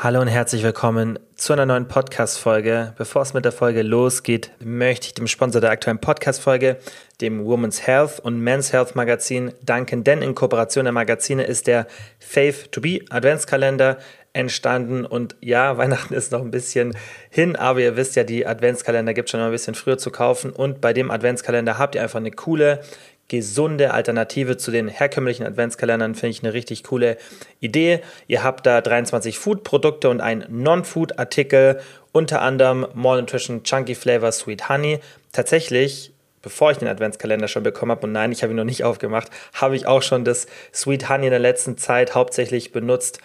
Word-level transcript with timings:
Hallo 0.00 0.20
und 0.20 0.28
herzlich 0.28 0.62
willkommen 0.62 1.18
zu 1.34 1.52
einer 1.52 1.66
neuen 1.66 1.88
Podcast-Folge. 1.88 2.94
Bevor 2.96 3.22
es 3.22 3.34
mit 3.34 3.44
der 3.44 3.50
Folge 3.50 3.82
losgeht, 3.82 4.52
möchte 4.60 5.08
ich 5.08 5.14
dem 5.14 5.26
Sponsor 5.26 5.60
der 5.60 5.72
aktuellen 5.72 5.98
Podcast-Folge, 5.98 6.76
dem 7.20 7.44
Women's 7.44 7.84
Health 7.84 8.20
und 8.20 8.38
Men's 8.38 8.72
Health 8.72 8.94
Magazin, 8.94 9.50
danken, 9.60 10.04
denn 10.04 10.22
in 10.22 10.36
Kooperation 10.36 10.84
der 10.84 10.92
Magazine 10.92 11.42
ist 11.42 11.66
der 11.66 11.88
Faith 12.20 12.70
to 12.70 12.80
Be 12.80 13.00
Adventskalender 13.10 13.98
entstanden 14.32 15.04
und 15.04 15.34
ja, 15.40 15.76
Weihnachten 15.78 16.14
ist 16.14 16.30
noch 16.30 16.42
ein 16.42 16.52
bisschen 16.52 16.96
hin, 17.28 17.56
aber 17.56 17.80
ihr 17.80 17.96
wisst 17.96 18.14
ja, 18.14 18.22
die 18.22 18.46
Adventskalender 18.46 19.14
gibt 19.14 19.26
es 19.26 19.32
schon 19.32 19.40
ein 19.40 19.50
bisschen 19.50 19.74
früher 19.74 19.98
zu 19.98 20.12
kaufen 20.12 20.52
und 20.52 20.80
bei 20.80 20.92
dem 20.92 21.10
Adventskalender 21.10 21.76
habt 21.76 21.96
ihr 21.96 22.04
einfach 22.04 22.20
eine 22.20 22.30
coole 22.30 22.82
gesunde 23.28 23.92
Alternative 23.92 24.56
zu 24.56 24.70
den 24.70 24.88
herkömmlichen 24.88 25.46
Adventskalendern, 25.46 26.14
finde 26.14 26.30
ich 26.30 26.42
eine 26.42 26.54
richtig 26.54 26.84
coole 26.84 27.18
Idee. 27.60 28.00
Ihr 28.26 28.42
habt 28.42 28.66
da 28.66 28.80
23 28.80 29.38
Food-Produkte 29.38 30.08
und 30.08 30.20
einen 30.20 30.44
Non-Food-Artikel, 30.48 31.80
unter 32.12 32.40
anderem 32.40 32.86
More 32.94 33.20
Nutrition 33.20 33.62
Chunky 33.62 33.94
Flavor 33.94 34.32
Sweet 34.32 34.68
Honey. 34.68 35.00
Tatsächlich 35.32 36.12
bevor 36.42 36.70
ich 36.70 36.78
den 36.78 36.88
Adventskalender 36.88 37.48
schon 37.48 37.62
bekommen 37.62 37.92
habe, 37.92 38.06
und 38.06 38.12
nein, 38.12 38.32
ich 38.32 38.42
habe 38.42 38.52
ihn 38.52 38.56
noch 38.56 38.64
nicht 38.64 38.84
aufgemacht, 38.84 39.28
habe 39.54 39.76
ich 39.76 39.86
auch 39.86 40.02
schon 40.02 40.24
das 40.24 40.46
Sweet 40.72 41.08
Honey 41.08 41.26
in 41.26 41.30
der 41.30 41.40
letzten 41.40 41.76
Zeit 41.76 42.14
hauptsächlich 42.14 42.72
benutzt. 42.72 43.20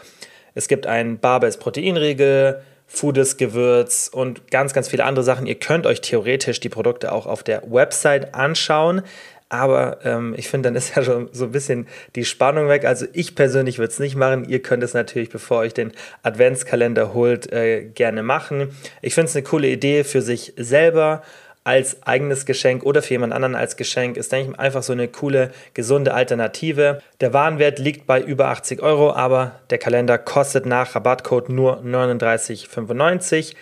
Es 0.55 0.67
gibt 0.67 0.87
einen 0.87 1.19
Barbells 1.19 1.57
Proteinriegel, 1.57 2.61
Foodes 2.85 3.37
Gewürz 3.37 4.09
und 4.11 4.51
ganz, 4.51 4.73
ganz 4.73 4.87
viele 4.87 5.05
andere 5.05 5.23
Sachen. 5.23 5.47
Ihr 5.47 5.55
könnt 5.55 5.87
euch 5.87 6.01
theoretisch 6.01 6.59
die 6.59 6.69
Produkte 6.69 7.11
auch 7.11 7.25
auf 7.25 7.41
der 7.41 7.63
Website 7.65 8.35
anschauen. 8.35 9.01
Aber 9.53 9.99
ähm, 10.03 10.33
ich 10.35 10.49
finde, 10.49 10.69
dann 10.69 10.75
ist 10.75 10.95
ja 10.95 11.03
schon 11.03 11.29
so 11.31 11.45
ein 11.45 11.51
bisschen 11.51 11.85
die 12.15 12.25
Spannung 12.25 12.69
weg. 12.69 12.85
Also 12.85 13.05
ich 13.13 13.35
persönlich 13.35 13.77
würde 13.77 13.93
es 13.93 13.99
nicht 13.99 14.15
machen. 14.15 14.49
Ihr 14.49 14.63
könnt 14.63 14.81
es 14.81 14.95
natürlich, 14.95 15.29
bevor 15.29 15.59
euch 15.59 15.75
den 15.75 15.91
Adventskalender 16.23 17.13
holt, 17.13 17.53
äh, 17.53 17.83
gerne 17.83 18.23
machen. 18.23 18.75
Ich 19.03 19.13
finde 19.13 19.29
es 19.29 19.35
eine 19.35 19.43
coole 19.43 19.67
Idee 19.67 20.03
für 20.05 20.23
sich 20.23 20.53
selber 20.57 21.21
als 21.63 22.01
eigenes 22.01 22.47
Geschenk 22.47 22.83
oder 22.83 23.03
für 23.03 23.13
jemand 23.13 23.31
anderen 23.31 23.53
als 23.53 23.77
Geschenk 23.77 24.17
ist, 24.17 24.31
denke 24.31 24.51
ich, 24.51 24.59
einfach 24.59 24.81
so 24.81 24.91
eine 24.91 25.07
coole, 25.07 25.51
gesunde 25.75 26.15
Alternative. 26.15 26.99
Der 27.21 27.31
Warenwert 27.33 27.77
liegt 27.77 28.07
bei 28.07 28.19
über 28.19 28.47
80 28.47 28.81
Euro, 28.81 29.13
aber 29.13 29.59
der 29.69 29.77
Kalender 29.77 30.17
kostet 30.17 30.65
nach 30.65 30.95
Rabattcode 30.95 31.49
nur 31.49 31.79
39,95. 31.83 33.53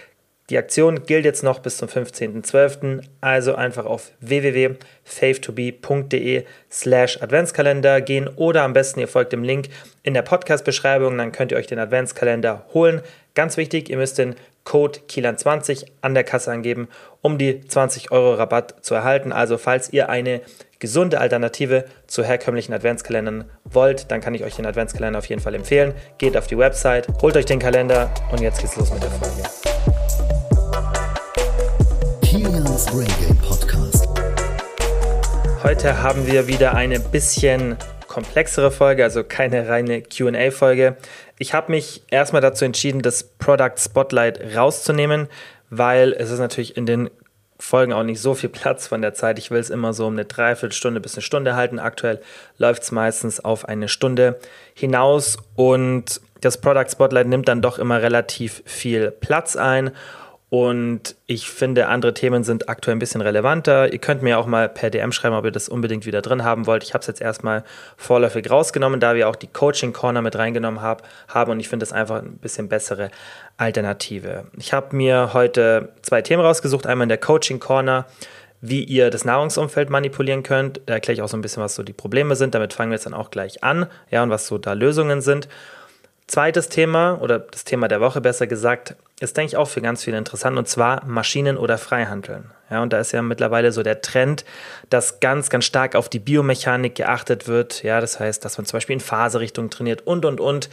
Die 0.52 0.58
Aktion 0.58 1.04
gilt 1.06 1.24
jetzt 1.24 1.44
noch 1.44 1.60
bis 1.60 1.78
zum 1.78 1.88
15.12. 1.88 3.04
Also 3.22 3.56
einfach 3.56 3.86
auf 3.86 4.12
www.faithtobe.de 4.20 6.44
slash 6.70 7.22
Adventskalender 7.22 8.02
gehen 8.02 8.28
oder 8.36 8.64
am 8.64 8.74
besten 8.74 9.00
ihr 9.00 9.08
folgt 9.08 9.32
dem 9.32 9.44
Link 9.44 9.70
in 10.04 10.14
der 10.14 10.24
Podcast-Beschreibung, 10.24 11.18
dann 11.18 11.32
könnt 11.32 11.54
ihr 11.54 11.58
euch 11.58 11.68
den 11.68 11.80
Adventskalender 11.80 12.66
holen. 12.74 13.00
Ganz 13.34 13.56
wichtig, 13.56 13.90
ihr 13.90 13.96
müsst 13.96 14.18
den 14.18 14.36
Code 14.66 15.00
KILAN20 15.08 15.86
an 16.02 16.16
der 16.16 16.26
Kasse 16.26 16.52
angeben, 16.52 16.90
um 17.22 17.38
die 17.38 17.66
20 17.66 18.12
Euro 18.12 18.34
Rabatt 18.34 18.84
zu 18.84 18.94
erhalten. 18.94 19.32
Also 19.32 19.58
falls 19.58 19.94
ihr 19.94 20.10
eine 20.10 20.42
gesunde 20.80 21.22
Alternative 21.22 21.86
zu 22.08 22.26
herkömmlichen 22.26 22.74
Adventskalendern 22.74 23.46
wollt, 23.64 24.12
dann 24.12 24.20
kann 24.20 24.36
ich 24.36 24.44
euch 24.44 24.58
den 24.58 24.66
Adventskalender 24.66 25.20
auf 25.20 25.28
jeden 25.28 25.42
Fall 25.42 25.56
empfehlen. 25.56 25.94
Geht 26.18 26.36
auf 26.36 26.48
die 26.48 26.58
Website, 26.58 27.08
holt 27.22 27.38
euch 27.38 27.46
den 27.46 27.60
Kalender 27.60 28.14
und 28.34 28.42
jetzt 28.42 28.60
geht's 28.60 28.76
los 28.76 28.92
mit 28.92 29.02
der 29.02 29.12
Folge. 29.12 29.61
Kilians 32.82 32.86
Brain 32.86 33.28
Game 33.28 33.38
Podcast. 33.38 34.08
Heute 35.64 36.02
haben 36.02 36.26
wir 36.26 36.48
wieder 36.48 36.74
eine 36.74 37.00
bisschen 37.00 37.78
komplexere 38.08 38.72
Folge, 38.72 39.04
also 39.04 39.24
keine 39.24 39.68
reine 39.68 40.02
QA-Folge. 40.02 40.98
Ich 41.38 41.54
habe 41.54 41.72
mich 41.72 42.04
erstmal 42.10 42.42
dazu 42.42 42.66
entschieden, 42.66 43.02
das 43.02 43.24
Product 43.24 43.78
Spotlight 43.78 44.56
rauszunehmen, 44.56 45.28
weil 45.70 46.14
es 46.14 46.32
ist 46.32 46.40
natürlich 46.40 46.78
in 46.78 46.86
den 46.86 47.10
Folgen 47.60 47.94
auch 47.94 48.04
nicht 48.04 48.20
so 48.20 48.34
viel 48.34 48.50
Platz 48.50 48.88
von 48.88 49.02
der 49.02 49.14
Zeit. 49.14 49.38
Ich 49.38 49.52
will 49.52 49.60
es 49.60 49.70
immer 49.70 49.94
so 49.94 50.08
um 50.08 50.14
eine 50.14 50.26
Dreiviertelstunde 50.26 51.00
bis 51.00 51.16
eine 51.16 51.22
Stunde 51.22 51.56
halten. 51.56 51.78
Aktuell 51.78 52.22
läuft 52.58 52.84
es 52.84 52.92
meistens 52.92 53.40
auf 53.40 53.66
eine 53.66 53.88
Stunde 53.88 54.40
hinaus 54.74 55.38
und 55.56 56.22
das 56.42 56.60
Product 56.60 56.90
Spotlight 56.90 57.28
nimmt 57.28 57.48
dann 57.48 57.62
doch 57.62 57.78
immer 57.78 58.02
relativ 58.02 58.64
viel 58.66 59.12
Platz 59.12 59.56
ein 59.56 59.92
und 60.54 61.16
ich 61.28 61.50
finde, 61.50 61.88
andere 61.88 62.14
Themen 62.14 62.44
sind 62.44 62.68
aktuell 62.68 62.98
ein 62.98 63.00
bisschen 63.00 63.22
relevanter. 63.22 63.94
Ihr 63.94 64.00
könnt 64.00 64.22
mir 64.22 64.38
auch 64.38 64.48
mal 64.48 64.68
per 64.68 64.90
DM 64.90 65.14
schreiben, 65.14 65.34
ob 65.34 65.46
ihr 65.46 65.52
das 65.52 65.70
unbedingt 65.70 66.06
wieder 66.06 66.22
drin 66.22 66.44
haben 66.44 66.68
wollt. 66.68 66.84
Ich 66.84 66.94
habe 66.94 67.00
es 67.00 67.08
jetzt 67.08 67.22
erstmal 67.22 67.64
vorläufig 67.96 68.52
rausgenommen, 68.52 69.00
da 69.00 69.16
wir 69.16 69.30
auch 69.30 69.38
die 69.38 69.48
Coaching 69.48 69.94
Corner 69.94 70.22
mit 70.22 70.36
reingenommen 70.36 70.82
hab, 70.82 71.08
haben. 71.30 71.52
Und 71.52 71.62
ich 71.62 71.70
finde 71.70 71.86
das 71.86 71.94
einfach 71.94 72.22
ein 72.22 72.34
bisschen 72.34 72.68
bessere 72.68 73.12
Alternative. 73.56 74.44
Ich 74.58 74.74
habe 74.74 74.94
mir 74.94 75.30
heute 75.32 75.94
zwei 76.02 76.22
Themen 76.22 76.44
rausgesucht. 76.44 76.86
Einmal 76.86 77.06
in 77.06 77.10
der 77.10 77.18
Coaching 77.18 77.62
Corner, 77.62 78.06
wie 78.60 78.84
ihr 78.84 79.10
das 79.10 79.24
Nahrungsumfeld 79.24 79.90
manipulieren 79.90 80.44
könnt. 80.44 80.82
Da 80.86 80.96
erkläre 80.96 81.14
ich 81.14 81.22
auch 81.22 81.30
so 81.30 81.38
ein 81.38 81.42
bisschen, 81.42 81.64
was 81.64 81.76
so 81.76 81.84
die 81.84 81.94
Probleme 81.94 82.36
sind. 82.36 82.56
Damit 82.56 82.74
fangen 82.74 82.92
wir 82.92 82.96
jetzt 82.96 83.06
dann 83.06 83.14
auch 83.14 83.32
gleich 83.32 83.64
an. 83.64 83.86
Ja, 84.10 84.22
und 84.22 84.32
was 84.32 84.48
so 84.48 84.58
da 84.58 84.74
Lösungen 84.74 85.22
sind. 85.22 85.48
Zweites 86.32 86.70
Thema 86.70 87.22
oder 87.22 87.40
das 87.40 87.66
Thema 87.66 87.90
der 87.90 88.00
Woche 88.00 88.22
besser 88.22 88.48
gesagt, 88.48 88.96
ist, 89.20 89.36
denke 89.36 89.50
ich, 89.50 89.58
auch 89.58 89.68
für 89.68 89.82
ganz 89.82 90.06
viele 90.06 90.18
interessant 90.18 90.58
und 90.58 90.66
zwar 90.66 91.04
Maschinen 91.04 91.58
oder 91.58 91.78
Freihandeln. 91.78 92.52
Ja, 92.70 92.82
und 92.82 92.94
da 92.94 93.02
ist 93.02 93.12
ja 93.12 93.22
mittlerweile 93.22 93.74
so 93.74 93.84
der 93.84 94.02
Trend, 94.02 94.46
dass 94.90 95.20
ganz, 95.20 95.50
ganz 95.50 95.66
stark 95.66 95.94
auf 95.94 96.08
die 96.08 96.20
Biomechanik 96.20 96.96
geachtet 96.96 97.50
wird. 97.50 97.84
Ja, 97.84 98.00
das 98.00 98.22
heißt, 98.22 98.46
dass 98.46 98.58
man 98.58 98.66
zum 98.66 98.78
Beispiel 98.78 98.94
in 98.94 99.02
Phaserichtung 99.02 99.70
trainiert 99.70 100.08
und, 100.08 100.24
und, 100.24 100.40
und. 100.40 100.70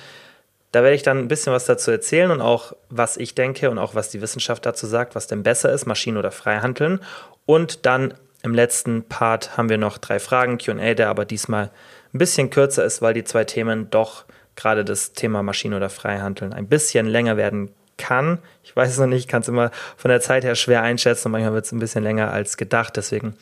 Da 0.70 0.84
werde 0.84 0.94
ich 0.94 1.02
dann 1.02 1.18
ein 1.18 1.26
bisschen 1.26 1.52
was 1.52 1.64
dazu 1.64 1.90
erzählen 1.90 2.30
und 2.30 2.40
auch, 2.40 2.72
was 2.88 3.16
ich 3.16 3.34
denke 3.34 3.68
und 3.68 3.78
auch, 3.78 3.96
was 3.96 4.10
die 4.10 4.22
Wissenschaft 4.22 4.64
dazu 4.64 4.86
sagt, 4.86 5.16
was 5.16 5.26
denn 5.26 5.42
besser 5.42 5.72
ist, 5.72 5.86
Maschinen 5.86 6.18
oder 6.18 6.30
Freihandeln. 6.30 7.00
Und 7.46 7.84
dann 7.84 8.14
im 8.44 8.54
letzten 8.54 9.02
Part 9.02 9.56
haben 9.56 9.70
wir 9.70 9.78
noch 9.78 9.98
drei 9.98 10.20
Fragen, 10.20 10.58
QA, 10.58 10.94
der 10.94 11.08
aber 11.08 11.24
diesmal 11.24 11.72
ein 12.14 12.18
bisschen 12.18 12.48
kürzer 12.50 12.84
ist, 12.84 13.02
weil 13.02 13.12
die 13.12 13.24
zwei 13.24 13.42
Themen 13.42 13.90
doch 13.90 14.24
gerade 14.58 14.84
das 14.84 15.12
Thema 15.12 15.42
Maschine 15.42 15.76
oder 15.76 15.88
Freihandeln 15.88 16.52
ein 16.52 16.66
bisschen 16.66 17.06
länger 17.06 17.36
werden 17.36 17.70
kann. 17.96 18.38
Ich 18.64 18.74
weiß 18.74 18.90
es 18.90 18.98
noch 18.98 19.06
nicht, 19.06 19.28
kann 19.28 19.42
es 19.42 19.48
immer 19.48 19.70
von 19.96 20.10
der 20.10 20.20
Zeit 20.20 20.44
her 20.44 20.54
schwer 20.54 20.82
einschätzen 20.82 21.28
und 21.28 21.32
manchmal 21.32 21.54
wird 21.54 21.66
es 21.66 21.72
ein 21.72 21.78
bisschen 21.78 22.02
länger 22.02 22.32
als 22.32 22.56
gedacht. 22.56 22.96
Deswegen 22.96 23.36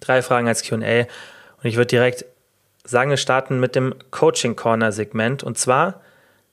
drei 0.00 0.20
Fragen 0.20 0.48
als 0.48 0.62
QA. 0.62 0.74
Und 0.76 1.64
ich 1.64 1.76
würde 1.76 1.86
direkt 1.86 2.24
sagen, 2.84 3.10
wir 3.10 3.16
starten 3.16 3.60
mit 3.60 3.76
dem 3.76 3.94
Coaching 4.10 4.56
Corner 4.56 4.90
Segment 4.90 5.44
und 5.44 5.58
zwar 5.58 6.00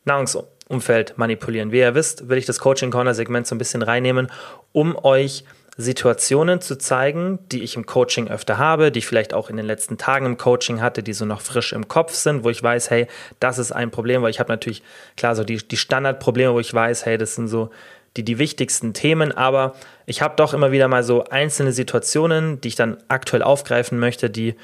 Nahrungsumfeld 0.05 1.17
manipulieren. 1.17 1.71
Wie 1.71 1.79
ihr 1.79 1.95
wisst, 1.95 2.29
will 2.29 2.37
ich 2.37 2.45
das 2.45 2.59
Coaching 2.59 2.91
Corner 2.91 3.15
Segment 3.15 3.47
so 3.47 3.55
ein 3.55 3.57
bisschen 3.57 3.81
reinnehmen, 3.81 4.31
um 4.71 4.95
euch 5.03 5.45
Situationen 5.81 6.59
zu 6.59 6.77
zeigen, 6.77 7.39
die 7.53 7.63
ich 7.63 7.77
im 7.77 7.85
Coaching 7.85 8.27
öfter 8.27 8.57
habe, 8.57 8.91
die 8.91 8.99
ich 8.99 9.07
vielleicht 9.07 9.33
auch 9.33 9.49
in 9.49 9.55
den 9.55 9.65
letzten 9.65 9.97
Tagen 9.97 10.25
im 10.25 10.35
Coaching 10.35 10.81
hatte, 10.81 11.03
die 11.03 11.13
so 11.13 11.23
noch 11.23 11.39
frisch 11.39 11.71
im 11.71 11.87
Kopf 11.87 12.13
sind, 12.13 12.43
wo 12.43 12.49
ich 12.49 12.61
weiß, 12.61 12.89
hey, 12.89 13.07
das 13.39 13.57
ist 13.57 13.71
ein 13.71 13.89
Problem, 13.89 14.21
weil 14.21 14.29
ich 14.29 14.41
habe 14.41 14.51
natürlich, 14.51 14.83
klar, 15.15 15.37
so 15.37 15.45
die, 15.45 15.55
die 15.55 15.77
Standardprobleme, 15.77 16.53
wo 16.53 16.59
ich 16.59 16.73
weiß, 16.73 17.05
hey, 17.05 17.17
das 17.17 17.35
sind 17.35 17.47
so 17.47 17.69
die, 18.17 18.25
die 18.25 18.39
wichtigsten 18.39 18.93
Themen, 18.93 19.31
aber 19.31 19.73
ich 20.05 20.21
habe 20.21 20.35
doch 20.35 20.53
immer 20.53 20.73
wieder 20.73 20.89
mal 20.89 21.01
so 21.01 21.23
einzelne 21.23 21.71
Situationen, 21.71 22.59
die 22.59 22.67
ich 22.67 22.75
dann 22.75 22.97
aktuell 23.07 23.41
aufgreifen 23.41 23.99
möchte, 23.99 24.29
die 24.29 24.55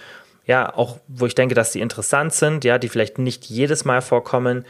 ja 0.46 0.76
auch, 0.76 0.98
wo 1.08 1.28
ich 1.28 1.36
denke, 1.36 1.56
dass 1.56 1.72
die 1.72 1.80
interessant 1.80 2.34
sind, 2.34 2.66
ja, 2.66 2.78
die 2.78 2.90
vielleicht 2.90 3.20
nicht 3.20 3.46
jedes 3.46 3.86
Mal 3.86 4.02
vorkommen. 4.02 4.66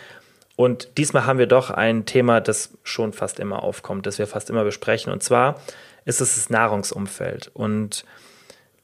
Und 0.56 1.00
diesmal 1.00 1.26
haben 1.26 1.40
wir 1.40 1.48
doch 1.48 1.72
ein 1.72 2.06
Thema, 2.06 2.40
das 2.40 2.70
schon 2.84 3.14
fast 3.14 3.40
immer 3.40 3.64
aufkommt, 3.64 4.06
das 4.06 4.20
wir 4.20 4.28
fast 4.28 4.52
immer 4.52 4.64
besprechen. 4.64 5.12
Und 5.12 5.24
zwar 5.24 5.60
ist 6.06 6.22
es 6.22 6.36
das 6.36 6.50
Nahrungsumfeld. 6.50 7.52
Und 7.54 8.06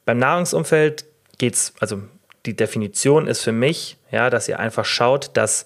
beim 0.04 0.18
Nahrungsumfeld 0.18 1.04
geht 1.38 1.54
es, 1.54 1.72
also 1.80 2.02
die 2.46 2.56
Definition 2.56 3.26
ist 3.28 3.42
für 3.42 3.52
mich, 3.52 3.96
ja, 4.10 4.28
dass 4.28 4.48
ihr 4.48 4.58
einfach 4.58 4.84
schaut, 4.84 5.30
dass 5.34 5.64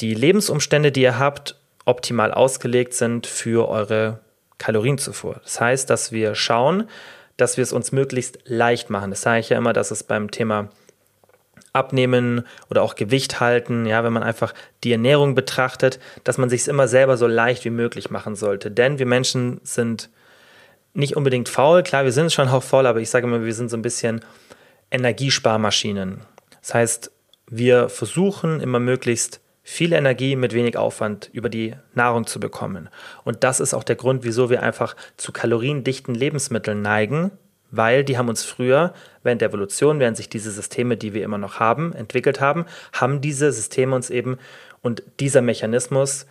die 0.00 0.14
Lebensumstände, 0.14 0.92
die 0.92 1.02
ihr 1.02 1.18
habt, 1.18 1.56
optimal 1.84 2.32
ausgelegt 2.32 2.94
sind 2.94 3.26
für 3.26 3.68
eure 3.68 4.20
Kalorienzufuhr. 4.58 5.40
Das 5.42 5.60
heißt, 5.60 5.88
dass 5.88 6.12
wir 6.12 6.34
schauen, 6.34 6.88
dass 7.36 7.56
wir 7.56 7.62
es 7.62 7.72
uns 7.72 7.92
möglichst 7.92 8.38
leicht 8.44 8.90
machen. 8.90 9.10
Das 9.10 9.22
sage 9.22 9.40
ich 9.40 9.48
ja 9.48 9.56
immer, 9.56 9.72
dass 9.72 9.90
es 9.90 10.02
beim 10.02 10.30
Thema 10.30 10.68
Abnehmen 11.72 12.44
oder 12.70 12.82
auch 12.82 12.94
Gewicht 12.94 13.40
halten, 13.40 13.86
ja, 13.86 14.02
wenn 14.04 14.12
man 14.12 14.22
einfach 14.22 14.52
die 14.84 14.92
Ernährung 14.92 15.34
betrachtet, 15.34 16.00
dass 16.24 16.38
man 16.38 16.50
sich 16.50 16.62
es 16.62 16.68
immer 16.68 16.88
selber 16.88 17.16
so 17.16 17.26
leicht 17.26 17.64
wie 17.64 17.70
möglich 17.70 18.10
machen 18.10 18.36
sollte. 18.36 18.70
Denn 18.70 18.98
wir 18.98 19.06
Menschen 19.06 19.60
sind 19.62 20.10
nicht 20.94 21.16
unbedingt 21.16 21.48
faul. 21.48 21.82
Klar, 21.82 22.04
wir 22.04 22.12
sind 22.12 22.32
schon 22.32 22.48
auch 22.48 22.62
faul, 22.62 22.86
aber 22.86 23.00
ich 23.00 23.10
sage 23.10 23.26
immer, 23.26 23.44
wir 23.44 23.54
sind 23.54 23.70
so 23.70 23.76
ein 23.76 23.82
bisschen 23.82 24.20
Energiesparmaschinen. 24.90 26.20
Das 26.60 26.74
heißt, 26.74 27.12
wir 27.50 27.88
versuchen 27.88 28.60
immer 28.60 28.80
möglichst 28.80 29.40
viel 29.62 29.92
Energie 29.92 30.34
mit 30.34 30.54
wenig 30.54 30.78
Aufwand 30.78 31.28
über 31.32 31.50
die 31.50 31.74
Nahrung 31.94 32.26
zu 32.26 32.40
bekommen. 32.40 32.88
Und 33.24 33.44
das 33.44 33.60
ist 33.60 33.74
auch 33.74 33.84
der 33.84 33.96
Grund, 33.96 34.24
wieso 34.24 34.48
wir 34.48 34.62
einfach 34.62 34.96
zu 35.18 35.30
kaloriendichten 35.30 36.14
Lebensmitteln 36.14 36.80
neigen, 36.80 37.32
weil 37.70 38.02
die 38.02 38.16
haben 38.16 38.30
uns 38.30 38.44
früher, 38.44 38.94
während 39.22 39.42
der 39.42 39.50
Evolution, 39.50 40.00
während 40.00 40.16
sich 40.16 40.30
diese 40.30 40.50
Systeme, 40.50 40.96
die 40.96 41.12
wir 41.12 41.22
immer 41.22 41.36
noch 41.36 41.60
haben, 41.60 41.92
entwickelt 41.92 42.40
haben, 42.40 42.64
haben 42.94 43.20
diese 43.20 43.52
Systeme 43.52 43.94
uns 43.94 44.08
eben 44.08 44.38
und 44.80 45.02
dieser 45.20 45.42
Mechanismus 45.42 46.26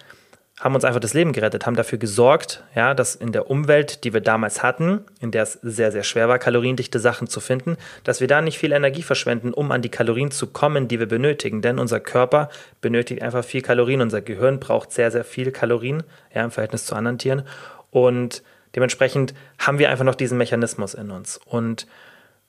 haben 0.59 0.73
uns 0.73 0.83
einfach 0.83 0.99
das 0.99 1.13
Leben 1.13 1.33
gerettet, 1.33 1.67
haben 1.67 1.75
dafür 1.75 1.99
gesorgt, 1.99 2.63
ja, 2.73 2.95
dass 2.95 3.13
in 3.13 3.31
der 3.31 3.49
Umwelt, 3.49 4.03
die 4.03 4.13
wir 4.13 4.21
damals 4.21 4.63
hatten, 4.63 5.01
in 5.19 5.29
der 5.29 5.43
es 5.43 5.53
sehr, 5.61 5.91
sehr 5.91 6.03
schwer 6.03 6.29
war, 6.29 6.39
kaloriendichte 6.39 6.99
Sachen 6.99 7.27
zu 7.27 7.39
finden, 7.39 7.77
dass 8.03 8.21
wir 8.21 8.27
da 8.27 8.41
nicht 8.41 8.57
viel 8.57 8.71
Energie 8.71 9.03
verschwenden, 9.03 9.53
um 9.53 9.71
an 9.71 9.83
die 9.83 9.89
Kalorien 9.89 10.31
zu 10.31 10.47
kommen, 10.47 10.87
die 10.87 10.99
wir 10.99 11.05
benötigen. 11.05 11.61
Denn 11.61 11.77
unser 11.77 11.99
Körper 11.99 12.49
benötigt 12.81 13.21
einfach 13.21 13.45
viel 13.45 13.61
Kalorien. 13.61 14.01
Unser 14.01 14.21
Gehirn 14.21 14.59
braucht 14.59 14.91
sehr, 14.91 15.11
sehr 15.11 15.23
viel 15.23 15.51
Kalorien, 15.51 16.01
ja, 16.33 16.43
im 16.43 16.51
Verhältnis 16.51 16.85
zu 16.85 16.95
anderen 16.95 17.19
Tieren. 17.19 17.43
Und 17.91 18.41
dementsprechend 18.75 19.35
haben 19.59 19.77
wir 19.77 19.91
einfach 19.91 20.05
noch 20.05 20.15
diesen 20.15 20.39
Mechanismus 20.39 20.95
in 20.95 21.11
uns. 21.11 21.39
Und 21.45 21.85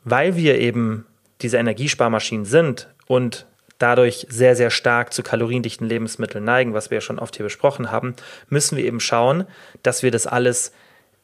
weil 0.04 0.34
wir 0.34 0.58
eben 0.58 1.04
diese 1.42 1.58
Energiesparmaschinen 1.58 2.46
sind 2.46 2.88
und 3.06 3.46
dadurch 3.78 4.26
sehr, 4.28 4.56
sehr 4.56 4.70
stark 4.70 5.12
zu 5.12 5.22
kaloriendichten 5.22 5.86
Lebensmitteln 5.86 6.44
neigen, 6.44 6.74
was 6.74 6.90
wir 6.90 6.96
ja 6.96 7.00
schon 7.00 7.18
oft 7.18 7.36
hier 7.36 7.44
besprochen 7.44 7.90
haben, 7.90 8.14
müssen 8.48 8.76
wir 8.76 8.84
eben 8.84 9.00
schauen, 9.00 9.44
dass 9.82 10.02
wir 10.02 10.10
das 10.10 10.26
alles 10.26 10.72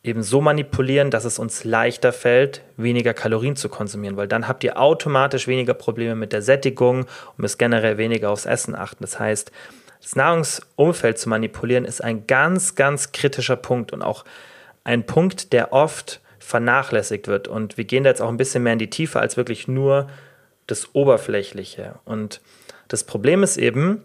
eben 0.05 0.23
so 0.23 0.41
manipulieren, 0.41 1.11
dass 1.11 1.25
es 1.25 1.39
uns 1.39 1.65
leichter 1.65 2.13
fällt, 2.13 2.63
weniger 2.77 3.15
Kalorien 3.15 3.57
zu 3.57 3.71
konsumieren, 3.71 4.17
weil 4.17 4.29
dann 4.29 4.47
habt 4.47 4.63
ihr 4.63 4.79
automatisch 4.79 5.49
weniger 5.49 5.75
Probleme 5.75 6.15
mit 6.15 6.33
der 6.33 6.43
Sättigung 6.43 7.01
und 7.01 7.39
müsst 7.39 7.59
generell 7.59 7.97
weniger 7.97 8.31
aufs 8.31 8.45
Essen 8.45 8.75
achten. 8.75 9.03
Das 9.03 9.19
heißt, 9.19 9.51
das 10.03 10.15
Nahrungsumfeld 10.17 11.19
zu 11.19 11.31
manipulieren 11.31 11.87
ist 11.87 12.05
ein 12.05 12.27
ganz, 12.27 12.75
ganz 12.75 13.13
kritischer 13.13 13.57
Punkt 13.57 13.95
und 13.95 14.03
auch 14.03 14.27
ein 14.85 15.07
Punkt, 15.07 15.55
der 15.55 15.73
oft 15.73 16.21
vernachlässigt 16.39 17.27
wird. 17.27 17.49
Und 17.49 17.79
wir 17.79 17.85
gehen 17.85 18.05
da 18.05 18.11
jetzt 18.11 18.21
auch 18.21 18.29
ein 18.29 18.37
bisschen 18.37 18.63
mehr 18.63 18.75
in 18.75 18.79
die 18.79 18.91
Tiefe 18.91 19.19
als 19.19 19.39
wirklich 19.39 19.67
nur 19.67 20.09
das 20.67 20.95
Oberflächliche. 20.95 21.97
Und 22.05 22.41
das 22.89 23.05
Problem 23.05 23.43
ist 23.43 23.57
eben, 23.57 24.03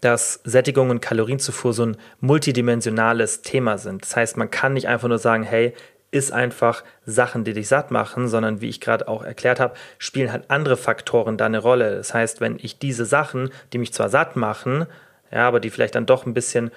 dass 0.00 0.40
Sättigung 0.44 0.90
und 0.90 1.00
Kalorienzufuhr 1.00 1.72
so 1.72 1.84
ein 1.84 1.96
multidimensionales 2.20 3.42
Thema 3.42 3.78
sind. 3.78 4.02
Das 4.02 4.16
heißt, 4.16 4.36
man 4.36 4.50
kann 4.50 4.74
nicht 4.74 4.88
einfach 4.88 5.08
nur 5.08 5.18
sagen, 5.18 5.42
hey, 5.42 5.74
ist 6.12 6.32
einfach 6.32 6.82
Sachen, 7.04 7.44
die 7.44 7.52
dich 7.52 7.68
satt 7.68 7.90
machen, 7.90 8.28
sondern 8.28 8.60
wie 8.60 8.68
ich 8.68 8.80
gerade 8.80 9.06
auch 9.06 9.22
erklärt 9.22 9.60
habe, 9.60 9.74
spielen 9.98 10.32
halt 10.32 10.50
andere 10.50 10.76
Faktoren 10.76 11.36
da 11.36 11.46
eine 11.46 11.60
Rolle. 11.60 11.96
Das 11.96 12.14
heißt, 12.14 12.40
wenn 12.40 12.58
ich 12.60 12.78
diese 12.78 13.04
Sachen, 13.04 13.50
die 13.72 13.78
mich 13.78 13.92
zwar 13.92 14.08
satt 14.08 14.34
machen, 14.34 14.86
ja, 15.30 15.46
aber 15.46 15.60
die 15.60 15.70
vielleicht 15.70 15.94
dann 15.94 16.06
doch 16.06 16.26
ein 16.26 16.34
bisschen 16.34 16.72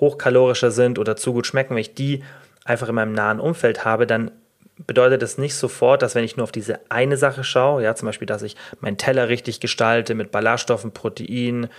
hochkalorischer 0.00 0.70
sind 0.70 0.98
oder 0.98 1.16
zu 1.16 1.32
gut 1.32 1.46
schmecken, 1.46 1.74
wenn 1.74 1.80
ich 1.80 1.94
die 1.94 2.22
einfach 2.64 2.90
in 2.90 2.94
meinem 2.94 3.12
nahen 3.12 3.40
Umfeld 3.40 3.86
habe, 3.86 4.06
dann 4.06 4.30
bedeutet 4.86 5.22
das 5.22 5.38
nicht 5.38 5.54
sofort, 5.54 6.02
dass 6.02 6.14
wenn 6.14 6.24
ich 6.24 6.36
nur 6.36 6.44
auf 6.44 6.52
diese 6.52 6.80
eine 6.88 7.16
Sache 7.16 7.44
schaue, 7.44 7.82
ja, 7.82 7.94
zum 7.94 8.06
Beispiel, 8.06 8.26
dass 8.26 8.42
ich 8.42 8.56
meinen 8.80 8.96
Teller 8.96 9.28
richtig 9.28 9.60
gestalte 9.60 10.14
mit 10.14 10.30
Ballaststoffen, 10.30 10.92
Protein, 10.92 11.64
ein 11.64 11.70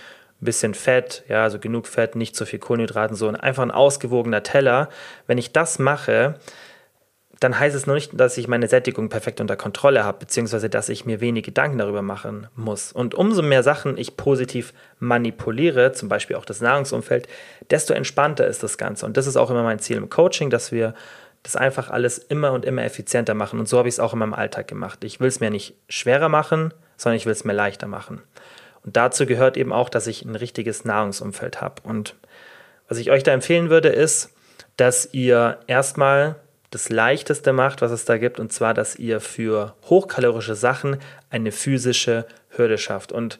bisschen 0.44 0.74
Fett, 0.74 1.24
ja, 1.28 1.42
also 1.42 1.58
genug 1.58 1.86
Fett, 1.86 2.16
nicht 2.16 2.34
zu 2.34 2.46
viel 2.46 2.58
Kohlenhydraten, 2.58 3.16
so 3.16 3.28
einfach 3.28 3.62
ein 3.62 3.70
ausgewogener 3.70 4.42
Teller. 4.42 4.88
Wenn 5.26 5.38
ich 5.38 5.52
das 5.52 5.78
mache, 5.78 6.36
dann 7.40 7.58
heißt 7.58 7.74
es 7.74 7.86
nur 7.86 7.96
nicht, 7.96 8.18
dass 8.20 8.36
ich 8.36 8.48
meine 8.48 8.68
Sättigung 8.68 9.08
perfekt 9.08 9.40
unter 9.40 9.56
Kontrolle 9.56 10.04
habe, 10.04 10.18
beziehungsweise 10.18 10.68
dass 10.68 10.90
ich 10.90 11.06
mir 11.06 11.20
wenig 11.20 11.44
Gedanken 11.44 11.78
darüber 11.78 12.02
machen 12.02 12.48
muss. 12.54 12.92
Und 12.92 13.14
umso 13.14 13.40
mehr 13.40 13.62
Sachen 13.62 13.96
ich 13.96 14.18
positiv 14.18 14.74
manipuliere, 14.98 15.92
zum 15.92 16.10
Beispiel 16.10 16.36
auch 16.36 16.44
das 16.44 16.60
Nahrungsumfeld, 16.60 17.28
desto 17.70 17.94
entspannter 17.94 18.46
ist 18.46 18.62
das 18.62 18.76
Ganze. 18.76 19.06
Und 19.06 19.16
das 19.16 19.26
ist 19.26 19.38
auch 19.38 19.50
immer 19.50 19.62
mein 19.62 19.78
Ziel 19.78 19.96
im 19.96 20.10
Coaching, 20.10 20.50
dass 20.50 20.70
wir 20.70 20.94
das 21.42 21.56
einfach 21.56 21.90
alles 21.90 22.18
immer 22.18 22.52
und 22.52 22.64
immer 22.64 22.84
effizienter 22.84 23.34
machen. 23.34 23.58
Und 23.58 23.68
so 23.68 23.78
habe 23.78 23.88
ich 23.88 23.94
es 23.94 24.00
auch 24.00 24.12
in 24.12 24.18
meinem 24.18 24.34
Alltag 24.34 24.68
gemacht. 24.68 25.04
Ich 25.04 25.20
will 25.20 25.28
es 25.28 25.40
mir 25.40 25.50
nicht 25.50 25.74
schwerer 25.88 26.28
machen, 26.28 26.74
sondern 26.96 27.16
ich 27.16 27.26
will 27.26 27.32
es 27.32 27.44
mir 27.44 27.52
leichter 27.52 27.86
machen. 27.86 28.22
Und 28.84 28.96
dazu 28.96 29.26
gehört 29.26 29.56
eben 29.56 29.72
auch, 29.72 29.88
dass 29.88 30.06
ich 30.06 30.24
ein 30.24 30.36
richtiges 30.36 30.84
Nahrungsumfeld 30.84 31.60
habe. 31.60 31.82
Und 31.82 32.14
was 32.88 32.98
ich 32.98 33.10
euch 33.10 33.22
da 33.22 33.32
empfehlen 33.32 33.70
würde, 33.70 33.88
ist, 33.88 34.30
dass 34.76 35.08
ihr 35.12 35.58
erstmal 35.66 36.36
das 36.70 36.88
Leichteste 36.88 37.52
macht, 37.52 37.82
was 37.82 37.90
es 37.90 38.04
da 38.04 38.16
gibt, 38.16 38.38
und 38.38 38.52
zwar, 38.52 38.74
dass 38.74 38.96
ihr 38.96 39.20
für 39.20 39.74
hochkalorische 39.86 40.54
Sachen 40.54 40.98
eine 41.28 41.52
physische 41.52 42.26
Hürde 42.50 42.78
schafft. 42.78 43.12
Und 43.12 43.38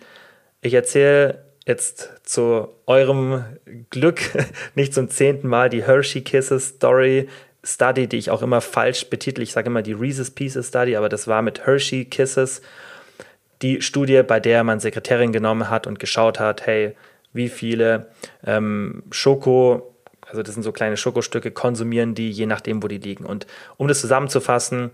ich 0.60 0.74
erzähle 0.74 1.44
jetzt 1.66 2.10
zu 2.24 2.68
eurem 2.86 3.44
Glück 3.90 4.20
nicht 4.74 4.92
zum 4.92 5.08
zehnten 5.08 5.48
Mal 5.48 5.70
die 5.70 5.84
Hershey 5.84 6.22
Kisses 6.22 6.68
Story. 6.68 7.28
Study, 7.62 8.06
die 8.06 8.16
ich 8.16 8.30
auch 8.30 8.42
immer 8.42 8.60
falsch 8.60 9.10
betitel. 9.10 9.42
Ich 9.42 9.52
sage 9.52 9.68
immer 9.68 9.82
die 9.82 9.92
Reese's 9.92 10.30
Pieces 10.30 10.68
Study, 10.68 10.96
aber 10.96 11.08
das 11.08 11.28
war 11.28 11.42
mit 11.42 11.66
Hershey 11.66 12.04
Kisses 12.04 12.62
die 13.62 13.82
Studie, 13.82 14.22
bei 14.22 14.40
der 14.40 14.64
man 14.64 14.80
Sekretärin 14.80 15.32
genommen 15.32 15.68
hat 15.68 15.86
und 15.86 15.98
geschaut 15.98 16.40
hat, 16.40 16.66
hey, 16.66 16.96
wie 17.32 17.48
viele 17.48 18.06
ähm, 18.44 19.02
Schoko, 19.10 19.94
also 20.26 20.42
das 20.42 20.54
sind 20.54 20.62
so 20.62 20.72
kleine 20.72 20.96
Schokostücke, 20.96 21.50
konsumieren 21.50 22.14
die, 22.14 22.30
je 22.30 22.46
nachdem, 22.46 22.82
wo 22.82 22.88
die 22.88 22.98
liegen. 22.98 23.24
Und 23.24 23.46
um 23.76 23.88
das 23.88 24.00
zusammenzufassen, 24.00 24.90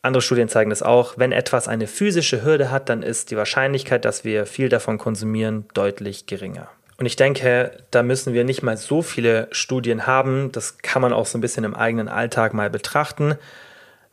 andere 0.00 0.22
Studien 0.22 0.48
zeigen 0.48 0.70
das 0.70 0.82
auch, 0.82 1.14
wenn 1.16 1.32
etwas 1.32 1.68
eine 1.68 1.86
physische 1.86 2.44
Hürde 2.44 2.70
hat, 2.70 2.88
dann 2.88 3.02
ist 3.02 3.30
die 3.30 3.36
Wahrscheinlichkeit, 3.36 4.04
dass 4.04 4.24
wir 4.24 4.46
viel 4.46 4.68
davon 4.68 4.98
konsumieren, 4.98 5.66
deutlich 5.74 6.26
geringer. 6.26 6.68
Und 6.98 7.06
ich 7.06 7.16
denke, 7.16 7.72
da 7.90 8.02
müssen 8.02 8.34
wir 8.34 8.44
nicht 8.44 8.62
mal 8.62 8.76
so 8.76 9.02
viele 9.02 9.48
Studien 9.50 10.06
haben. 10.06 10.52
Das 10.52 10.78
kann 10.78 11.02
man 11.02 11.12
auch 11.12 11.26
so 11.26 11.38
ein 11.38 11.40
bisschen 11.40 11.64
im 11.64 11.74
eigenen 11.74 12.08
Alltag 12.08 12.54
mal 12.54 12.70
betrachten. 12.70 13.36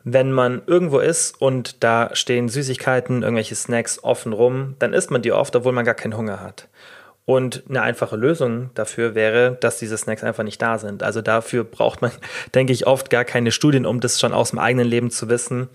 Wenn 0.02 0.32
man 0.32 0.62
irgendwo 0.66 0.98
ist 0.98 1.40
und 1.40 1.84
da 1.84 2.10
stehen 2.14 2.48
Süßigkeiten, 2.48 3.22
irgendwelche 3.22 3.54
Snacks 3.54 4.02
offen 4.02 4.32
rum, 4.32 4.76
dann 4.78 4.94
isst 4.94 5.10
man 5.10 5.22
die 5.22 5.32
oft, 5.32 5.54
obwohl 5.54 5.72
man 5.72 5.84
gar 5.84 5.94
keinen 5.94 6.16
Hunger 6.16 6.40
hat. 6.40 6.68
Und 7.26 7.62
eine 7.68 7.82
einfache 7.82 8.16
Lösung 8.16 8.70
dafür 8.74 9.14
wäre, 9.14 9.56
dass 9.60 9.78
diese 9.78 9.96
Snacks 9.96 10.24
einfach 10.24 10.42
nicht 10.42 10.60
da 10.60 10.78
sind. 10.78 11.02
Also 11.02 11.20
dafür 11.20 11.64
braucht 11.64 12.02
man, 12.02 12.10
denke 12.54 12.72
ich, 12.72 12.86
oft 12.86 13.10
gar 13.10 13.24
keine 13.24 13.52
Studien, 13.52 13.86
um 13.86 14.00
das 14.00 14.18
schon 14.18 14.32
aus 14.32 14.50
dem 14.50 14.58
eigenen 14.58 14.88
Leben 14.88 15.10
zu 15.10 15.28
wissen, 15.28 15.68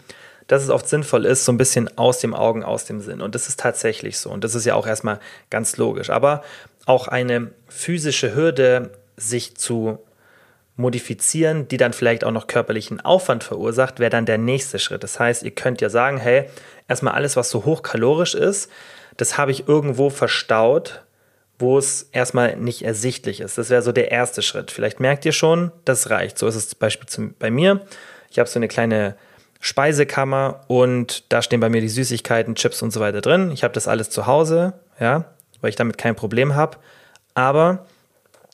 dass 0.47 0.63
es 0.63 0.69
oft 0.69 0.87
sinnvoll 0.87 1.25
ist, 1.25 1.45
so 1.45 1.51
ein 1.51 1.57
bisschen 1.57 1.97
aus 1.97 2.19
dem 2.19 2.33
Augen, 2.33 2.63
aus 2.63 2.85
dem 2.85 2.99
Sinn. 2.99 3.21
Und 3.21 3.35
das 3.35 3.47
ist 3.47 3.59
tatsächlich 3.59 4.19
so. 4.19 4.29
Und 4.31 4.43
das 4.43 4.53
ist 4.53 4.65
ja 4.65 4.75
auch 4.75 4.85
erstmal 4.85 5.19
ganz 5.49 5.77
logisch. 5.77 6.09
Aber 6.09 6.43
auch 6.85 7.07
eine 7.07 7.51
physische 7.67 8.35
Hürde, 8.35 8.91
sich 9.17 9.55
zu 9.55 9.99
modifizieren, 10.77 11.67
die 11.67 11.77
dann 11.77 11.93
vielleicht 11.93 12.23
auch 12.23 12.31
noch 12.31 12.47
körperlichen 12.47 12.99
Aufwand 12.99 13.43
verursacht, 13.43 13.99
wäre 13.99 14.09
dann 14.09 14.25
der 14.25 14.37
nächste 14.37 14.77
Schritt. 14.77 15.03
Das 15.03 15.19
heißt, 15.19 15.43
ihr 15.43 15.51
könnt 15.51 15.81
ja 15.81 15.89
sagen, 15.89 16.17
hey, 16.17 16.49
erstmal 16.87 17.13
alles, 17.13 17.37
was 17.37 17.49
so 17.49 17.65
hochkalorisch 17.65 18.35
ist, 18.35 18.69
das 19.17 19.37
habe 19.37 19.51
ich 19.51 19.69
irgendwo 19.69 20.09
verstaut, 20.09 21.03
wo 21.57 21.77
es 21.77 22.09
erstmal 22.11 22.57
nicht 22.57 22.81
ersichtlich 22.81 23.39
ist. 23.39 23.57
Das 23.57 23.69
wäre 23.69 23.81
so 23.81 23.93
der 23.93 24.11
erste 24.11 24.41
Schritt. 24.41 24.71
Vielleicht 24.71 24.99
merkt 24.99 25.23
ihr 25.23 25.31
schon, 25.31 25.71
das 25.85 26.09
reicht. 26.09 26.37
So 26.37 26.47
ist 26.47 26.55
es 26.55 26.67
zum 26.67 26.79
Beispiel 26.79 27.33
bei 27.39 27.49
mir. 27.49 27.81
Ich 28.29 28.39
habe 28.39 28.49
so 28.49 28.59
eine 28.59 28.67
kleine 28.67 29.15
Speisekammer 29.61 30.65
und 30.67 31.31
da 31.31 31.41
stehen 31.41 31.61
bei 31.61 31.69
mir 31.69 31.79
die 31.79 31.87
Süßigkeiten, 31.87 32.55
Chips 32.55 32.81
und 32.81 32.91
so 32.91 32.99
weiter 32.99 33.21
drin. 33.21 33.51
Ich 33.51 33.63
habe 33.63 33.73
das 33.73 33.87
alles 33.87 34.09
zu 34.09 34.27
Hause, 34.27 34.73
ja 34.99 35.34
weil 35.61 35.69
ich 35.69 35.75
damit 35.75 35.97
kein 35.97 36.15
Problem 36.15 36.55
habe. 36.55 36.77
Aber 37.33 37.85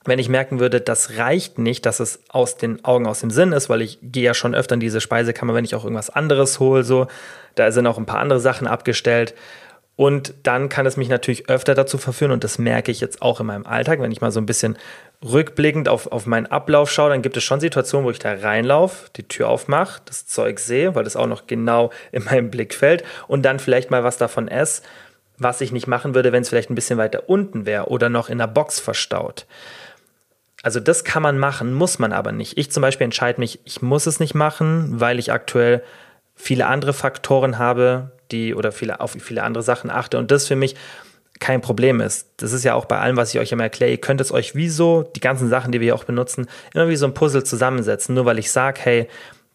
wenn 0.05 0.19
ich 0.19 0.29
merken 0.29 0.59
würde, 0.59 0.81
das 0.81 1.17
reicht 1.17 1.59
nicht, 1.59 1.85
dass 1.85 1.99
es 1.99 2.21
aus 2.29 2.57
den 2.57 2.83
Augen, 2.83 3.05
aus 3.05 3.19
dem 3.19 3.29
Sinn 3.29 3.51
ist, 3.51 3.69
weil 3.69 3.81
ich 3.81 3.99
gehe 4.01 4.23
ja 4.23 4.33
schon 4.33 4.55
öfter 4.55 4.73
in 4.73 4.79
diese 4.79 5.01
Speisekammer, 5.01 5.53
wenn 5.53 5.65
ich 5.65 5.75
auch 5.75 5.83
irgendwas 5.83 6.09
anderes 6.09 6.59
hole, 6.59 6.83
so, 6.83 7.07
da 7.55 7.71
sind 7.71 7.85
auch 7.85 7.97
ein 7.97 8.07
paar 8.07 8.19
andere 8.19 8.39
Sachen 8.39 8.67
abgestellt. 8.67 9.35
Und 9.95 10.33
dann 10.43 10.69
kann 10.69 10.87
es 10.87 10.97
mich 10.97 11.09
natürlich 11.09 11.49
öfter 11.49 11.75
dazu 11.75 11.99
verführen, 11.99 12.31
und 12.31 12.43
das 12.43 12.57
merke 12.57 12.91
ich 12.91 13.01
jetzt 13.01 13.21
auch 13.21 13.39
in 13.39 13.45
meinem 13.45 13.67
Alltag, 13.67 14.01
wenn 14.01 14.11
ich 14.11 14.21
mal 14.21 14.31
so 14.31 14.39
ein 14.39 14.47
bisschen 14.47 14.77
rückblickend 15.23 15.87
auf, 15.87 16.11
auf 16.11 16.25
meinen 16.25 16.47
Ablauf 16.47 16.89
schaue, 16.89 17.11
dann 17.11 17.21
gibt 17.21 17.37
es 17.37 17.43
schon 17.43 17.59
Situationen, 17.59 18.07
wo 18.07 18.09
ich 18.09 18.17
da 18.17 18.33
reinlaufe, 18.33 19.11
die 19.15 19.27
Tür 19.27 19.49
aufmache, 19.49 20.01
das 20.05 20.25
Zeug 20.25 20.57
sehe, 20.57 20.95
weil 20.95 21.03
das 21.03 21.15
auch 21.15 21.27
noch 21.27 21.45
genau 21.45 21.91
in 22.11 22.23
meinem 22.23 22.49
Blick 22.49 22.73
fällt 22.73 23.03
und 23.27 23.43
dann 23.43 23.59
vielleicht 23.59 23.91
mal 23.91 24.03
was 24.03 24.17
davon 24.17 24.47
esse 24.47 24.81
was 25.41 25.61
ich 25.61 25.71
nicht 25.71 25.87
machen 25.87 26.13
würde, 26.15 26.31
wenn 26.31 26.43
es 26.43 26.49
vielleicht 26.49 26.69
ein 26.69 26.75
bisschen 26.75 26.97
weiter 26.97 27.29
unten 27.29 27.65
wäre 27.65 27.87
oder 27.87 28.09
noch 28.09 28.29
in 28.29 28.37
der 28.37 28.47
Box 28.47 28.79
verstaut. 28.79 29.45
Also 30.63 30.79
das 30.79 31.03
kann 31.03 31.23
man 31.23 31.39
machen, 31.39 31.73
muss 31.73 31.97
man 31.97 32.13
aber 32.13 32.31
nicht. 32.31 32.57
Ich 32.57 32.71
zum 32.71 32.81
Beispiel 32.81 33.05
entscheide 33.05 33.39
mich, 33.39 33.59
ich 33.65 33.81
muss 33.81 34.05
es 34.05 34.19
nicht 34.19 34.35
machen, 34.35 34.99
weil 34.99 35.17
ich 35.17 35.31
aktuell 35.31 35.83
viele 36.35 36.67
andere 36.67 36.93
Faktoren 36.93 37.57
habe, 37.57 38.11
die 38.31 38.53
oder 38.53 38.71
viele, 38.71 38.99
auf 38.99 39.11
viele 39.19 39.43
andere 39.43 39.63
Sachen 39.63 39.89
achte 39.89 40.17
und 40.17 40.31
das 40.31 40.47
für 40.47 40.55
mich 40.55 40.75
kein 41.39 41.61
Problem 41.61 42.01
ist. 42.01 42.27
Das 42.37 42.53
ist 42.53 42.63
ja 42.63 42.75
auch 42.75 42.85
bei 42.85 42.99
allem, 42.99 43.17
was 43.17 43.33
ich 43.33 43.39
euch 43.39 43.51
immer 43.51 43.63
erkläre. 43.63 43.91
Ihr 43.91 43.97
könnt 43.97 44.21
es 44.21 44.31
euch 44.31 44.53
wie 44.53 44.69
so, 44.69 45.01
die 45.15 45.19
ganzen 45.19 45.49
Sachen, 45.49 45.71
die 45.71 45.79
wir 45.79 45.85
hier 45.85 45.95
auch 45.95 46.03
benutzen, 46.03 46.47
immer 46.75 46.87
wie 46.87 46.95
so 46.95 47.07
ein 47.07 47.15
Puzzle 47.15 47.43
zusammensetzen. 47.43 48.13
Nur 48.13 48.25
weil 48.25 48.37
ich 48.37 48.51
sage, 48.51 48.79
hey, 48.83 49.07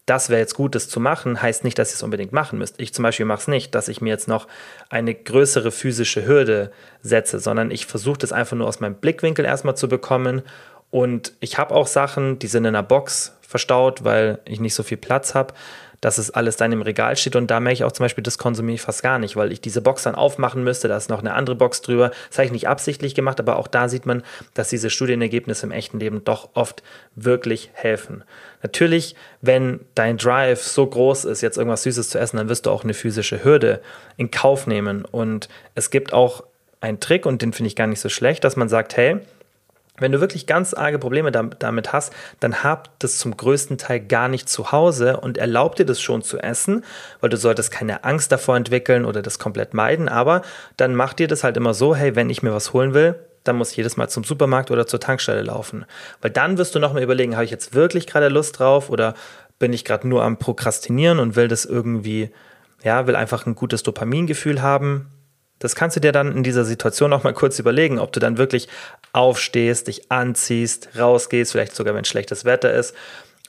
das 0.07 0.29
wäre 0.29 0.39
jetzt 0.39 0.55
gut, 0.55 0.73
das 0.73 0.87
zu 0.87 1.01
machen, 1.01 1.41
heißt 1.41 1.65
nicht, 1.65 1.77
dass 1.77 1.91
ihr 1.91 1.95
es 1.95 2.03
unbedingt 2.03 2.31
machen 2.31 2.57
müsst. 2.57 2.79
Ich 2.79 2.93
zum 2.93 3.03
Beispiel 3.03 3.25
mache 3.25 3.41
es 3.41 3.47
nicht, 3.49 3.75
dass 3.75 3.89
ich 3.89 3.99
mir 3.99 4.09
jetzt 4.09 4.29
noch 4.29 4.47
eine 4.89 5.13
größere 5.13 5.69
physische 5.69 6.25
Hürde 6.25 6.71
setze, 7.01 7.39
sondern 7.39 7.71
ich 7.71 7.85
versuche 7.85 8.17
das 8.17 8.31
einfach 8.31 8.55
nur 8.55 8.67
aus 8.67 8.79
meinem 8.79 8.95
Blickwinkel 8.95 9.43
erstmal 9.43 9.75
zu 9.75 9.89
bekommen. 9.89 10.43
Und 10.91 11.33
ich 11.41 11.57
habe 11.57 11.75
auch 11.75 11.87
Sachen, 11.87 12.39
die 12.39 12.47
sind 12.47 12.63
in 12.63 12.69
einer 12.69 12.83
Box 12.83 13.37
verstaut, 13.41 14.05
weil 14.05 14.39
ich 14.45 14.61
nicht 14.61 14.75
so 14.75 14.83
viel 14.83 14.97
Platz 14.97 15.35
habe. 15.35 15.53
Dass 16.01 16.17
es 16.17 16.31
alles 16.31 16.57
dann 16.57 16.71
im 16.71 16.81
Regal 16.81 17.15
steht 17.17 17.35
und 17.35 17.47
da 17.47 17.59
merke 17.59 17.73
ich 17.73 17.83
auch 17.83 17.91
zum 17.91 18.03
Beispiel, 18.03 18.23
das 18.23 18.37
konsumiere 18.37 18.75
ich 18.75 18.81
fast 18.81 19.01
gar 19.01 19.19
nicht, 19.19 19.35
weil 19.35 19.51
ich 19.51 19.61
diese 19.61 19.81
Box 19.81 20.03
dann 20.03 20.15
aufmachen 20.15 20.63
müsste, 20.63 20.87
da 20.87 20.97
ist 20.97 21.09
noch 21.09 21.19
eine 21.19 21.33
andere 21.33 21.55
Box 21.55 21.81
drüber. 21.81 22.11
Das 22.29 22.37
habe 22.37 22.45
ich 22.45 22.51
nicht 22.51 22.67
absichtlich 22.67 23.15
gemacht, 23.15 23.39
aber 23.39 23.57
auch 23.57 23.67
da 23.67 23.89
sieht 23.89 24.05
man, 24.05 24.23
dass 24.53 24.69
diese 24.69 24.89
Studienergebnisse 24.89 25.65
im 25.65 25.71
echten 25.71 25.99
Leben 25.99 26.23
doch 26.23 26.49
oft 26.53 26.83
wirklich 27.15 27.71
helfen. 27.73 28.23
Natürlich, 28.61 29.15
wenn 29.41 29.79
dein 29.95 30.17
Drive 30.17 30.61
so 30.63 30.85
groß 30.85 31.25
ist, 31.25 31.41
jetzt 31.41 31.57
irgendwas 31.57 31.83
Süßes 31.83 32.09
zu 32.09 32.19
essen, 32.19 32.37
dann 32.37 32.49
wirst 32.49 32.65
du 32.65 32.71
auch 32.71 32.83
eine 32.83 32.93
physische 32.93 33.43
Hürde 33.43 33.81
in 34.17 34.31
Kauf 34.31 34.67
nehmen 34.67 35.05
und 35.05 35.49
es 35.75 35.89
gibt 35.89 36.13
auch 36.13 36.43
einen 36.79 36.99
Trick 36.99 37.25
und 37.25 37.41
den 37.41 37.53
finde 37.53 37.67
ich 37.67 37.75
gar 37.75 37.87
nicht 37.87 37.99
so 37.99 38.09
schlecht, 38.09 38.43
dass 38.43 38.55
man 38.55 38.69
sagt, 38.69 38.97
hey, 38.97 39.19
wenn 39.99 40.11
du 40.11 40.21
wirklich 40.21 40.45
ganz 40.45 40.73
arge 40.73 40.99
Probleme 40.99 41.31
damit 41.31 41.93
hast, 41.93 42.13
dann 42.39 42.63
hab 42.63 42.99
das 42.99 43.17
zum 43.17 43.35
größten 43.35 43.77
Teil 43.77 43.99
gar 43.99 44.27
nicht 44.27 44.47
zu 44.47 44.71
Hause 44.71 45.17
und 45.17 45.37
erlaub 45.37 45.75
dir 45.75 45.85
das 45.85 45.99
schon 45.99 46.21
zu 46.21 46.37
essen, 46.37 46.83
weil 47.19 47.29
du 47.29 47.37
solltest 47.37 47.71
keine 47.71 48.03
Angst 48.03 48.31
davor 48.31 48.55
entwickeln 48.55 49.05
oder 49.05 49.21
das 49.21 49.39
komplett 49.39 49.73
meiden, 49.73 50.07
aber 50.07 50.43
dann 50.77 50.95
mach 50.95 51.13
dir 51.13 51.27
das 51.27 51.43
halt 51.43 51.57
immer 51.57 51.73
so, 51.73 51.95
hey, 51.95 52.15
wenn 52.15 52.29
ich 52.29 52.43
mir 52.43 52.53
was 52.53 52.73
holen 52.73 52.93
will, 52.93 53.15
dann 53.43 53.55
muss 53.55 53.71
ich 53.71 53.77
jedes 53.77 53.97
Mal 53.97 54.09
zum 54.09 54.23
Supermarkt 54.23 54.71
oder 54.71 54.87
zur 54.87 54.99
Tankstelle 54.99 55.41
laufen. 55.41 55.85
Weil 56.21 56.31
dann 56.31 56.57
wirst 56.57 56.75
du 56.75 56.79
nochmal 56.79 57.03
überlegen, 57.03 57.35
habe 57.35 57.45
ich 57.45 57.51
jetzt 57.51 57.73
wirklich 57.73 58.05
gerade 58.05 58.27
Lust 58.27 58.59
drauf 58.59 58.89
oder 58.89 59.13
bin 59.57 59.73
ich 59.73 59.85
gerade 59.85 60.07
nur 60.07 60.23
am 60.23 60.37
Prokrastinieren 60.37 61.19
und 61.19 61.35
will 61.35 61.47
das 61.47 61.65
irgendwie, 61.65 62.29
ja, 62.83 63.07
will 63.07 63.15
einfach 63.15 63.45
ein 63.45 63.55
gutes 63.55 63.83
Dopamingefühl 63.83 64.61
haben. 64.61 65.07
Das 65.59 65.75
kannst 65.75 65.95
du 65.95 65.99
dir 65.99 66.11
dann 66.11 66.31
in 66.31 66.43
dieser 66.43 66.65
Situation 66.65 67.09
noch 67.09 67.23
mal 67.23 67.33
kurz 67.33 67.57
überlegen, 67.59 67.99
ob 67.99 68.11
du 68.11 68.19
dann 68.19 68.37
wirklich 68.37 68.67
aufstehst, 69.13 69.87
dich 69.87 70.11
anziehst, 70.11 70.89
rausgehst, 70.97 71.51
vielleicht 71.51 71.75
sogar 71.75 71.95
wenn 71.95 72.05
schlechtes 72.05 72.45
Wetter 72.45 72.73
ist. 72.73 72.95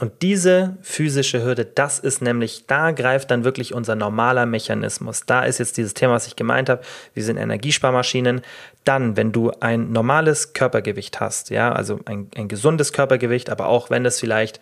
Und 0.00 0.22
diese 0.22 0.76
physische 0.80 1.42
Hürde, 1.42 1.64
das 1.64 1.98
ist 1.98 2.22
nämlich, 2.22 2.66
da 2.68 2.92
greift 2.92 3.32
dann 3.32 3.42
wirklich 3.42 3.74
unser 3.74 3.96
normaler 3.96 4.46
Mechanismus. 4.46 5.26
Da 5.26 5.42
ist 5.42 5.58
jetzt 5.58 5.76
dieses 5.76 5.92
Thema, 5.92 6.14
was 6.14 6.28
ich 6.28 6.36
gemeint 6.36 6.68
habe, 6.68 6.82
wir 7.14 7.24
sind 7.24 7.36
Energiesparmaschinen. 7.36 8.42
Dann, 8.84 9.16
wenn 9.16 9.32
du 9.32 9.50
ein 9.58 9.90
normales 9.90 10.52
Körpergewicht 10.52 11.18
hast, 11.18 11.50
ja, 11.50 11.72
also 11.72 11.98
ein, 12.04 12.30
ein 12.36 12.46
gesundes 12.46 12.92
Körpergewicht, 12.92 13.50
aber 13.50 13.66
auch 13.66 13.90
wenn 13.90 14.06
es 14.06 14.20
vielleicht 14.20 14.60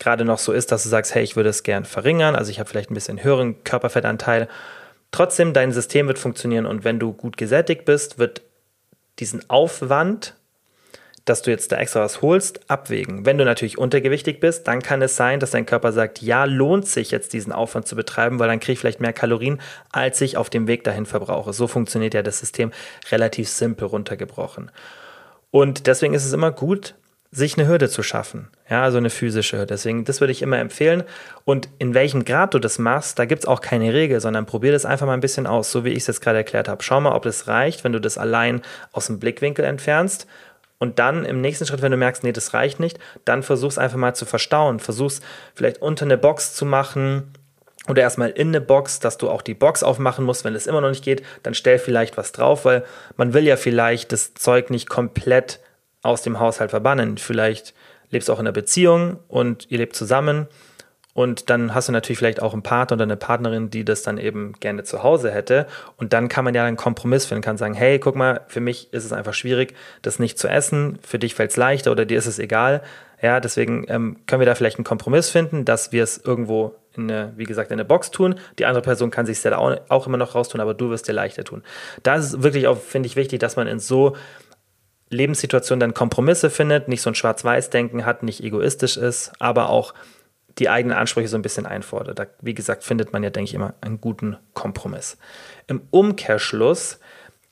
gerade 0.00 0.24
noch 0.24 0.38
so 0.38 0.52
ist, 0.52 0.72
dass 0.72 0.82
du 0.82 0.88
sagst, 0.88 1.14
hey, 1.14 1.22
ich 1.22 1.36
würde 1.36 1.50
es 1.50 1.62
gern 1.62 1.84
verringern, 1.84 2.34
also 2.34 2.50
ich 2.50 2.58
habe 2.58 2.68
vielleicht 2.68 2.90
ein 2.90 2.94
bisschen 2.94 3.22
höheren 3.22 3.62
Körperfettanteil, 3.62 4.48
Trotzdem, 5.10 5.52
dein 5.52 5.72
System 5.72 6.08
wird 6.08 6.18
funktionieren 6.18 6.66
und 6.66 6.84
wenn 6.84 6.98
du 6.98 7.12
gut 7.12 7.36
gesättigt 7.36 7.84
bist, 7.84 8.18
wird 8.18 8.42
diesen 9.18 9.48
Aufwand, 9.48 10.34
dass 11.26 11.42
du 11.42 11.50
jetzt 11.50 11.72
da 11.72 11.76
extra 11.76 12.00
was 12.00 12.22
holst, 12.22 12.70
abwägen. 12.70 13.26
Wenn 13.26 13.36
du 13.36 13.44
natürlich 13.44 13.78
untergewichtig 13.78 14.38
bist, 14.38 14.68
dann 14.68 14.80
kann 14.80 15.02
es 15.02 15.16
sein, 15.16 15.40
dass 15.40 15.50
dein 15.50 15.66
Körper 15.66 15.92
sagt, 15.92 16.22
ja, 16.22 16.44
lohnt 16.44 16.86
sich 16.86 17.10
jetzt 17.10 17.32
diesen 17.32 17.52
Aufwand 17.52 17.88
zu 17.88 17.96
betreiben, 17.96 18.38
weil 18.38 18.48
dann 18.48 18.60
kriege 18.60 18.74
ich 18.74 18.78
vielleicht 18.78 19.00
mehr 19.00 19.12
Kalorien, 19.12 19.60
als 19.90 20.20
ich 20.20 20.36
auf 20.36 20.50
dem 20.50 20.68
Weg 20.68 20.84
dahin 20.84 21.04
verbrauche. 21.04 21.52
So 21.52 21.66
funktioniert 21.66 22.14
ja 22.14 22.22
das 22.22 22.38
System 22.38 22.70
relativ 23.10 23.48
simpel 23.48 23.88
runtergebrochen. 23.88 24.70
Und 25.50 25.88
deswegen 25.88 26.14
ist 26.14 26.24
es 26.24 26.32
immer 26.32 26.52
gut, 26.52 26.94
sich 27.36 27.58
eine 27.58 27.68
Hürde 27.68 27.90
zu 27.90 28.02
schaffen. 28.02 28.48
Ja, 28.70 28.82
also 28.82 28.96
eine 28.96 29.10
physische 29.10 29.58
Hürde. 29.58 29.74
Deswegen, 29.74 30.04
das 30.04 30.20
würde 30.20 30.32
ich 30.32 30.40
immer 30.40 30.58
empfehlen. 30.58 31.04
Und 31.44 31.68
in 31.78 31.92
welchem 31.92 32.24
Grad 32.24 32.54
du 32.54 32.58
das 32.58 32.78
machst, 32.78 33.18
da 33.18 33.26
gibt 33.26 33.42
es 33.42 33.46
auch 33.46 33.60
keine 33.60 33.92
Regel, 33.92 34.20
sondern 34.22 34.46
probier 34.46 34.72
das 34.72 34.86
einfach 34.86 35.06
mal 35.06 35.12
ein 35.12 35.20
bisschen 35.20 35.46
aus, 35.46 35.70
so 35.70 35.84
wie 35.84 35.90
ich 35.90 35.98
es 35.98 36.06
jetzt 36.06 36.22
gerade 36.22 36.38
erklärt 36.38 36.66
habe. 36.66 36.82
Schau 36.82 36.98
mal, 36.98 37.14
ob 37.14 37.24
das 37.24 37.46
reicht, 37.46 37.84
wenn 37.84 37.92
du 37.92 38.00
das 38.00 38.16
allein 38.16 38.62
aus 38.90 39.08
dem 39.08 39.18
Blickwinkel 39.18 39.66
entfernst. 39.66 40.26
Und 40.78 40.98
dann 40.98 41.26
im 41.26 41.42
nächsten 41.42 41.66
Schritt, 41.66 41.82
wenn 41.82 41.92
du 41.92 41.98
merkst, 41.98 42.24
nee, 42.24 42.32
das 42.32 42.54
reicht 42.54 42.80
nicht, 42.80 42.98
dann 43.26 43.42
versuch's 43.42 43.76
einfach 43.76 43.98
mal 43.98 44.14
zu 44.14 44.24
verstauen. 44.24 44.80
Versuch's 44.80 45.20
vielleicht 45.54 45.82
unter 45.82 46.06
eine 46.06 46.16
Box 46.16 46.54
zu 46.54 46.64
machen 46.64 47.34
oder 47.86 48.00
erstmal 48.00 48.30
in 48.30 48.48
eine 48.48 48.62
Box, 48.62 48.98
dass 48.98 49.18
du 49.18 49.28
auch 49.28 49.42
die 49.42 49.54
Box 49.54 49.82
aufmachen 49.82 50.24
musst. 50.24 50.44
Wenn 50.44 50.54
es 50.54 50.66
immer 50.66 50.80
noch 50.80 50.88
nicht 50.88 51.04
geht, 51.04 51.22
dann 51.42 51.52
stell 51.52 51.78
vielleicht 51.78 52.16
was 52.16 52.32
drauf, 52.32 52.64
weil 52.64 52.82
man 53.18 53.34
will 53.34 53.44
ja 53.44 53.58
vielleicht 53.58 54.12
das 54.12 54.32
Zeug 54.32 54.70
nicht 54.70 54.88
komplett 54.88 55.60
aus 56.06 56.22
dem 56.22 56.40
Haushalt 56.40 56.70
verbannen. 56.70 57.18
Vielleicht 57.18 57.74
lebst 58.10 58.28
du 58.28 58.32
auch 58.32 58.38
in 58.38 58.46
einer 58.46 58.52
Beziehung 58.52 59.18
und 59.28 59.70
ihr 59.70 59.78
lebt 59.78 59.96
zusammen 59.96 60.48
und 61.16 61.48
dann 61.48 61.74
hast 61.74 61.88
du 61.88 61.92
natürlich 61.92 62.18
vielleicht 62.18 62.42
auch 62.42 62.52
einen 62.52 62.62
Partner 62.62 62.96
oder 62.96 63.04
eine 63.04 63.16
Partnerin, 63.16 63.70
die 63.70 63.86
das 63.86 64.02
dann 64.02 64.18
eben 64.18 64.52
gerne 64.60 64.84
zu 64.84 65.02
Hause 65.02 65.30
hätte. 65.30 65.66
Und 65.96 66.12
dann 66.12 66.28
kann 66.28 66.44
man 66.44 66.54
ja 66.54 66.66
einen 66.66 66.76
Kompromiss 66.76 67.24
finden, 67.24 67.40
kann 67.40 67.56
sagen, 67.56 67.72
hey, 67.72 67.98
guck 67.98 68.16
mal, 68.16 68.42
für 68.48 68.60
mich 68.60 68.92
ist 68.92 69.06
es 69.06 69.14
einfach 69.14 69.32
schwierig, 69.32 69.74
das 70.02 70.18
nicht 70.18 70.38
zu 70.38 70.46
essen. 70.46 70.98
Für 71.00 71.18
dich 71.18 71.34
fällt 71.34 71.52
es 71.52 71.56
leichter 71.56 71.90
oder 71.90 72.04
dir 72.04 72.18
ist 72.18 72.26
es 72.26 72.38
egal. 72.38 72.82
Ja, 73.22 73.40
deswegen 73.40 73.86
ähm, 73.88 74.18
können 74.26 74.40
wir 74.40 74.46
da 74.46 74.54
vielleicht 74.54 74.76
einen 74.76 74.84
Kompromiss 74.84 75.30
finden, 75.30 75.64
dass 75.64 75.90
wir 75.90 76.02
es 76.02 76.18
irgendwo 76.18 76.74
in 76.94 77.10
eine, 77.10 77.32
wie 77.36 77.44
gesagt, 77.44 77.70
in 77.70 77.76
eine 77.76 77.86
Box 77.86 78.10
tun. 78.10 78.34
Die 78.58 78.66
andere 78.66 78.82
Person 78.82 79.10
kann 79.10 79.24
sich 79.24 79.42
auch, 79.54 79.74
auch 79.88 80.06
immer 80.06 80.18
noch 80.18 80.34
raustun, 80.34 80.60
aber 80.60 80.74
du 80.74 80.90
wirst 80.90 81.08
dir 81.08 81.14
leichter 81.14 81.44
tun. 81.44 81.62
Da 82.02 82.16
ist 82.16 82.26
es 82.26 82.42
wirklich 82.42 82.66
auch, 82.66 82.76
finde 82.76 83.06
ich, 83.06 83.16
wichtig, 83.16 83.40
dass 83.40 83.56
man 83.56 83.68
in 83.68 83.78
so 83.78 84.14
Lebenssituation 85.10 85.80
dann 85.80 85.94
Kompromisse 85.94 86.50
findet, 86.50 86.88
nicht 86.88 87.02
so 87.02 87.10
ein 87.10 87.14
Schwarz-Weiß-Denken 87.14 88.04
hat, 88.04 88.22
nicht 88.22 88.42
egoistisch 88.42 88.96
ist, 88.96 89.32
aber 89.38 89.70
auch 89.70 89.94
die 90.58 90.68
eigenen 90.68 90.96
Ansprüche 90.96 91.28
so 91.28 91.36
ein 91.36 91.42
bisschen 91.42 91.66
einfordert. 91.66 92.18
Da, 92.18 92.26
wie 92.40 92.54
gesagt, 92.54 92.82
findet 92.82 93.12
man 93.12 93.22
ja, 93.22 93.30
denke 93.30 93.48
ich, 93.48 93.54
immer 93.54 93.74
einen 93.80 94.00
guten 94.00 94.36
Kompromiss. 94.54 95.18
Im 95.66 95.82
Umkehrschluss 95.90 96.98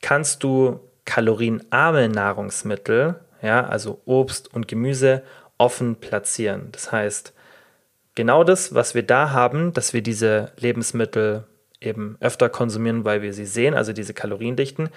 kannst 0.01 0.43
du 0.43 0.81
kalorienarme 1.05 2.09
Nahrungsmittel, 2.09 3.17
ja, 3.43 3.67
also 3.67 4.01
Obst 4.07 4.53
und 4.53 4.69
Gemüse, 4.69 5.23
offen 5.59 5.97
platzieren. 5.97 6.71
Das 6.73 6.93
heißt, 6.93 7.35
genau 8.15 8.43
das, 8.43 8.75
was 8.75 8.95
wir 8.95 9.03
da 9.03 9.31
haben, 9.31 9.73
dass 9.73 9.93
wir 9.93 10.03
diese 10.03 10.53
Lebensmittel 10.59 11.45
eben 11.81 12.17
öfter 12.21 12.49
konsumieren, 12.49 13.05
weil 13.05 13.23
wir 13.23 13.35
sie 13.35 13.47
sehen, 13.47 13.75
also 13.75 13.93
diese 13.93 14.15
Kaloriendichten, 14.15 14.89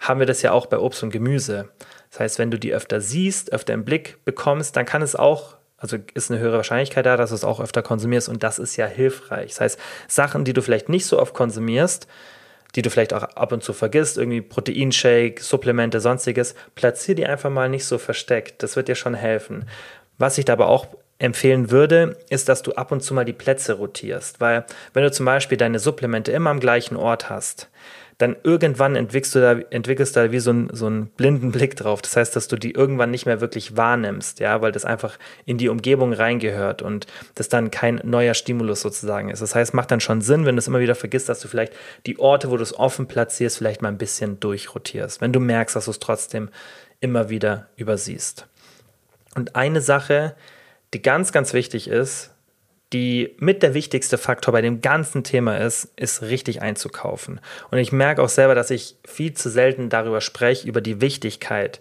haben 0.00 0.20
wir 0.20 0.26
das 0.26 0.42
ja 0.42 0.52
auch 0.52 0.66
bei 0.66 0.78
Obst 0.78 1.02
und 1.02 1.10
Gemüse. 1.10 1.68
Das 2.10 2.20
heißt, 2.20 2.38
wenn 2.38 2.50
du 2.50 2.58
die 2.58 2.72
öfter 2.72 3.00
siehst, 3.00 3.52
öfter 3.52 3.74
im 3.74 3.84
Blick 3.84 4.24
bekommst, 4.24 4.76
dann 4.76 4.86
kann 4.86 5.02
es 5.02 5.16
auch, 5.16 5.56
also 5.78 5.98
ist 6.14 6.30
eine 6.30 6.40
höhere 6.40 6.56
Wahrscheinlichkeit 6.56 7.06
da, 7.06 7.16
dass 7.16 7.30
du 7.30 7.36
es 7.36 7.44
auch 7.44 7.60
öfter 7.60 7.82
konsumierst 7.82 8.28
und 8.28 8.42
das 8.42 8.58
ist 8.58 8.76
ja 8.76 8.86
hilfreich. 8.86 9.50
Das 9.50 9.60
heißt, 9.60 9.80
Sachen, 10.08 10.44
die 10.44 10.52
du 10.52 10.62
vielleicht 10.62 10.88
nicht 10.88 11.06
so 11.06 11.18
oft 11.18 11.34
konsumierst, 11.34 12.06
die 12.74 12.82
du 12.82 12.90
vielleicht 12.90 13.14
auch 13.14 13.22
ab 13.22 13.52
und 13.52 13.62
zu 13.62 13.72
vergisst, 13.72 14.18
irgendwie 14.18 14.42
Proteinshake, 14.42 15.40
Supplemente, 15.40 16.00
sonstiges, 16.00 16.54
platzier 16.74 17.14
die 17.14 17.26
einfach 17.26 17.50
mal 17.50 17.68
nicht 17.68 17.86
so 17.86 17.98
versteckt. 17.98 18.62
Das 18.62 18.76
wird 18.76 18.88
dir 18.88 18.94
schon 18.94 19.14
helfen. 19.14 19.68
Was 20.18 20.38
ich 20.38 20.44
da 20.44 20.54
aber 20.54 20.68
auch 20.68 20.86
empfehlen 21.18 21.70
würde, 21.70 22.18
ist, 22.28 22.48
dass 22.48 22.62
du 22.62 22.72
ab 22.72 22.92
und 22.92 23.02
zu 23.02 23.14
mal 23.14 23.24
die 23.24 23.32
Plätze 23.32 23.74
rotierst. 23.74 24.40
Weil 24.40 24.66
wenn 24.92 25.02
du 25.02 25.10
zum 25.10 25.24
Beispiel 25.24 25.56
deine 25.56 25.78
Supplemente 25.78 26.32
immer 26.32 26.50
am 26.50 26.60
gleichen 26.60 26.96
Ort 26.96 27.30
hast, 27.30 27.70
dann 28.18 28.36
irgendwann 28.42 28.96
entwickelst 28.96 29.34
du 29.34 29.40
da, 29.40 29.52
entwickelst 29.70 30.16
da 30.16 30.32
wie 30.32 30.38
so, 30.38 30.50
ein, 30.50 30.70
so 30.72 30.86
einen 30.86 31.08
blinden 31.08 31.52
Blick 31.52 31.76
drauf. 31.76 32.00
Das 32.00 32.16
heißt, 32.16 32.34
dass 32.34 32.48
du 32.48 32.56
die 32.56 32.70
irgendwann 32.70 33.10
nicht 33.10 33.26
mehr 33.26 33.42
wirklich 33.42 33.76
wahrnimmst, 33.76 34.40
ja, 34.40 34.62
weil 34.62 34.72
das 34.72 34.86
einfach 34.86 35.18
in 35.44 35.58
die 35.58 35.68
Umgebung 35.68 36.14
reingehört 36.14 36.80
und 36.80 37.06
das 37.34 37.50
dann 37.50 37.70
kein 37.70 38.00
neuer 38.04 38.32
Stimulus 38.32 38.80
sozusagen 38.80 39.28
ist. 39.28 39.42
Das 39.42 39.54
heißt, 39.54 39.74
macht 39.74 39.90
dann 39.90 40.00
schon 40.00 40.22
Sinn, 40.22 40.46
wenn 40.46 40.56
du 40.56 40.60
es 40.60 40.68
immer 40.68 40.80
wieder 40.80 40.94
vergisst, 40.94 41.28
dass 41.28 41.40
du 41.40 41.48
vielleicht 41.48 41.74
die 42.06 42.18
Orte, 42.18 42.50
wo 42.50 42.56
du 42.56 42.62
es 42.62 42.78
offen 42.78 43.06
platzierst, 43.06 43.58
vielleicht 43.58 43.82
mal 43.82 43.88
ein 43.88 43.98
bisschen 43.98 44.40
durchrotierst, 44.40 45.20
wenn 45.20 45.32
du 45.32 45.40
merkst, 45.40 45.76
dass 45.76 45.84
du 45.84 45.90
es 45.90 45.98
trotzdem 45.98 46.48
immer 47.00 47.28
wieder 47.28 47.68
übersiehst. 47.76 48.46
Und 49.34 49.56
eine 49.56 49.82
Sache, 49.82 50.34
die 50.94 51.02
ganz, 51.02 51.32
ganz 51.32 51.52
wichtig 51.52 51.88
ist, 51.88 52.30
die 52.92 53.34
mit 53.38 53.62
der 53.62 53.74
wichtigste 53.74 54.16
Faktor 54.18 54.52
bei 54.52 54.62
dem 54.62 54.80
ganzen 54.80 55.24
Thema 55.24 55.56
ist, 55.58 55.92
ist 55.96 56.22
richtig 56.22 56.62
einzukaufen. 56.62 57.40
Und 57.70 57.78
ich 57.78 57.92
merke 57.92 58.22
auch 58.22 58.28
selber, 58.28 58.54
dass 58.54 58.70
ich 58.70 58.96
viel 59.04 59.34
zu 59.34 59.50
selten 59.50 59.88
darüber 59.88 60.20
spreche, 60.20 60.68
über 60.68 60.80
die 60.80 61.00
Wichtigkeit. 61.00 61.80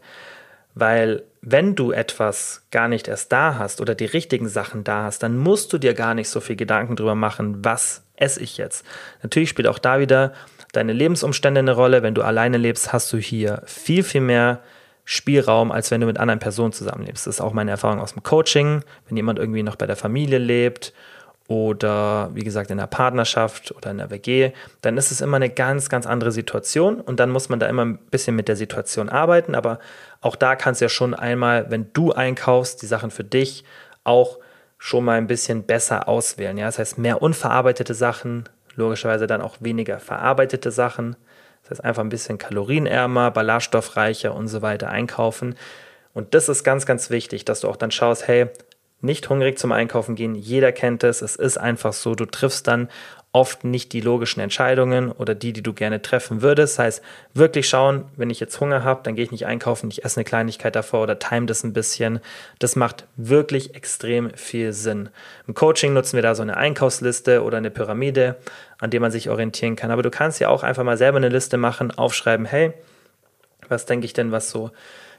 Weil 0.73 1.23
wenn 1.41 1.75
du 1.75 1.91
etwas 1.91 2.63
gar 2.71 2.87
nicht 2.87 3.07
erst 3.07 3.31
da 3.31 3.57
hast 3.57 3.81
oder 3.81 3.93
die 3.93 4.05
richtigen 4.05 4.49
Sachen 4.49 4.83
da 4.83 5.03
hast, 5.03 5.21
dann 5.21 5.37
musst 5.37 5.71
du 5.71 5.77
dir 5.77 5.93
gar 5.93 6.15
nicht 6.15 6.27
so 6.27 6.41
viel 6.41 6.55
Gedanken 6.55 6.95
darüber 6.95 7.15
machen, 7.15 7.63
was 7.63 8.03
esse 8.15 8.41
ich 8.41 8.57
jetzt. 8.57 8.85
Natürlich 9.21 9.49
spielt 9.49 9.67
auch 9.67 9.79
da 9.79 9.99
wieder 9.99 10.33
deine 10.73 10.91
Lebensumstände 10.91 11.59
eine 11.59 11.73
Rolle. 11.73 12.03
Wenn 12.03 12.15
du 12.15 12.23
alleine 12.23 12.57
lebst, 12.57 12.91
hast 12.91 13.13
du 13.13 13.17
hier 13.17 13.61
viel, 13.65 14.03
viel 14.03 14.21
mehr 14.21 14.61
Spielraum, 15.05 15.71
als 15.71 15.91
wenn 15.91 16.01
du 16.01 16.07
mit 16.07 16.17
anderen 16.17 16.39
Personen 16.39 16.73
zusammenlebst. 16.73 17.27
Das 17.27 17.35
ist 17.35 17.41
auch 17.41 17.53
meine 17.53 17.71
Erfahrung 17.71 17.99
aus 17.99 18.13
dem 18.13 18.23
Coaching. 18.23 18.81
Wenn 19.07 19.15
jemand 19.15 19.37
irgendwie 19.37 19.63
noch 19.63 19.75
bei 19.75 19.85
der 19.85 19.95
Familie 19.95 20.39
lebt 20.39 20.93
oder 21.47 22.31
wie 22.33 22.43
gesagt 22.43 22.71
in 22.71 22.79
der 22.79 22.87
Partnerschaft 22.87 23.71
oder 23.71 23.91
in 23.91 23.99
der 23.99 24.09
WG, 24.09 24.51
dann 24.81 24.97
ist 24.97 25.11
es 25.11 25.21
immer 25.21 25.35
eine 25.35 25.51
ganz, 25.51 25.89
ganz 25.89 26.07
andere 26.07 26.31
Situation 26.31 26.99
und 26.99 27.19
dann 27.19 27.29
muss 27.29 27.49
man 27.49 27.59
da 27.59 27.67
immer 27.67 27.85
ein 27.85 27.97
bisschen 27.97 28.35
mit 28.35 28.47
der 28.47 28.55
Situation 28.55 29.07
arbeiten. 29.07 29.53
Aber 29.53 29.77
auch 30.21 30.35
da 30.35 30.55
kannst 30.55 30.81
du 30.81 30.85
ja 30.85 30.89
schon 30.89 31.13
einmal, 31.13 31.69
wenn 31.69 31.93
du 31.93 32.11
einkaufst, 32.11 32.81
die 32.81 32.87
Sachen 32.87 33.11
für 33.11 33.23
dich 33.23 33.63
auch 34.03 34.39
schon 34.79 35.05
mal 35.05 35.19
ein 35.19 35.27
bisschen 35.27 35.63
besser 35.63 36.07
auswählen. 36.07 36.57
Ja? 36.57 36.65
Das 36.65 36.79
heißt, 36.79 36.97
mehr 36.97 37.21
unverarbeitete 37.21 37.93
Sachen, 37.93 38.45
logischerweise 38.75 39.27
dann 39.27 39.41
auch 39.41 39.57
weniger 39.59 39.99
verarbeitete 39.99 40.71
Sachen. 40.71 41.15
Das 41.65 41.79
heißt, 41.79 41.83
einfach 41.83 42.03
ein 42.03 42.09
bisschen 42.09 42.37
kalorienärmer, 42.37 43.31
ballaststoffreicher 43.31 44.33
und 44.33 44.47
so 44.47 44.61
weiter 44.61 44.89
einkaufen. 44.89 45.55
Und 46.13 46.33
das 46.33 46.47
ist 46.47 46.63
ganz, 46.63 46.85
ganz 46.85 47.09
wichtig, 47.09 47.43
dass 47.43 47.61
du 47.61 47.67
auch 47.67 47.75
dann 47.75 47.91
schaust, 47.91 48.27
hey, 48.27 48.47
nicht 49.01 49.29
hungrig 49.29 49.57
zum 49.57 49.71
Einkaufen 49.71 50.15
gehen. 50.15 50.35
Jeder 50.35 50.71
kennt 50.71 51.03
es. 51.03 51.21
Es 51.21 51.35
ist 51.35 51.57
einfach 51.57 51.93
so. 51.93 52.15
Du 52.15 52.25
triffst 52.25 52.67
dann 52.67 52.89
oft 53.35 53.65
nicht 53.65 53.91
die 53.91 53.99
logischen 53.99 54.39
Entscheidungen 54.39 55.11
oder 55.11 55.35
die, 55.35 55.51
die 55.51 55.61
du 55.61 55.73
gerne 55.73 56.01
treffen 56.01 56.41
würdest. 56.41 56.79
Das 56.79 56.85
heißt, 56.85 57.03
wirklich 57.33 57.67
schauen, 57.67 58.05
wenn 58.15 58.29
ich 58.29 58.39
jetzt 58.39 58.61
Hunger 58.61 58.85
habe, 58.85 59.01
dann 59.03 59.15
gehe 59.15 59.25
ich 59.25 59.31
nicht 59.31 59.45
einkaufen, 59.45 59.89
ich 59.91 60.05
esse 60.05 60.17
eine 60.17 60.23
Kleinigkeit 60.23 60.73
davor 60.73 61.03
oder 61.03 61.19
time 61.19 61.45
das 61.45 61.65
ein 61.65 61.73
bisschen. 61.73 62.21
Das 62.59 62.77
macht 62.77 63.05
wirklich 63.17 63.75
extrem 63.75 64.29
viel 64.35 64.71
Sinn. 64.71 65.09
Im 65.47 65.53
Coaching 65.53 65.91
nutzen 65.91 66.15
wir 66.15 66.23
da 66.23 66.33
so 66.33 66.43
eine 66.43 66.55
Einkaufsliste 66.55 67.43
oder 67.43 67.57
eine 67.57 67.71
Pyramide, 67.71 68.37
an 68.79 68.89
der 68.89 68.99
man 68.99 69.11
sich 69.11 69.29
orientieren 69.29 69.75
kann. 69.75 69.91
Aber 69.91 70.03
du 70.03 70.09
kannst 70.09 70.39
ja 70.39 70.49
auch 70.49 70.63
einfach 70.63 70.83
mal 70.83 70.97
selber 70.97 71.17
eine 71.17 71.29
Liste 71.29 71.57
machen, 71.57 71.91
aufschreiben, 71.91 72.45
hey, 72.45 72.73
was 73.69 73.85
denke 73.85 74.05
ich 74.05 74.13
denn, 74.13 74.31
was 74.31 74.49
so 74.49 74.71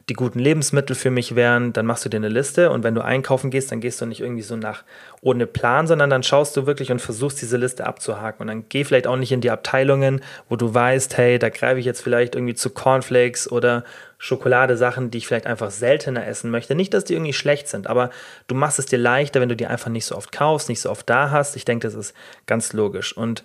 die 0.09 0.15
guten 0.15 0.39
Lebensmittel 0.39 0.95
für 0.95 1.11
mich 1.11 1.35
wären, 1.35 1.73
dann 1.73 1.85
machst 1.85 2.05
du 2.05 2.09
dir 2.09 2.19
eine 2.19 2.29
Liste 2.29 2.71
und 2.71 2.85
wenn 2.85 2.95
du 2.95 3.03
einkaufen 3.03 3.51
gehst, 3.51 3.73
dann 3.73 3.81
gehst 3.81 4.01
du 4.01 4.07
nicht 4.07 4.21
irgendwie 4.21 4.43
so 4.43 4.55
nach 4.55 4.85
ohne 5.21 5.49
Plan, 5.49 5.89
sondern 5.89 6.11
dann 6.11 6.23
schaust 6.23 6.57
du 6.57 6.65
wirklich 6.65 6.93
und 6.93 7.01
versuchst 7.01 7.43
diese 7.43 7.57
Liste 7.57 7.85
abzuhaken 7.85 8.43
und 8.43 8.47
dann 8.47 8.65
geh 8.69 8.85
vielleicht 8.85 9.09
auch 9.09 9.17
nicht 9.17 9.33
in 9.33 9.41
die 9.41 9.51
Abteilungen, 9.51 10.23
wo 10.49 10.55
du 10.55 10.73
weißt, 10.73 11.17
hey, 11.17 11.41
da 11.41 11.49
greife 11.49 11.81
ich 11.81 11.87
jetzt 11.87 12.03
vielleicht 12.03 12.37
irgendwie 12.37 12.55
zu 12.55 12.71
Cornflakes 12.71 13.51
oder 13.51 13.83
Schokoladesachen, 14.19 15.11
die 15.11 15.19
ich 15.19 15.27
vielleicht 15.27 15.47
einfach 15.47 15.73
seltener 15.73 16.25
essen 16.25 16.53
möchte. 16.53 16.77
Nicht, 16.77 16.95
dass 16.95 17.05
die 17.05 17.15
irgendwie 17.15 17.33
schlecht 17.33 17.67
sind, 17.67 17.89
aber 17.89 18.11
du 18.47 18.55
machst 18.55 18.79
es 18.79 18.87
dir 18.87 18.99
leichter, 18.99 19.41
wenn 19.41 19.49
du 19.49 19.57
die 19.57 19.67
einfach 19.67 19.91
nicht 19.91 20.07
so 20.07 20.17
oft 20.17 20.31
kaufst, 20.31 20.69
nicht 20.69 20.81
so 20.81 20.91
oft 20.91 21.11
da 21.11 21.33
hast. 21.33 21.57
Ich 21.57 21.65
denke, 21.65 21.89
das 21.89 21.95
ist 21.97 22.15
ganz 22.47 22.73
logisch 22.73 23.17
und 23.17 23.43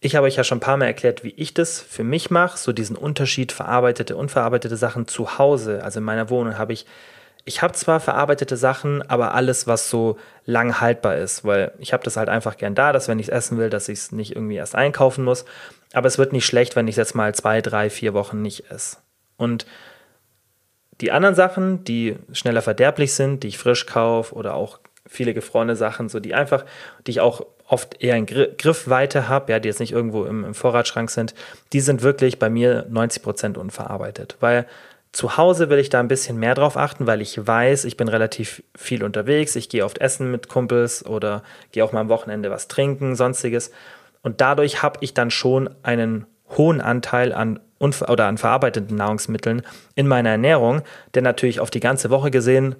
ich 0.00 0.14
habe 0.14 0.26
euch 0.26 0.36
ja 0.36 0.44
schon 0.44 0.58
ein 0.58 0.62
paar 0.62 0.76
Mal 0.76 0.86
erklärt, 0.86 1.24
wie 1.24 1.34
ich 1.36 1.54
das 1.54 1.80
für 1.80 2.04
mich 2.04 2.30
mache, 2.30 2.58
so 2.58 2.72
diesen 2.72 2.96
Unterschied 2.96 3.52
verarbeitete, 3.52 4.16
unverarbeitete 4.16 4.76
Sachen 4.76 5.08
zu 5.08 5.38
Hause. 5.38 5.82
Also 5.82 6.00
in 6.00 6.04
meiner 6.04 6.28
Wohnung 6.28 6.58
habe 6.58 6.74
ich, 6.74 6.86
ich 7.44 7.62
habe 7.62 7.72
zwar 7.72 8.00
verarbeitete 8.00 8.56
Sachen, 8.56 9.02
aber 9.08 9.34
alles, 9.34 9.66
was 9.66 9.88
so 9.88 10.18
lang 10.44 10.80
haltbar 10.80 11.16
ist, 11.16 11.44
weil 11.44 11.72
ich 11.78 11.92
habe 11.92 12.04
das 12.04 12.16
halt 12.16 12.28
einfach 12.28 12.56
gern 12.56 12.74
da, 12.74 12.92
dass 12.92 13.08
wenn 13.08 13.18
ich 13.18 13.28
es 13.28 13.32
essen 13.32 13.58
will, 13.58 13.70
dass 13.70 13.88
ich 13.88 13.98
es 13.98 14.12
nicht 14.12 14.36
irgendwie 14.36 14.56
erst 14.56 14.74
einkaufen 14.74 15.24
muss. 15.24 15.44
Aber 15.92 16.08
es 16.08 16.18
wird 16.18 16.32
nicht 16.32 16.46
schlecht, 16.46 16.76
wenn 16.76 16.88
ich 16.88 16.94
es 16.94 16.98
jetzt 16.98 17.14
mal 17.14 17.34
zwei, 17.34 17.62
drei, 17.62 17.88
vier 17.88 18.12
Wochen 18.12 18.42
nicht 18.42 18.70
esse. 18.70 18.98
Und 19.38 19.66
die 21.00 21.12
anderen 21.12 21.34
Sachen, 21.34 21.84
die 21.84 22.16
schneller 22.32 22.62
verderblich 22.62 23.14
sind, 23.14 23.42
die 23.42 23.48
ich 23.48 23.58
frisch 23.58 23.86
kaufe 23.86 24.34
oder 24.34 24.54
auch 24.54 24.78
viele 25.06 25.34
gefrorene 25.34 25.76
Sachen, 25.76 26.08
so 26.08 26.20
die 26.20 26.34
einfach, 26.34 26.64
die 27.06 27.12
ich 27.12 27.20
auch 27.20 27.46
oft 27.68 28.02
eher 28.02 28.16
in 28.16 28.26
Griffweite 28.26 29.28
habe, 29.28 29.52
ja, 29.52 29.58
die 29.58 29.68
jetzt 29.68 29.80
nicht 29.80 29.92
irgendwo 29.92 30.24
im, 30.24 30.44
im 30.44 30.54
Vorratsschrank 30.54 31.10
sind, 31.10 31.34
die 31.72 31.80
sind 31.80 32.02
wirklich 32.02 32.38
bei 32.38 32.48
mir 32.48 32.86
90 32.88 33.22
Prozent 33.22 33.58
unverarbeitet. 33.58 34.36
Weil 34.40 34.66
zu 35.12 35.36
Hause 35.36 35.70
will 35.70 35.78
ich 35.78 35.88
da 35.88 35.98
ein 36.00 36.08
bisschen 36.08 36.38
mehr 36.38 36.54
drauf 36.54 36.76
achten, 36.76 37.06
weil 37.06 37.22
ich 37.22 37.46
weiß, 37.46 37.84
ich 37.86 37.96
bin 37.96 38.08
relativ 38.08 38.62
viel 38.76 39.02
unterwegs. 39.02 39.56
Ich 39.56 39.68
gehe 39.68 39.84
oft 39.84 39.98
essen 39.98 40.30
mit 40.30 40.48
Kumpels 40.48 41.04
oder 41.04 41.42
gehe 41.72 41.84
auch 41.84 41.92
mal 41.92 42.00
am 42.00 42.08
Wochenende 42.08 42.50
was 42.50 42.68
trinken, 42.68 43.16
sonstiges. 43.16 43.70
Und 44.22 44.40
dadurch 44.40 44.82
habe 44.82 44.98
ich 45.00 45.14
dann 45.14 45.30
schon 45.30 45.70
einen 45.82 46.26
hohen 46.56 46.80
Anteil 46.80 47.32
an 47.32 47.60
oder 47.80 48.26
an 48.26 48.38
verarbeiteten 48.38 48.96
Nahrungsmitteln 48.96 49.62
in 49.94 50.06
meiner 50.06 50.30
Ernährung, 50.30 50.82
der 51.14 51.22
natürlich 51.22 51.60
auf 51.60 51.70
die 51.70 51.80
ganze 51.80 52.10
Woche 52.10 52.30
gesehen 52.30 52.74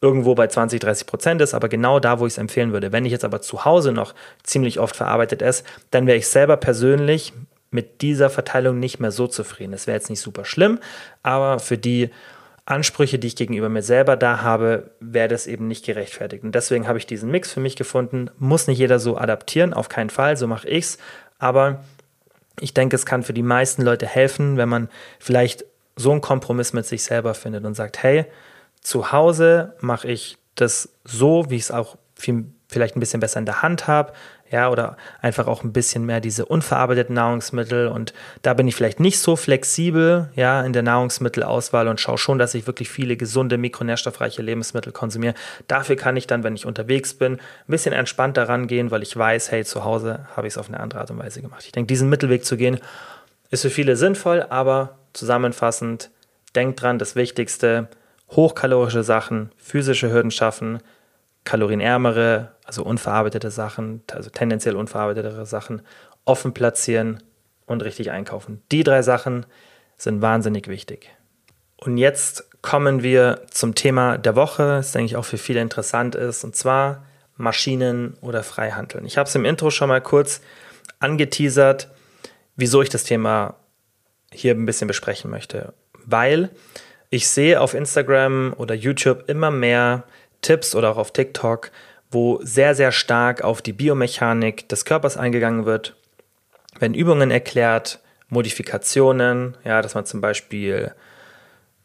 irgendwo 0.00 0.34
bei 0.34 0.46
20, 0.46 0.80
30 0.80 1.06
Prozent 1.06 1.40
ist, 1.40 1.54
aber 1.54 1.68
genau 1.68 1.98
da, 2.00 2.20
wo 2.20 2.26
ich 2.26 2.34
es 2.34 2.38
empfehlen 2.38 2.72
würde. 2.72 2.92
Wenn 2.92 3.04
ich 3.04 3.12
jetzt 3.12 3.24
aber 3.24 3.40
zu 3.40 3.64
Hause 3.64 3.92
noch 3.92 4.14
ziemlich 4.42 4.78
oft 4.78 4.96
verarbeitet 4.96 5.42
esse, 5.42 5.64
dann 5.90 6.06
wäre 6.06 6.18
ich 6.18 6.28
selber 6.28 6.56
persönlich 6.56 7.32
mit 7.70 8.00
dieser 8.00 8.30
Verteilung 8.30 8.78
nicht 8.78 9.00
mehr 9.00 9.10
so 9.10 9.26
zufrieden. 9.26 9.72
Das 9.72 9.86
wäre 9.86 9.96
jetzt 9.96 10.10
nicht 10.10 10.20
super 10.20 10.44
schlimm, 10.44 10.78
aber 11.22 11.58
für 11.58 11.76
die 11.76 12.10
Ansprüche, 12.64 13.18
die 13.18 13.28
ich 13.28 13.36
gegenüber 13.36 13.68
mir 13.68 13.82
selber 13.82 14.16
da 14.16 14.42
habe, 14.42 14.90
wäre 15.00 15.28
das 15.28 15.46
eben 15.46 15.68
nicht 15.68 15.86
gerechtfertigt. 15.86 16.44
Und 16.44 16.54
deswegen 16.54 16.86
habe 16.86 16.98
ich 16.98 17.06
diesen 17.06 17.30
Mix 17.30 17.50
für 17.50 17.60
mich 17.60 17.76
gefunden. 17.76 18.30
Muss 18.38 18.66
nicht 18.66 18.78
jeder 18.78 18.98
so 18.98 19.16
adaptieren, 19.16 19.72
auf 19.72 19.88
keinen 19.88 20.10
Fall, 20.10 20.36
so 20.36 20.46
mache 20.46 20.68
ich 20.68 20.84
es. 20.84 20.98
Aber 21.38 21.82
ich 22.60 22.74
denke, 22.74 22.96
es 22.96 23.06
kann 23.06 23.22
für 23.22 23.32
die 23.32 23.42
meisten 23.42 23.82
Leute 23.82 24.06
helfen, 24.06 24.58
wenn 24.58 24.68
man 24.68 24.88
vielleicht 25.18 25.64
so 25.96 26.12
einen 26.12 26.20
Kompromiss 26.20 26.74
mit 26.74 26.84
sich 26.84 27.02
selber 27.02 27.34
findet 27.34 27.64
und 27.64 27.74
sagt, 27.74 28.02
hey, 28.02 28.26
zu 28.82 29.12
Hause 29.12 29.74
mache 29.80 30.08
ich 30.08 30.38
das 30.54 30.90
so, 31.04 31.46
wie 31.48 31.56
ich 31.56 31.62
es 31.62 31.70
auch 31.70 31.96
viel, 32.14 32.46
vielleicht 32.68 32.96
ein 32.96 33.00
bisschen 33.00 33.20
besser 33.20 33.38
in 33.38 33.46
der 33.46 33.62
Hand 33.62 33.86
habe, 33.86 34.12
ja, 34.50 34.70
oder 34.70 34.96
einfach 35.20 35.46
auch 35.46 35.62
ein 35.62 35.72
bisschen 35.72 36.06
mehr 36.06 36.20
diese 36.20 36.46
unverarbeiteten 36.46 37.14
Nahrungsmittel 37.14 37.88
und 37.88 38.14
da 38.42 38.54
bin 38.54 38.66
ich 38.66 38.74
vielleicht 38.74 38.98
nicht 38.98 39.18
so 39.18 39.36
flexibel, 39.36 40.30
ja, 40.34 40.62
in 40.62 40.72
der 40.72 40.82
Nahrungsmittelauswahl 40.82 41.86
und 41.88 42.00
schaue 42.00 42.18
schon, 42.18 42.38
dass 42.38 42.54
ich 42.54 42.66
wirklich 42.66 42.88
viele 42.88 43.16
gesunde, 43.16 43.58
mikronährstoffreiche 43.58 44.42
Lebensmittel 44.42 44.92
konsumiere. 44.92 45.34
Dafür 45.66 45.96
kann 45.96 46.16
ich 46.16 46.26
dann, 46.26 46.44
wenn 46.44 46.54
ich 46.54 46.66
unterwegs 46.66 47.14
bin, 47.14 47.34
ein 47.34 47.40
bisschen 47.66 47.92
entspannter 47.92 48.48
rangehen, 48.48 48.90
weil 48.90 49.02
ich 49.02 49.14
weiß, 49.16 49.50
hey, 49.50 49.64
zu 49.64 49.84
Hause 49.84 50.26
habe 50.34 50.46
ich 50.46 50.54
es 50.54 50.58
auf 50.58 50.68
eine 50.68 50.80
andere 50.80 51.00
Art 51.00 51.10
und 51.10 51.18
Weise 51.18 51.42
gemacht. 51.42 51.64
Ich 51.66 51.72
denke, 51.72 51.88
diesen 51.88 52.08
Mittelweg 52.08 52.44
zu 52.44 52.56
gehen, 52.56 52.80
ist 53.50 53.62
für 53.62 53.70
viele 53.70 53.96
sinnvoll, 53.96 54.46
aber 54.48 54.98
zusammenfassend, 55.12 56.10
denkt 56.54 56.80
dran, 56.80 56.98
das 56.98 57.16
Wichtigste, 57.16 57.88
hochkalorische 58.30 59.02
Sachen, 59.02 59.52
physische 59.56 60.12
Hürden 60.12 60.30
schaffen, 60.30 60.78
kalorienärmere, 61.44 62.52
also 62.64 62.84
unverarbeitete 62.84 63.50
Sachen, 63.50 64.02
also 64.12 64.30
tendenziell 64.30 64.76
unverarbeitetere 64.76 65.46
Sachen 65.46 65.82
offen 66.24 66.52
platzieren 66.52 67.22
und 67.66 67.82
richtig 67.82 68.10
einkaufen. 68.10 68.62
Die 68.70 68.84
drei 68.84 69.02
Sachen 69.02 69.46
sind 69.96 70.20
wahnsinnig 70.20 70.68
wichtig. 70.68 71.10
Und 71.76 71.96
jetzt 71.96 72.48
kommen 72.60 73.02
wir 73.02 73.42
zum 73.50 73.74
Thema 73.74 74.18
der 74.18 74.36
Woche, 74.36 74.62
das 74.62 74.92
denke 74.92 75.06
ich 75.06 75.16
auch 75.16 75.24
für 75.24 75.38
viele 75.38 75.60
interessant 75.60 76.14
ist, 76.14 76.44
und 76.44 76.56
zwar 76.56 77.04
Maschinen 77.36 78.14
oder 78.20 78.42
Freihandeln. 78.42 79.06
Ich 79.06 79.16
habe 79.16 79.28
es 79.28 79.34
im 79.34 79.44
Intro 79.44 79.70
schon 79.70 79.88
mal 79.88 80.00
kurz 80.00 80.40
angeteasert, 80.98 81.88
wieso 82.56 82.82
ich 82.82 82.88
das 82.88 83.04
Thema 83.04 83.54
hier 84.32 84.54
ein 84.54 84.66
bisschen 84.66 84.88
besprechen 84.88 85.30
möchte. 85.30 85.72
Weil 86.04 86.50
ich 87.10 87.28
sehe 87.28 87.60
auf 87.60 87.74
Instagram 87.74 88.54
oder 88.56 88.74
YouTube 88.74 89.28
immer 89.28 89.50
mehr 89.50 90.04
Tipps 90.42 90.74
oder 90.74 90.90
auch 90.90 90.98
auf 90.98 91.12
TikTok, 91.12 91.70
wo 92.10 92.40
sehr, 92.42 92.74
sehr 92.74 92.92
stark 92.92 93.42
auf 93.42 93.62
die 93.62 93.72
Biomechanik 93.72 94.68
des 94.68 94.84
Körpers 94.84 95.16
eingegangen 95.16 95.66
wird. 95.66 95.96
Wenn 96.78 96.94
Übungen 96.94 97.30
erklärt, 97.30 98.00
Modifikationen, 98.28 99.56
ja, 99.64 99.82
dass 99.82 99.94
man 99.94 100.04
zum 100.04 100.20
Beispiel 100.20 100.92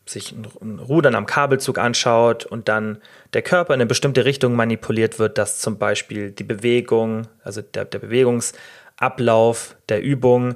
sich 0.05 0.33
ein 0.33 0.79
Rudern 0.79 1.15
am 1.15 1.25
Kabelzug 1.25 1.77
anschaut 1.77 2.45
und 2.45 2.67
dann 2.67 3.01
der 3.31 3.41
Körper 3.41 3.73
in 3.73 3.79
eine 3.79 3.85
bestimmte 3.87 4.25
Richtung 4.25 4.53
manipuliert 4.53 5.17
wird, 5.17 5.37
dass 5.37 5.59
zum 5.59 5.77
Beispiel 5.77 6.31
die 6.31 6.43
Bewegung, 6.43 7.27
also 7.43 7.61
der, 7.61 7.85
der 7.85 7.99
Bewegungsablauf 7.99 9.77
der 9.87 10.01
Übung 10.01 10.55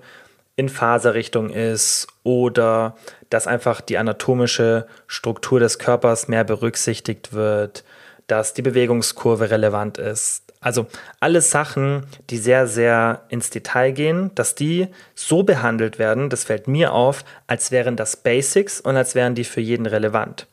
in 0.58 0.68
Faserrichtung 0.68 1.50
ist 1.50 2.08
oder 2.24 2.98
dass 3.30 3.48
einfach 3.48 3.80
die 3.80 3.98
anatomische 3.98 4.88
Struktur 5.06 5.60
des 5.60 5.80
Körpers 5.80 6.28
mehr 6.28 6.44
berücksichtigt 6.44 7.32
wird, 7.32 7.86
dass 8.26 8.54
die 8.54 8.64
Bewegungskurve 8.64 9.52
relevant 9.52 9.98
ist. 10.00 10.44
Also 10.60 10.88
alles 11.20 11.52
Sachen, 11.52 12.08
die 12.32 12.38
sehr, 12.38 12.68
sehr 12.68 13.22
ins 13.30 13.52
Detail 13.52 13.92
gehen, 13.92 14.32
dass 14.34 14.56
die 14.56 14.88
so 15.14 15.44
behandelt 15.44 16.00
werden, 16.00 16.30
das 16.30 16.44
fällt 16.44 16.68
mir 16.68 16.92
auf, 16.92 17.24
als 17.46 17.72
wären 17.72 17.96
das 17.96 18.18
Basics 18.18 18.82
und 18.82 18.98
als 18.98 19.14
wären 19.14 19.36
die 19.36 19.44
für 19.44 19.62
jeden 19.62 19.86
relevant. 19.86 20.48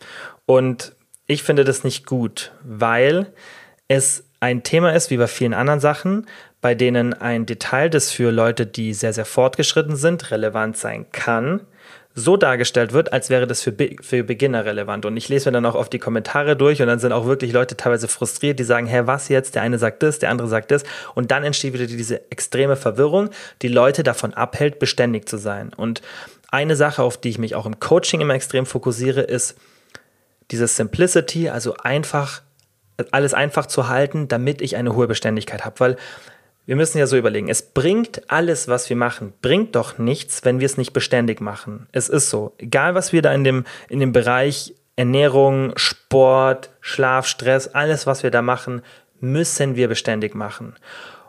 Und 0.45 0.95
ich 1.27 1.43
finde 1.43 1.65
das 1.65 1.83
nicht 1.83 2.05
gut, 2.05 2.53
weil 2.63 3.33
es 3.89 4.25
ein 4.41 4.63
Thema 4.63 4.93
ist, 4.93 5.09
wie 5.09 5.17
bei 5.17 5.27
vielen 5.27 5.55
anderen 5.55 5.81
Sachen, 5.81 6.27
bei 6.65 6.75
denen 6.75 7.13
ein 7.13 7.45
Detail, 7.45 7.91
das 7.91 8.11
für 8.11 8.31
Leute, 8.31 8.65
die 8.65 8.95
sehr, 8.95 9.13
sehr 9.13 9.27
fortgeschritten 9.27 9.97
sind, 9.97 10.31
relevant 10.31 10.79
sein 10.79 11.05
kann, 11.13 11.61
so 12.15 12.39
dargestellt 12.39 12.95
wird, 12.95 13.13
als 13.13 13.29
wäre 13.29 13.47
das 13.47 13.61
für, 13.61 13.71
Be 13.71 13.97
für 14.01 14.25
Beginner 14.25 14.65
relevant. 14.65 15.05
Und 15.05 15.15
ich 15.19 15.29
lese 15.29 15.51
mir 15.51 15.53
dann 15.53 15.67
auch 15.67 15.75
oft 15.75 15.93
die 15.93 15.99
Kommentare 15.99 16.57
durch 16.57 16.81
und 16.81 16.89
dann 16.89 16.99
sind 17.01 17.13
auch 17.13 17.27
wirklich 17.27 17.53
Leute 17.53 17.77
teilweise 17.77 18.09
frustriert, 18.09 18.59
die 18.59 18.65
sagen, 18.65 18.87
hä, 18.87 19.03
was 19.05 19.29
jetzt? 19.29 19.57
Der 19.57 19.61
eine 19.61 19.79
sagt 19.79 20.03
das, 20.03 20.21
der 20.21 20.31
andere 20.31 20.49
sagt 20.49 20.71
das. 20.71 20.85
Und 21.15 21.33
dann 21.33 21.45
entsteht 21.45 21.75
wieder 21.75 21.85
diese 21.85 22.31
extreme 22.31 22.77
Verwirrung, 22.77 23.29
die 23.61 23.69
Leute 23.69 24.03
davon 24.03 24.33
abhält, 24.33 24.79
beständig 24.79 25.29
zu 25.29 25.37
sein. 25.37 25.71
Und 25.77 26.01
eine 26.51 26.77
Sache, 26.77 27.03
auf 27.03 27.19
die 27.19 27.29
ich 27.29 27.39
mich 27.39 27.55
auch 27.57 27.67
im 27.67 27.79
Coaching 27.79 28.23
immer 28.23 28.33
extrem 28.33 28.65
fokussiere, 28.65 29.21
ist 29.21 29.55
diese 30.51 30.67
Simplicity, 30.67 31.51
also 31.51 31.75
einfach, 31.83 32.41
alles 33.11 33.35
einfach 33.35 33.67
zu 33.67 33.89
halten, 33.89 34.29
damit 34.29 34.63
ich 34.63 34.77
eine 34.77 34.95
hohe 34.95 35.09
Beständigkeit 35.09 35.67
habe. 35.67 35.79
Weil 35.79 35.97
wir 36.67 36.77
müssen 36.77 36.99
ja 36.99 37.07
so 37.07 37.17
überlegen, 37.17 37.49
es 37.49 37.63
bringt 37.63 38.31
alles, 38.31 38.69
was 38.69 38.89
wir 38.89 38.97
machen, 38.97 39.33
bringt 39.43 39.75
doch 39.75 39.99
nichts, 39.99 40.45
wenn 40.45 40.61
wir 40.61 40.67
es 40.67 40.79
nicht 40.79 40.93
beständig 40.93 41.41
machen. 41.41 41.87
Es 41.93 42.09
ist 42.09 42.31
so. 42.31 42.55
Egal, 42.59 42.95
was 42.95 43.13
wir 43.13 43.23
da 43.23 43.33
in 43.33 43.45
dem, 43.45 43.65
in 43.89 44.01
dem 44.01 44.13
Bereich 44.13 44.75
Ernährung, 44.97 45.73
Sport, 45.77 46.71
Schlaf, 46.81 47.27
Stress, 47.27 47.69
alles, 47.69 48.07
was 48.07 48.23
wir 48.23 48.31
da 48.31 48.43
machen, 48.43 48.83
müssen 49.21 49.77
wir 49.77 49.89
beständig 49.89 50.35
machen. 50.35 50.75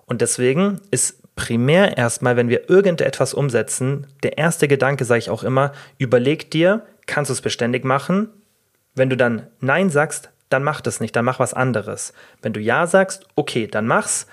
Und 0.06 0.22
deswegen 0.22 0.82
ist 0.92 1.22
primär 1.36 1.98
erstmal, 1.98 2.38
wenn 2.38 2.50
wir 2.50 2.70
irgendetwas 2.70 3.34
umsetzen, 3.34 4.08
der 4.24 4.38
erste 4.38 4.68
Gedanke, 4.68 5.04
sage 5.04 5.20
ich 5.20 5.30
auch 5.30 5.44
immer, 5.44 5.74
überleg 5.98 6.52
dir, 6.52 6.86
kannst 7.08 7.30
du 7.30 7.34
es 7.34 7.42
beständig 7.42 7.84
machen? 7.84 8.30
Wenn 8.94 9.10
du 9.10 9.18
dann 9.18 9.48
Nein 9.60 9.90
sagst, 9.90 10.30
dann 10.50 10.64
mach 10.64 10.80
das 10.80 11.00
nicht, 11.00 11.16
dann 11.16 11.26
mach 11.26 11.40
was 11.40 11.54
anderes. 11.54 12.14
Wenn 12.42 12.54
du 12.54 12.60
Ja 12.60 12.88
sagst, 12.88 13.28
okay, 13.36 13.68
dann 13.68 13.88
mach's. 13.88 14.28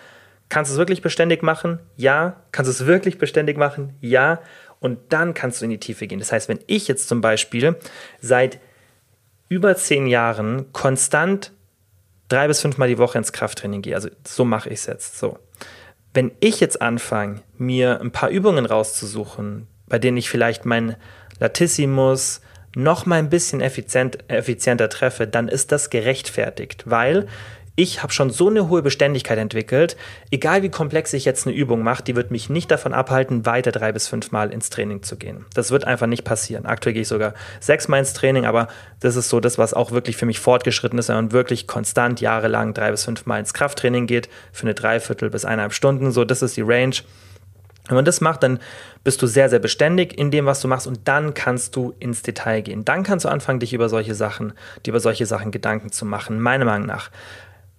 Kannst 0.52 0.70
du 0.70 0.74
es 0.74 0.78
wirklich 0.78 1.00
beständig 1.00 1.42
machen? 1.42 1.78
Ja. 1.96 2.42
Kannst 2.52 2.68
du 2.68 2.72
es 2.72 2.86
wirklich 2.86 3.16
beständig 3.16 3.56
machen? 3.56 3.94
Ja. 4.02 4.42
Und 4.80 4.98
dann 5.08 5.32
kannst 5.32 5.62
du 5.62 5.64
in 5.64 5.70
die 5.70 5.78
Tiefe 5.78 6.06
gehen. 6.06 6.18
Das 6.18 6.30
heißt, 6.30 6.46
wenn 6.50 6.58
ich 6.66 6.88
jetzt 6.88 7.08
zum 7.08 7.22
Beispiel 7.22 7.74
seit 8.20 8.60
über 9.48 9.74
zehn 9.76 10.06
Jahren 10.06 10.70
konstant 10.74 11.52
drei 12.28 12.48
bis 12.48 12.60
fünfmal 12.60 12.88
die 12.88 12.98
Woche 12.98 13.16
ins 13.16 13.32
Krafttraining 13.32 13.80
gehe, 13.80 13.94
also 13.94 14.10
so 14.26 14.44
mache 14.44 14.68
ich 14.68 14.80
es 14.80 14.84
jetzt 14.84 15.18
so. 15.18 15.38
Wenn 16.12 16.32
ich 16.40 16.60
jetzt 16.60 16.82
anfange, 16.82 17.40
mir 17.56 18.02
ein 18.02 18.10
paar 18.10 18.28
Übungen 18.28 18.66
rauszusuchen, 18.66 19.68
bei 19.86 19.98
denen 19.98 20.18
ich 20.18 20.28
vielleicht 20.28 20.66
mein 20.66 20.96
Latissimus 21.40 22.42
noch 22.76 23.06
mal 23.06 23.18
ein 23.18 23.30
bisschen 23.30 23.62
effizient, 23.62 24.18
effizienter 24.28 24.90
treffe, 24.90 25.26
dann 25.26 25.48
ist 25.48 25.72
das 25.72 25.88
gerechtfertigt, 25.88 26.90
weil 26.90 27.26
ich 27.74 28.02
habe 28.02 28.12
schon 28.12 28.30
so 28.30 28.48
eine 28.48 28.68
hohe 28.68 28.82
Beständigkeit 28.82 29.38
entwickelt, 29.38 29.96
egal 30.30 30.62
wie 30.62 30.68
komplex 30.68 31.12
ich 31.14 31.24
jetzt 31.24 31.46
eine 31.46 31.56
Übung 31.56 31.82
mache, 31.82 32.02
die 32.02 32.14
wird 32.14 32.30
mich 32.30 32.50
nicht 32.50 32.70
davon 32.70 32.92
abhalten, 32.92 33.46
weiter 33.46 33.72
drei 33.72 33.92
bis 33.92 34.08
fünf 34.08 34.30
Mal 34.30 34.52
ins 34.52 34.68
Training 34.68 35.02
zu 35.02 35.16
gehen. 35.16 35.46
Das 35.54 35.70
wird 35.70 35.84
einfach 35.84 36.06
nicht 36.06 36.24
passieren. 36.24 36.66
Aktuell 36.66 36.92
gehe 36.92 37.02
ich 37.02 37.08
sogar 37.08 37.32
sechs 37.60 37.88
Mal 37.88 38.00
ins 38.00 38.12
Training, 38.12 38.44
aber 38.44 38.68
das 39.00 39.16
ist 39.16 39.30
so 39.30 39.40
das, 39.40 39.56
was 39.56 39.72
auch 39.72 39.90
wirklich 39.90 40.16
für 40.16 40.26
mich 40.26 40.38
fortgeschritten 40.38 40.98
ist, 40.98 41.08
wenn 41.08 41.16
man 41.16 41.32
wirklich 41.32 41.66
konstant 41.66 42.20
jahrelang 42.20 42.74
drei 42.74 42.90
bis 42.90 43.04
fünf 43.04 43.24
Mal 43.24 43.40
ins 43.40 43.54
Krafttraining 43.54 44.06
geht, 44.06 44.28
für 44.52 44.64
eine 44.64 44.74
Dreiviertel 44.74 45.30
bis 45.30 45.46
eineinhalb 45.46 45.72
Stunden. 45.72 46.12
So, 46.12 46.24
das 46.24 46.42
ist 46.42 46.56
die 46.56 46.62
Range. 46.62 46.96
Wenn 47.88 47.96
man 47.96 48.04
das 48.04 48.20
macht, 48.20 48.42
dann 48.42 48.60
bist 49.02 49.20
du 49.22 49.26
sehr, 49.26 49.48
sehr 49.48 49.58
beständig 49.58 50.16
in 50.16 50.30
dem, 50.30 50.46
was 50.46 50.60
du 50.60 50.68
machst 50.68 50.86
und 50.86 51.08
dann 51.08 51.34
kannst 51.34 51.74
du 51.74 51.94
ins 51.98 52.22
Detail 52.22 52.60
gehen. 52.60 52.84
Dann 52.84 53.02
kannst 53.02 53.24
du 53.24 53.28
anfangen, 53.28 53.58
dich 53.58 53.72
über 53.72 53.88
solche 53.88 54.14
Sachen, 54.14 54.52
dir 54.86 54.90
über 54.90 55.00
solche 55.00 55.26
Sachen 55.26 55.50
Gedanken 55.50 55.90
zu 55.90 56.04
machen, 56.04 56.40
meiner 56.40 56.64
Meinung 56.64 56.86
nach. 56.86 57.10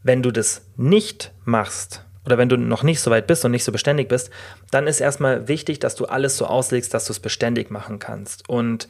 Wenn 0.03 0.21
du 0.21 0.31
das 0.31 0.65
nicht 0.75 1.31
machst 1.45 2.05
oder 2.25 2.37
wenn 2.37 2.49
du 2.49 2.57
noch 2.57 2.83
nicht 2.83 2.99
so 2.99 3.11
weit 3.11 3.27
bist 3.27 3.43
und 3.45 3.51
nicht 3.51 3.63
so 3.63 3.71
beständig 3.71 4.07
bist, 4.07 4.29
dann 4.71 4.87
ist 4.87 5.01
erstmal 5.01 5.47
wichtig, 5.47 5.79
dass 5.79 5.95
du 5.95 6.05
alles 6.05 6.37
so 6.37 6.45
auslegst, 6.45 6.93
dass 6.93 7.05
du 7.05 7.13
es 7.13 7.19
beständig 7.19 7.71
machen 7.71 7.99
kannst. 7.99 8.47
Und 8.47 8.87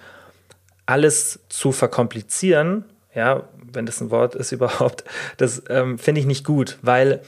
alles 0.85 1.39
zu 1.49 1.71
verkomplizieren, 1.71 2.85
ja, 3.15 3.47
wenn 3.71 3.85
das 3.85 4.01
ein 4.01 4.11
Wort 4.11 4.35
ist 4.35 4.51
überhaupt, 4.51 5.03
das 5.37 5.63
ähm, 5.69 5.97
finde 5.97 6.21
ich 6.21 6.27
nicht 6.27 6.45
gut, 6.45 6.77
weil 6.81 7.21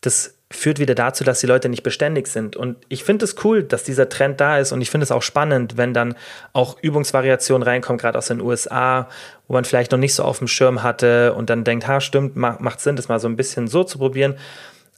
das 0.00 0.37
führt 0.50 0.78
wieder 0.78 0.94
dazu, 0.94 1.24
dass 1.24 1.40
die 1.40 1.46
Leute 1.46 1.68
nicht 1.68 1.82
beständig 1.82 2.26
sind. 2.26 2.56
Und 2.56 2.76
ich 2.88 3.04
finde 3.04 3.24
es 3.26 3.36
cool, 3.44 3.62
dass 3.62 3.84
dieser 3.84 4.08
Trend 4.08 4.40
da 4.40 4.58
ist 4.58 4.72
und 4.72 4.80
ich 4.80 4.90
finde 4.90 5.04
es 5.04 5.12
auch 5.12 5.22
spannend, 5.22 5.76
wenn 5.76 5.92
dann 5.92 6.14
auch 6.54 6.78
Übungsvariationen 6.80 7.62
reinkommen, 7.62 7.98
gerade 7.98 8.16
aus 8.16 8.28
den 8.28 8.40
USA, 8.40 9.08
wo 9.46 9.54
man 9.54 9.64
vielleicht 9.64 9.92
noch 9.92 9.98
nicht 9.98 10.14
so 10.14 10.24
auf 10.24 10.38
dem 10.38 10.48
Schirm 10.48 10.82
hatte 10.82 11.34
und 11.34 11.50
dann 11.50 11.64
denkt, 11.64 11.86
ha, 11.86 12.00
stimmt, 12.00 12.36
macht 12.36 12.80
Sinn, 12.80 12.96
das 12.96 13.08
mal 13.08 13.20
so 13.20 13.28
ein 13.28 13.36
bisschen 13.36 13.68
so 13.68 13.84
zu 13.84 13.98
probieren. 13.98 14.36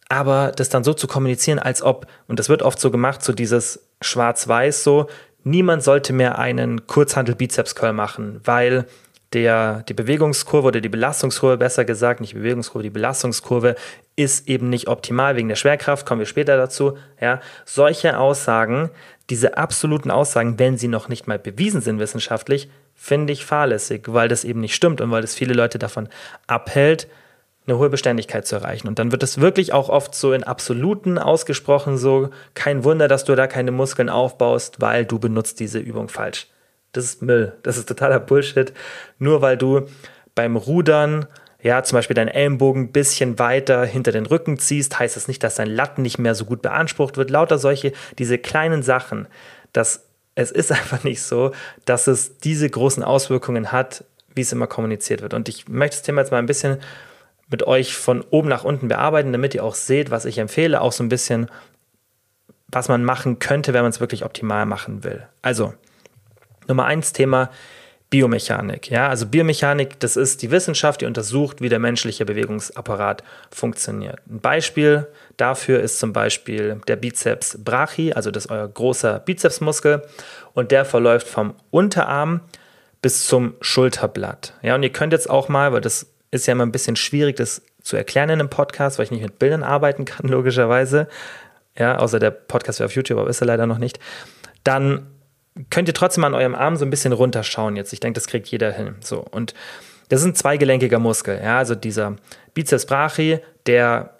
Aber 0.09 0.53
das 0.55 0.69
dann 0.69 0.85
so 0.85 0.95
zu 0.95 1.07
kommunizieren, 1.07 1.59
als 1.59 1.83
ob, 1.83 2.07
und 2.29 2.39
das 2.39 2.49
wird 2.49 2.63
oft 2.63 2.81
so 2.81 2.91
gemacht, 2.91 3.23
so 3.23 3.33
dieses 3.33 3.81
Schwarz-Weiß 4.01 4.85
so, 4.85 5.09
niemand 5.43 5.83
sollte 5.83 6.13
mehr 6.13 6.39
einen 6.39 6.87
Kurzhandel-Bizeps-Curl 6.87 7.93
machen, 7.93 8.41
weil 8.45 8.87
der, 9.33 9.85
die 9.89 9.95
Bewegungskurve 9.95 10.69
oder 10.69 10.81
die 10.81 10.89
Belastungskurve, 10.89 11.57
besser 11.57 11.85
gesagt, 11.85 12.21
nicht 12.21 12.33
die 12.33 12.39
Bewegungskurve, 12.39 12.83
die 12.83 12.91
Belastungskurve 12.91 13.77
ist 14.17 14.49
eben 14.49 14.69
nicht 14.69 14.89
optimal 14.89 15.37
wegen 15.37 15.49
der 15.49 15.57
Schwerkraft, 15.57 16.05
kommen 16.05 16.21
wir 16.21 16.27
später 16.27 16.57
dazu. 16.57 16.99
Ja, 17.21 17.41
solche 17.65 18.19
Aussagen, 18.19 18.91
diese 19.31 19.57
absoluten 19.57 20.11
Aussagen, 20.11 20.59
wenn 20.59 20.79
sie 20.79 20.89
noch 20.89 21.09
nicht 21.09 21.29
mal 21.29 21.39
bewiesen 21.39 21.81
sind 21.81 22.01
wissenschaftlich, 22.01 22.69
finde 22.95 23.33
ich 23.33 23.47
fahrlässig, 23.47 24.03
weil 24.09 24.29
das 24.29 24.45
eben 24.45 24.61
nicht 24.61 24.75
stimmt 24.75 25.01
und 25.01 25.11
weil 25.11 25.23
das 25.23 25.35
viele 25.35 25.55
Leute 25.55 25.79
davon 25.79 26.09
abhält, 26.49 27.07
eine 27.67 27.79
hohe 27.79 27.89
Beständigkeit 27.89 28.47
zu 28.47 28.57
erreichen. 28.57 28.89
Und 28.89 28.99
dann 28.99 29.13
wird 29.13 29.23
es 29.23 29.41
wirklich 29.41 29.73
auch 29.73 29.89
oft 29.89 30.15
so 30.15 30.33
in 30.33 30.43
Absoluten 30.43 31.19
ausgesprochen, 31.19 31.99
so 31.99 32.31
kein 32.55 32.83
Wunder, 32.83 33.07
dass 33.07 33.25
du 33.25 33.37
da 33.37 33.47
keine 33.47 33.71
Muskeln 33.71 34.09
aufbaust, 34.09 34.81
weil 34.81 35.05
du 35.05 35.21
benutzt 35.21 35.61
diese 35.61 35.79
Übung 35.79 36.09
falsch. 36.09 36.50
Das 36.93 37.05
ist 37.05 37.23
Müll. 37.23 37.53
Das 37.63 37.77
ist 37.77 37.89
totaler 37.89 38.21
Bullshit. 38.21 38.73
Nur 39.19 39.43
weil 39.43 39.57
du 39.57 39.89
beim 40.35 40.57
Rudern 40.57 41.27
ja, 41.63 41.83
zum 41.83 41.97
Beispiel 41.97 42.15
deinen 42.15 42.29
Ellenbogen 42.29 42.85
ein 42.85 42.93
bisschen 42.93 43.39
weiter 43.39 43.85
hinter 43.85 44.13
den 44.13 44.27
Rücken 44.27 44.59
ziehst, 44.59 44.99
heißt 44.99 45.17
das 45.17 45.29
nicht, 45.29 45.43
dass 45.43 45.57
dein 45.57 45.69
Latten 45.69 46.03
nicht 46.03 46.19
mehr 46.19 46.35
so 46.35 46.45
gut 46.45 46.63
beansprucht 46.63 47.17
wird. 47.17 47.31
Lauter 47.31 47.59
solche, 47.59 47.93
diese 48.19 48.39
kleinen 48.39 48.83
Sachen, 48.83 49.27
dass 49.73 50.07
es 50.35 50.51
ist 50.51 50.73
einfach 50.73 51.05
nicht 51.05 51.23
so, 51.23 51.53
dass 51.85 52.07
es 52.07 52.39
diese 52.39 52.69
großen 52.69 53.03
Auswirkungen 53.03 53.73
hat, 53.73 54.05
wie 54.35 54.41
es 54.43 54.53
immer 54.53 54.67
kommuniziert 54.67 55.23
wird. 55.23 55.35
Und 55.35 55.49
ich 55.49 55.69
möchte 55.69 55.97
das 55.97 56.03
Thema 56.03 56.23
jetzt 56.23 56.31
mal 56.31 56.39
ein 56.39 56.47
bisschen 56.47 56.79
mit 57.51 57.67
euch 57.67 57.97
von 57.97 58.23
oben 58.31 58.49
nach 58.49 58.65
unten 58.65 58.89
bearbeiten, 58.89 59.33
damit 59.33 59.55
ihr 59.55 59.65
auch 59.65 59.75
seht, 59.75 60.11
was 60.11 60.25
ich 60.25 60.39
empfehle, 60.39 60.81
auch 60.81 60.93
so 60.93 61.03
ein 61.03 61.09
bisschen, 61.09 61.51
was 62.69 62.89
man 62.89 63.05
machen 63.05 63.41
könnte, 63.41 63.75
wenn 63.75 63.83
man 63.83 63.91
es 63.91 64.01
wirklich 64.01 64.25
optimal 64.25 64.67
machen 64.67 65.03
will. 65.03 65.27
Also, 65.43 65.75
Nummer 66.71 66.87
eins 66.87 67.13
Thema 67.13 67.51
Biomechanik. 68.11 68.91
Ja, 68.91 69.09
also 69.09 69.27
Biomechanik, 69.27 70.01
das 70.01 70.17
ist 70.17 70.43
die 70.43 70.51
Wissenschaft, 70.51 71.01
die 71.01 71.07
untersucht, 71.07 71.61
wie 71.61 71.69
der 71.69 71.79
menschliche 71.79 72.25
Bewegungsapparat 72.25 73.23
funktioniert. 73.53 74.19
Ein 74.29 74.41
Beispiel 74.41 75.07
dafür 75.37 75.81
ist 75.81 76.01
zum 76.01 76.13
Beispiel 76.13 76.81
der 76.89 76.97
Bizeps 76.97 77.59
brachii, 77.63 78.13
also 78.13 78.33
das 78.33 78.47
ist 78.47 78.51
euer 78.51 78.67
großer 78.67 79.21
Bizepsmuskel 79.21 80.03
und 80.55 80.73
der 80.73 80.85
verläuft 80.85 81.29
vom 81.29 81.55
Unterarm 81.71 82.41
bis 83.01 83.27
zum 83.27 83.55
Schulterblatt. 83.61 84.55
Ja, 84.63 84.75
und 84.75 84.83
ihr 84.83 84.93
könnt 84.93 85.13
jetzt 85.13 85.31
auch 85.31 85.49
mal, 85.49 85.73
weil 85.73 85.81
das 85.81 86.07
ist 86.33 86.47
ja 86.47 86.53
immer 86.53 86.67
ein 86.67 86.73
bisschen 86.73 86.97
schwierig, 86.97 87.37
das 87.37 87.63
zu 87.83 87.97
erklären 87.97 88.29
in 88.29 88.41
einem 88.41 88.51
Podcast, 88.51 88.99
weil 88.99 89.05
ich 89.05 89.13
nicht 89.13 89.23
mit 89.23 89.39
Bildern 89.39 89.63
arbeiten 89.63 90.05
kann, 90.05 90.29
logischerweise. 90.29 91.07
Ja, 91.79 91.97
außer 91.99 92.19
der 92.19 92.33
Podcast 92.33 92.81
wäre 92.81 92.87
auf 92.87 92.95
YouTube, 92.97 93.19
aber 93.21 93.31
ist 93.31 93.41
er 93.41 93.47
leider 93.47 93.67
noch 93.67 93.79
nicht. 93.79 94.01
Dann 94.65 95.07
könnt 95.69 95.89
ihr 95.89 95.95
trotzdem 95.95 96.25
an 96.25 96.35
eurem 96.35 96.55
Arm 96.55 96.77
so 96.77 96.85
ein 96.85 96.91
bisschen 96.91 97.13
runterschauen 97.13 97.77
jetzt. 97.77 97.93
Ich 97.93 98.01
denke, 98.01 98.19
das 98.19 98.27
kriegt 98.27 98.49
jeder 98.49 98.73
hin. 98.73 98.95
So, 99.01 99.19
und 99.19 99.55
das 100.09 100.21
ist 100.21 100.27
ein 100.27 100.35
zweigelenkiger 100.35 100.99
Muskel. 100.99 101.41
Ja, 101.43 101.59
also 101.59 101.75
dieser 101.75 102.17
Bizeps 102.55 102.87
brachii, 102.87 103.39
der 103.67 104.19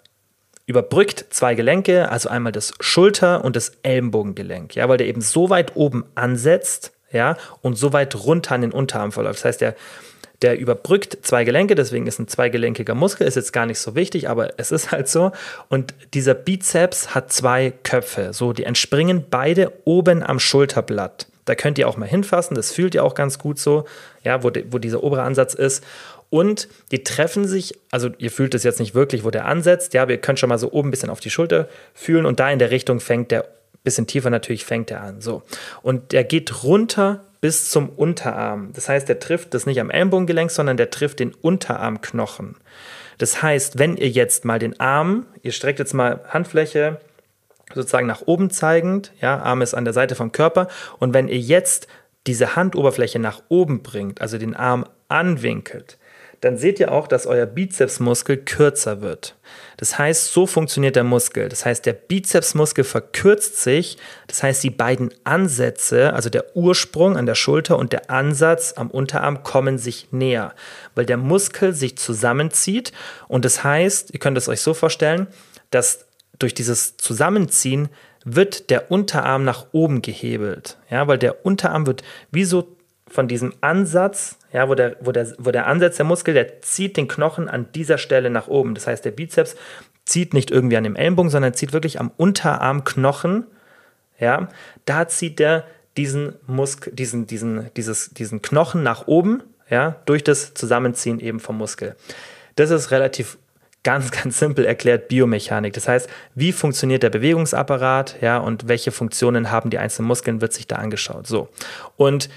überbrückt 0.65 1.25
zwei 1.31 1.55
Gelenke, 1.55 2.09
also 2.09 2.29
einmal 2.29 2.51
das 2.51 2.73
Schulter- 2.79 3.43
und 3.43 3.55
das 3.55 3.73
Ellenbogengelenk, 3.83 4.75
ja, 4.75 4.87
weil 4.87 4.97
der 4.97 5.07
eben 5.07 5.21
so 5.21 5.49
weit 5.49 5.75
oben 5.75 6.05
ansetzt, 6.15 6.93
ja, 7.11 7.35
und 7.61 7.77
so 7.77 7.91
weit 7.91 8.15
runter 8.15 8.55
an 8.55 8.61
den 8.61 8.71
Unterarm 8.71 9.11
verläuft. 9.11 9.39
Das 9.39 9.45
heißt, 9.45 9.61
der 9.61 9.75
der 10.41 10.57
überbrückt 10.57 11.19
zwei 11.21 11.43
Gelenke, 11.43 11.75
deswegen 11.75 12.07
ist 12.07 12.19
ein 12.19 12.27
zweigelenkiger 12.27 12.95
Muskel, 12.95 13.27
ist 13.27 13.35
jetzt 13.35 13.53
gar 13.53 13.65
nicht 13.65 13.79
so 13.79 13.95
wichtig, 13.95 14.27
aber 14.27 14.57
es 14.57 14.71
ist 14.71 14.91
halt 14.91 15.07
so. 15.07 15.31
Und 15.69 15.93
dieser 16.13 16.33
Bizeps 16.33 17.13
hat 17.13 17.31
zwei 17.31 17.71
Köpfe, 17.83 18.33
so, 18.33 18.53
die 18.53 18.63
entspringen 18.63 19.25
beide 19.29 19.71
oben 19.85 20.23
am 20.23 20.39
Schulterblatt. 20.39 21.27
Da 21.45 21.55
könnt 21.55 21.77
ihr 21.77 21.87
auch 21.87 21.97
mal 21.97 22.07
hinfassen, 22.07 22.55
das 22.55 22.71
fühlt 22.71 22.95
ihr 22.95 23.03
auch 23.03 23.15
ganz 23.15 23.39
gut 23.39 23.59
so, 23.59 23.85
ja, 24.23 24.43
wo, 24.43 24.49
de, 24.49 24.65
wo 24.69 24.77
dieser 24.77 25.03
obere 25.03 25.23
Ansatz 25.23 25.53
ist. 25.53 25.83
Und 26.29 26.69
die 26.91 27.03
treffen 27.03 27.45
sich, 27.45 27.77
also 27.91 28.09
ihr 28.17 28.31
fühlt 28.31 28.55
es 28.55 28.63
jetzt 28.63 28.79
nicht 28.79 28.95
wirklich, 28.95 29.23
wo 29.23 29.31
der 29.31 29.45
ansetzt, 29.45 29.93
ja, 29.93 30.03
aber 30.03 30.11
ihr 30.11 30.17
könnt 30.17 30.39
schon 30.39 30.49
mal 30.49 30.57
so 30.57 30.71
oben 30.71 30.87
ein 30.87 30.91
bisschen 30.91 31.09
auf 31.09 31.19
die 31.19 31.29
Schulter 31.29 31.67
fühlen 31.93 32.25
und 32.25 32.39
da 32.39 32.49
in 32.49 32.59
der 32.59 32.71
Richtung 32.71 32.99
fängt 32.99 33.31
der, 33.31 33.45
bisschen 33.83 34.07
tiefer 34.07 34.29
natürlich 34.29 34.63
fängt 34.63 34.91
er 34.91 35.01
an, 35.01 35.21
so. 35.21 35.41
Und 35.81 36.11
der 36.11 36.23
geht 36.23 36.63
runter 36.63 37.21
bis 37.41 37.69
zum 37.69 37.89
Unterarm. 37.89 38.71
Das 38.73 38.87
heißt, 38.87 39.09
der 39.09 39.19
trifft 39.19 39.53
das 39.53 39.65
nicht 39.65 39.79
am 39.79 39.89
Ellenbogengelenk, 39.89 40.51
sondern 40.51 40.77
der 40.77 40.91
trifft 40.91 41.19
den 41.19 41.33
Unterarmknochen. 41.33 42.55
Das 43.17 43.41
heißt, 43.41 43.77
wenn 43.77 43.97
ihr 43.97 44.09
jetzt 44.09 44.45
mal 44.45 44.59
den 44.59 44.79
Arm, 44.79 45.25
ihr 45.41 45.51
streckt 45.51 45.79
jetzt 45.79 45.93
mal 45.93 46.21
Handfläche 46.29 47.01
sozusagen 47.73 48.07
nach 48.07 48.23
oben 48.25 48.49
zeigend, 48.49 49.11
ja, 49.21 49.39
Arm 49.39 49.61
ist 49.61 49.73
an 49.73 49.85
der 49.85 49.93
Seite 49.93 50.15
vom 50.15 50.31
Körper 50.31 50.67
und 50.99 51.13
wenn 51.13 51.27
ihr 51.27 51.39
jetzt 51.39 51.87
diese 52.27 52.55
Handoberfläche 52.55 53.19
nach 53.19 53.41
oben 53.49 53.81
bringt, 53.81 54.21
also 54.21 54.37
den 54.37 54.55
Arm 54.55 54.85
anwinkelt, 55.07 55.97
dann 56.41 56.57
seht 56.57 56.79
ihr 56.79 56.91
auch, 56.91 57.07
dass 57.07 57.27
euer 57.27 57.45
Bizepsmuskel 57.45 58.37
kürzer 58.37 59.01
wird. 59.01 59.35
Das 59.77 59.99
heißt, 59.99 60.33
so 60.33 60.47
funktioniert 60.47 60.95
der 60.95 61.03
Muskel. 61.03 61.49
Das 61.49 61.65
heißt, 61.65 61.85
der 61.85 61.93
Bizepsmuskel 61.93 62.83
verkürzt 62.83 63.57
sich. 63.57 63.97
Das 64.25 64.41
heißt, 64.41 64.63
die 64.63 64.71
beiden 64.71 65.13
Ansätze, 65.23 66.13
also 66.13 66.31
der 66.31 66.55
Ursprung 66.55 67.15
an 67.15 67.27
der 67.27 67.35
Schulter 67.35 67.77
und 67.77 67.93
der 67.93 68.09
Ansatz 68.09 68.73
am 68.75 68.89
Unterarm, 68.89 69.43
kommen 69.43 69.77
sich 69.77 70.07
näher, 70.11 70.55
weil 70.95 71.05
der 71.05 71.17
Muskel 71.17 71.73
sich 71.73 71.95
zusammenzieht. 71.97 72.91
Und 73.27 73.45
das 73.45 73.63
heißt, 73.63 74.11
ihr 74.11 74.19
könnt 74.19 74.37
es 74.37 74.49
euch 74.49 74.61
so 74.61 74.73
vorstellen, 74.73 75.27
dass 75.69 76.07
durch 76.41 76.53
dieses 76.53 76.97
Zusammenziehen 76.97 77.89
wird 78.23 78.69
der 78.69 78.91
Unterarm 78.91 79.43
nach 79.43 79.67
oben 79.71 80.01
gehebelt. 80.01 80.77
Ja, 80.89 81.07
weil 81.07 81.17
der 81.17 81.45
Unterarm 81.45 81.87
wird 81.87 82.03
wie 82.31 82.43
so 82.43 82.75
von 83.07 83.27
diesem 83.27 83.53
Ansatz, 83.61 84.37
ja, 84.53 84.69
wo 84.69 84.75
der, 84.75 84.95
wo, 85.01 85.11
der, 85.11 85.33
wo 85.37 85.51
der 85.51 85.67
Ansatz 85.67 85.97
der 85.97 86.05
Muskel, 86.05 86.33
der 86.33 86.61
zieht 86.61 86.97
den 86.97 87.07
Knochen 87.07 87.49
an 87.49 87.67
dieser 87.73 87.97
Stelle 87.97 88.29
nach 88.29 88.47
oben. 88.47 88.73
Das 88.73 88.87
heißt, 88.87 89.03
der 89.03 89.11
Bizeps 89.11 89.55
zieht 90.05 90.33
nicht 90.33 90.51
irgendwie 90.51 90.77
an 90.77 90.83
dem 90.83 90.95
Ellenbogen, 90.95 91.29
sondern 91.29 91.53
zieht 91.53 91.73
wirklich 91.73 91.99
am 91.99 92.11
Unterarmknochen. 92.15 93.47
Ja, 94.19 94.49
da 94.85 95.07
zieht 95.07 95.39
der 95.39 95.65
diesen 95.97 96.35
Muskel, 96.47 96.93
diesen, 96.93 97.27
diesen, 97.27 97.69
dieses, 97.75 98.11
diesen 98.11 98.41
Knochen 98.41 98.83
nach 98.83 99.07
oben. 99.07 99.43
ja, 99.69 99.97
durch 100.05 100.23
das 100.23 100.53
Zusammenziehen 100.53 101.19
eben 101.19 101.39
vom 101.39 101.57
Muskel. 101.57 101.95
Das 102.55 102.69
ist 102.69 102.91
relativ 102.91 103.37
ganz, 103.83 104.11
ganz 104.11 104.39
simpel 104.39 104.65
erklärt 104.65 105.07
Biomechanik. 105.07 105.73
Das 105.73 105.87
heißt, 105.87 106.09
wie 106.35 106.51
funktioniert 106.51 107.03
der 107.03 107.09
Bewegungsapparat, 107.09 108.17
ja, 108.21 108.37
und 108.37 108.67
welche 108.67 108.91
Funktionen 108.91 109.51
haben 109.51 109.69
die 109.69 109.77
einzelnen 109.77 110.07
Muskeln, 110.07 110.41
wird 110.41 110.53
sich 110.53 110.67
da 110.67 110.75
angeschaut. 110.77 111.27
So. 111.27 111.49
Und 111.97 112.29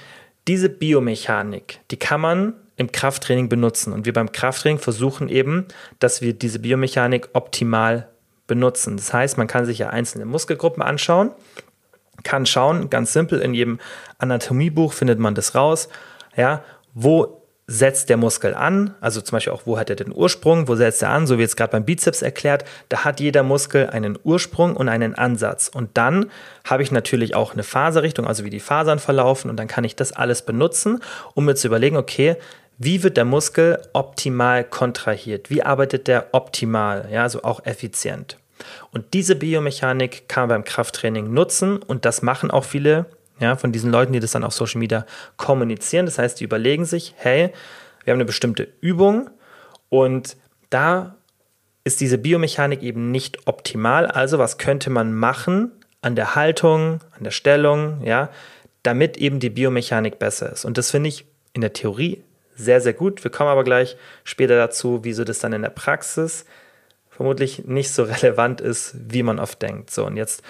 diese 0.48 0.68
Biomechanik, 0.68 1.80
die 1.90 1.98
kann 1.98 2.20
man 2.20 2.54
im 2.76 2.90
Krafttraining 2.90 3.48
benutzen. 3.48 3.92
Und 3.92 4.04
wir 4.04 4.12
beim 4.12 4.32
Krafttraining 4.32 4.78
versuchen 4.78 5.28
eben, 5.28 5.66
dass 6.00 6.22
wir 6.22 6.32
diese 6.32 6.58
Biomechanik 6.58 7.28
optimal 7.32 8.08
benutzen. 8.46 8.96
Das 8.96 9.12
heißt, 9.12 9.38
man 9.38 9.46
kann 9.46 9.64
sich 9.64 9.78
ja 9.78 9.90
einzelne 9.90 10.24
Muskelgruppen 10.24 10.82
anschauen, 10.82 11.30
kann 12.24 12.46
schauen, 12.46 12.90
ganz 12.90 13.12
simpel, 13.12 13.40
in 13.40 13.54
jedem 13.54 13.78
Anatomiebuch 14.18 14.92
findet 14.92 15.18
man 15.18 15.34
das 15.34 15.54
raus, 15.54 15.88
ja, 16.36 16.62
wo 16.94 17.43
setzt 17.66 18.10
der 18.10 18.18
Muskel 18.18 18.54
an, 18.54 18.94
also 19.00 19.22
zum 19.22 19.36
Beispiel 19.36 19.52
auch, 19.52 19.62
wo 19.64 19.78
hat 19.78 19.88
er 19.88 19.96
den 19.96 20.12
Ursprung, 20.14 20.68
wo 20.68 20.76
setzt 20.76 21.02
er 21.02 21.10
an, 21.10 21.26
so 21.26 21.38
wie 21.38 21.42
jetzt 21.42 21.56
gerade 21.56 21.72
beim 21.72 21.84
Bizeps 21.84 22.20
erklärt, 22.20 22.64
da 22.90 23.04
hat 23.04 23.20
jeder 23.20 23.42
Muskel 23.42 23.88
einen 23.88 24.18
Ursprung 24.22 24.76
und 24.76 24.90
einen 24.90 25.14
Ansatz. 25.14 25.68
Und 25.68 25.90
dann 25.94 26.30
habe 26.64 26.82
ich 26.82 26.90
natürlich 26.90 27.34
auch 27.34 27.54
eine 27.54 27.62
Faserrichtung, 27.62 28.26
also 28.26 28.44
wie 28.44 28.50
die 28.50 28.60
Fasern 28.60 28.98
verlaufen 28.98 29.50
und 29.50 29.56
dann 29.56 29.68
kann 29.68 29.84
ich 29.84 29.96
das 29.96 30.12
alles 30.12 30.42
benutzen, 30.42 31.00
um 31.32 31.46
mir 31.46 31.54
zu 31.54 31.68
überlegen, 31.68 31.96
okay, 31.96 32.36
wie 32.76 33.02
wird 33.02 33.16
der 33.16 33.24
Muskel 33.24 33.80
optimal 33.92 34.64
kontrahiert? 34.64 35.48
Wie 35.48 35.62
arbeitet 35.62 36.06
der 36.08 36.28
optimal, 36.32 37.08
ja, 37.10 37.22
also 37.22 37.44
auch 37.44 37.64
effizient? 37.64 38.36
Und 38.90 39.14
diese 39.14 39.36
Biomechanik 39.36 40.28
kann 40.28 40.42
man 40.42 40.48
beim 40.48 40.64
Krafttraining 40.64 41.32
nutzen 41.32 41.78
und 41.78 42.04
das 42.04 42.22
machen 42.22 42.50
auch 42.50 42.64
viele 42.64 43.06
ja, 43.40 43.56
von 43.56 43.72
diesen 43.72 43.90
Leuten, 43.90 44.12
die 44.12 44.20
das 44.20 44.32
dann 44.32 44.44
auf 44.44 44.54
Social 44.54 44.78
Media 44.78 45.06
kommunizieren. 45.36 46.06
Das 46.06 46.18
heißt, 46.18 46.40
die 46.40 46.44
überlegen 46.44 46.84
sich, 46.84 47.14
hey, 47.16 47.52
wir 48.04 48.12
haben 48.12 48.18
eine 48.18 48.24
bestimmte 48.24 48.68
Übung 48.80 49.30
und 49.88 50.36
da 50.70 51.16
ist 51.84 52.00
diese 52.00 52.18
Biomechanik 52.18 52.82
eben 52.82 53.10
nicht 53.10 53.46
optimal. 53.46 54.06
Also 54.06 54.38
was 54.38 54.58
könnte 54.58 54.90
man 54.90 55.14
machen 55.14 55.72
an 56.00 56.16
der 56.16 56.34
Haltung, 56.34 57.00
an 57.16 57.24
der 57.24 57.30
Stellung, 57.30 58.02
ja, 58.04 58.30
damit 58.82 59.16
eben 59.16 59.40
die 59.40 59.50
Biomechanik 59.50 60.18
besser 60.18 60.52
ist. 60.52 60.64
Und 60.64 60.78
das 60.78 60.90
finde 60.90 61.08
ich 61.08 61.26
in 61.52 61.60
der 61.60 61.72
Theorie 61.72 62.22
sehr, 62.54 62.80
sehr 62.80 62.92
gut. 62.92 63.24
Wir 63.24 63.30
kommen 63.30 63.50
aber 63.50 63.64
gleich 63.64 63.96
später 64.22 64.56
dazu, 64.56 65.00
wieso 65.02 65.24
das 65.24 65.38
dann 65.38 65.52
in 65.52 65.62
der 65.62 65.70
Praxis 65.70 66.44
vermutlich 67.10 67.64
nicht 67.64 67.92
so 67.92 68.02
relevant 68.04 68.60
ist, 68.60 68.94
wie 69.08 69.22
man 69.22 69.38
oft 69.38 69.60
denkt. 69.62 69.90
So, 69.90 70.06
und 70.06 70.16
jetzt 70.16 70.42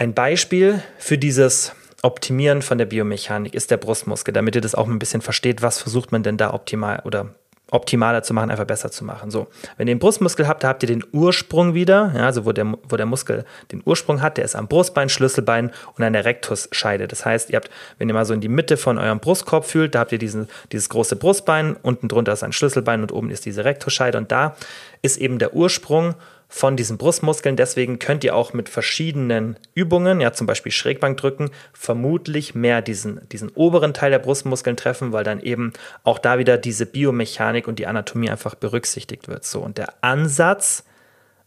ein 0.00 0.14
Beispiel 0.14 0.82
für 0.98 1.18
dieses 1.18 1.72
Optimieren 2.00 2.62
von 2.62 2.78
der 2.78 2.86
Biomechanik 2.86 3.54
ist 3.54 3.70
der 3.70 3.76
Brustmuskel, 3.76 4.32
damit 4.32 4.54
ihr 4.54 4.62
das 4.62 4.74
auch 4.74 4.88
ein 4.88 4.98
bisschen 4.98 5.20
versteht, 5.20 5.60
was 5.60 5.78
versucht 5.78 6.10
man 6.10 6.22
denn 6.22 6.38
da 6.38 6.54
optimal 6.54 7.02
oder 7.04 7.34
optimaler 7.70 8.22
zu 8.22 8.32
machen, 8.32 8.50
einfach 8.50 8.64
besser 8.64 8.90
zu 8.90 9.04
machen. 9.04 9.30
So, 9.30 9.48
wenn 9.76 9.86
ihr 9.86 9.94
den 9.94 9.98
Brustmuskel 9.98 10.48
habt, 10.48 10.64
da 10.64 10.68
habt 10.68 10.82
ihr 10.82 10.86
den 10.86 11.04
Ursprung 11.12 11.74
wieder, 11.74 12.12
ja, 12.16 12.24
also 12.24 12.46
wo 12.46 12.52
der, 12.52 12.78
wo 12.82 12.96
der 12.96 13.04
Muskel 13.04 13.44
den 13.72 13.82
Ursprung 13.84 14.22
hat, 14.22 14.38
der 14.38 14.46
ist 14.46 14.56
am 14.56 14.68
Brustbein, 14.68 15.10
Schlüsselbein 15.10 15.70
und 15.98 16.02
an 16.02 16.14
der 16.14 16.24
Rektusscheide. 16.24 17.06
Das 17.06 17.26
heißt, 17.26 17.50
ihr 17.50 17.56
habt, 17.56 17.68
wenn 17.98 18.08
ihr 18.08 18.14
mal 18.14 18.24
so 18.24 18.32
in 18.32 18.40
die 18.40 18.48
Mitte 18.48 18.78
von 18.78 18.96
eurem 18.96 19.20
Brustkorb 19.20 19.66
fühlt, 19.66 19.94
da 19.94 20.00
habt 20.00 20.12
ihr 20.12 20.18
diesen, 20.18 20.48
dieses 20.72 20.88
große 20.88 21.16
Brustbein, 21.16 21.76
unten 21.76 22.08
drunter 22.08 22.32
ist 22.32 22.42
ein 22.42 22.52
Schlüsselbein 22.52 23.02
und 23.02 23.12
oben 23.12 23.28
ist 23.28 23.44
diese 23.44 23.66
Rektusscheide 23.66 24.16
und 24.16 24.32
da 24.32 24.56
ist 25.02 25.18
eben 25.18 25.38
der 25.38 25.54
Ursprung 25.54 26.14
von 26.52 26.76
diesen 26.76 26.98
Brustmuskeln. 26.98 27.54
Deswegen 27.56 28.00
könnt 28.00 28.24
ihr 28.24 28.34
auch 28.34 28.52
mit 28.52 28.68
verschiedenen 28.68 29.56
Übungen, 29.72 30.20
ja 30.20 30.32
zum 30.32 30.48
Beispiel 30.48 30.72
Schrägbankdrücken, 30.72 31.50
vermutlich 31.72 32.56
mehr 32.56 32.82
diesen, 32.82 33.26
diesen 33.28 33.50
oberen 33.50 33.94
Teil 33.94 34.10
der 34.10 34.18
Brustmuskeln 34.18 34.76
treffen, 34.76 35.12
weil 35.12 35.22
dann 35.22 35.40
eben 35.40 35.72
auch 36.02 36.18
da 36.18 36.38
wieder 36.38 36.58
diese 36.58 36.86
Biomechanik 36.86 37.68
und 37.68 37.78
die 37.78 37.86
Anatomie 37.86 38.28
einfach 38.28 38.56
berücksichtigt 38.56 39.28
wird. 39.28 39.44
So 39.44 39.60
und 39.60 39.78
der 39.78 39.94
Ansatz, 40.02 40.84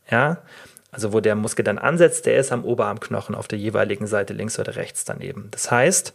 ja, 0.09 0.41
also 0.89 1.11
wo 1.11 1.19
der 1.19 1.35
Muskel 1.35 1.65
dann 1.65 1.79
ansetzt, 1.79 2.25
der 2.25 2.37
ist 2.37 2.53
am 2.53 2.63
Oberarmknochen 2.63 3.35
auf 3.35 3.49
der 3.49 3.59
jeweiligen 3.59 4.07
Seite 4.07 4.33
links 4.33 4.57
oder 4.57 4.77
rechts 4.77 5.03
daneben. 5.03 5.49
Das 5.51 5.69
heißt, 5.69 6.13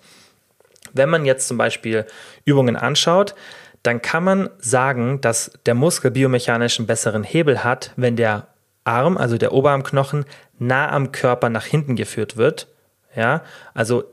wenn 0.94 1.10
man 1.10 1.26
jetzt 1.26 1.46
zum 1.46 1.58
Beispiel 1.58 2.06
Übungen 2.46 2.76
anschaut, 2.76 3.34
dann 3.82 4.00
kann 4.00 4.24
man 4.24 4.48
sagen, 4.58 5.20
dass 5.20 5.50
der 5.66 5.74
Muskel 5.74 6.10
biomechanisch 6.10 6.78
einen 6.78 6.86
besseren 6.86 7.22
Hebel 7.22 7.64
hat, 7.64 7.92
wenn 7.96 8.16
der 8.16 8.46
Arm, 8.88 9.18
also 9.18 9.36
der 9.36 9.52
Oberarmknochen, 9.52 10.24
nah 10.58 10.90
am 10.90 11.12
Körper 11.12 11.50
nach 11.50 11.66
hinten 11.66 11.94
geführt 11.94 12.38
wird. 12.38 12.68
Ja, 13.14 13.42
also 13.74 14.04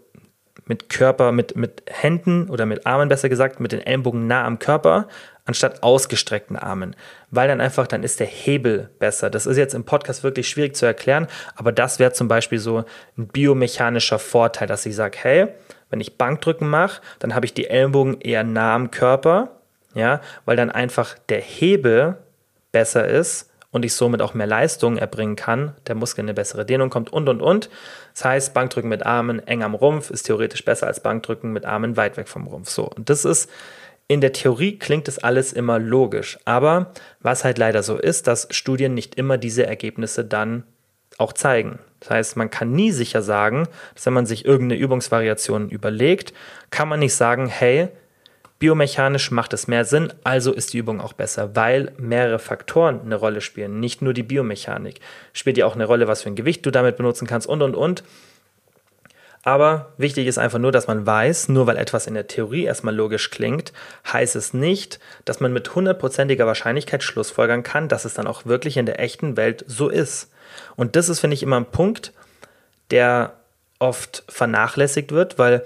mit 0.65 0.89
Körper, 0.89 1.31
mit, 1.31 1.55
mit 1.55 1.83
Händen 1.87 2.49
oder 2.49 2.65
mit 2.65 2.85
Armen 2.85 3.07
besser 3.07 3.29
gesagt, 3.29 3.59
mit 3.59 3.71
den 3.71 3.81
Ellenbogen 3.81 4.27
nah 4.27 4.43
am 4.43 4.59
Körper, 4.59 5.07
anstatt 5.45 5.83
ausgestreckten 5.83 6.57
Armen. 6.57 6.95
Weil 7.29 7.47
dann 7.47 7.61
einfach, 7.61 7.87
dann 7.87 8.03
ist 8.03 8.19
der 8.19 8.27
Hebel 8.27 8.89
besser. 8.99 9.29
Das 9.29 9.45
ist 9.45 9.57
jetzt 9.57 9.75
im 9.75 9.85
Podcast 9.85 10.23
wirklich 10.23 10.49
schwierig 10.49 10.75
zu 10.75 10.85
erklären, 10.85 11.27
aber 11.55 11.71
das 11.71 11.99
wäre 11.99 12.13
zum 12.13 12.27
Beispiel 12.27 12.59
so 12.59 12.83
ein 13.17 13.27
biomechanischer 13.27 14.19
Vorteil, 14.19 14.67
dass 14.67 14.85
ich 14.85 14.95
sage, 14.95 15.17
hey, 15.21 15.47
wenn 15.89 16.01
ich 16.01 16.17
Bankdrücken 16.17 16.67
mache, 16.67 17.01
dann 17.19 17.33
habe 17.33 17.45
ich 17.45 17.53
die 17.53 17.67
Ellenbogen 17.67 18.19
eher 18.19 18.43
nah 18.43 18.75
am 18.75 18.91
Körper, 18.91 19.61
ja, 19.93 20.19
weil 20.45 20.57
dann 20.57 20.71
einfach 20.71 21.15
der 21.29 21.41
Hebel 21.41 22.17
besser 22.71 23.07
ist 23.07 23.51
und 23.75 23.83
ich 23.83 23.93
somit 23.93 24.21
auch 24.21 24.33
mehr 24.33 24.47
Leistung 24.47 24.97
erbringen 24.97 25.35
kann, 25.35 25.73
der 25.87 25.95
Muskel 25.95 26.21
in 26.21 26.27
eine 26.27 26.33
bessere 26.33 26.65
Dehnung 26.65 26.89
kommt 26.89 27.11
und 27.11 27.27
und 27.27 27.41
und. 27.41 27.69
Das 28.13 28.23
heißt, 28.23 28.53
Bankdrücken 28.53 28.89
mit 28.89 29.05
Armen 29.05 29.45
eng 29.45 29.63
am 29.63 29.75
Rumpf 29.75 30.11
ist 30.11 30.23
theoretisch 30.23 30.63
besser 30.63 30.87
als 30.87 31.01
Bankdrücken 31.01 31.51
mit 31.51 31.65
Armen 31.65 31.97
weit 31.97 32.15
weg 32.15 32.29
vom 32.29 32.47
Rumpf. 32.47 32.69
So, 32.69 32.89
und 32.89 33.09
das 33.09 33.25
ist 33.25 33.51
in 34.07 34.21
der 34.21 34.31
Theorie 34.31 34.79
klingt 34.79 35.09
das 35.09 35.19
alles 35.19 35.51
immer 35.51 35.77
logisch, 35.77 36.39
aber 36.45 36.93
was 37.19 37.43
halt 37.43 37.57
leider 37.57 37.83
so 37.83 37.97
ist, 37.97 38.27
dass 38.27 38.47
Studien 38.49 38.93
nicht 38.93 39.15
immer 39.15 39.37
diese 39.37 39.65
Ergebnisse 39.65 40.23
dann 40.23 40.63
auch 41.17 41.33
zeigen. 41.33 41.79
Das 41.99 42.11
heißt, 42.11 42.37
man 42.37 42.49
kann 42.49 42.71
nie 42.71 42.93
sicher 42.93 43.21
sagen, 43.21 43.67
dass 43.93 44.05
wenn 44.05 44.13
man 44.13 44.25
sich 44.25 44.45
irgendeine 44.45 44.79
Übungsvariation 44.79 45.69
überlegt, 45.69 46.33
kann 46.69 46.87
man 46.87 46.99
nicht 46.99 47.15
sagen, 47.15 47.47
hey, 47.47 47.89
Biomechanisch 48.57 49.31
macht 49.31 49.53
es 49.53 49.67
mehr 49.67 49.83
Sinn, 49.83 50.13
also 50.23 50.53
ist 50.53 50.73
die 50.73 50.77
Übung 50.77 51.01
auch 51.01 51.13
besser, 51.13 51.55
weil 51.55 51.91
mehrere 51.97 52.39
Faktoren 52.39 53.01
eine 53.01 53.15
Rolle 53.15 53.41
spielen, 53.41 53.79
nicht 53.81 54.01
nur 54.01 54.13
die 54.13 54.23
Biomechanik. 54.23 55.01
Spielt 55.33 55.57
ja 55.57 55.65
auch 55.65 55.75
eine 55.75 55.85
Rolle, 55.85 56.07
was 56.07 56.23
für 56.23 56.29
ein 56.29 56.35
Gewicht 56.35 56.65
du 56.65 56.71
damit 56.71 56.95
benutzen 56.95 57.27
kannst 57.27 57.47
und 57.47 57.61
und 57.61 57.75
und. 57.75 58.03
Aber 59.43 59.93
wichtig 59.97 60.25
ist 60.25 60.39
einfach 60.39 60.57
nur, 60.57 60.71
dass 60.71 60.87
man 60.87 61.05
weiß, 61.05 61.49
nur 61.49 61.67
weil 61.67 61.77
etwas 61.77 62.07
in 62.07 62.15
der 62.15 62.25
Theorie 62.27 62.63
erstmal 62.63 62.95
logisch 62.95 63.29
klingt, 63.29 63.73
heißt 64.11 64.35
es 64.35 64.55
nicht, 64.55 64.99
dass 65.23 65.39
man 65.39 65.53
mit 65.53 65.75
hundertprozentiger 65.75 66.47
Wahrscheinlichkeit 66.47 67.03
schlussfolgern 67.03 67.61
kann, 67.61 67.87
dass 67.87 68.05
es 68.05 68.15
dann 68.15 68.25
auch 68.25 68.47
wirklich 68.47 68.77
in 68.77 68.87
der 68.87 68.99
echten 68.99 69.37
Welt 69.37 69.63
so 69.67 69.89
ist. 69.89 70.31
Und 70.75 70.95
das 70.95 71.09
ist, 71.09 71.19
finde 71.19 71.35
ich, 71.35 71.43
immer 71.43 71.57
ein 71.57 71.69
Punkt, 71.69 72.11
der 72.89 73.33
oft 73.77 74.23
vernachlässigt 74.29 75.11
wird, 75.11 75.37
weil 75.37 75.63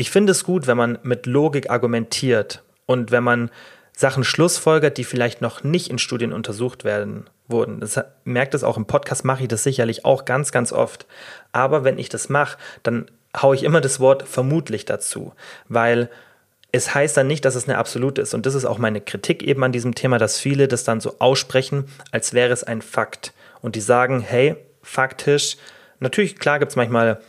ich 0.00 0.10
finde 0.10 0.32
es 0.32 0.44
gut, 0.44 0.66
wenn 0.66 0.78
man 0.78 0.98
mit 1.02 1.26
Logik 1.26 1.70
argumentiert 1.70 2.62
und 2.86 3.10
wenn 3.10 3.22
man 3.22 3.50
Sachen 3.94 4.24
schlussfolgert, 4.24 4.96
die 4.96 5.04
vielleicht 5.04 5.42
noch 5.42 5.62
nicht 5.62 5.90
in 5.90 5.98
Studien 5.98 6.32
untersucht 6.32 6.84
werden 6.84 7.28
wurden. 7.48 7.80
Das 7.80 8.00
merkt 8.24 8.54
es 8.54 8.64
auch 8.64 8.78
im 8.78 8.86
Podcast, 8.86 9.26
mache 9.26 9.42
ich 9.42 9.48
das 9.48 9.62
sicherlich 9.62 10.06
auch 10.06 10.24
ganz, 10.24 10.52
ganz 10.52 10.72
oft. 10.72 11.06
Aber 11.52 11.84
wenn 11.84 11.98
ich 11.98 12.08
das 12.08 12.30
mache, 12.30 12.56
dann 12.82 13.10
haue 13.36 13.54
ich 13.54 13.62
immer 13.62 13.82
das 13.82 14.00
Wort 14.00 14.26
vermutlich 14.26 14.86
dazu, 14.86 15.34
weil 15.68 16.08
es 16.72 16.94
heißt 16.94 17.16
dann 17.16 17.26
nicht, 17.26 17.44
dass 17.44 17.54
es 17.54 17.68
eine 17.68 17.76
absolute 17.76 18.22
ist. 18.22 18.32
Und 18.32 18.46
das 18.46 18.54
ist 18.54 18.64
auch 18.64 18.78
meine 18.78 19.02
Kritik 19.02 19.42
eben 19.42 19.62
an 19.64 19.72
diesem 19.72 19.94
Thema, 19.94 20.16
dass 20.16 20.38
viele 20.38 20.66
das 20.66 20.84
dann 20.84 21.00
so 21.00 21.16
aussprechen, 21.18 21.84
als 22.10 22.32
wäre 22.32 22.52
es 22.52 22.64
ein 22.64 22.80
Fakt. 22.80 23.34
Und 23.60 23.76
die 23.76 23.80
sagen, 23.80 24.20
hey, 24.20 24.56
faktisch, 24.82 25.58
natürlich, 25.98 26.38
klar 26.38 26.58
gibt 26.58 26.70
es 26.70 26.76
manchmal 26.76 27.20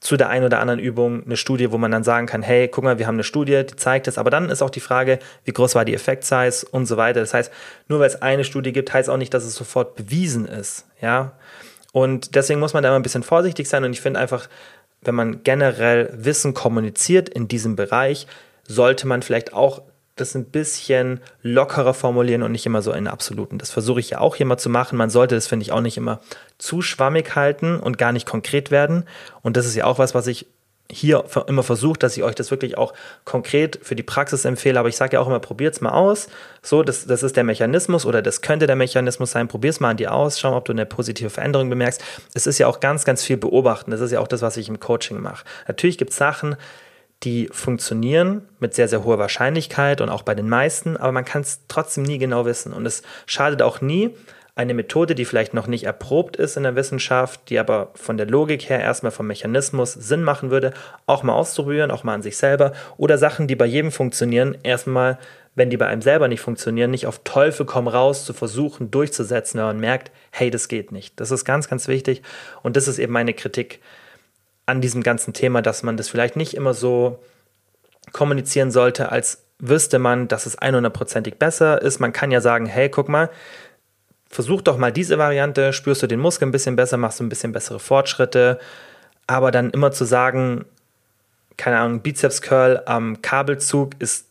zu 0.00 0.16
der 0.16 0.28
einen 0.28 0.44
oder 0.44 0.60
anderen 0.60 0.78
Übung 0.78 1.24
eine 1.24 1.36
Studie, 1.36 1.72
wo 1.72 1.78
man 1.78 1.90
dann 1.90 2.04
sagen 2.04 2.26
kann, 2.26 2.42
hey, 2.42 2.68
guck 2.68 2.84
mal, 2.84 2.98
wir 2.98 3.06
haben 3.06 3.16
eine 3.16 3.24
Studie, 3.24 3.64
die 3.68 3.76
zeigt 3.76 4.06
es. 4.06 4.16
Aber 4.16 4.30
dann 4.30 4.48
ist 4.48 4.62
auch 4.62 4.70
die 4.70 4.80
Frage, 4.80 5.18
wie 5.44 5.52
groß 5.52 5.74
war 5.74 5.84
die 5.84 5.94
Effekt-Size 5.94 6.66
und 6.70 6.86
so 6.86 6.96
weiter. 6.96 7.20
Das 7.20 7.34
heißt, 7.34 7.52
nur 7.88 7.98
weil 7.98 8.06
es 8.06 8.22
eine 8.22 8.44
Studie 8.44 8.72
gibt, 8.72 8.92
heißt 8.92 9.10
auch 9.10 9.16
nicht, 9.16 9.34
dass 9.34 9.44
es 9.44 9.56
sofort 9.56 9.96
bewiesen 9.96 10.46
ist. 10.46 10.86
Ja. 11.00 11.32
Und 11.92 12.36
deswegen 12.36 12.60
muss 12.60 12.74
man 12.74 12.82
da 12.82 12.90
immer 12.90 12.98
ein 12.98 13.02
bisschen 13.02 13.24
vorsichtig 13.24 13.68
sein. 13.68 13.82
Und 13.82 13.92
ich 13.92 14.00
finde 14.00 14.20
einfach, 14.20 14.48
wenn 15.00 15.16
man 15.16 15.42
generell 15.42 16.10
Wissen 16.12 16.54
kommuniziert 16.54 17.28
in 17.28 17.48
diesem 17.48 17.74
Bereich, 17.74 18.28
sollte 18.66 19.06
man 19.06 19.22
vielleicht 19.22 19.52
auch 19.52 19.82
das 20.20 20.34
ein 20.34 20.46
bisschen 20.46 21.20
lockerer 21.42 21.94
formulieren 21.94 22.42
und 22.42 22.52
nicht 22.52 22.66
immer 22.66 22.82
so 22.82 22.92
in 22.92 23.06
Absoluten. 23.06 23.58
Das 23.58 23.70
versuche 23.70 24.00
ich 24.00 24.10
ja 24.10 24.20
auch 24.20 24.36
hier 24.36 24.46
mal 24.46 24.58
zu 24.58 24.70
machen. 24.70 24.98
Man 24.98 25.10
sollte 25.10 25.34
das, 25.34 25.46
finde 25.46 25.64
ich, 25.64 25.72
auch 25.72 25.80
nicht 25.80 25.96
immer 25.96 26.20
zu 26.58 26.82
schwammig 26.82 27.34
halten 27.34 27.78
und 27.78 27.98
gar 27.98 28.12
nicht 28.12 28.26
konkret 28.26 28.70
werden. 28.70 29.04
Und 29.42 29.56
das 29.56 29.66
ist 29.66 29.74
ja 29.74 29.84
auch 29.84 29.98
was, 29.98 30.14
was 30.14 30.26
ich 30.26 30.46
hier 30.90 31.24
immer 31.46 31.62
versuche, 31.62 31.98
dass 31.98 32.16
ich 32.16 32.22
euch 32.22 32.34
das 32.34 32.50
wirklich 32.50 32.78
auch 32.78 32.94
konkret 33.24 33.78
für 33.82 33.94
die 33.94 34.02
Praxis 34.02 34.44
empfehle. 34.44 34.80
Aber 34.80 34.88
ich 34.88 34.96
sage 34.96 35.14
ja 35.14 35.20
auch 35.20 35.26
immer, 35.26 35.38
probiert 35.38 35.74
es 35.74 35.80
mal 35.80 35.90
aus. 35.90 36.28
So, 36.62 36.82
das, 36.82 37.06
das 37.06 37.22
ist 37.22 37.36
der 37.36 37.44
Mechanismus 37.44 38.06
oder 38.06 38.22
das 38.22 38.40
könnte 38.40 38.66
der 38.66 38.76
Mechanismus 38.76 39.32
sein. 39.32 39.48
Probier 39.48 39.70
es 39.70 39.80
mal 39.80 39.90
an 39.90 39.96
dir 39.98 40.14
aus. 40.14 40.40
Schau 40.40 40.56
ob 40.56 40.64
du 40.64 40.72
eine 40.72 40.86
positive 40.86 41.30
Veränderung 41.30 41.68
bemerkst. 41.68 42.02
Es 42.32 42.46
ist 42.46 42.58
ja 42.58 42.66
auch 42.66 42.80
ganz, 42.80 43.04
ganz 43.04 43.22
viel 43.22 43.36
beobachten. 43.36 43.90
Das 43.90 44.00
ist 44.00 44.12
ja 44.12 44.20
auch 44.20 44.28
das, 44.28 44.40
was 44.40 44.56
ich 44.56 44.68
im 44.68 44.80
Coaching 44.80 45.20
mache. 45.20 45.44
Natürlich 45.66 45.98
gibt 45.98 46.12
es 46.12 46.16
Sachen, 46.16 46.56
die 47.24 47.48
funktionieren 47.50 48.48
mit 48.60 48.74
sehr, 48.74 48.88
sehr 48.88 49.04
hoher 49.04 49.18
Wahrscheinlichkeit 49.18 50.00
und 50.00 50.08
auch 50.08 50.22
bei 50.22 50.34
den 50.34 50.48
meisten, 50.48 50.96
aber 50.96 51.12
man 51.12 51.24
kann 51.24 51.42
es 51.42 51.62
trotzdem 51.66 52.04
nie 52.04 52.18
genau 52.18 52.44
wissen. 52.44 52.72
Und 52.72 52.86
es 52.86 53.02
schadet 53.26 53.62
auch 53.62 53.80
nie, 53.80 54.14
eine 54.58 54.74
Methode, 54.74 55.14
die 55.14 55.24
vielleicht 55.24 55.54
noch 55.54 55.68
nicht 55.68 55.84
erprobt 55.84 56.34
ist 56.34 56.56
in 56.56 56.64
der 56.64 56.74
Wissenschaft, 56.74 57.48
die 57.48 57.60
aber 57.60 57.92
von 57.94 58.16
der 58.16 58.26
Logik 58.26 58.68
her 58.68 58.80
erstmal 58.80 59.12
vom 59.12 59.28
Mechanismus 59.28 59.92
Sinn 59.92 60.24
machen 60.24 60.50
würde, 60.50 60.72
auch 61.06 61.22
mal 61.22 61.34
auszuprobieren, 61.34 61.92
auch 61.92 62.02
mal 62.02 62.14
an 62.14 62.22
sich 62.22 62.36
selber 62.36 62.72
oder 62.96 63.18
Sachen, 63.18 63.46
die 63.46 63.54
bei 63.54 63.66
jedem 63.66 63.92
funktionieren, 63.92 64.58
erstmal, 64.64 65.18
wenn 65.54 65.70
die 65.70 65.76
bei 65.76 65.86
einem 65.86 66.02
selber 66.02 66.26
nicht 66.26 66.40
funktionieren, 66.40 66.90
nicht 66.90 67.06
auf 67.06 67.20
Teufel 67.22 67.66
komm 67.66 67.86
raus 67.86 68.24
zu 68.24 68.32
versuchen 68.32 68.90
durchzusetzen, 68.90 69.58
wenn 69.58 69.66
man 69.66 69.80
merkt, 69.80 70.10
hey, 70.32 70.50
das 70.50 70.66
geht 70.66 70.90
nicht. 70.90 71.20
Das 71.20 71.30
ist 71.30 71.44
ganz, 71.44 71.68
ganz 71.68 71.86
wichtig 71.86 72.22
und 72.64 72.76
das 72.76 72.88
ist 72.88 72.98
eben 72.98 73.12
meine 73.12 73.34
Kritik 73.34 73.80
an 74.68 74.80
diesem 74.80 75.02
ganzen 75.02 75.32
Thema, 75.32 75.62
dass 75.62 75.82
man 75.82 75.96
das 75.96 76.08
vielleicht 76.08 76.36
nicht 76.36 76.54
immer 76.54 76.74
so 76.74 77.18
kommunizieren 78.12 78.70
sollte, 78.70 79.10
als 79.10 79.44
wüsste 79.58 79.98
man, 79.98 80.28
dass 80.28 80.46
es 80.46 80.58
100%ig 80.58 81.36
besser 81.38 81.80
ist. 81.82 81.98
Man 81.98 82.12
kann 82.12 82.30
ja 82.30 82.40
sagen, 82.40 82.66
hey, 82.66 82.88
guck 82.88 83.08
mal, 83.08 83.30
versuch 84.28 84.60
doch 84.60 84.76
mal 84.76 84.92
diese 84.92 85.18
Variante, 85.18 85.72
spürst 85.72 86.02
du 86.02 86.06
den 86.06 86.20
Muskel 86.20 86.48
ein 86.48 86.52
bisschen 86.52 86.76
besser, 86.76 86.96
machst 86.96 87.18
du 87.18 87.24
ein 87.24 87.28
bisschen 87.28 87.52
bessere 87.52 87.80
Fortschritte, 87.80 88.58
aber 89.26 89.50
dann 89.50 89.70
immer 89.70 89.90
zu 89.90 90.04
sagen, 90.04 90.64
keine 91.56 91.78
Ahnung, 91.78 92.02
Bizeps 92.02 92.42
Curl 92.42 92.82
am 92.86 93.20
Kabelzug 93.22 93.92
ist 93.98 94.27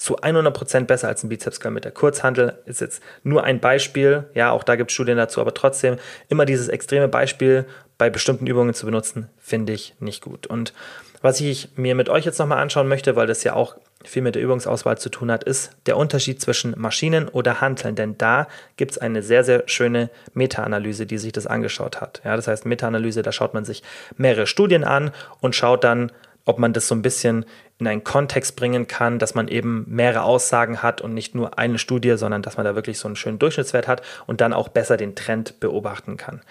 zu 0.00 0.18
100% 0.18 0.86
besser 0.86 1.08
als 1.08 1.22
ein 1.22 1.28
Bizeps 1.28 1.60
Curl 1.60 1.72
mit 1.72 1.84
der 1.84 1.92
Kurzhandel. 1.92 2.54
Ist 2.64 2.80
jetzt 2.80 3.02
nur 3.22 3.44
ein 3.44 3.60
Beispiel, 3.60 4.24
ja, 4.32 4.50
auch 4.50 4.64
da 4.64 4.76
gibt 4.76 4.90
es 4.90 4.94
Studien 4.94 5.18
dazu, 5.18 5.42
aber 5.42 5.52
trotzdem 5.52 5.98
immer 6.30 6.46
dieses 6.46 6.68
extreme 6.68 7.06
Beispiel 7.06 7.66
bei 7.98 8.08
bestimmten 8.08 8.46
Übungen 8.46 8.72
zu 8.72 8.86
benutzen, 8.86 9.28
finde 9.38 9.74
ich 9.74 9.94
nicht 10.00 10.22
gut. 10.22 10.46
Und 10.46 10.72
was 11.20 11.38
ich 11.42 11.68
mir 11.76 11.94
mit 11.94 12.08
euch 12.08 12.24
jetzt 12.24 12.38
nochmal 12.38 12.62
anschauen 12.62 12.88
möchte, 12.88 13.14
weil 13.14 13.26
das 13.26 13.44
ja 13.44 13.52
auch 13.52 13.76
viel 14.02 14.22
mit 14.22 14.36
der 14.36 14.42
Übungsauswahl 14.42 14.96
zu 14.96 15.10
tun 15.10 15.30
hat, 15.30 15.44
ist 15.44 15.72
der 15.84 15.98
Unterschied 15.98 16.40
zwischen 16.40 16.74
Maschinen 16.78 17.28
oder 17.28 17.60
Hanteln. 17.60 17.94
Denn 17.94 18.16
da 18.16 18.48
gibt 18.78 18.92
es 18.92 18.98
eine 18.98 19.22
sehr, 19.22 19.44
sehr 19.44 19.64
schöne 19.66 20.08
Meta-Analyse, 20.32 21.04
die 21.04 21.18
sich 21.18 21.32
das 21.32 21.46
angeschaut 21.46 22.00
hat. 22.00 22.22
Ja, 22.24 22.36
das 22.36 22.48
heißt, 22.48 22.64
Meta-Analyse, 22.64 23.20
da 23.20 23.32
schaut 23.32 23.52
man 23.52 23.66
sich 23.66 23.82
mehrere 24.16 24.46
Studien 24.46 24.82
an 24.82 25.10
und 25.40 25.54
schaut 25.54 25.84
dann, 25.84 26.10
ob 26.46 26.58
man 26.58 26.72
das 26.72 26.88
so 26.88 26.94
ein 26.94 27.02
bisschen 27.02 27.44
in 27.80 27.86
einen 27.86 28.04
Kontext 28.04 28.56
bringen 28.56 28.86
kann, 28.86 29.18
dass 29.18 29.34
man 29.34 29.48
eben 29.48 29.84
mehrere 29.88 30.22
Aussagen 30.22 30.82
hat 30.82 31.00
und 31.00 31.14
nicht 31.14 31.34
nur 31.34 31.58
eine 31.58 31.78
Studie, 31.78 32.16
sondern 32.16 32.42
dass 32.42 32.56
man 32.56 32.64
da 32.64 32.74
wirklich 32.74 32.98
so 32.98 33.08
einen 33.08 33.16
schönen 33.16 33.38
Durchschnittswert 33.38 33.88
hat 33.88 34.02
und 34.26 34.40
dann 34.40 34.52
auch 34.52 34.68
besser 34.68 34.96
den 34.96 35.14
Trend 35.14 35.60
beobachten 35.60 36.16
kann. 36.16 36.42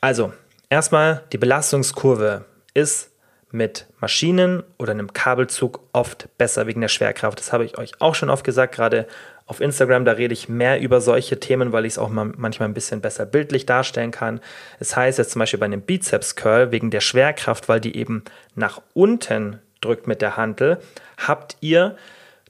Also, 0.00 0.32
erstmal 0.68 1.22
die 1.32 1.38
Belastungskurve 1.38 2.44
ist 2.74 3.10
mit 3.50 3.86
Maschinen 4.00 4.62
oder 4.78 4.92
einem 4.92 5.12
Kabelzug 5.12 5.80
oft 5.92 6.28
besser 6.36 6.66
wegen 6.66 6.80
der 6.80 6.88
Schwerkraft. 6.88 7.38
Das 7.38 7.52
habe 7.52 7.64
ich 7.64 7.78
euch 7.78 7.92
auch 8.00 8.14
schon 8.14 8.28
oft 8.28 8.44
gesagt, 8.44 8.74
gerade 8.74 9.06
auf 9.46 9.62
Instagram, 9.62 10.04
da 10.04 10.12
rede 10.12 10.34
ich 10.34 10.50
mehr 10.50 10.78
über 10.78 11.00
solche 11.00 11.40
Themen, 11.40 11.72
weil 11.72 11.86
ich 11.86 11.94
es 11.94 11.98
auch 11.98 12.10
manchmal 12.10 12.68
ein 12.68 12.74
bisschen 12.74 13.00
besser 13.00 13.24
bildlich 13.24 13.64
darstellen 13.64 14.10
kann. 14.10 14.40
Es 14.78 14.88
das 14.88 14.96
heißt 14.96 15.18
jetzt 15.18 15.30
zum 15.30 15.40
Beispiel 15.40 15.58
bei 15.58 15.64
einem 15.64 15.80
Bizeps 15.80 16.36
Curl 16.36 16.70
wegen 16.70 16.90
der 16.90 17.00
Schwerkraft, 17.00 17.68
weil 17.68 17.80
die 17.80 17.96
eben 17.96 18.24
nach 18.54 18.82
unten 18.92 19.60
drückt 19.80 20.06
mit 20.06 20.22
der 20.22 20.36
Hantel, 20.36 20.78
habt 21.16 21.56
ihr 21.60 21.96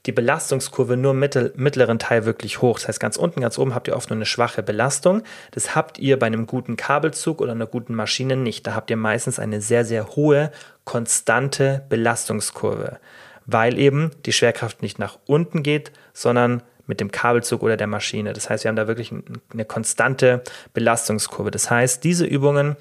die 0.05 0.11
Belastungskurve 0.11 0.97
nur 0.97 1.11
im 1.11 1.19
mittel, 1.19 1.53
mittleren 1.55 1.99
Teil 1.99 2.25
wirklich 2.25 2.61
hoch. 2.61 2.79
Das 2.79 2.87
heißt, 2.87 2.99
ganz 2.99 3.17
unten, 3.17 3.41
ganz 3.41 3.57
oben 3.57 3.75
habt 3.75 3.87
ihr 3.87 3.95
oft 3.95 4.09
nur 4.09 4.17
eine 4.17 4.25
schwache 4.25 4.63
Belastung. 4.63 5.23
Das 5.51 5.75
habt 5.75 5.99
ihr 5.99 6.17
bei 6.17 6.27
einem 6.27 6.47
guten 6.47 6.77
Kabelzug 6.77 7.41
oder 7.41 7.51
einer 7.51 7.67
guten 7.67 7.95
Maschine 7.95 8.35
nicht. 8.35 8.65
Da 8.65 8.75
habt 8.75 8.89
ihr 8.89 8.97
meistens 8.97 9.39
eine 9.39 9.61
sehr, 9.61 9.85
sehr 9.85 10.15
hohe, 10.15 10.51
konstante 10.85 11.83
Belastungskurve, 11.89 12.99
weil 13.45 13.77
eben 13.77 14.11
die 14.25 14.33
Schwerkraft 14.33 14.81
nicht 14.81 14.99
nach 14.99 15.17
unten 15.25 15.63
geht, 15.63 15.91
sondern 16.13 16.63
mit 16.87 16.99
dem 16.99 17.11
Kabelzug 17.11 17.61
oder 17.61 17.77
der 17.77 17.87
Maschine. 17.87 18.33
Das 18.33 18.49
heißt, 18.49 18.63
wir 18.63 18.69
haben 18.69 18.75
da 18.75 18.87
wirklich 18.87 19.13
eine 19.53 19.65
konstante 19.65 20.41
Belastungskurve. 20.73 21.51
Das 21.51 21.69
heißt, 21.69 22.03
diese 22.03 22.25
Übungen, 22.25 22.77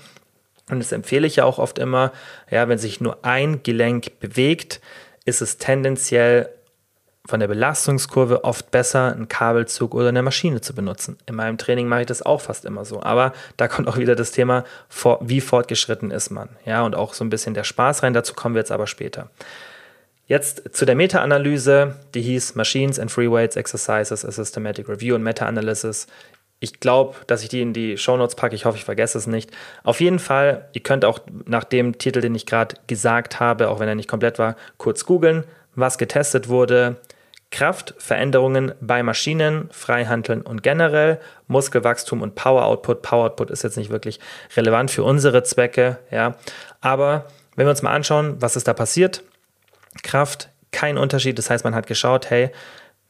und 0.70 0.78
das 0.80 0.92
empfehle 0.92 1.26
ich 1.26 1.36
ja 1.36 1.44
auch 1.44 1.58
oft 1.58 1.78
immer, 1.78 2.12
ja, 2.50 2.68
wenn 2.68 2.78
sich 2.78 3.00
nur 3.00 3.24
ein 3.24 3.62
Gelenk 3.62 4.20
bewegt, 4.20 4.80
ist 5.24 5.40
es 5.40 5.58
tendenziell 5.58 6.48
von 7.28 7.40
der 7.40 7.48
Belastungskurve 7.48 8.42
oft 8.44 8.70
besser, 8.70 9.12
einen 9.12 9.28
Kabelzug 9.28 9.94
oder 9.94 10.08
eine 10.08 10.22
Maschine 10.22 10.62
zu 10.62 10.74
benutzen. 10.74 11.18
In 11.26 11.34
meinem 11.34 11.58
Training 11.58 11.86
mache 11.86 12.00
ich 12.00 12.06
das 12.06 12.22
auch 12.22 12.40
fast 12.40 12.64
immer 12.64 12.86
so. 12.86 13.02
Aber 13.02 13.34
da 13.58 13.68
kommt 13.68 13.86
auch 13.86 13.98
wieder 13.98 14.16
das 14.16 14.32
Thema, 14.32 14.64
wie 15.20 15.42
fortgeschritten 15.42 16.10
ist 16.10 16.30
man. 16.30 16.48
Ja, 16.64 16.82
und 16.86 16.94
auch 16.94 17.12
so 17.12 17.24
ein 17.24 17.28
bisschen 17.28 17.52
der 17.52 17.64
Spaß 17.64 18.02
rein. 18.02 18.14
Dazu 18.14 18.32
kommen 18.32 18.54
wir 18.54 18.60
jetzt 18.60 18.72
aber 18.72 18.86
später. 18.86 19.28
Jetzt 20.26 20.74
zu 20.74 20.86
der 20.86 20.94
Meta-Analyse, 20.94 21.96
die 22.14 22.22
hieß 22.22 22.54
Machines 22.54 22.98
and 22.98 23.10
Free 23.10 23.30
Weights 23.30 23.56
Exercises, 23.56 24.24
a 24.24 24.30
Systematic 24.30 24.88
Review 24.88 25.14
und 25.14 25.22
Meta-Analysis. 25.22 26.06
Ich 26.60 26.80
glaube, 26.80 27.16
dass 27.26 27.42
ich 27.42 27.48
die 27.48 27.62
in 27.62 27.72
die 27.72 27.96
Shownotes 27.96 28.34
packe. 28.34 28.54
Ich 28.54 28.64
hoffe, 28.64 28.76
ich 28.76 28.84
vergesse 28.84 29.16
es 29.16 29.26
nicht. 29.26 29.50
Auf 29.84 30.00
jeden 30.00 30.18
Fall, 30.18 30.68
ihr 30.72 30.82
könnt 30.82 31.04
auch 31.04 31.20
nach 31.46 31.64
dem 31.64 31.98
Titel, 31.98 32.20
den 32.20 32.34
ich 32.34 32.46
gerade 32.46 32.74
gesagt 32.86 33.38
habe, 33.38 33.68
auch 33.68 33.78
wenn 33.78 33.88
er 33.88 33.94
nicht 33.94 34.08
komplett 34.08 34.38
war, 34.38 34.56
kurz 34.76 35.04
googeln, 35.04 35.44
was 35.74 35.98
getestet 35.98 36.48
wurde, 36.48 36.96
Kraftveränderungen 37.50 38.74
bei 38.80 39.02
Maschinen, 39.02 39.68
Freihandeln 39.72 40.42
und 40.42 40.62
generell 40.62 41.18
Muskelwachstum 41.46 42.20
und 42.20 42.34
Power 42.34 42.64
Output. 42.64 43.02
Power 43.02 43.26
Output 43.26 43.50
ist 43.50 43.62
jetzt 43.62 43.76
nicht 43.76 43.90
wirklich 43.90 44.20
relevant 44.56 44.90
für 44.90 45.02
unsere 45.02 45.42
Zwecke, 45.44 45.98
ja. 46.10 46.36
Aber 46.80 47.26
wenn 47.56 47.66
wir 47.66 47.70
uns 47.70 47.82
mal 47.82 47.94
anschauen, 47.94 48.36
was 48.40 48.56
ist 48.56 48.68
da 48.68 48.74
passiert? 48.74 49.22
Kraft, 50.02 50.50
kein 50.72 50.98
Unterschied. 50.98 51.38
Das 51.38 51.48
heißt, 51.48 51.64
man 51.64 51.74
hat 51.74 51.86
geschaut, 51.86 52.28
hey, 52.30 52.50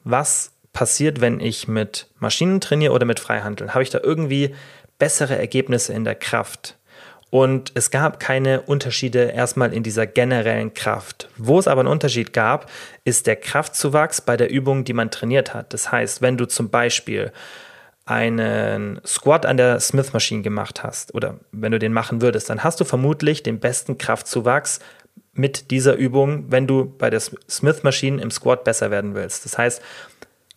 was 0.05 0.53
passiert, 0.79 1.21
wenn 1.21 1.41
ich 1.41 1.67
mit 1.67 2.07
Maschinen 2.21 2.61
trainiere 2.61 2.93
oder 2.93 3.05
mit 3.05 3.19
Freihandeln? 3.19 3.75
Habe 3.75 3.83
ich 3.83 3.91
da 3.91 3.99
irgendwie 4.01 4.55
bessere 5.01 5.37
Ergebnisse 5.37 5.93
in 5.93 6.05
der 6.05 6.15
Kraft? 6.15 6.77
Und 7.31 7.73
es 7.75 7.91
gab 7.91 8.21
keine 8.21 8.61
Unterschiede 8.61 9.25
erstmal 9.25 9.73
in 9.75 9.83
dieser 9.83 10.07
generellen 10.07 10.75
Kraft. 10.75 11.31
Wo 11.37 11.59
es 11.59 11.67
aber 11.67 11.81
einen 11.81 11.91
Unterschied 11.91 12.33
gab, 12.33 12.71
ist 13.03 13.27
der 13.27 13.35
Kraftzuwachs 13.35 14.21
bei 14.21 14.37
der 14.37 14.51
Übung, 14.53 14.85
die 14.85 14.93
man 14.93 15.11
trainiert 15.11 15.53
hat. 15.53 15.75
Das 15.75 15.91
heißt, 15.91 16.23
wenn 16.23 16.37
du 16.37 16.47
zum 16.47 16.71
Beispiel 16.71 17.33
einen 18.05 19.01
Squat 19.05 19.47
an 19.47 19.57
der 19.57 19.81
Smith-Maschine 19.81 20.43
gemacht 20.43 20.85
hast 20.85 21.13
oder 21.13 21.41
wenn 21.51 21.73
du 21.73 21.81
den 21.81 21.93
machen 21.93 22.23
würdest, 22.23 22.51
dann 22.51 22.63
hast 22.63 22.79
du 22.79 22.85
vermutlich 22.85 23.43
den 23.43 23.59
besten 23.59 23.99
Kraftzuwachs 23.99 24.79
mit 25.33 25.73
dieser 25.73 25.97
Übung, 25.97 26.53
wenn 26.53 26.69
du 26.69 26.85
bei 26.85 27.11
der 27.11 27.19
Smith-Maschine 27.19 28.23
im 28.23 28.31
Squat 28.31 28.63
besser 28.63 28.93
werden 28.93 29.17
willst. 29.17 29.45
Das 29.45 29.59
heißt, 29.59 29.83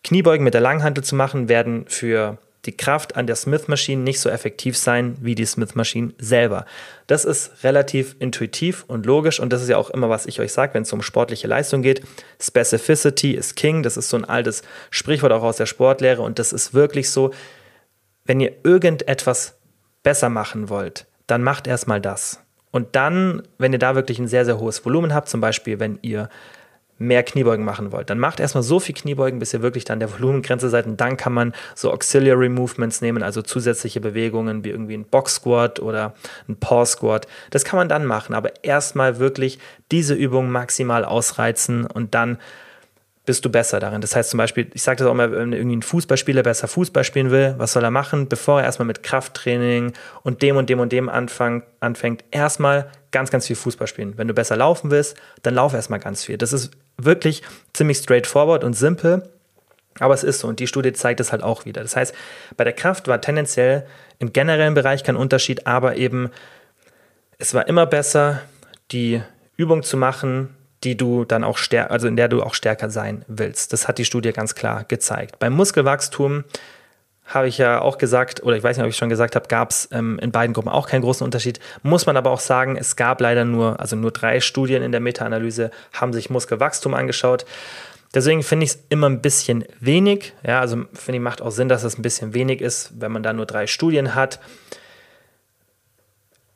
Kniebeugen 0.04 0.44
mit 0.44 0.54
der 0.54 0.62
Langhantel 0.62 1.04
zu 1.04 1.16
machen, 1.16 1.50
werden 1.50 1.86
für 1.88 2.38
die 2.66 2.78
Kraft 2.78 3.16
an 3.16 3.26
der 3.26 3.36
Smith-Maschine 3.36 4.04
nicht 4.04 4.20
so 4.20 4.30
effektiv 4.30 4.78
sein 4.78 5.18
wie 5.20 5.34
die 5.34 5.46
Smith-Maschine 5.46 6.14
selber. 6.20 6.66
Das 7.08 7.26
ist 7.26 7.64
relativ 7.64 8.16
intuitiv 8.20 8.86
und 8.88 9.06
logisch 9.06 9.40
und 9.40 9.52
das 9.52 9.64
ist 9.64 9.70
ja 9.70 9.78
auch 9.78 9.90
immer, 9.90 10.10
was 10.10 10.28
ich 10.28 10.40
euch 10.40 10.54
sage, 10.54 10.74
wenn 10.74 10.84
es 10.84 10.94
um 10.94 11.02
sportliche 11.02 11.48
Leistung 11.48 11.82
geht. 11.82 12.04
Specificity 12.40 13.34
is 13.34 13.56
King, 13.56 13.82
das 13.82 13.98
ist 13.98 14.10
so 14.10 14.18
ein 14.18 14.26
altes 14.26 14.62
Sprichwort 14.92 15.32
auch 15.32 15.44
aus 15.44 15.58
der 15.58 15.66
Sportlehre 15.66 16.22
und 16.22 16.38
das 16.38 16.54
ist 16.54 16.74
wirklich 16.74 17.10
so, 17.10 17.32
wenn 18.26 18.40
ihr 18.40 18.54
irgendetwas 18.64 19.56
besser 20.04 20.30
machen 20.30 20.70
wollt, 20.70 21.08
dann 21.26 21.42
macht 21.42 21.66
erstmal 21.66 22.00
das. 22.00 22.42
Und 22.70 22.96
dann, 22.96 23.44
wenn 23.58 23.74
ihr 23.74 23.80
da 23.80 23.96
wirklich 23.96 24.20
ein 24.20 24.28
sehr, 24.28 24.46
sehr 24.46 24.60
hohes 24.60 24.86
Volumen 24.86 25.14
habt, 25.14 25.30
zum 25.30 25.42
Beispiel, 25.42 25.80
wenn 25.80 26.00
ihr 26.02 26.30
mehr 27.02 27.24
Kniebeugen 27.24 27.66
machen 27.66 27.92
wollt, 27.92 28.10
dann 28.10 28.20
macht 28.20 28.40
erstmal 28.40 28.64
so 28.64 28.80
viel 28.80 28.96
Kniebeugen, 28.96 29.40
bis 29.40 29.54
ihr 29.54 29.62
wirklich 29.62 29.86
dann 29.86 30.00
der 30.00 30.12
Volumengrenze 30.12 30.70
seid. 30.70 30.86
Und 30.86 31.02
dann 31.02 31.18
kann 31.18 31.34
man 31.34 31.54
so 31.76 31.92
Auxiliary 31.92 32.50
Movements 32.50 33.02
nehmen, 33.02 33.24
also 33.24 33.42
zusätzliche 33.42 34.00
Bewegungen 34.00 34.64
wie 34.64 34.70
irgendwie 34.70 34.94
ein 34.94 35.06
Box 35.06 35.36
Squat 35.36 35.80
oder 35.80 36.14
ein 36.48 36.56
Paw 36.56 36.86
Squat. 36.86 37.28
Das 37.50 37.66
kann 37.66 37.78
man 37.78 37.90
dann 37.90 38.06
machen, 38.06 38.36
aber 38.36 38.64
erstmal 38.64 39.20
wirklich 39.20 39.60
diese 39.92 40.14
Übung 40.14 40.52
maximal 40.52 41.04
ausreizen 41.04 41.86
und 41.86 42.14
dann 42.14 42.38
bist 43.26 43.46
du 43.46 43.50
besser 43.50 43.80
darin. 43.80 44.02
Das 44.02 44.16
heißt 44.16 44.32
zum 44.32 44.40
Beispiel, 44.40 44.70
ich 44.74 44.82
sage 44.82 44.98
das 44.98 45.08
auch 45.08 45.14
mal, 45.14 45.32
wenn 45.32 45.54
irgendwie 45.54 45.78
ein 45.78 45.84
Fußballspieler 45.84 46.44
besser 46.44 46.68
Fußball 46.68 47.04
spielen 47.04 47.30
will, 47.30 47.56
was 47.58 47.74
soll 47.74 47.84
er 47.84 47.92
machen, 47.92 48.28
bevor 48.28 48.60
er 48.60 48.66
erstmal 48.66 48.88
mit 48.88 49.04
Krafttraining 49.04 49.94
und 50.24 50.42
dem 50.42 50.58
und 50.58 50.70
dem 50.70 50.80
und 50.80 50.92
dem 50.92 51.08
anfang, 51.08 51.64
anfängt, 51.80 52.24
erstmal 52.32 52.90
ganz, 53.12 53.30
ganz 53.30 53.46
viel 53.46 53.56
Fußball 53.56 53.88
spielen. 53.88 54.14
Wenn 54.18 54.28
du 54.28 54.34
besser 54.34 54.58
laufen 54.58 54.90
willst, 54.90 55.16
dann 55.44 55.54
lauf 55.54 55.74
erstmal 55.74 56.00
ganz 56.00 56.24
viel. 56.24 56.38
Das 56.38 56.52
ist 56.52 56.72
wirklich 57.06 57.44
ziemlich 57.74 57.98
straightforward 57.98 58.64
und 58.64 58.74
simpel, 58.74 59.30
aber 60.00 60.14
es 60.14 60.24
ist 60.24 60.40
so 60.40 60.48
und 60.48 60.60
die 60.60 60.68
Studie 60.68 60.94
zeigt 60.94 61.20
es 61.20 61.32
halt 61.32 61.44
auch 61.44 61.66
wieder. 61.66 61.82
Das 61.82 61.96
heißt, 61.96 62.14
bei 62.58 62.64
der 62.64 62.74
Kraft 62.74 63.08
war 63.08 63.22
tendenziell 63.22 63.86
im 64.20 64.34
generellen 64.34 64.74
Bereich 64.74 65.04
kein 65.04 65.16
Unterschied, 65.16 65.68
aber 65.68 65.98
eben 65.98 66.30
es 67.38 67.54
war 67.54 67.68
immer 67.68 67.86
besser, 67.86 68.42
die 68.92 69.22
Übung 69.58 69.84
zu 69.84 69.98
machen, 69.98 70.56
die 70.84 70.98
du 70.98 71.26
dann 71.26 71.44
auch 71.44 71.58
stärker, 71.58 71.92
also 71.92 72.08
in 72.08 72.16
der 72.16 72.28
du 72.28 72.42
auch 72.42 72.54
stärker 72.54 72.90
sein 72.90 73.24
willst. 73.28 73.74
Das 73.74 73.88
hat 73.88 73.98
die 73.98 74.06
Studie 74.06 74.32
ganz 74.32 74.56
klar 74.56 74.84
gezeigt. 74.84 75.40
Beim 75.40 75.54
Muskelwachstum 75.54 76.44
habe 77.34 77.48
ich 77.48 77.58
ja 77.58 77.82
auch 77.82 77.98
gesagt, 77.98 78.44
oder 78.44 78.56
ich 78.56 78.64
weiß 78.64 78.78
nicht, 78.78 78.84
ob 78.84 78.90
ich 78.90 78.98
schon 78.98 79.10
gesagt 79.10 79.36
habe, 79.36 79.48
gab 79.48 79.72
es 79.72 79.90
ähm, 79.92 80.20
in 80.20 80.32
beiden 80.32 80.54
Gruppen 80.54 80.70
auch 80.70 80.88
keinen 80.88 81.02
großen 81.02 81.24
Unterschied. 81.24 81.60
Muss 81.82 82.06
man 82.06 82.18
aber 82.18 82.30
auch 82.30 82.40
sagen, 82.40 82.78
es 82.78 82.96
gab 82.96 83.22
leider 83.22 83.46
nur, 83.46 83.80
also 83.80 83.96
nur 83.96 84.12
drei 84.12 84.42
Studien 84.42 84.84
in 84.84 84.92
der 84.92 85.02
Meta-Analyse, 85.02 85.72
haben 85.94 86.14
sich 86.14 86.30
Muskelwachstum 86.30 86.94
angeschaut. 86.94 87.46
Deswegen 88.14 88.44
finde 88.44 88.66
ich 88.66 88.72
es 88.72 88.80
immer 88.90 89.08
ein 89.08 89.22
bisschen 89.22 89.64
wenig. 89.80 90.34
Ja, 90.46 90.60
also 90.60 90.84
finde 90.94 91.18
ich, 91.18 91.22
macht 91.22 91.42
auch 91.42 91.52
Sinn, 91.52 91.70
dass 91.70 91.84
es 91.84 91.98
ein 91.98 92.02
bisschen 92.02 92.34
wenig 92.34 92.62
ist, 92.62 92.92
wenn 93.00 93.12
man 93.12 93.24
da 93.24 93.32
nur 93.32 93.46
drei 93.46 93.68
Studien 93.68 94.14
hat. 94.16 94.40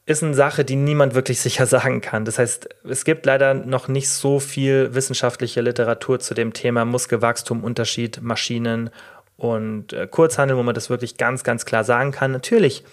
Ist 0.06 0.22
eine 0.22 0.36
Sache, 0.36 0.66
die 0.66 0.76
niemand 0.76 1.16
wirklich 1.16 1.40
sicher 1.42 1.66
sagen 1.66 2.02
kann. 2.02 2.26
Das 2.26 2.38
heißt, 2.38 2.68
es 2.84 3.06
gibt 3.06 3.26
leider 3.26 3.54
noch 3.54 3.88
nicht 3.88 4.10
so 4.10 4.42
viel 4.42 4.94
wissenschaftliche 4.94 5.62
Literatur 5.62 6.20
zu 6.20 6.34
dem 6.34 6.52
Thema 6.52 6.84
Muskelwachstum, 6.84 7.64
Unterschied, 7.64 8.22
Maschinen 8.22 8.90
und 9.38 9.94
äh, 9.94 10.08
Kurzhandel, 10.08 10.58
wo 10.58 10.64
man 10.64 10.76
das 10.76 10.90
wirklich 10.90 11.18
ganz, 11.18 11.44
ganz 11.44 11.66
klar 11.66 11.84
sagen 11.84 12.12
kann. 12.12 12.32
Natürlich, 12.32 12.84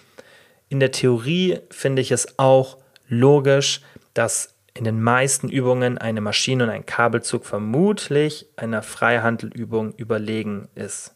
in 0.69 0.81
der 0.81 0.93
Theorie 0.93 1.61
finde 1.71 2.03
ich 2.03 2.11
es 2.11 2.39
auch 2.39 2.79
logisch, 3.09 3.83
dass 4.15 4.55
in 4.75 4.85
den 4.85 5.03
meisten 5.03 5.49
Übungen 5.49 5.99
eine 5.99 6.21
Maschine 6.21 6.65
und 6.65 6.71
ein 6.71 6.87
Kabelzug 6.87 7.45
vermutlich 7.45 8.47
einer 8.57 8.83
Freihandelübung 8.83 9.93
überlegen 9.95 10.69
ist. 10.75 11.15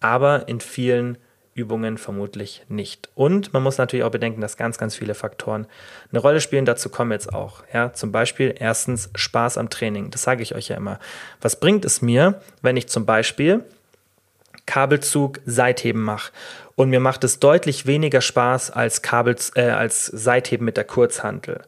Aber 0.00 0.48
in 0.48 0.60
vielen 0.60 1.18
Übungen 1.54 1.98
vermutlich 1.98 2.64
nicht. 2.68 3.08
Und 3.14 3.52
man 3.52 3.62
muss 3.62 3.78
natürlich 3.78 4.04
auch 4.04 4.10
bedenken, 4.10 4.40
dass 4.40 4.56
ganz, 4.56 4.78
ganz 4.78 4.94
viele 4.94 5.14
Faktoren 5.14 5.66
eine 6.10 6.20
Rolle 6.20 6.40
spielen. 6.40 6.64
Dazu 6.64 6.90
kommen 6.90 7.12
jetzt 7.12 7.32
auch. 7.32 7.64
Ja, 7.72 7.92
zum 7.92 8.12
Beispiel 8.12 8.54
erstens 8.58 9.10
Spaß 9.14 9.58
am 9.58 9.68
Training. 9.68 10.10
Das 10.10 10.22
sage 10.22 10.42
ich 10.42 10.54
euch 10.54 10.68
ja 10.68 10.76
immer. 10.76 10.98
Was 11.40 11.58
bringt 11.58 11.84
es 11.84 12.02
mir, 12.02 12.40
wenn 12.62 12.76
ich 12.76 12.88
zum 12.88 13.04
Beispiel 13.04 13.64
Kabelzug 14.66 15.40
Seitheben 15.46 16.02
mache. 16.02 16.32
Und 16.76 16.90
mir 16.90 17.00
macht 17.00 17.24
es 17.24 17.40
deutlich 17.40 17.86
weniger 17.86 18.20
Spaß 18.20 18.70
als, 18.70 19.02
Kabel, 19.02 19.36
äh, 19.54 19.68
als 19.70 20.06
Seitheben 20.06 20.64
mit 20.64 20.76
der 20.76 20.84
Kurzhantel. 20.84 21.62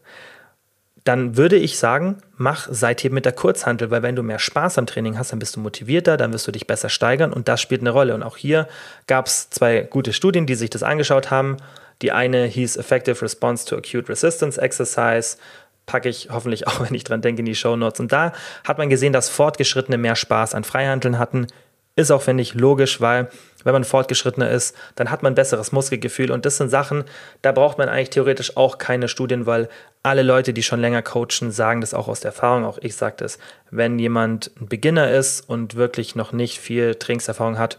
Dann 1.04 1.36
würde 1.36 1.56
ich 1.56 1.78
sagen, 1.78 2.18
mach 2.36 2.68
Seitheben 2.70 3.16
mit 3.16 3.24
der 3.24 3.32
Kurzhantel, 3.32 3.90
weil 3.90 4.02
wenn 4.02 4.14
du 4.14 4.22
mehr 4.22 4.38
Spaß 4.38 4.78
am 4.78 4.86
Training 4.86 5.18
hast, 5.18 5.32
dann 5.32 5.40
bist 5.40 5.56
du 5.56 5.60
motivierter, 5.60 6.16
dann 6.16 6.32
wirst 6.32 6.46
du 6.46 6.52
dich 6.52 6.68
besser 6.68 6.88
steigern 6.88 7.32
und 7.32 7.48
das 7.48 7.60
spielt 7.60 7.80
eine 7.80 7.90
Rolle. 7.90 8.14
Und 8.14 8.22
auch 8.22 8.36
hier 8.36 8.68
gab 9.08 9.26
es 9.26 9.50
zwei 9.50 9.80
gute 9.80 10.12
Studien, 10.12 10.46
die 10.46 10.54
sich 10.54 10.70
das 10.70 10.84
angeschaut 10.84 11.30
haben. 11.30 11.56
Die 12.02 12.12
eine 12.12 12.44
hieß 12.44 12.76
Effective 12.76 13.20
Response 13.20 13.66
to 13.66 13.76
Acute 13.76 14.08
Resistance 14.08 14.60
Exercise 14.60 15.38
packe 15.86 16.08
ich 16.08 16.28
hoffentlich 16.30 16.66
auch, 16.68 16.80
wenn 16.80 16.94
ich 16.94 17.04
dran 17.04 17.22
denke, 17.22 17.40
in 17.40 17.46
die 17.46 17.54
Show 17.54 17.76
Notes. 17.76 18.00
Und 18.00 18.12
da 18.12 18.32
hat 18.64 18.78
man 18.78 18.88
gesehen, 18.88 19.12
dass 19.12 19.28
Fortgeschrittene 19.28 19.98
mehr 19.98 20.16
Spaß 20.16 20.54
an 20.54 20.64
Freihandeln 20.64 21.18
hatten, 21.18 21.46
ist 21.94 22.10
auch, 22.10 22.22
finde 22.22 22.42
ich, 22.42 22.54
logisch, 22.54 23.00
weil 23.00 23.28
wenn 23.64 23.72
man 23.72 23.84
fortgeschrittener 23.84 24.50
ist, 24.50 24.74
dann 24.94 25.10
hat 25.10 25.22
man 25.22 25.34
besseres 25.34 25.72
Muskelgefühl. 25.72 26.30
Und 26.30 26.46
das 26.46 26.56
sind 26.56 26.70
Sachen, 26.70 27.04
da 27.42 27.52
braucht 27.52 27.78
man 27.78 27.88
eigentlich 27.88 28.10
theoretisch 28.10 28.56
auch 28.56 28.78
keine 28.78 29.08
Studien, 29.08 29.46
weil 29.46 29.68
alle 30.02 30.22
Leute, 30.22 30.52
die 30.52 30.62
schon 30.62 30.80
länger 30.80 31.02
coachen, 31.02 31.50
sagen 31.50 31.80
das 31.80 31.94
auch 31.94 32.08
aus 32.08 32.20
der 32.20 32.30
Erfahrung. 32.30 32.64
Auch 32.64 32.78
ich 32.80 32.96
sage 32.96 33.16
das. 33.18 33.38
Wenn 33.70 33.98
jemand 33.98 34.50
ein 34.60 34.68
Beginner 34.68 35.10
ist 35.10 35.48
und 35.48 35.76
wirklich 35.76 36.16
noch 36.16 36.32
nicht 36.32 36.58
viel 36.58 36.94
Trainingserfahrung 36.94 37.58
hat, 37.58 37.78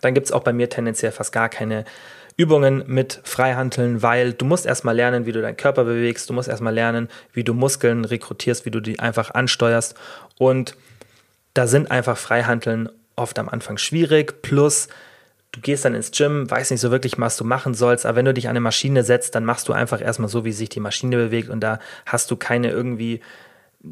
dann 0.00 0.14
gibt 0.14 0.26
es 0.26 0.32
auch 0.32 0.42
bei 0.42 0.52
mir 0.52 0.68
tendenziell 0.68 1.12
fast 1.12 1.32
gar 1.32 1.48
keine 1.48 1.84
Übungen 2.36 2.82
mit 2.86 3.20
Freihanteln, 3.24 4.02
weil 4.02 4.32
du 4.32 4.44
musst 4.44 4.66
erstmal 4.66 4.96
lernen, 4.96 5.24
wie 5.24 5.32
du 5.32 5.40
deinen 5.40 5.56
Körper 5.56 5.84
bewegst, 5.84 6.28
du 6.28 6.34
musst 6.34 6.48
erstmal 6.48 6.74
lernen, 6.74 7.08
wie 7.32 7.44
du 7.44 7.54
Muskeln 7.54 8.04
rekrutierst, 8.04 8.66
wie 8.66 8.70
du 8.70 8.80
die 8.80 8.98
einfach 8.98 9.30
ansteuerst. 9.32 9.94
Und 10.36 10.76
da 11.54 11.68
sind 11.68 11.90
einfach 11.92 12.18
Freihanteln 12.18 12.90
oft 13.16 13.38
am 13.38 13.48
Anfang 13.48 13.78
schwierig. 13.78 14.42
Plus, 14.42 14.88
du 15.52 15.60
gehst 15.60 15.84
dann 15.84 15.94
ins 15.94 16.10
Gym, 16.10 16.50
weißt 16.50 16.70
nicht 16.70 16.80
so 16.80 16.90
wirklich, 16.90 17.18
was 17.18 17.36
du 17.36 17.44
machen 17.44 17.74
sollst, 17.74 18.06
aber 18.06 18.16
wenn 18.16 18.24
du 18.24 18.34
dich 18.34 18.46
an 18.46 18.50
eine 18.50 18.60
Maschine 18.60 19.04
setzt, 19.04 19.34
dann 19.34 19.44
machst 19.44 19.68
du 19.68 19.72
einfach 19.72 20.00
erstmal 20.00 20.28
so, 20.28 20.44
wie 20.44 20.52
sich 20.52 20.68
die 20.68 20.80
Maschine 20.80 21.16
bewegt 21.16 21.48
und 21.48 21.60
da 21.60 21.78
hast 22.06 22.30
du 22.30 22.36
keine 22.36 22.70
irgendwie, 22.70 23.20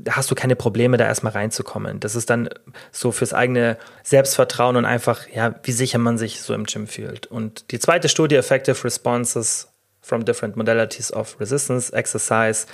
hast 0.08 0.30
du 0.30 0.34
keine 0.34 0.56
Probleme, 0.56 0.96
da 0.96 1.06
erstmal 1.06 1.32
reinzukommen. 1.32 2.00
Das 2.00 2.14
ist 2.14 2.30
dann 2.30 2.48
so 2.90 3.12
fürs 3.12 3.34
eigene 3.34 3.78
Selbstvertrauen 4.02 4.76
und 4.76 4.84
einfach, 4.84 5.28
ja, 5.28 5.54
wie 5.62 5.72
sicher 5.72 5.98
man 5.98 6.18
sich 6.18 6.40
so 6.40 6.54
im 6.54 6.64
Gym 6.64 6.86
fühlt. 6.86 7.26
Und 7.26 7.70
die 7.70 7.78
zweite 7.78 8.08
Studie, 8.08 8.36
Effective 8.36 8.82
Responses 8.84 9.68
from 10.00 10.24
Different 10.24 10.56
Modalities 10.56 11.12
of 11.12 11.38
Resistance 11.38 11.92
Exercise, 11.92 12.66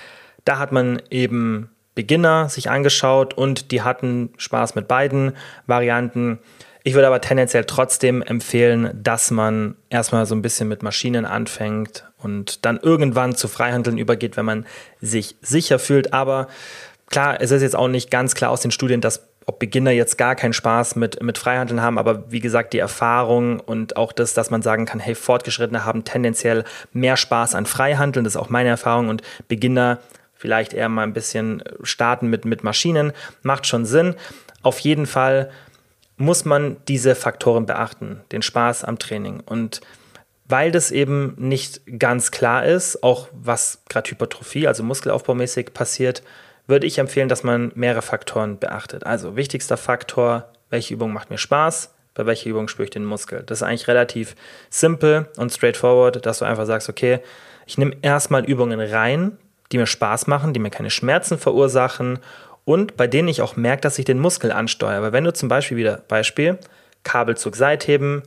da 0.44 0.59
hat 0.59 0.72
man 0.72 1.03
eben 1.11 1.70
Beginner 1.99 2.49
sich 2.49 2.70
angeschaut 2.70 3.34
und 3.34 3.72
die 3.72 3.82
hatten 3.82 4.32
Spaß 4.36 4.76
mit 4.76 4.86
beiden 4.86 5.32
Varianten. 5.66 6.38
Ich 6.84 6.94
würde 6.94 7.09
aber 7.09 7.20
tendenziell 7.20 7.64
trotzdem 7.64 8.22
empfehlen, 8.22 8.96
dass 9.03 9.32
man 9.32 9.74
erstmal 9.90 10.24
so 10.24 10.36
ein 10.36 10.40
bisschen 10.40 10.68
mit 10.68 10.84
Maschinen 10.84 11.24
anfängt 11.24 12.05
und 12.18 12.64
dann 12.64 12.78
irgendwann 12.78 13.34
zu 13.34 13.49
Freihandeln 13.49 13.99
übergeht, 13.99 14.36
wenn 14.36 14.44
man 14.44 14.64
sich 15.01 15.34
sicher 15.42 15.80
fühlt. 15.80 16.12
Aber 16.12 16.46
klar, 17.11 17.40
es 17.40 17.51
ist 17.51 17.62
jetzt 17.62 17.74
auch 17.74 17.88
nicht 17.88 18.12
ganz 18.12 18.36
klar 18.36 18.53
aus 18.53 18.61
den 18.61 18.70
Studien, 18.70 19.01
dass 19.01 19.26
ob 19.46 19.59
Beginner 19.59 19.90
jetzt 19.90 20.18
gar 20.18 20.36
keinen 20.36 20.53
Spaß 20.53 20.94
mit, 20.94 21.20
mit 21.20 21.36
Freihandeln 21.36 21.82
haben, 21.82 21.99
aber 21.99 22.30
wie 22.30 22.38
gesagt, 22.38 22.74
die 22.74 22.78
Erfahrung 22.78 23.59
und 23.59 23.96
auch 23.96 24.12
das, 24.12 24.34
dass 24.34 24.51
man 24.51 24.62
sagen 24.62 24.86
kann, 24.86 25.01
hey, 25.01 25.16
Fortgeschrittene 25.16 25.84
haben 25.84 26.05
tendenziell 26.05 26.62
mehr 26.92 27.16
Spaß 27.16 27.57
an 27.57 27.66
Freihandeln, 27.66 28.22
das 28.22 28.34
ist 28.34 28.40
auch 28.40 28.51
meine 28.51 28.68
Erfahrung 28.68 29.09
und 29.09 29.22
Beginner 29.49 29.99
vielleicht 30.39 30.72
eher 30.72 30.89
mal 30.89 31.03
ein 31.03 31.12
bisschen 31.12 31.62
starten 31.82 32.28
mit, 32.28 32.45
mit 32.45 32.64
Maschinen, 32.64 33.12
macht 33.43 33.66
schon 33.66 33.84
Sinn. 33.84 34.14
Auf 34.62 34.78
jeden 34.78 35.07
Fall 35.07 35.51
muss 36.16 36.45
man 36.45 36.76
diese 36.89 37.14
Faktoren 37.14 37.66
beachten, 37.66 38.22
den 38.32 38.43
Spaß 38.43 38.84
am 38.84 38.99
Training. 38.99 39.41
Und 39.41 39.80
weil 40.47 40.70
das 40.70 40.91
eben 40.91 41.34
nicht 41.36 41.82
ganz 41.99 42.30
klar 42.30 42.64
ist, 42.64 43.03
auch 43.03 43.28
was 43.32 43.82
gerade 43.89 44.11
Hypertrophie, 44.11 44.66
also 44.66 44.82
muskelaufbaumäßig 44.82 45.74
passiert, 45.74 46.22
würde 46.66 46.86
ich 46.86 46.99
empfehlen, 46.99 47.28
dass 47.28 47.45
man 47.45 47.72
mehrere 47.74 48.03
Faktoren 48.03 48.59
beachtet. 48.59 49.05
Also 49.05 49.36
wichtigster 49.36 49.76
Faktor, 49.76 50.53
welche 50.70 50.95
Übung 50.95 51.12
macht 51.12 51.30
mir 51.30 51.39
Spaß, 51.39 51.95
bei 52.14 52.26
welcher 52.26 52.51
Übung 52.51 52.68
spüre 52.68 52.84
ich 52.84 52.91
den 52.91 53.05
Muskel. 53.05 53.43
Das 53.45 53.59
ist 53.59 53.62
eigentlich 53.62 53.89
relativ 53.89 54.34
simpel 54.70 55.28
und 55.36 55.53
straightforward, 55.53 56.24
dass 56.24 56.41
du 56.41 56.45
einfach 56.45 56.66
sagst, 56.66 56.89
okay, 56.89 57.20
ich 57.66 57.78
nehme 57.78 57.97
erstmal 58.03 58.45
Übungen 58.45 58.80
rein, 58.80 59.39
die 59.73 59.79
mir 59.79 59.87
Spaß 59.87 60.27
machen, 60.27 60.53
die 60.53 60.61
mir 60.61 60.71
keine 60.71 60.91
Schmerzen 60.91 61.39
verursachen 61.39 62.19
und 62.64 62.97
bei 62.97 63.07
denen 63.07 63.29
ich 63.29 63.41
auch 63.41 63.57
merke, 63.57 63.81
dass 63.81 63.99
ich 63.99 64.05
den 64.05 64.19
Muskel 64.19 64.53
ansteuere. 64.53 65.03
Weil 65.03 65.12
wenn 65.12 65.25
du 65.25 65.33
zum 65.33 65.49
Beispiel 65.49 65.77
wieder 65.77 66.03
Beispiel 66.09 66.59
Kabelzug 67.03 67.57
Seitheben, 67.57 68.23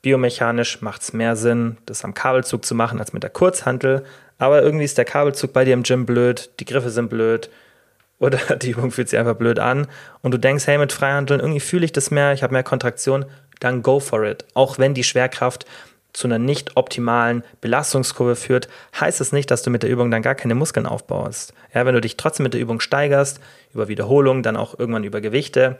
biomechanisch 0.00 0.80
macht 0.80 1.02
es 1.02 1.12
mehr 1.12 1.36
Sinn, 1.36 1.76
das 1.86 2.04
am 2.04 2.14
Kabelzug 2.14 2.64
zu 2.64 2.74
machen 2.74 3.00
als 3.00 3.12
mit 3.12 3.22
der 3.22 3.30
Kurzhantel. 3.30 4.04
Aber 4.38 4.62
irgendwie 4.62 4.84
ist 4.84 4.98
der 4.98 5.04
Kabelzug 5.04 5.52
bei 5.52 5.64
dir 5.64 5.74
im 5.74 5.82
Gym 5.82 6.06
blöd, 6.06 6.50
die 6.58 6.64
Griffe 6.64 6.90
sind 6.90 7.10
blöd 7.10 7.50
oder 8.18 8.38
die 8.56 8.70
Übung 8.70 8.92
fühlt 8.92 9.08
sich 9.08 9.18
einfach 9.18 9.34
blöd 9.34 9.58
an 9.58 9.88
und 10.22 10.32
du 10.32 10.38
denkst, 10.38 10.66
hey, 10.66 10.78
mit 10.78 10.92
Freihandeln 10.92 11.40
irgendwie 11.40 11.60
fühle 11.60 11.84
ich 11.84 11.92
das 11.92 12.10
mehr, 12.10 12.32
ich 12.32 12.42
habe 12.42 12.52
mehr 12.52 12.62
Kontraktion, 12.62 13.24
dann 13.60 13.82
go 13.82 14.00
for 14.00 14.24
it. 14.24 14.44
Auch 14.54 14.78
wenn 14.78 14.94
die 14.94 15.04
Schwerkraft 15.04 15.66
zu 16.12 16.26
einer 16.26 16.38
nicht 16.38 16.76
optimalen 16.76 17.42
Belastungskurve 17.60 18.36
führt, 18.36 18.68
heißt 19.00 19.20
es 19.20 19.32
nicht, 19.32 19.50
dass 19.50 19.62
du 19.62 19.70
mit 19.70 19.82
der 19.82 19.90
Übung 19.90 20.10
dann 20.10 20.22
gar 20.22 20.34
keine 20.34 20.54
Muskeln 20.54 20.86
aufbaust. 20.86 21.54
Ja, 21.74 21.86
wenn 21.86 21.94
du 21.94 22.00
dich 22.00 22.16
trotzdem 22.16 22.44
mit 22.44 22.54
der 22.54 22.60
Übung 22.60 22.80
steigerst, 22.80 23.40
über 23.72 23.88
Wiederholung, 23.88 24.42
dann 24.42 24.56
auch 24.56 24.78
irgendwann 24.78 25.04
über 25.04 25.20
Gewichte, 25.20 25.78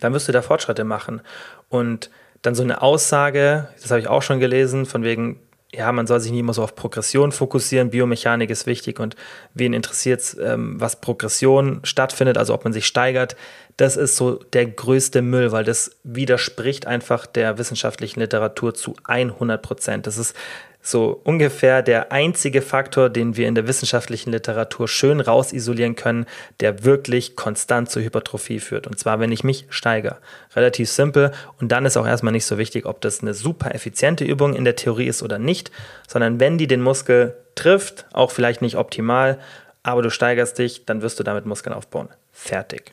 dann 0.00 0.12
wirst 0.12 0.28
du 0.28 0.32
da 0.32 0.42
Fortschritte 0.42 0.84
machen. 0.84 1.22
Und 1.68 2.10
dann 2.42 2.54
so 2.54 2.62
eine 2.62 2.82
Aussage, 2.82 3.68
das 3.80 3.90
habe 3.90 4.00
ich 4.00 4.08
auch 4.08 4.22
schon 4.22 4.40
gelesen, 4.40 4.86
von 4.86 5.04
wegen, 5.04 5.40
ja, 5.72 5.92
man 5.92 6.06
soll 6.06 6.20
sich 6.20 6.32
nicht 6.32 6.40
immer 6.40 6.54
so 6.54 6.62
auf 6.62 6.74
Progression 6.74 7.32
fokussieren. 7.32 7.90
Biomechanik 7.90 8.50
ist 8.50 8.66
wichtig 8.66 8.98
und 8.98 9.14
wen 9.54 9.72
interessiert 9.72 10.36
ähm, 10.42 10.80
was 10.80 11.00
Progression 11.00 11.80
stattfindet, 11.84 12.38
also 12.38 12.54
ob 12.54 12.64
man 12.64 12.72
sich 12.72 12.86
steigert. 12.86 13.36
Das 13.80 13.96
ist 13.96 14.16
so 14.16 14.34
der 14.34 14.66
größte 14.66 15.22
Müll, 15.22 15.52
weil 15.52 15.64
das 15.64 15.92
widerspricht 16.04 16.86
einfach 16.86 17.24
der 17.24 17.56
wissenschaftlichen 17.56 18.20
Literatur 18.20 18.74
zu 18.74 18.94
100 19.04 19.62
Prozent. 19.62 20.06
Das 20.06 20.18
ist 20.18 20.36
so 20.82 21.18
ungefähr 21.24 21.80
der 21.80 22.12
einzige 22.12 22.60
Faktor, 22.60 23.08
den 23.08 23.38
wir 23.38 23.48
in 23.48 23.54
der 23.54 23.66
wissenschaftlichen 23.66 24.32
Literatur 24.32 24.86
schön 24.86 25.18
rausisolieren 25.22 25.96
können, 25.96 26.26
der 26.60 26.84
wirklich 26.84 27.36
konstant 27.36 27.90
zur 27.90 28.02
Hypertrophie 28.02 28.60
führt. 28.60 28.86
Und 28.86 28.98
zwar, 28.98 29.18
wenn 29.18 29.32
ich 29.32 29.44
mich 29.44 29.64
steigere. 29.70 30.18
Relativ 30.54 30.90
simpel. 30.90 31.32
Und 31.58 31.72
dann 31.72 31.86
ist 31.86 31.96
auch 31.96 32.06
erstmal 32.06 32.34
nicht 32.34 32.44
so 32.44 32.58
wichtig, 32.58 32.84
ob 32.84 33.00
das 33.00 33.22
eine 33.22 33.32
super 33.32 33.74
effiziente 33.74 34.26
Übung 34.26 34.54
in 34.54 34.66
der 34.66 34.76
Theorie 34.76 35.06
ist 35.06 35.22
oder 35.22 35.38
nicht, 35.38 35.70
sondern 36.06 36.38
wenn 36.38 36.58
die 36.58 36.66
den 36.66 36.82
Muskel 36.82 37.34
trifft, 37.54 38.04
auch 38.12 38.30
vielleicht 38.30 38.60
nicht 38.60 38.76
optimal, 38.76 39.38
aber 39.82 40.02
du 40.02 40.10
steigerst 40.10 40.58
dich, 40.58 40.84
dann 40.84 41.00
wirst 41.00 41.18
du 41.18 41.22
damit 41.24 41.46
Muskeln 41.46 41.72
aufbauen. 41.72 42.10
Fertig. 42.30 42.92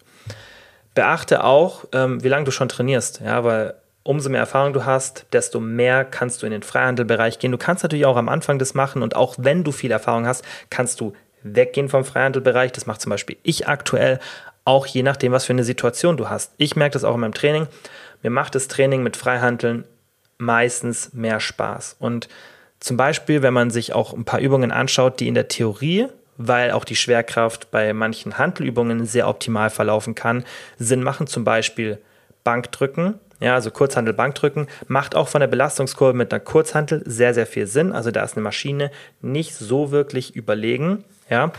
Beachte 0.97 1.43
auch, 1.43 1.85
ähm, 1.93 2.23
wie 2.23 2.27
lange 2.27 2.45
du 2.45 2.49
schon 2.49 2.69
trainierst, 2.69 3.21
ja, 3.23 3.43
weil 3.43 3.75
umso 4.01 4.31
mehr 4.31 4.39
Erfahrung 4.39 4.73
du 4.73 4.83
hast, 4.83 5.27
desto 5.31 5.59
mehr 5.59 6.03
kannst 6.03 6.41
du 6.41 6.47
in 6.47 6.51
den 6.51 6.63
Freihandelbereich 6.63 7.37
gehen. 7.37 7.51
Du 7.51 7.59
kannst 7.59 7.83
natürlich 7.83 8.07
auch 8.07 8.17
am 8.17 8.29
Anfang 8.29 8.57
das 8.57 8.73
machen 8.73 9.03
und 9.03 9.15
auch 9.15 9.35
wenn 9.37 9.63
du 9.63 9.71
viel 9.71 9.91
Erfahrung 9.91 10.25
hast, 10.25 10.43
kannst 10.71 10.99
du 10.99 11.13
weggehen 11.43 11.87
vom 11.87 12.03
Freihandelbereich. 12.03 12.71
Das 12.71 12.87
macht 12.87 12.99
zum 12.99 13.11
Beispiel 13.11 13.37
ich 13.43 13.67
aktuell, 13.67 14.19
auch 14.65 14.87
je 14.87 15.03
nachdem, 15.03 15.33
was 15.33 15.45
für 15.45 15.53
eine 15.53 15.63
Situation 15.63 16.17
du 16.17 16.29
hast. 16.29 16.53
Ich 16.57 16.75
merke 16.75 16.93
das 16.93 17.03
auch 17.03 17.13
in 17.13 17.21
meinem 17.21 17.35
Training. 17.35 17.67
Mir 18.23 18.31
macht 18.31 18.55
das 18.55 18.67
Training 18.67 19.03
mit 19.03 19.17
Freihandeln 19.17 19.85
meistens 20.39 21.13
mehr 21.13 21.39
Spaß. 21.39 21.97
Und 21.99 22.27
zum 22.79 22.97
Beispiel, 22.97 23.43
wenn 23.43 23.53
man 23.53 23.69
sich 23.69 23.93
auch 23.93 24.13
ein 24.13 24.25
paar 24.25 24.39
Übungen 24.39 24.71
anschaut, 24.71 25.19
die 25.19 25.27
in 25.27 25.35
der 25.35 25.47
Theorie, 25.47 26.07
weil 26.37 26.71
auch 26.71 26.85
die 26.85 26.95
Schwerkraft 26.95 27.71
bei 27.71 27.93
manchen 27.93 28.37
Handelübungen 28.37 29.05
sehr 29.05 29.27
optimal 29.27 29.69
verlaufen 29.69 30.15
kann, 30.15 30.43
Sinn 30.77 31.03
machen, 31.03 31.27
zum 31.27 31.43
Beispiel 31.43 31.97
Bankdrücken, 32.43 33.15
ja, 33.39 33.53
also 33.53 33.71
Kurzhandel 33.71 34.13
Bankdrücken, 34.13 34.67
macht 34.87 35.15
auch 35.15 35.27
von 35.27 35.41
der 35.41 35.47
Belastungskurve 35.47 36.13
mit 36.13 36.33
einer 36.33 36.39
Kurzhandel 36.39 37.03
sehr, 37.05 37.33
sehr 37.33 37.45
viel 37.45 37.67
Sinn. 37.67 37.91
Also 37.91 38.09
da 38.09 38.23
ist 38.23 38.35
eine 38.35 38.43
Maschine 38.43 38.91
nicht 39.21 39.53
so 39.53 39.91
wirklich 39.91 40.35
überlegen, 40.35 41.03
ja. 41.29 41.51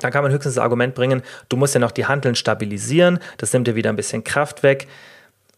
Dann 0.00 0.12
kann 0.12 0.22
man 0.22 0.30
höchstens 0.30 0.56
das 0.56 0.62
Argument 0.62 0.94
bringen, 0.94 1.22
du 1.48 1.56
musst 1.56 1.72
ja 1.72 1.80
noch 1.80 1.90
die 1.90 2.04
Handeln 2.04 2.34
stabilisieren, 2.34 3.18
das 3.38 3.54
nimmt 3.54 3.66
dir 3.66 3.76
wieder 3.76 3.88
ein 3.88 3.96
bisschen 3.96 4.24
Kraft 4.24 4.62
weg 4.62 4.88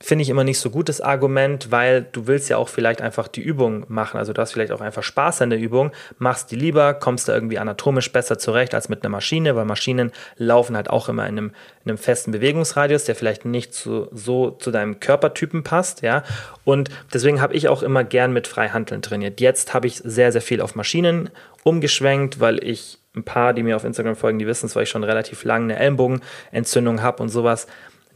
finde 0.01 0.23
ich 0.23 0.31
immer 0.31 0.45
nicht 0.45 0.61
so 0.61 0.71
gutes 0.71 1.01
Argument, 1.01 1.73
weil 1.73 2.07
du 2.13 2.29
willst 2.29 2.49
ja 2.49 2.57
auch 2.57 2.69
vielleicht 2.69 3.03
einfach 3.03 3.27
die 3.27 3.41
Übung 3.41 3.85
machen. 3.89 4.17
Also 4.19 4.33
du 4.33 4.41
hast 4.41 4.53
vielleicht 4.53 4.71
auch 4.71 4.81
einfach 4.81 5.03
Spaß 5.03 5.43
an 5.43 5.51
der 5.51 5.59
Übung, 5.59 5.91
machst 6.19 6.53
die 6.53 6.57
lieber, 6.57 6.95
kommst 6.95 7.29
da 7.29 7.35
irgendwie 7.35 7.59
anatomisch 7.59 8.13
besser 8.13 8.39
zurecht 8.39 8.75
als 8.75 8.89
mit 8.89 9.03
einer 9.03 9.11
Maschine, 9.11 9.57
weil 9.57 9.65
Maschinen 9.65 10.13
laufen 10.37 10.77
halt 10.77 10.89
auch 10.89 11.09
immer 11.09 11.27
in 11.27 11.39
einem, 11.39 11.53
in 11.85 11.91
einem 11.91 11.99
festen 11.99 12.31
Bewegungsradius, 12.31 13.05
der 13.05 13.17
vielleicht 13.17 13.45
nicht 13.45 13.75
zu, 13.75 14.09
so 14.13 14.53
zu 14.53 14.71
deinem 14.71 15.01
Körpertypen 15.01 15.65
passt, 15.65 16.03
ja. 16.03 16.23
Und 16.65 16.91
deswegen 17.13 17.41
habe 17.41 17.55
ich 17.55 17.69
auch 17.69 17.83
immer 17.83 18.05
gern 18.05 18.33
mit 18.33 18.47
Freihandeln 18.47 19.03
trainiert. 19.03 19.41
Jetzt 19.41 19.75
habe 19.75 19.89
ich 19.89 19.97
sehr, 20.05 20.31
sehr 20.31 20.43
viel 20.43 20.61
auf 20.61 20.77
Maschinen 20.77 21.31
umgeschwenkt, 21.65 22.39
weil 22.39 22.63
ich 22.63 22.99
ein 23.17 23.25
paar, 23.25 23.53
die 23.53 23.65
mir 23.65 23.75
auf 23.75 23.85
Instagram 23.85 24.15
folgen, 24.15 24.39
die 24.39 24.47
wissen 24.47 24.67
es, 24.67 24.77
weil 24.77 24.85
ich 24.85 24.91
schon 24.91 25.03
relativ 25.03 25.43
lange 25.43 25.65
eine 25.65 25.83
Ellenbogenentzündung 25.83 27.03
habe 27.03 27.21
und 27.23 27.31
sowas 27.31 27.67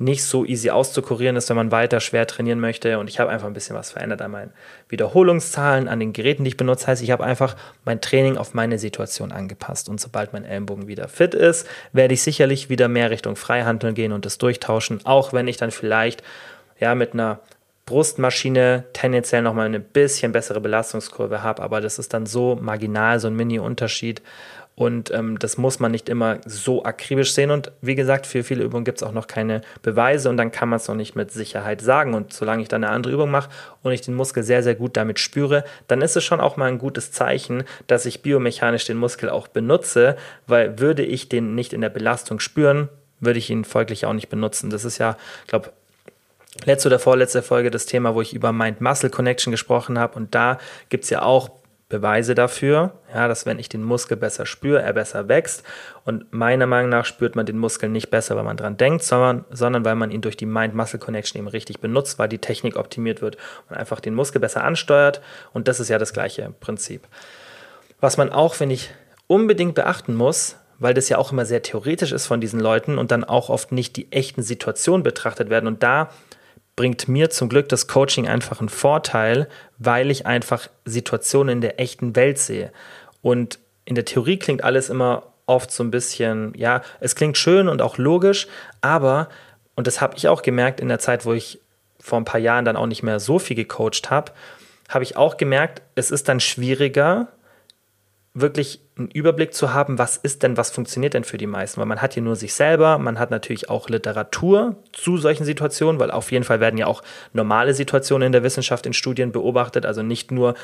nicht 0.03 0.25
so 0.25 0.45
easy 0.45 0.71
auszukurieren 0.71 1.37
ist, 1.37 1.49
wenn 1.49 1.57
man 1.57 1.71
weiter 1.71 2.01
schwer 2.01 2.27
trainieren 2.27 2.61
möchte. 2.61 2.99
Und 2.99 3.09
ich 3.09 3.21
habe 3.21 3.31
einfach 3.31 3.47
ein 3.47 3.53
bisschen 3.53 3.77
was 3.77 3.91
verändert 3.91 4.23
an 4.23 4.31
meinen 4.31 4.53
Wiederholungszahlen, 4.89 5.89
an 5.89 6.01
den 6.01 6.13
Geräten, 6.13 6.45
die 6.45 6.49
ich 6.49 6.57
benutze. 6.57 6.87
Heißt, 6.87 7.03
ich 7.03 7.11
habe 7.11 7.25
einfach 7.25 7.57
mein 7.85 8.01
Training 8.01 8.37
auf 8.37 8.55
meine 8.55 8.79
Situation 8.79 9.33
angepasst. 9.33 9.89
Und 9.89 10.01
sobald 10.01 10.33
mein 10.33 10.45
Ellenbogen 10.45 10.89
wieder 10.89 11.09
fit 11.09 11.35
ist, 11.35 11.67
werde 11.93 12.15
ich 12.15 12.23
sicherlich 12.23 12.69
wieder 12.69 12.89
mehr 12.89 13.11
Richtung 13.11 13.37
Freihandeln 13.37 13.95
gehen 13.95 14.13
und 14.13 14.27
das 14.27 14.39
durchtauschen. 14.39 15.01
Auch 15.05 15.33
wenn 15.33 15.49
ich 15.49 15.57
dann 15.57 15.71
vielleicht 15.71 16.23
ja 16.79 16.95
mit 16.95 17.15
einer 17.15 17.41
Brustmaschine 17.87 18.85
tendenziell 18.93 19.43
nochmal 19.43 19.67
eine 19.67 19.81
bisschen 19.81 20.33
bessere 20.33 20.61
Belastungskurve 20.61 21.43
habe, 21.43 21.63
aber 21.63 21.81
das 21.81 21.99
ist 21.99 22.15
dann 22.15 22.27
so 22.27 22.57
marginal, 22.61 23.19
so 23.19 23.27
ein 23.27 23.35
Mini-Unterschied. 23.35 24.23
Und 24.83 25.13
ähm, 25.13 25.39
das 25.39 25.59
muss 25.59 25.79
man 25.79 25.93
nicht 25.93 26.09
immer 26.09 26.39
so 26.45 26.85
akribisch 26.85 27.35
sehen. 27.35 27.53
Und 27.53 27.71
wie 27.83 27.95
gesagt, 27.95 28.27
für 28.27 28.43
viele 28.43 28.65
Übungen 28.65 28.85
gibt 28.85 28.99
es 28.99 29.05
auch 29.05 29.13
noch 29.13 29.29
keine 29.29 29.61
Beweise 29.83 30.29
und 30.29 30.37
dann 30.37 30.51
kann 30.51 30.69
man 30.69 30.79
es 30.79 30.89
noch 30.89 30.97
nicht 30.97 31.15
mit 31.15 31.31
Sicherheit 31.31 31.81
sagen. 31.81 32.15
Und 32.15 32.33
solange 32.33 32.63
ich 32.63 32.69
dann 32.69 32.83
eine 32.83 32.93
andere 32.93 33.13
Übung 33.13 33.31
mache 33.31 33.49
und 33.85 33.93
ich 33.93 34.01
den 34.01 34.15
Muskel 34.15 34.43
sehr, 34.43 34.65
sehr 34.65 34.75
gut 34.75 34.97
damit 34.97 35.21
spüre, 35.21 35.63
dann 35.87 36.03
ist 36.03 36.17
es 36.17 36.25
schon 36.25 36.41
auch 36.41 36.57
mal 36.57 36.67
ein 36.67 36.79
gutes 36.79 37.13
Zeichen, 37.13 37.63
dass 37.87 38.07
ich 38.07 38.23
biomechanisch 38.23 38.85
den 38.85 38.97
Muskel 38.97 39.31
auch 39.31 39.47
benutze, 39.47 40.17
weil 40.49 40.81
würde 40.81 41.05
ich 41.05 41.29
den 41.29 41.55
nicht 41.55 41.73
in 41.73 41.81
der 41.81 41.91
Belastung 41.91 42.41
spüren, 42.41 42.89
würde 43.21 43.39
ich 43.39 43.51
ihn 43.51 43.65
folglich 43.65 44.05
auch 44.05 44.15
nicht 44.15 44.31
benutzen. 44.31 44.71
Das 44.71 44.85
ist 44.85 44.99
ja, 44.99 45.17
ich 45.43 45.49
glaube, 45.49 45.71
letzte 46.65 46.89
oder 46.89 46.99
vorletzte 46.99 47.43
Folge 47.43 47.71
das 47.71 47.87
Thema, 47.87 48.17
wo 48.17 48.21
ich 48.21 48.35
über 48.35 48.51
Mind-Muscle-Connection 48.51 49.53
gesprochen 49.53 49.97
habe. 49.97 50.17
Und 50.17 50.35
da 50.35 50.59
gibt 50.89 51.05
es 51.05 51.11
ja 51.11 51.23
auch 51.23 51.62
Beweise 51.93 52.35
dafür, 52.35 52.93
ja, 53.15 53.29
dass 53.29 53.45
wenn 53.45 53.59
ich 53.59 53.69
den 53.69 53.83
Muskel 53.83 54.17
besser 54.17 54.47
spüre, 54.47 54.81
er 54.81 54.95
besser 54.95 55.29
wächst. 55.29 55.63
Und 56.07 56.33
meiner 56.33 56.67
Meinung 56.67 56.89
nach 56.89 57.05
spürt 57.05 57.37
man 57.37 57.45
den 57.45 57.59
Muskel 57.59 57.91
nicht 57.91 58.09
besser, 58.09 58.35
weil 58.35 58.45
man 58.45 58.57
dran 58.57 58.79
denkt, 58.79 59.05
sondern, 59.05 59.45
sondern 59.51 59.85
weil 59.85 59.95
man 59.95 60.11
ihn 60.11 60.23
durch 60.23 60.39
die 60.39 60.47
Mind-Muscle-Connection 60.47 61.39
eben 61.39 61.49
richtig 61.49 61.81
benutzt, 61.81 62.19
weil 62.19 62.31
die 62.31 62.39
Technik 62.39 62.79
optimiert 62.79 63.21
wird 63.21 63.37
und 63.69 63.77
einfach 63.77 64.01
den 64.01 64.15
Muskel 64.15 64.41
besser 64.41 64.65
ansteuert. 64.65 65.21
Und 65.53 65.69
das 65.69 65.81
ist 65.81 65.91
ja 65.91 65.99
das 65.99 66.15
gleiche 66.15 66.55
Prinzip. 66.61 67.07
Was 68.01 68.17
man 68.17 68.33
auch, 68.33 68.55
finde 68.55 68.77
ich, 68.77 68.91
unbedingt 69.27 69.75
beachten 69.75 70.15
muss, 70.15 70.57
weil 70.79 70.95
das 70.95 71.11
ja 71.11 71.19
auch 71.19 71.31
immer 71.31 71.45
sehr 71.45 71.61
theoretisch 71.61 72.13
ist 72.13 72.27
von 72.27 72.41
diesen 72.41 72.59
Leuten 72.59 72.97
und 72.97 73.11
dann 73.11 73.23
auch 73.23 73.51
oft 73.51 73.71
nicht 73.71 73.97
die 73.97 74.11
echten 74.11 74.43
Situationen 74.43 75.03
betrachtet 75.03 75.51
werden. 75.51 75.67
Und 75.67 75.83
da 75.83 76.09
bringt 76.83 77.07
mir 77.07 77.31
zum 77.31 77.49
Glück 77.49 77.69
das 77.69 77.87
Coaching 77.87 78.27
einfach 78.27 78.59
einen 78.59 78.69
Vorteil, 78.69 79.47
weil 79.79 80.11
ich 80.11 80.27
einfach 80.27 80.69
Situationen 80.85 81.53
in 81.53 81.61
der 81.61 81.79
echten 81.79 82.17
Welt 82.17 82.39
sehe. 82.39 82.73
Und 83.21 83.61
in 83.85 83.95
der 83.95 84.05
Theorie 84.05 84.37
klingt 84.37 84.65
alles 84.65 84.91
immer 84.91 85.23
oft 85.47 85.71
so 85.71 85.85
ein 85.85 85.93
bisschen, 85.93 86.53
ja, 86.57 86.83
es 86.99 87.15
klingt 87.15 87.39
schön 87.39 87.69
und 87.69 87.83
auch 87.83 87.99
logisch, 87.99 88.49
aber, 88.81 89.29
und 89.77 89.87
das 89.87 90.01
habe 90.01 90.17
ich 90.17 90.27
auch 90.27 90.43
gemerkt 90.43 90.81
in 90.81 90.89
der 90.89 90.99
Zeit, 90.99 91.25
wo 91.25 91.33
ich 91.33 91.61
vor 92.01 92.19
ein 92.19 92.25
paar 92.25 92.41
Jahren 92.41 92.65
dann 92.65 92.75
auch 92.75 92.87
nicht 92.87 93.05
mehr 93.05 93.21
so 93.21 93.39
viel 93.39 93.55
gecoacht 93.55 94.11
habe, 94.11 94.33
habe 94.89 95.05
ich 95.05 95.17
auch 95.17 95.37
gemerkt, 95.37 95.83
es 95.95 96.11
ist 96.11 96.29
dann 96.29 96.41
schwieriger, 96.41 97.29
wirklich 98.35 98.81
einen 98.97 99.11
Überblick 99.11 99.53
zu 99.53 99.75
haben, 99.75 99.99
was 99.99 100.17
ist 100.17 100.43
denn, 100.43 100.57
was 100.57 100.71
funktioniert 100.71 101.15
denn 101.15 101.25
für 101.25 101.37
die 101.37 101.47
meisten. 101.47 101.81
Weil 101.81 101.87
man 101.87 102.01
hat 102.01 102.15
hier 102.15 102.23
nur 102.23 102.37
sich 102.37 102.55
selber, 102.55 102.99
man 102.99 103.19
hat 103.19 103.31
natürlich 103.31 103.69
auch 103.69 103.89
Literatur 103.89 104.77
zu 104.93 105.19
solchen 105.19 105.45
Situationen, 105.45 106.01
weil 106.01 106.11
auf 106.11 106.33
jeden 106.33 106.45
Fall 106.45 106.61
werden 106.61 106.79
ja 106.79 106.87
auch 106.87 107.03
normale 107.33 107.75
Situationen 107.75 108.27
in 108.27 108.33
der 108.33 108.43
Wissenschaft 108.43 108.87
in 108.87 108.95
Studien 108.95 109.33
beobachtet, 109.33 109.85
also 109.85 110.03
nicht 110.03 110.31
nur 110.31 110.55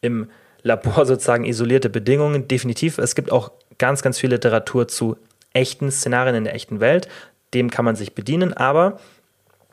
im 0.00 0.30
Labor 0.62 1.04
sozusagen 1.06 1.44
isolierte 1.44 1.90
Bedingungen. 1.90 2.46
Definitiv, 2.46 2.98
es 2.98 3.14
gibt 3.14 3.32
auch 3.32 3.50
ganz, 3.78 4.02
ganz 4.02 4.18
viel 4.18 4.30
Literatur 4.30 4.86
zu 4.86 5.16
echten 5.52 5.90
Szenarien 5.90 6.36
in 6.36 6.44
der 6.44 6.54
echten 6.54 6.80
Welt. 6.80 7.08
Dem 7.54 7.70
kann 7.70 7.84
man 7.84 7.96
sich 7.96 8.14
bedienen, 8.14 8.52
aber 8.52 9.00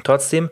trotzdem 0.03 0.49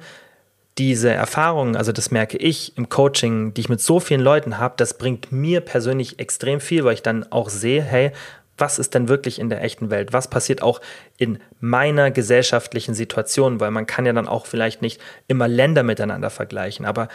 diese 0.77 1.09
Erfahrungen, 1.09 1.75
also 1.75 1.91
das 1.91 2.11
merke 2.11 2.37
ich 2.37 2.77
im 2.77 2.89
Coaching, 2.89 3.53
die 3.53 3.61
ich 3.61 3.69
mit 3.69 3.81
so 3.81 3.99
vielen 3.99 4.21
Leuten 4.21 4.57
habe, 4.57 4.75
das 4.77 4.97
bringt 4.97 5.31
mir 5.31 5.61
persönlich 5.61 6.19
extrem 6.19 6.59
viel, 6.61 6.83
weil 6.83 6.93
ich 6.93 7.03
dann 7.03 7.29
auch 7.31 7.49
sehe, 7.49 7.81
hey, 7.81 8.11
was 8.57 8.79
ist 8.79 8.93
denn 8.93 9.09
wirklich 9.09 9.39
in 9.39 9.49
der 9.49 9.63
echten 9.63 9.89
Welt? 9.89 10.13
Was 10.13 10.29
passiert 10.29 10.61
auch 10.61 10.81
in 11.17 11.39
meiner 11.59 12.11
gesellschaftlichen 12.11 12.93
Situation? 12.93 13.59
Weil 13.59 13.71
man 13.71 13.87
kann 13.87 14.05
ja 14.05 14.13
dann 14.13 14.27
auch 14.27 14.45
vielleicht 14.45 14.81
nicht 14.81 15.01
immer 15.27 15.47
Länder 15.47 15.83
miteinander 15.83 16.29
vergleichen, 16.29 16.85
aber 16.85 17.07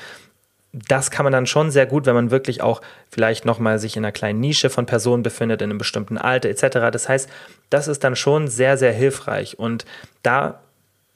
das 0.72 1.10
kann 1.10 1.24
man 1.24 1.32
dann 1.32 1.46
schon 1.46 1.70
sehr 1.70 1.86
gut, 1.86 2.04
wenn 2.04 2.14
man 2.14 2.30
wirklich 2.30 2.60
auch 2.60 2.82
vielleicht 3.10 3.46
nochmal 3.46 3.78
sich 3.78 3.96
in 3.96 4.04
einer 4.04 4.12
kleinen 4.12 4.40
Nische 4.40 4.68
von 4.68 4.84
Personen 4.84 5.22
befindet, 5.22 5.62
in 5.62 5.70
einem 5.70 5.78
bestimmten 5.78 6.18
Alter 6.18 6.50
etc. 6.50 6.90
Das 6.92 7.08
heißt, 7.08 7.30
das 7.70 7.88
ist 7.88 8.04
dann 8.04 8.16
schon 8.16 8.48
sehr, 8.48 8.76
sehr 8.76 8.92
hilfreich. 8.92 9.58
Und 9.58 9.86
da 10.22 10.60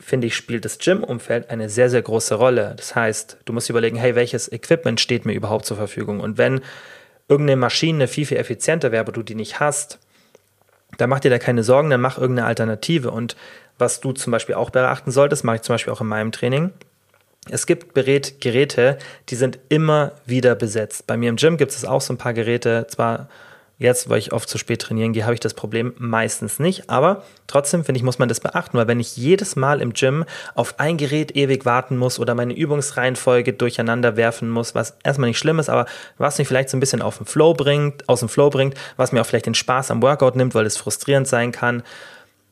finde 0.00 0.26
ich, 0.26 0.34
spielt 0.34 0.64
das 0.64 0.78
Gym-Umfeld 0.78 1.50
eine 1.50 1.68
sehr, 1.68 1.90
sehr 1.90 2.02
große 2.02 2.34
Rolle. 2.34 2.74
Das 2.76 2.94
heißt, 2.94 3.38
du 3.44 3.52
musst 3.52 3.70
überlegen, 3.70 3.96
hey, 3.96 4.14
welches 4.14 4.50
Equipment 4.50 5.00
steht 5.00 5.26
mir 5.26 5.34
überhaupt 5.34 5.66
zur 5.66 5.76
Verfügung? 5.76 6.20
Und 6.20 6.38
wenn 6.38 6.60
irgendeine 7.28 7.60
Maschine 7.60 8.08
viel, 8.08 8.26
viel 8.26 8.38
effizienter 8.38 8.90
wäre, 8.90 9.02
aber 9.02 9.12
du 9.12 9.22
die 9.22 9.34
nicht 9.34 9.60
hast, 9.60 9.98
dann 10.98 11.10
mach 11.10 11.20
dir 11.20 11.30
da 11.30 11.38
keine 11.38 11.62
Sorgen, 11.62 11.90
dann 11.90 12.00
mach 12.00 12.18
irgendeine 12.18 12.48
Alternative. 12.48 13.10
Und 13.10 13.36
was 13.78 14.00
du 14.00 14.12
zum 14.12 14.32
Beispiel 14.32 14.56
auch 14.56 14.70
beachten 14.70 15.10
solltest, 15.10 15.44
mache 15.44 15.56
ich 15.56 15.62
zum 15.62 15.74
Beispiel 15.74 15.92
auch 15.92 16.00
in 16.00 16.08
meinem 16.08 16.32
Training. 16.32 16.72
Es 17.48 17.66
gibt 17.66 17.94
Geräte, 17.94 18.98
die 19.28 19.34
sind 19.34 19.58
immer 19.68 20.12
wieder 20.26 20.54
besetzt. 20.54 21.06
Bei 21.06 21.16
mir 21.16 21.30
im 21.30 21.36
Gym 21.36 21.56
gibt 21.56 21.72
es 21.72 21.84
auch 21.84 22.00
so 22.00 22.12
ein 22.12 22.18
paar 22.18 22.34
Geräte, 22.34 22.86
zwar 22.88 23.28
Jetzt, 23.80 24.10
weil 24.10 24.18
ich 24.18 24.34
oft 24.34 24.46
zu 24.46 24.58
spät 24.58 24.82
trainieren 24.82 25.14
gehe, 25.14 25.24
habe 25.24 25.32
ich 25.32 25.40
das 25.40 25.54
Problem 25.54 25.94
meistens 25.96 26.58
nicht. 26.58 26.90
Aber 26.90 27.24
trotzdem, 27.46 27.82
finde 27.82 27.96
ich, 27.96 28.04
muss 28.04 28.18
man 28.18 28.28
das 28.28 28.38
beachten, 28.38 28.76
weil 28.76 28.86
wenn 28.86 29.00
ich 29.00 29.16
jedes 29.16 29.56
Mal 29.56 29.80
im 29.80 29.94
Gym 29.94 30.26
auf 30.54 30.78
ein 30.78 30.98
Gerät 30.98 31.34
ewig 31.34 31.64
warten 31.64 31.96
muss 31.96 32.18
oder 32.18 32.34
meine 32.34 32.52
Übungsreihenfolge 32.52 33.54
durcheinander 33.54 34.18
werfen 34.18 34.50
muss, 34.50 34.74
was 34.74 34.98
erstmal 35.02 35.30
nicht 35.30 35.38
schlimm 35.38 35.58
ist, 35.58 35.70
aber 35.70 35.86
was 36.18 36.36
mich 36.36 36.46
vielleicht 36.46 36.68
so 36.68 36.76
ein 36.76 36.80
bisschen 36.80 37.00
auf 37.00 37.16
den 37.16 37.26
Flow 37.26 37.54
bringt, 37.54 38.06
aus 38.06 38.20
dem 38.20 38.28
Flow 38.28 38.50
bringt, 38.50 38.74
was 38.98 39.12
mir 39.12 39.22
auch 39.22 39.26
vielleicht 39.26 39.46
den 39.46 39.54
Spaß 39.54 39.90
am 39.90 40.02
Workout 40.02 40.36
nimmt, 40.36 40.54
weil 40.54 40.66
es 40.66 40.76
frustrierend 40.76 41.26
sein 41.26 41.50
kann, 41.50 41.82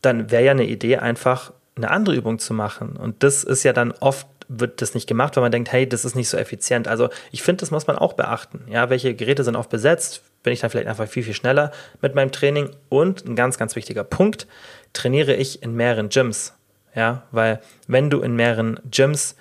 dann 0.01 0.31
wäre 0.31 0.45
ja 0.45 0.53
eine 0.53 0.65
Idee, 0.65 0.97
einfach 0.97 1.53
eine 1.77 1.91
andere 1.91 2.17
Übung 2.17 2.39
zu 2.39 2.55
machen. 2.55 2.97
Und 2.97 3.23
das 3.23 3.45
ist 3.45 3.65
ja 3.65 3.75
dann 3.75 3.93
oft 4.01 4.27
wird 4.49 4.81
das 4.81 4.95
nicht 4.95 5.07
gemacht, 5.07 5.37
weil 5.37 5.43
man 5.43 5.53
denkt, 5.53 5.71
hey, 5.73 5.87
das 5.87 6.07
ist 6.07 6.17
nicht 6.17 6.31
so 6.31 6.39
effizient. 6.39 6.89
Also 6.89 7.11
ich 7.33 7.43
finde, 7.43 7.61
das 7.61 7.71
muss 7.71 7.87
man 7.87 7.99
auch 7.99 8.15
beachten. 8.15 8.65
Ja, 8.71 8.89
welche 8.89 9.15
Geräte 9.15 9.45
sind 9.45 9.57
oft 9.57 9.69
besetzt? 9.69 10.23
Bin 10.43 10.53
ich 10.53 10.61
dann 10.61 10.71
vielleicht 10.71 10.89
einfach 10.89 11.09
viel, 11.09 11.23
viel 11.23 11.35
schneller 11.35 11.73
mit 12.01 12.15
meinem 12.15 12.33
Training. 12.33 12.71
Und 12.89 13.27
ein 13.27 13.37
ganz, 13.37 13.59
ganz 13.59 13.77
wichtiger 13.77 14.05
Punkt, 14.05 14.47
trainiere 14.93 15.35
ich 15.35 15.63
in 15.63 15.75
mehreren 15.75 16.09
Gyms. 16.09 16.55
Ja, 16.95 17.25
weil 17.31 17.61
wenn 17.87 18.11
du 18.11 18.21
in 18.21 18.35
mehreren 18.35 18.81
Gyms 18.91 19.37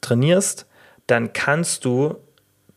trainierst, 0.00 0.66
dann 1.06 1.32
kannst 1.32 1.84
du 1.84 2.16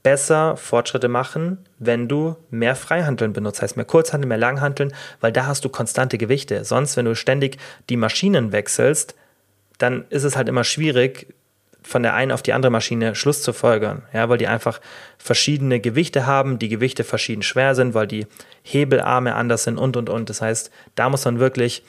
besser 0.03 0.55
Fortschritte 0.55 1.07
machen, 1.07 1.65
wenn 1.77 2.07
du 2.07 2.35
mehr 2.49 2.75
Freihandeln 2.75 3.33
benutzt, 3.33 3.61
heißt 3.61 3.75
mehr 3.75 3.85
Kurzhandeln, 3.85 4.29
mehr 4.29 4.37
Langhandeln, 4.37 4.93
weil 5.19 5.31
da 5.31 5.45
hast 5.45 5.65
du 5.65 5.69
konstante 5.69 6.17
Gewichte. 6.17 6.63
Sonst, 6.63 6.95
wenn 6.95 7.05
du 7.05 7.15
ständig 7.15 7.57
die 7.89 7.97
Maschinen 7.97 8.51
wechselst, 8.51 9.15
dann 9.77 10.05
ist 10.09 10.23
es 10.23 10.35
halt 10.35 10.47
immer 10.47 10.63
schwierig, 10.63 11.33
von 11.83 12.03
der 12.03 12.13
einen 12.13 12.31
auf 12.31 12.41
die 12.41 12.53
andere 12.53 12.71
Maschine 12.71 13.15
Schluss 13.15 13.41
zu 13.41 13.53
folgern, 13.53 14.03
ja, 14.13 14.29
weil 14.29 14.37
die 14.37 14.47
einfach 14.47 14.79
verschiedene 15.17 15.79
Gewichte 15.79 16.25
haben, 16.25 16.59
die 16.59 16.69
Gewichte 16.69 17.03
verschieden 17.03 17.41
schwer 17.41 17.75
sind, 17.75 17.93
weil 17.93 18.07
die 18.07 18.27
Hebelarme 18.63 19.35
anders 19.35 19.63
sind 19.63 19.77
und 19.77 19.97
und 19.97 20.09
und. 20.09 20.29
Das 20.29 20.41
heißt, 20.41 20.71
da 20.95 21.09
muss 21.09 21.25
man 21.25 21.39
wirklich 21.39 21.83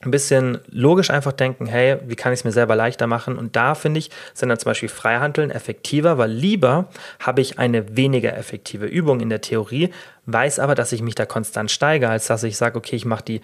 ein 0.00 0.12
bisschen 0.12 0.58
logisch 0.68 1.10
einfach 1.10 1.32
denken, 1.32 1.66
hey, 1.66 1.98
wie 2.06 2.14
kann 2.14 2.32
ich 2.32 2.40
es 2.40 2.44
mir 2.44 2.52
selber 2.52 2.76
leichter 2.76 3.08
machen? 3.08 3.36
Und 3.36 3.56
da 3.56 3.74
finde 3.74 3.98
ich, 3.98 4.10
sind 4.32 4.48
dann 4.48 4.58
zum 4.58 4.70
Beispiel 4.70 4.88
Freihandeln 4.88 5.50
effektiver, 5.50 6.18
weil 6.18 6.30
lieber 6.30 6.88
habe 7.18 7.40
ich 7.40 7.58
eine 7.58 7.96
weniger 7.96 8.36
effektive 8.36 8.86
Übung 8.86 9.18
in 9.18 9.28
der 9.28 9.40
Theorie, 9.40 9.90
weiß 10.26 10.60
aber, 10.60 10.76
dass 10.76 10.92
ich 10.92 11.02
mich 11.02 11.16
da 11.16 11.26
konstant 11.26 11.70
steige, 11.72 12.08
als 12.08 12.28
dass 12.28 12.44
ich 12.44 12.56
sage, 12.56 12.78
okay, 12.78 12.94
ich 12.94 13.06
mache 13.06 13.24
die 13.24 13.40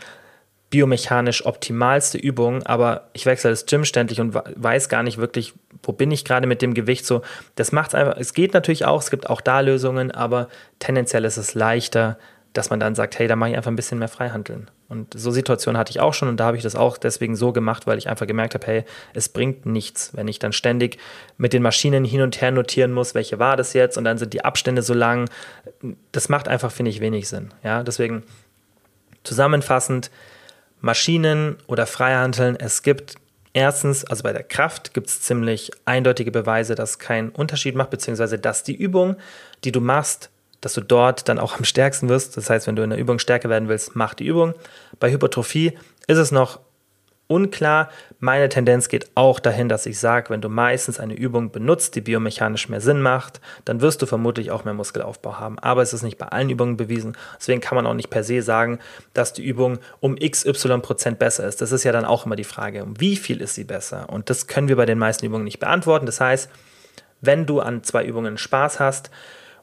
biomechanisch 0.74 1.46
optimalste 1.46 2.18
Übung, 2.18 2.64
aber 2.64 3.08
ich 3.12 3.26
wechsle 3.26 3.50
das 3.50 3.64
Gym 3.64 3.84
ständig 3.84 4.20
und 4.20 4.34
weiß 4.34 4.88
gar 4.88 5.04
nicht 5.04 5.18
wirklich, 5.18 5.54
wo 5.84 5.92
bin 5.92 6.10
ich 6.10 6.24
gerade 6.24 6.48
mit 6.48 6.62
dem 6.62 6.74
Gewicht 6.74 7.06
so. 7.06 7.22
Das 7.54 7.70
macht 7.70 7.90
es 7.90 7.94
einfach, 7.94 8.16
es 8.18 8.34
geht 8.34 8.54
natürlich 8.54 8.84
auch, 8.84 9.00
es 9.00 9.08
gibt 9.08 9.30
auch 9.30 9.40
da 9.40 9.60
Lösungen, 9.60 10.10
aber 10.10 10.48
tendenziell 10.80 11.24
ist 11.26 11.36
es 11.36 11.54
leichter, 11.54 12.18
dass 12.54 12.70
man 12.70 12.80
dann 12.80 12.96
sagt, 12.96 13.20
hey, 13.20 13.28
da 13.28 13.36
mache 13.36 13.50
ich 13.50 13.56
einfach 13.56 13.70
ein 13.70 13.76
bisschen 13.76 14.00
mehr 14.00 14.08
Freihandeln. 14.08 14.68
Und 14.88 15.14
so 15.16 15.30
Situationen 15.30 15.78
hatte 15.78 15.92
ich 15.92 16.00
auch 16.00 16.12
schon 16.12 16.28
und 16.28 16.40
da 16.40 16.46
habe 16.46 16.56
ich 16.56 16.64
das 16.64 16.74
auch 16.74 16.98
deswegen 16.98 17.36
so 17.36 17.52
gemacht, 17.52 17.86
weil 17.86 17.96
ich 17.96 18.08
einfach 18.08 18.26
gemerkt 18.26 18.54
habe, 18.54 18.66
hey, 18.66 18.84
es 19.12 19.28
bringt 19.28 19.66
nichts, 19.66 20.10
wenn 20.16 20.26
ich 20.26 20.40
dann 20.40 20.52
ständig 20.52 20.98
mit 21.36 21.52
den 21.52 21.62
Maschinen 21.62 22.04
hin 22.04 22.20
und 22.20 22.40
her 22.40 22.50
notieren 22.50 22.90
muss, 22.90 23.14
welche 23.14 23.38
war 23.38 23.56
das 23.56 23.74
jetzt 23.74 23.96
und 23.96 24.02
dann 24.02 24.18
sind 24.18 24.32
die 24.32 24.44
Abstände 24.44 24.82
so 24.82 24.92
lang. 24.92 25.30
Das 26.10 26.28
macht 26.28 26.48
einfach, 26.48 26.72
finde 26.72 26.90
ich, 26.90 26.98
wenig 26.98 27.28
Sinn. 27.28 27.54
Ja, 27.62 27.84
deswegen 27.84 28.24
zusammenfassend, 29.22 30.10
Maschinen 30.84 31.56
oder 31.66 31.86
Freihandeln, 31.86 32.56
es 32.56 32.82
gibt 32.82 33.14
erstens, 33.54 34.04
also 34.04 34.22
bei 34.22 34.32
der 34.32 34.42
Kraft 34.42 34.92
gibt 34.92 35.08
es 35.08 35.22
ziemlich 35.22 35.70
eindeutige 35.86 36.30
Beweise, 36.30 36.74
dass 36.74 36.98
kein 36.98 37.30
Unterschied 37.30 37.74
macht, 37.74 37.90
beziehungsweise 37.90 38.38
dass 38.38 38.62
die 38.64 38.74
Übung, 38.74 39.16
die 39.64 39.72
du 39.72 39.80
machst, 39.80 40.30
dass 40.60 40.74
du 40.74 40.82
dort 40.82 41.28
dann 41.28 41.38
auch 41.38 41.56
am 41.56 41.64
stärksten 41.64 42.08
wirst. 42.08 42.36
Das 42.36 42.50
heißt, 42.50 42.66
wenn 42.66 42.76
du 42.76 42.82
in 42.82 42.90
der 42.90 42.98
Übung 42.98 43.18
stärker 43.18 43.48
werden 43.48 43.68
willst, 43.68 43.96
mach 43.96 44.12
die 44.12 44.26
Übung. 44.26 44.54
Bei 45.00 45.10
Hypertrophie 45.10 45.72
ist 46.06 46.18
es 46.18 46.32
noch 46.32 46.60
unklar. 47.26 47.88
Meine 48.18 48.48
Tendenz 48.48 48.88
geht 48.88 49.10
auch 49.14 49.40
dahin, 49.40 49.68
dass 49.68 49.86
ich 49.86 49.98
sage, 49.98 50.30
wenn 50.30 50.40
du 50.40 50.48
meistens 50.48 51.00
eine 51.00 51.14
Übung 51.14 51.50
benutzt, 51.50 51.94
die 51.94 52.00
biomechanisch 52.00 52.68
mehr 52.68 52.80
Sinn 52.80 53.00
macht, 53.00 53.40
dann 53.64 53.80
wirst 53.80 54.02
du 54.02 54.06
vermutlich 54.06 54.50
auch 54.50 54.64
mehr 54.64 54.74
Muskelaufbau 54.74 55.38
haben. 55.38 55.58
Aber 55.58 55.82
es 55.82 55.92
ist 55.92 56.02
nicht 56.02 56.18
bei 56.18 56.26
allen 56.26 56.50
Übungen 56.50 56.76
bewiesen. 56.76 57.16
Deswegen 57.38 57.60
kann 57.60 57.76
man 57.76 57.86
auch 57.86 57.94
nicht 57.94 58.10
per 58.10 58.24
se 58.24 58.42
sagen, 58.42 58.78
dass 59.14 59.32
die 59.32 59.44
Übung 59.44 59.78
um 60.00 60.16
xy 60.16 60.52
Prozent 60.80 61.18
besser 61.18 61.46
ist. 61.46 61.60
Das 61.60 61.72
ist 61.72 61.84
ja 61.84 61.92
dann 61.92 62.04
auch 62.04 62.26
immer 62.26 62.36
die 62.36 62.44
Frage, 62.44 62.82
um 62.82 63.00
wie 63.00 63.16
viel 63.16 63.40
ist 63.40 63.54
sie 63.54 63.64
besser? 63.64 64.08
Und 64.10 64.30
das 64.30 64.46
können 64.46 64.68
wir 64.68 64.76
bei 64.76 64.86
den 64.86 64.98
meisten 64.98 65.26
Übungen 65.26 65.44
nicht 65.44 65.60
beantworten. 65.60 66.06
Das 66.06 66.20
heißt, 66.20 66.50
wenn 67.20 67.46
du 67.46 67.60
an 67.60 67.82
zwei 67.82 68.04
Übungen 68.04 68.36
Spaß 68.36 68.80
hast, 68.80 69.10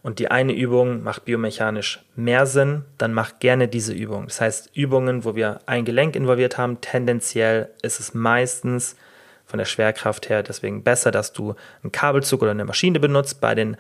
und 0.04 0.20
die 0.20 0.32
eine 0.32 0.54
Übung 0.54 1.04
macht 1.04 1.26
biomechanisch 1.26 2.04
mehr 2.16 2.46
Sinn, 2.46 2.86
dann 2.98 3.14
mach 3.14 3.40
gerne 3.40 3.68
diese 3.68 3.94
Übung. 3.94 4.26
Das 4.28 4.42
heißt, 4.42 4.72
Übungen, 4.74 5.26
wo 5.26 5.36
wir 5.36 5.60
ein 5.68 5.86
Gelenk 5.86 6.16
involviert 6.16 6.58
haben, 6.58 6.82
tendenziell 6.82 7.70
ist 7.82 8.00
es 8.00 8.14
meistens 8.14 8.96
von 9.46 9.60
der 9.60 9.66
Schwerkraft 9.66 10.30
her 10.30 10.44
deswegen 10.44 10.84
besser, 10.84 11.12
dass 11.12 11.34
du 11.34 11.56
einen 11.84 11.92
Kabelzug 11.92 12.42
oder 12.42 12.52
eine 12.52 12.66
Maschine 12.66 13.00
benutzt. 13.00 13.42
Bei 13.42 13.54
den 13.54 13.78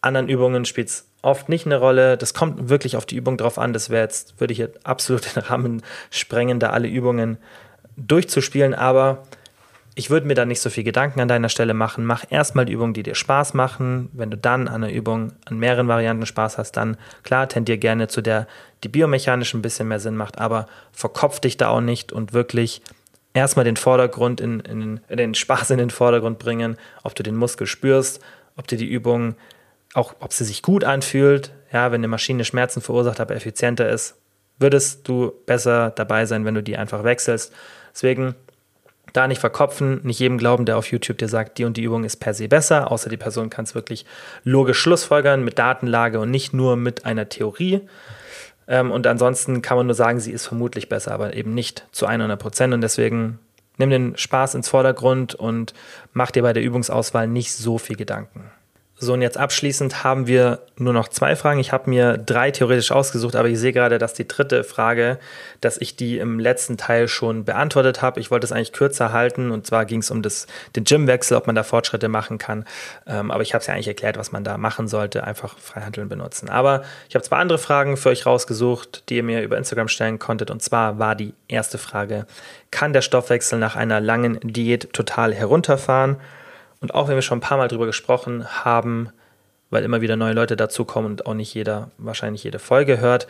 anderen 0.00 0.28
Übungen 0.28 0.64
spielt 0.64 0.88
es 0.88 1.08
oft 1.22 1.48
nicht 1.48 1.66
eine 1.66 1.76
Rolle. 1.76 2.16
Das 2.16 2.34
kommt 2.34 2.68
wirklich 2.68 2.96
auf 2.96 3.04
die 3.04 3.16
Übung 3.16 3.36
drauf 3.36 3.58
an. 3.58 3.72
Das 3.72 3.90
wäre 3.90 4.02
jetzt, 4.02 4.40
würde 4.40 4.52
ich 4.52 4.58
jetzt 4.58 4.86
absolut 4.86 5.34
den 5.36 5.42
Rahmen 5.42 5.82
sprengen, 6.10 6.60
da 6.60 6.70
alle 6.70 6.88
Übungen 6.88 7.38
durchzuspielen, 7.96 8.74
aber 8.74 9.24
ich 9.98 10.10
würde 10.10 10.28
mir 10.28 10.34
da 10.34 10.44
nicht 10.44 10.60
so 10.60 10.70
viel 10.70 10.84
Gedanken 10.84 11.20
an 11.20 11.26
deiner 11.26 11.48
Stelle 11.48 11.74
machen. 11.74 12.04
Mach 12.04 12.24
erstmal 12.30 12.64
die 12.64 12.72
Übungen, 12.72 12.94
die 12.94 13.02
dir 13.02 13.16
Spaß 13.16 13.52
machen. 13.54 14.10
Wenn 14.12 14.30
du 14.30 14.36
dann 14.36 14.68
an 14.68 14.84
einer 14.84 14.92
Übung 14.92 15.32
an 15.44 15.58
mehreren 15.58 15.88
Varianten 15.88 16.24
Spaß 16.24 16.56
hast, 16.56 16.76
dann 16.76 16.96
klar, 17.24 17.48
tendier 17.48 17.78
gerne 17.78 18.06
zu 18.06 18.22
der, 18.22 18.46
die 18.84 18.88
biomechanisch 18.88 19.54
ein 19.54 19.62
bisschen 19.62 19.88
mehr 19.88 19.98
Sinn 19.98 20.14
macht, 20.14 20.38
aber 20.38 20.68
verkopf 20.92 21.40
dich 21.40 21.56
da 21.56 21.70
auch 21.70 21.80
nicht 21.80 22.12
und 22.12 22.32
wirklich 22.32 22.80
erstmal 23.34 23.64
den 23.64 23.76
Vordergrund 23.76 24.40
in, 24.40 24.60
in, 24.60 25.00
in 25.08 25.16
den 25.16 25.34
Spaß 25.34 25.70
in 25.70 25.78
den 25.78 25.90
Vordergrund 25.90 26.38
bringen, 26.38 26.76
ob 27.02 27.16
du 27.16 27.24
den 27.24 27.34
Muskel 27.34 27.66
spürst, 27.66 28.20
ob 28.54 28.68
dir 28.68 28.78
die 28.78 28.88
Übung 28.88 29.34
auch, 29.94 30.14
ob 30.20 30.32
sie 30.32 30.44
sich 30.44 30.62
gut 30.62 30.84
anfühlt. 30.84 31.50
Ja, 31.72 31.90
wenn 31.90 32.02
eine 32.02 32.08
Maschine 32.08 32.44
Schmerzen 32.44 32.82
verursacht, 32.82 33.18
aber 33.18 33.34
effizienter 33.34 33.88
ist, 33.88 34.14
würdest 34.60 35.08
du 35.08 35.32
besser 35.44 35.90
dabei 35.90 36.24
sein, 36.24 36.44
wenn 36.44 36.54
du 36.54 36.62
die 36.62 36.76
einfach 36.76 37.02
wechselst. 37.02 37.52
Deswegen 37.92 38.36
da 39.12 39.26
nicht 39.26 39.40
verkopfen, 39.40 40.00
nicht 40.02 40.20
jedem 40.20 40.38
glauben, 40.38 40.64
der 40.64 40.76
auf 40.76 40.90
YouTube 40.90 41.18
dir 41.18 41.28
sagt, 41.28 41.58
die 41.58 41.64
und 41.64 41.76
die 41.76 41.82
Übung 41.82 42.04
ist 42.04 42.16
per 42.16 42.34
se 42.34 42.48
besser, 42.48 42.90
außer 42.90 43.10
die 43.10 43.16
Person 43.16 43.50
kann 43.50 43.64
es 43.64 43.74
wirklich 43.74 44.04
logisch 44.44 44.78
schlussfolgern 44.78 45.44
mit 45.44 45.58
Datenlage 45.58 46.20
und 46.20 46.30
nicht 46.30 46.52
nur 46.52 46.76
mit 46.76 47.04
einer 47.04 47.28
Theorie. 47.28 47.80
Ähm, 48.66 48.90
und 48.90 49.06
ansonsten 49.06 49.62
kann 49.62 49.76
man 49.76 49.86
nur 49.86 49.94
sagen, 49.94 50.20
sie 50.20 50.32
ist 50.32 50.46
vermutlich 50.46 50.88
besser, 50.88 51.12
aber 51.12 51.34
eben 51.34 51.54
nicht 51.54 51.86
zu 51.92 52.06
100 52.06 52.38
Prozent. 52.38 52.74
Und 52.74 52.82
deswegen 52.82 53.38
nimm 53.78 53.90
den 53.90 54.16
Spaß 54.16 54.54
ins 54.54 54.68
Vordergrund 54.68 55.34
und 55.34 55.72
mach 56.12 56.30
dir 56.30 56.42
bei 56.42 56.52
der 56.52 56.62
Übungsauswahl 56.62 57.26
nicht 57.26 57.52
so 57.52 57.78
viel 57.78 57.96
Gedanken. 57.96 58.50
So, 59.00 59.12
und 59.12 59.22
jetzt 59.22 59.38
abschließend 59.38 60.02
haben 60.02 60.26
wir 60.26 60.58
nur 60.76 60.92
noch 60.92 61.06
zwei 61.06 61.36
Fragen. 61.36 61.60
Ich 61.60 61.70
habe 61.70 61.88
mir 61.88 62.18
drei 62.18 62.50
theoretisch 62.50 62.90
ausgesucht, 62.90 63.36
aber 63.36 63.48
ich 63.48 63.56
sehe 63.56 63.72
gerade, 63.72 63.98
dass 63.98 64.12
die 64.12 64.26
dritte 64.26 64.64
Frage, 64.64 65.20
dass 65.60 65.80
ich 65.80 65.94
die 65.94 66.18
im 66.18 66.40
letzten 66.40 66.76
Teil 66.76 67.06
schon 67.06 67.44
beantwortet 67.44 68.02
habe. 68.02 68.18
Ich 68.18 68.32
wollte 68.32 68.44
es 68.44 68.50
eigentlich 68.50 68.72
kürzer 68.72 69.12
halten 69.12 69.52
und 69.52 69.68
zwar 69.68 69.84
ging 69.84 70.00
es 70.00 70.10
um 70.10 70.20
das, 70.22 70.48
den 70.74 70.82
Gymwechsel, 70.82 71.36
ob 71.36 71.46
man 71.46 71.54
da 71.54 71.62
Fortschritte 71.62 72.08
machen 72.08 72.38
kann. 72.38 72.64
Ähm, 73.06 73.30
aber 73.30 73.42
ich 73.42 73.54
habe 73.54 73.60
es 73.60 73.68
ja 73.68 73.74
eigentlich 73.74 73.86
erklärt, 73.86 74.16
was 74.16 74.32
man 74.32 74.42
da 74.42 74.58
machen 74.58 74.88
sollte, 74.88 75.22
einfach 75.22 75.56
Freihandeln 75.58 76.08
benutzen. 76.08 76.48
Aber 76.48 76.82
ich 77.08 77.14
habe 77.14 77.22
zwei 77.22 77.36
andere 77.36 77.58
Fragen 77.58 77.96
für 77.96 78.08
euch 78.08 78.26
rausgesucht, 78.26 79.04
die 79.10 79.18
ihr 79.18 79.22
mir 79.22 79.42
über 79.42 79.56
Instagram 79.58 79.86
stellen 79.86 80.18
konntet. 80.18 80.50
Und 80.50 80.60
zwar 80.60 80.98
war 80.98 81.14
die 81.14 81.34
erste 81.46 81.78
Frage, 81.78 82.26
kann 82.72 82.92
der 82.92 83.02
Stoffwechsel 83.02 83.60
nach 83.60 83.76
einer 83.76 84.00
langen 84.00 84.40
Diät 84.42 84.92
total 84.92 85.32
herunterfahren? 85.32 86.16
Und 86.80 86.94
auch 86.94 87.08
wenn 87.08 87.16
wir 87.16 87.22
schon 87.22 87.38
ein 87.38 87.42
paar 87.42 87.58
Mal 87.58 87.68
drüber 87.68 87.86
gesprochen 87.86 88.46
haben, 88.64 89.10
weil 89.70 89.84
immer 89.84 90.00
wieder 90.00 90.16
neue 90.16 90.32
Leute 90.32 90.56
dazukommen 90.56 91.10
und 91.10 91.26
auch 91.26 91.34
nicht 91.34 91.52
jeder 91.54 91.90
wahrscheinlich 91.98 92.44
jede 92.44 92.58
Folge 92.58 93.00
hört, 93.00 93.26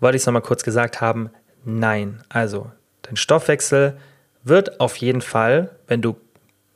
wollte 0.00 0.16
ich 0.16 0.22
es 0.22 0.26
nochmal 0.26 0.42
kurz 0.42 0.62
gesagt 0.62 1.00
haben, 1.00 1.30
nein. 1.64 2.22
Also, 2.28 2.70
dein 3.02 3.16
Stoffwechsel 3.16 3.96
wird 4.44 4.80
auf 4.80 4.96
jeden 4.96 5.22
Fall, 5.22 5.70
wenn 5.86 6.02
du 6.02 6.16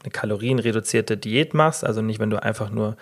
eine 0.03 0.11
kalorienreduzierte 0.11 1.17
Diät 1.17 1.55
machst, 1.55 1.85
also 1.85 2.03
nicht, 2.03 2.19
wenn 2.19 2.31
du 2.31 2.43
einfach 2.43 2.71
nur 2.71 2.97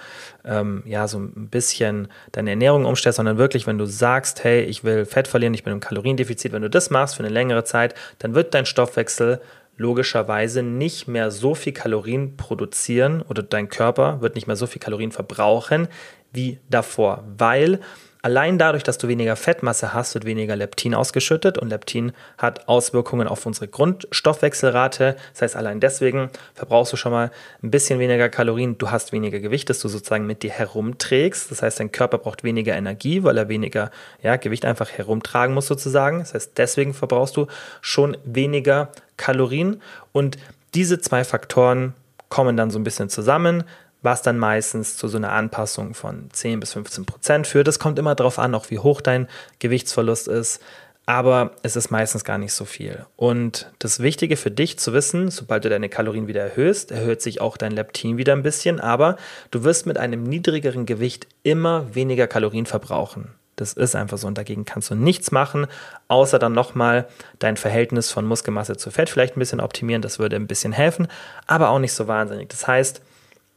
ähm, 0.45 0.83
ja 0.85 1.09
so 1.09 1.18
ein 1.18 1.49
bisschen 1.49 2.09
deine 2.33 2.51
Ernährung 2.51 2.85
umstellst, 2.85 3.16
sondern 3.16 3.39
wirklich, 3.39 3.66
wenn 3.66 3.79
du 3.79 3.87
sagst, 3.87 4.45
hey, 4.45 4.62
ich 4.62 4.85
will 4.85 5.07
Fett 5.07 5.27
verlieren, 5.27 5.55
ich 5.55 5.64
bin 5.64 5.73
im 5.73 5.81
Kaloriendefizit, 5.81 6.53
wenn 6.53 6.62
du 6.62 6.71
das 6.71 6.91
machst 6.91 7.16
für 7.16 7.23
eine 7.23 7.33
längere 7.33 7.64
Zeit, 7.64 7.95
dann 8.18 8.35
wird 8.35 8.53
dein 8.53 8.66
Stoffwechsel 8.66 9.41
logischerweise 9.81 10.62
nicht 10.62 11.09
mehr 11.09 11.31
so 11.31 11.55
viel 11.55 11.72
Kalorien 11.72 12.37
produzieren 12.37 13.22
oder 13.22 13.43
dein 13.43 13.70
Körper 13.70 14.20
wird 14.20 14.35
nicht 14.35 14.47
mehr 14.47 14.57
so 14.57 14.66
viel 14.66 14.81
Kalorien 14.81 15.11
verbrauchen 15.11 15.89
wie 16.33 16.59
davor, 16.68 17.24
weil 17.39 17.81
Allein 18.22 18.59
dadurch, 18.59 18.83
dass 18.83 18.99
du 18.99 19.09
weniger 19.09 19.35
Fettmasse 19.35 19.95
hast, 19.95 20.12
wird 20.12 20.26
weniger 20.26 20.55
Leptin 20.55 20.95
ausgeschüttet 20.95 21.57
und 21.57 21.70
Leptin 21.70 22.12
hat 22.37 22.68
Auswirkungen 22.68 23.26
auf 23.26 23.47
unsere 23.47 23.66
Grundstoffwechselrate. 23.66 25.16
Das 25.33 25.43
heißt, 25.43 25.57
allein 25.57 25.81
deswegen 25.81 26.28
verbrauchst 26.55 26.93
du 26.93 26.99
schon 26.99 27.12
mal 27.12 27.31
ein 27.62 27.70
bisschen 27.70 27.99
weniger 27.99 28.28
Kalorien. 28.28 28.76
Du 28.76 28.91
hast 28.91 29.12
weniger 29.12 29.41
Gewicht, 29.41 29.70
das 29.70 29.81
du 29.81 29.89
sozusagen 29.89 30.26
mit 30.26 30.43
dir 30.43 30.51
herumträgst. 30.51 31.51
Das 31.51 31.62
heißt, 31.62 31.81
dein 31.81 31.93
Körper 31.93 32.18
braucht 32.18 32.45
weniger 32.45 32.76
Energie, 32.76 33.24
weil 33.24 33.39
er 33.39 33.49
weniger 33.49 33.91
ja, 34.22 34.37
Gewicht 34.37 34.66
einfach 34.66 34.91
herumtragen 34.91 35.55
muss 35.55 35.66
sozusagen. 35.66 36.18
Das 36.18 36.35
heißt, 36.35 36.59
deswegen 36.59 36.93
verbrauchst 36.93 37.39
du 37.39 37.47
schon 37.81 38.18
weniger 38.24 38.93
Kalorien 39.21 39.81
und 40.12 40.39
diese 40.75 40.99
zwei 41.01 41.23
Faktoren 41.25 41.95
kommen 42.29 42.57
dann 42.57 42.71
so 42.71 42.79
ein 42.79 42.85
bisschen 42.85 43.09
zusammen 43.09 43.64
was 44.03 44.23
dann 44.23 44.39
meistens 44.39 44.97
zu 44.97 45.09
so 45.09 45.18
einer 45.18 45.33
Anpassung 45.33 45.95
von 45.95 46.29
10 46.33 46.61
bis 46.61 46.73
15 46.73 47.07
Prozent 47.07 47.47
führt. 47.47 47.68
Es 47.68 47.79
kommt 47.79 47.99
immer 47.99 48.14
darauf 48.14 48.39
an, 48.39 48.55
auch 48.55 48.71
wie 48.71 48.79
hoch 48.79 49.01
dein 49.01 49.29
Gewichtsverlust 49.59 50.29
ist, 50.29 50.62
aber 51.07 51.53
es 51.62 51.77
ist 51.77 51.91
meistens 51.91 52.25
gar 52.25 52.39
nicht 52.39 52.53
so 52.53 52.64
viel. 52.64 53.05
Und 53.16 53.71
das 53.79 54.01
Wichtige 54.01 54.37
für 54.37 54.51
dich 54.51 54.79
zu 54.79 54.93
wissen, 54.93 55.31
sobald 55.31 55.64
du 55.64 55.68
deine 55.68 55.89
Kalorien 55.89 56.29
wieder 56.29 56.43
erhöhst, 56.43 56.93
erhöht 56.93 57.21
sich 57.21 57.41
auch 57.41 57.57
dein 57.57 57.73
Leptin 57.73 58.16
wieder 58.16 58.33
ein 58.33 58.43
bisschen, 58.43 58.81
aber 58.81 59.16
du 59.51 59.64
wirst 59.64 59.87
mit 59.87 59.99
einem 59.99 60.23
niedrigeren 60.23 60.87
Gewicht 60.87 61.27
immer 61.43 61.95
weniger 61.95 62.27
Kalorien 62.27 62.66
verbrauchen. 62.66 63.35
Das 63.61 63.74
ist 63.74 63.94
einfach 63.94 64.18
so 64.18 64.26
und 64.26 64.38
dagegen 64.38 64.64
kannst 64.64 64.90
du 64.90 64.94
nichts 64.94 65.30
machen, 65.30 65.66
außer 66.08 66.38
dann 66.38 66.52
nochmal 66.52 67.06
dein 67.38 67.56
Verhältnis 67.56 68.11
von 68.11 68.24
Muskelmasse 68.24 68.76
zu 68.76 68.90
Fett 68.90 69.11
vielleicht 69.11 69.36
ein 69.36 69.40
bisschen 69.40 69.61
optimieren. 69.61 70.02
Das 70.02 70.18
würde 70.18 70.36
ein 70.36 70.46
bisschen 70.46 70.72
helfen, 70.72 71.08
aber 71.46 71.68
auch 71.68 71.78
nicht 71.78 71.92
so 71.92 72.08
wahnsinnig. 72.08 72.48
Das 72.48 72.66
heißt, 72.66 73.02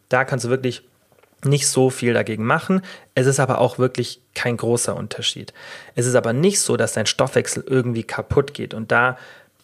da 0.10 0.26
kannst 0.26 0.46
du 0.46 0.50
wirklich 0.50 0.84
nicht 1.46 1.68
so 1.68 1.90
viel 1.90 2.14
dagegen 2.14 2.46
machen. 2.46 2.82
Es 3.16 3.28
ist 3.28 3.40
aber 3.40 3.60
auch 3.60 3.78
wirklich 3.78 4.22
kein 4.34 4.58
großer 4.58 4.96
Unterschied. 4.96 5.54
Es 5.96 6.06
ist 6.06 6.16
aber 6.16 6.34
nicht 6.34 6.60
so, 6.60 6.78
dass 6.78 6.94
dein 6.94 7.06
Stoffwechsel 7.06 7.64
irgendwie 7.68 8.04
kaputt 8.04 8.54
geht. 8.54 8.74
Und 8.74 8.92
da 8.92 9.18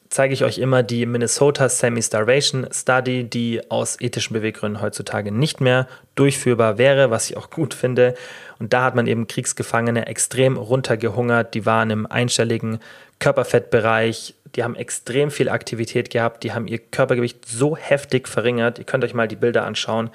zeige 0.10 0.34
ich 0.34 0.44
euch 0.44 0.58
immer 0.58 0.84
die 0.84 1.06
Minnesota 1.06 1.70
Semi-Starvation 1.70 2.68
Study, 2.72 3.24
die 3.26 3.70
aus 3.70 4.00
ethischen 4.02 4.34
Beweggründen 4.34 4.82
heutzutage 4.82 5.32
nicht 5.32 5.62
mehr 5.62 5.88
durchführbar 6.16 6.78
wäre, 6.78 7.12
was 7.12 7.30
ich 7.30 7.38
auch 7.38 7.50
gut 7.50 7.74
finde. 7.74 8.16
Und 8.58 8.74
da 8.74 8.84
hat 8.84 8.96
man 8.96 9.08
eben 9.08 9.28
Kriegsgefangene 9.28 10.08
extrem 10.08 10.58
runtergehungert. 10.58 11.54
Die 11.54 11.66
waren 11.66 11.92
im 11.92 12.06
einstelligen 12.06 12.80
Körperfettbereich. 13.20 14.36
die 14.56 14.64
haben 14.64 14.76
extrem 14.76 15.30
viel 15.30 15.48
Aktivität 15.48 16.10
gehabt, 16.10 16.44
die 16.44 16.54
haben 16.54 16.68
ihr 16.68 16.80
Körpergewicht 16.80 17.48
so 17.48 17.78
heftig 17.78 18.28
verringert. 18.28 18.80
Ihr 18.80 18.86
könnt 18.86 19.04
euch 19.04 19.14
mal 19.14 19.28
die 19.28 19.36
Bilder 19.36 19.64
anschauen. 19.64 20.10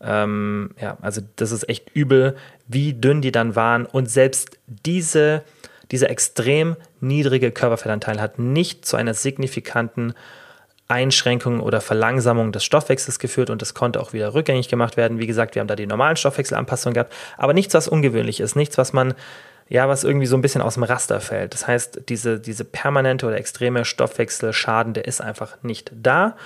Ähm, 0.00 0.70
ja, 0.80 0.98
also 1.02 1.20
das 1.36 1.52
ist 1.52 1.68
echt 1.68 1.94
übel, 1.94 2.36
wie 2.66 2.94
dünn 2.94 3.22
die 3.22 3.30
dann 3.30 3.54
waren. 3.54 3.86
Und 3.86 4.10
selbst 4.10 4.58
diese, 4.66 5.44
dieser 5.90 6.10
extrem 6.10 6.76
niedrige 7.00 7.52
Körperfettanteil 7.52 8.20
hat 8.20 8.38
nicht 8.38 8.84
zu 8.84 8.96
einer 8.96 9.14
signifikanten 9.14 10.14
Einschränkung 10.88 11.60
oder 11.60 11.80
Verlangsamung 11.80 12.52
des 12.52 12.64
Stoffwechsels 12.64 13.18
geführt 13.18 13.50
und 13.50 13.60
das 13.60 13.74
konnte 13.74 14.00
auch 14.00 14.12
wieder 14.12 14.34
rückgängig 14.34 14.68
gemacht 14.68 14.96
werden. 14.96 15.18
Wie 15.18 15.26
gesagt, 15.26 15.54
wir 15.54 15.60
haben 15.60 15.66
da 15.66 15.76
die 15.76 15.86
normalen 15.86 16.16
Stoffwechselanpassungen 16.16 16.94
gehabt, 16.94 17.12
aber 17.36 17.54
nichts, 17.54 17.74
was 17.74 17.88
ungewöhnlich 17.88 18.40
ist, 18.40 18.54
nichts, 18.54 18.78
was 18.78 18.92
man 18.92 19.14
ja, 19.68 19.88
was 19.88 20.04
irgendwie 20.04 20.26
so 20.26 20.36
ein 20.36 20.42
bisschen 20.42 20.62
aus 20.62 20.74
dem 20.74 20.84
Raster 20.84 21.20
fällt. 21.20 21.52
Das 21.52 21.66
heißt, 21.66 22.02
diese, 22.08 22.38
diese 22.38 22.64
permanente 22.64 23.26
oder 23.26 23.36
extreme 23.36 23.84
Stoffwechselschaden, 23.84 24.94
der 24.94 25.06
ist 25.06 25.20
einfach 25.20 25.60
nicht 25.62 25.90
da. 25.92 26.36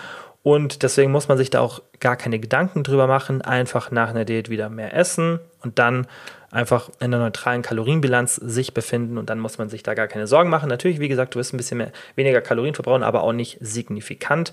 Und 0.43 0.82
deswegen 0.82 1.12
muss 1.12 1.28
man 1.28 1.36
sich 1.36 1.51
da 1.51 1.61
auch 1.61 1.82
gar 2.01 2.16
keine 2.16 2.38
Gedanken 2.38 2.82
drüber 2.82 3.07
machen. 3.07 3.43
Einfach 3.43 3.91
nach 3.91 4.09
einer 4.09 4.24
Diät 4.24 4.49
wieder 4.49 4.70
mehr 4.70 4.95
essen 4.97 5.38
und 5.62 5.78
dann 5.78 6.07
einfach 6.51 6.90
in 6.98 7.14
einer 7.14 7.18
neutralen 7.18 7.62
Kalorienbilanz 7.62 8.36
sich 8.36 8.74
befinden 8.74 9.18
und 9.18 9.30
dann 9.30 9.38
muss 9.38 9.59
man 9.59 9.68
sich 9.68 9.82
da 9.82 9.94
gar 9.94 10.09
keine 10.09 10.26
Sorgen 10.26 10.51
machen. 10.51 10.68
Natürlich, 10.68 10.98
wie 10.98 11.09
gesagt, 11.09 11.34
du 11.34 11.38
wirst 11.38 11.55
ein 11.55 11.57
bisschen 11.57 11.78
mehr, 11.78 11.92
weniger 12.16 12.40
Kalorien 12.40 12.74
verbrauchen, 12.74 13.03
aber 13.03 13.22
auch 13.22 13.32
nicht 13.32 13.59
signifikant. 13.61 14.53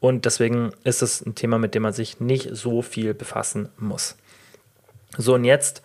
Und 0.00 0.24
deswegen 0.24 0.72
ist 0.84 1.02
es 1.02 1.24
ein 1.24 1.34
Thema, 1.34 1.58
mit 1.58 1.74
dem 1.74 1.82
man 1.82 1.92
sich 1.92 2.20
nicht 2.20 2.48
so 2.52 2.82
viel 2.82 3.14
befassen 3.14 3.68
muss. 3.78 4.16
So, 5.16 5.34
und 5.34 5.44
jetzt 5.44 5.82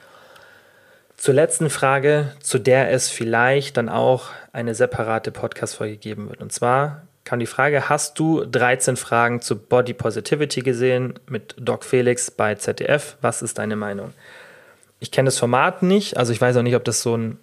zur 1.18 1.34
letzten 1.34 1.70
Frage, 1.70 2.32
zu 2.42 2.60
der 2.60 2.92
es 2.92 3.10
vielleicht 3.10 3.78
dann 3.78 3.90
auch 3.90 4.30
eine 4.52 4.76
separate 4.76 5.32
Podcast-Folge 5.32 5.98
geben 5.98 6.30
wird. 6.30 6.42
Und 6.42 6.52
zwar 6.52 7.04
kam 7.24 7.40
die 7.40 7.46
Frage: 7.46 7.90
Hast 7.90 8.20
du 8.20 8.46
13 8.46 8.96
Fragen 8.96 9.42
zu 9.42 9.58
Body 9.58 9.94
Positivity 9.94 10.62
gesehen 10.62 11.16
mit 11.28 11.56
Doc 11.58 11.84
Felix 11.84 12.30
bei 12.32 12.56
ZDF? 12.56 13.18
Was 13.22 13.42
ist 13.42 13.58
deine 13.58 13.76
Meinung? 13.76 14.14
Ich 15.06 15.12
kenne 15.12 15.28
das 15.28 15.38
Format 15.38 15.84
nicht, 15.84 16.18
also 16.18 16.34
ich 16.34 16.42
weiß 16.42 16.58
auch 16.58 16.64
nicht, 16.64 16.76
ob 16.76 16.84
das 16.84 17.04
so 17.04 17.16
ein 17.16 17.38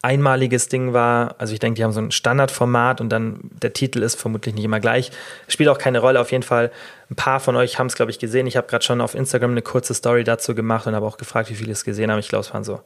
einmaliges 0.00 0.68
Ding 0.68 0.94
war. 0.94 1.34
Also 1.36 1.52
ich 1.52 1.60
denke, 1.60 1.76
die 1.76 1.84
haben 1.84 1.92
so 1.92 2.00
ein 2.00 2.10
Standardformat 2.10 3.02
und 3.02 3.10
dann 3.10 3.38
der 3.60 3.74
Titel 3.74 4.02
ist 4.02 4.18
vermutlich 4.18 4.54
nicht 4.54 4.64
immer 4.64 4.80
gleich. 4.80 5.12
Spielt 5.46 5.68
auch 5.68 5.76
keine 5.76 5.98
Rolle. 5.98 6.22
Auf 6.22 6.32
jeden 6.32 6.42
Fall, 6.42 6.72
ein 7.10 7.16
paar 7.16 7.38
von 7.38 7.54
euch 7.54 7.78
haben 7.78 7.88
es, 7.88 7.96
glaube 7.96 8.10
ich, 8.10 8.18
gesehen. 8.18 8.46
Ich 8.46 8.56
habe 8.56 8.66
gerade 8.66 8.82
schon 8.82 9.02
auf 9.02 9.14
Instagram 9.14 9.50
eine 9.50 9.60
kurze 9.60 9.92
Story 9.92 10.24
dazu 10.24 10.54
gemacht 10.54 10.86
und 10.86 10.94
habe 10.94 11.04
auch 11.04 11.18
gefragt, 11.18 11.50
wie 11.50 11.54
viele 11.54 11.72
es 11.72 11.84
gesehen 11.84 12.10
haben. 12.10 12.18
Ich 12.18 12.28
glaube, 12.28 12.46
es 12.46 12.54
waren 12.54 12.64
so 12.64 12.80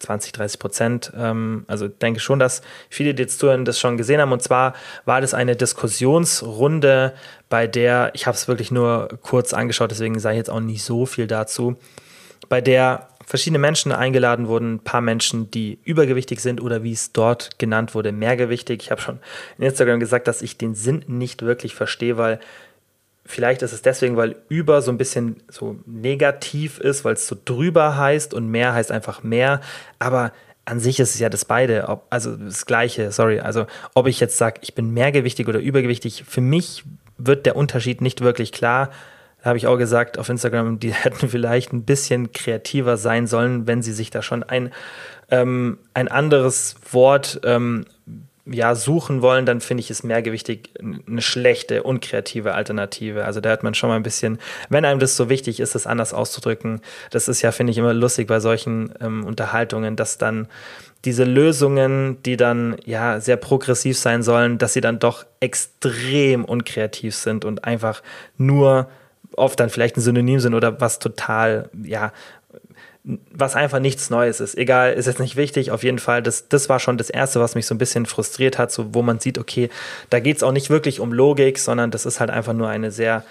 20, 0.00 0.32
30 0.32 0.58
Prozent. 0.58 1.12
Ähm, 1.16 1.64
also 1.66 1.88
denke 1.88 2.20
schon, 2.20 2.38
dass 2.38 2.60
viele, 2.90 3.14
die 3.14 3.22
jetzt 3.22 3.38
zuhören, 3.38 3.64
das 3.64 3.80
schon 3.80 3.96
gesehen 3.96 4.20
haben. 4.20 4.32
Und 4.32 4.42
zwar 4.42 4.74
war 5.06 5.22
das 5.22 5.32
eine 5.32 5.56
Diskussionsrunde, 5.56 7.14
bei 7.48 7.66
der, 7.66 8.10
ich 8.12 8.26
habe 8.26 8.36
es 8.36 8.48
wirklich 8.48 8.70
nur 8.70 9.08
kurz 9.22 9.54
angeschaut, 9.54 9.90
deswegen 9.90 10.18
sage 10.18 10.34
ich 10.34 10.40
jetzt 10.40 10.50
auch 10.50 10.60
nicht 10.60 10.84
so 10.84 11.06
viel 11.06 11.26
dazu, 11.26 11.78
bei 12.48 12.60
der 12.60 13.08
verschiedene 13.28 13.58
Menschen 13.58 13.92
eingeladen 13.92 14.48
wurden, 14.48 14.76
ein 14.76 14.78
paar 14.80 15.02
Menschen, 15.02 15.50
die 15.50 15.78
übergewichtig 15.84 16.40
sind 16.40 16.62
oder 16.62 16.82
wie 16.82 16.92
es 16.92 17.12
dort 17.12 17.58
genannt 17.58 17.94
wurde, 17.94 18.10
mehrgewichtig. 18.10 18.82
Ich 18.82 18.90
habe 18.90 19.02
schon 19.02 19.18
in 19.58 19.64
Instagram 19.64 20.00
gesagt, 20.00 20.28
dass 20.28 20.40
ich 20.40 20.56
den 20.56 20.74
Sinn 20.74 21.04
nicht 21.06 21.42
wirklich 21.42 21.74
verstehe, 21.74 22.16
weil 22.16 22.40
vielleicht 23.26 23.60
ist 23.60 23.74
es 23.74 23.82
deswegen, 23.82 24.16
weil 24.16 24.36
über 24.48 24.80
so 24.80 24.90
ein 24.90 24.96
bisschen 24.96 25.36
so 25.48 25.76
negativ 25.84 26.78
ist, 26.78 27.04
weil 27.04 27.14
es 27.14 27.26
so 27.26 27.36
drüber 27.44 27.98
heißt 27.98 28.32
und 28.32 28.50
mehr 28.50 28.72
heißt 28.72 28.90
einfach 28.90 29.22
mehr, 29.22 29.60
aber 29.98 30.32
an 30.64 30.80
sich 30.80 30.98
ist 31.00 31.14
es 31.14 31.20
ja 31.20 31.28
das 31.28 31.44
beide, 31.44 31.88
ob, 31.88 32.06
also 32.10 32.36
das 32.36 32.66
gleiche, 32.66 33.12
sorry, 33.12 33.40
also 33.40 33.66
ob 33.94 34.06
ich 34.06 34.20
jetzt 34.20 34.38
sage, 34.38 34.60
ich 34.62 34.74
bin 34.74 34.92
mehrgewichtig 34.92 35.48
oder 35.48 35.60
übergewichtig, 35.60 36.24
für 36.26 36.40
mich 36.40 36.84
wird 37.18 37.46
der 37.46 37.56
Unterschied 37.56 38.00
nicht 38.00 38.22
wirklich 38.22 38.52
klar 38.52 38.90
da 39.42 39.50
habe 39.50 39.58
ich 39.58 39.66
auch 39.66 39.76
gesagt 39.76 40.18
auf 40.18 40.28
Instagram, 40.28 40.78
die 40.80 40.92
hätten 40.92 41.28
vielleicht 41.28 41.72
ein 41.72 41.84
bisschen 41.84 42.32
kreativer 42.32 42.96
sein 42.96 43.26
sollen, 43.26 43.66
wenn 43.66 43.82
sie 43.82 43.92
sich 43.92 44.10
da 44.10 44.22
schon 44.22 44.42
ein, 44.42 44.72
ähm, 45.30 45.78
ein 45.94 46.08
anderes 46.08 46.76
Wort 46.92 47.40
ähm, 47.44 47.84
ja, 48.50 48.74
suchen 48.74 49.20
wollen, 49.20 49.44
dann 49.46 49.60
finde 49.60 49.82
ich 49.82 49.90
es 49.90 50.02
mehrgewichtig 50.02 50.70
eine 50.80 51.20
schlechte, 51.20 51.82
unkreative 51.82 52.54
Alternative. 52.54 53.24
Also 53.24 53.40
da 53.40 53.50
hat 53.50 53.62
man 53.62 53.74
schon 53.74 53.90
mal 53.90 53.96
ein 53.96 54.02
bisschen, 54.02 54.38
wenn 54.70 54.84
einem 54.84 55.00
das 55.00 55.16
so 55.16 55.28
wichtig 55.28 55.60
ist, 55.60 55.74
das 55.74 55.86
anders 55.86 56.14
auszudrücken, 56.14 56.80
das 57.10 57.28
ist 57.28 57.42
ja, 57.42 57.52
finde 57.52 57.72
ich, 57.72 57.78
immer 57.78 57.92
lustig 57.92 58.26
bei 58.26 58.40
solchen 58.40 58.92
ähm, 59.00 59.24
Unterhaltungen, 59.24 59.96
dass 59.96 60.18
dann 60.18 60.48
diese 61.04 61.24
Lösungen, 61.24 62.22
die 62.22 62.36
dann 62.36 62.76
ja 62.84 63.20
sehr 63.20 63.36
progressiv 63.36 63.98
sein 63.98 64.22
sollen, 64.22 64.58
dass 64.58 64.72
sie 64.72 64.80
dann 64.80 64.98
doch 64.98 65.26
extrem 65.40 66.44
unkreativ 66.44 67.14
sind 67.14 67.44
und 67.44 67.64
einfach 67.64 68.02
nur 68.36 68.88
oft 69.36 69.58
dann 69.60 69.70
vielleicht 69.70 69.96
ein 69.96 70.00
Synonym 70.00 70.40
sind 70.40 70.54
oder 70.54 70.80
was 70.80 70.98
total, 70.98 71.70
ja, 71.82 72.12
was 73.04 73.56
einfach 73.56 73.78
nichts 73.78 74.10
Neues 74.10 74.40
ist. 74.40 74.56
Egal, 74.56 74.92
ist 74.92 75.06
jetzt 75.06 75.20
nicht 75.20 75.36
wichtig. 75.36 75.70
Auf 75.70 75.82
jeden 75.82 75.98
Fall, 75.98 76.22
das, 76.22 76.48
das 76.48 76.68
war 76.68 76.78
schon 76.78 76.98
das 76.98 77.08
Erste, 77.08 77.40
was 77.40 77.54
mich 77.54 77.66
so 77.66 77.74
ein 77.74 77.78
bisschen 77.78 78.06
frustriert 78.06 78.58
hat, 78.58 78.70
so, 78.70 78.94
wo 78.94 79.02
man 79.02 79.18
sieht, 79.18 79.38
okay, 79.38 79.70
da 80.10 80.20
geht 80.20 80.36
es 80.36 80.42
auch 80.42 80.52
nicht 80.52 80.68
wirklich 80.68 81.00
um 81.00 81.12
Logik, 81.12 81.58
sondern 81.58 81.90
das 81.90 82.04
ist 82.06 82.20
halt 82.20 82.30
einfach 82.30 82.52
nur 82.52 82.68
eine 82.68 82.90
sehr, 82.90 83.24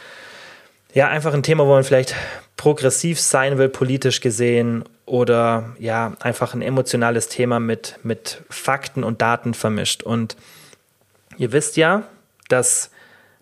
ja, 0.94 1.08
einfach 1.10 1.34
ein 1.34 1.44
Thema, 1.44 1.66
wo 1.66 1.72
man 1.72 1.84
vielleicht 1.84 2.16
progressiv 2.56 3.20
sein 3.20 3.58
will, 3.58 3.70
politisch 3.70 4.22
gesehen, 4.22 4.84
oder 5.08 5.74
ja, 5.80 6.16
einfach 6.20 6.54
ein 6.54 6.62
emotionales 6.62 7.30
Thema 7.30 7.60
mit, 7.60 7.98
mit 8.04 8.44
Fakten 8.50 9.04
und 9.06 9.22
Daten 9.22 9.54
vermischt. 9.54 10.04
Und 10.04 10.36
ihr 11.38 11.54
wisst 11.54 11.78
ja, 11.78 12.04
dass 12.50 12.92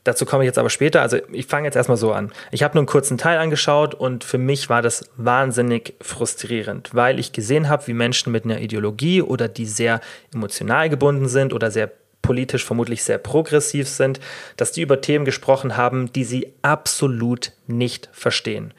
Dazu 0.05 0.25
komme 0.25 0.43
ich 0.43 0.47
jetzt 0.47 0.59
aber 0.59 0.69
später. 0.69 1.01
Also 1.01 1.17
ich 1.31 1.47
fange 1.47 1.65
jetzt 1.65 1.75
erstmal 1.75 1.97
so 1.97 2.13
an. 2.13 2.31
Ich 2.51 2.63
habe 2.63 2.75
nur 2.75 2.81
einen 2.81 2.87
kurzen 2.87 3.17
Teil 3.17 3.39
angeschaut 3.39 3.95
und 3.95 4.23
für 4.23 4.37
mich 4.37 4.69
war 4.69 4.81
das 4.83 5.09
wahnsinnig 5.17 5.95
frustrierend, 5.99 6.91
weil 6.93 7.19
ich 7.19 7.33
gesehen 7.33 7.67
habe, 7.69 7.87
wie 7.87 7.93
Menschen 7.93 8.31
mit 8.31 8.45
einer 8.45 8.61
Ideologie 8.61 9.23
oder 9.23 9.47
die 9.47 9.65
sehr 9.65 9.99
emotional 10.33 10.89
gebunden 10.89 11.27
sind 11.27 11.53
oder 11.53 11.71
sehr 11.71 11.91
politisch 12.21 12.63
vermutlich 12.63 13.03
sehr 13.03 13.17
progressiv 13.17 13.87
sind, 13.87 14.19
dass 14.57 14.71
die 14.71 14.81
über 14.81 15.01
Themen 15.01 15.25
gesprochen 15.25 15.75
haben, 15.75 16.13
die 16.13 16.23
sie 16.23 16.53
absolut 16.61 17.51
nicht 17.65 18.09
verstehen. 18.13 18.73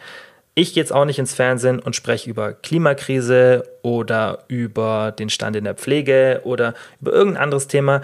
Ich 0.55 0.75
gehe 0.75 0.83
jetzt 0.83 0.93
auch 0.93 1.05
nicht 1.05 1.19
ins 1.19 1.35
Fernsehen 1.35 1.81
und 1.81 1.97
spreche 1.97 2.31
über 2.31 2.53
Klimakrise 2.53 3.69
oder 3.83 4.45
über 4.49 5.13
den 5.13 5.29
Stand 5.29 5.57
in 5.57 5.65
der 5.65 5.75
Pflege 5.75 6.41
oder 6.45 6.75
über 7.01 7.13
irgendein 7.13 7.43
anderes 7.43 7.67
Thema, 7.67 8.01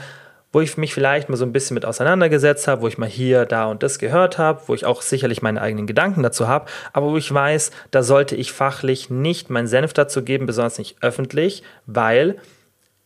wo 0.52 0.60
ich 0.60 0.76
mich 0.76 0.94
vielleicht 0.94 1.28
mal 1.28 1.36
so 1.36 1.44
ein 1.44 1.52
bisschen 1.52 1.74
mit 1.74 1.84
auseinandergesetzt 1.84 2.68
habe, 2.68 2.82
wo 2.82 2.88
ich 2.88 2.98
mal 2.98 3.08
hier, 3.08 3.46
da 3.46 3.64
und 3.64 3.82
das 3.82 3.98
gehört 3.98 4.38
habe, 4.38 4.62
wo 4.66 4.74
ich 4.74 4.84
auch 4.84 5.02
sicherlich 5.02 5.42
meine 5.42 5.60
eigenen 5.60 5.86
Gedanken 5.86 6.22
dazu 6.22 6.46
habe, 6.46 6.66
aber 6.92 7.10
wo 7.10 7.16
ich 7.16 7.32
weiß, 7.32 7.70
da 7.90 8.02
sollte 8.02 8.36
ich 8.36 8.52
fachlich 8.52 9.10
nicht 9.10 9.50
meinen 9.50 9.66
Senf 9.66 9.92
dazu 9.92 10.22
geben, 10.22 10.46
besonders 10.46 10.78
nicht 10.78 10.96
öffentlich, 11.00 11.62
weil 11.86 12.36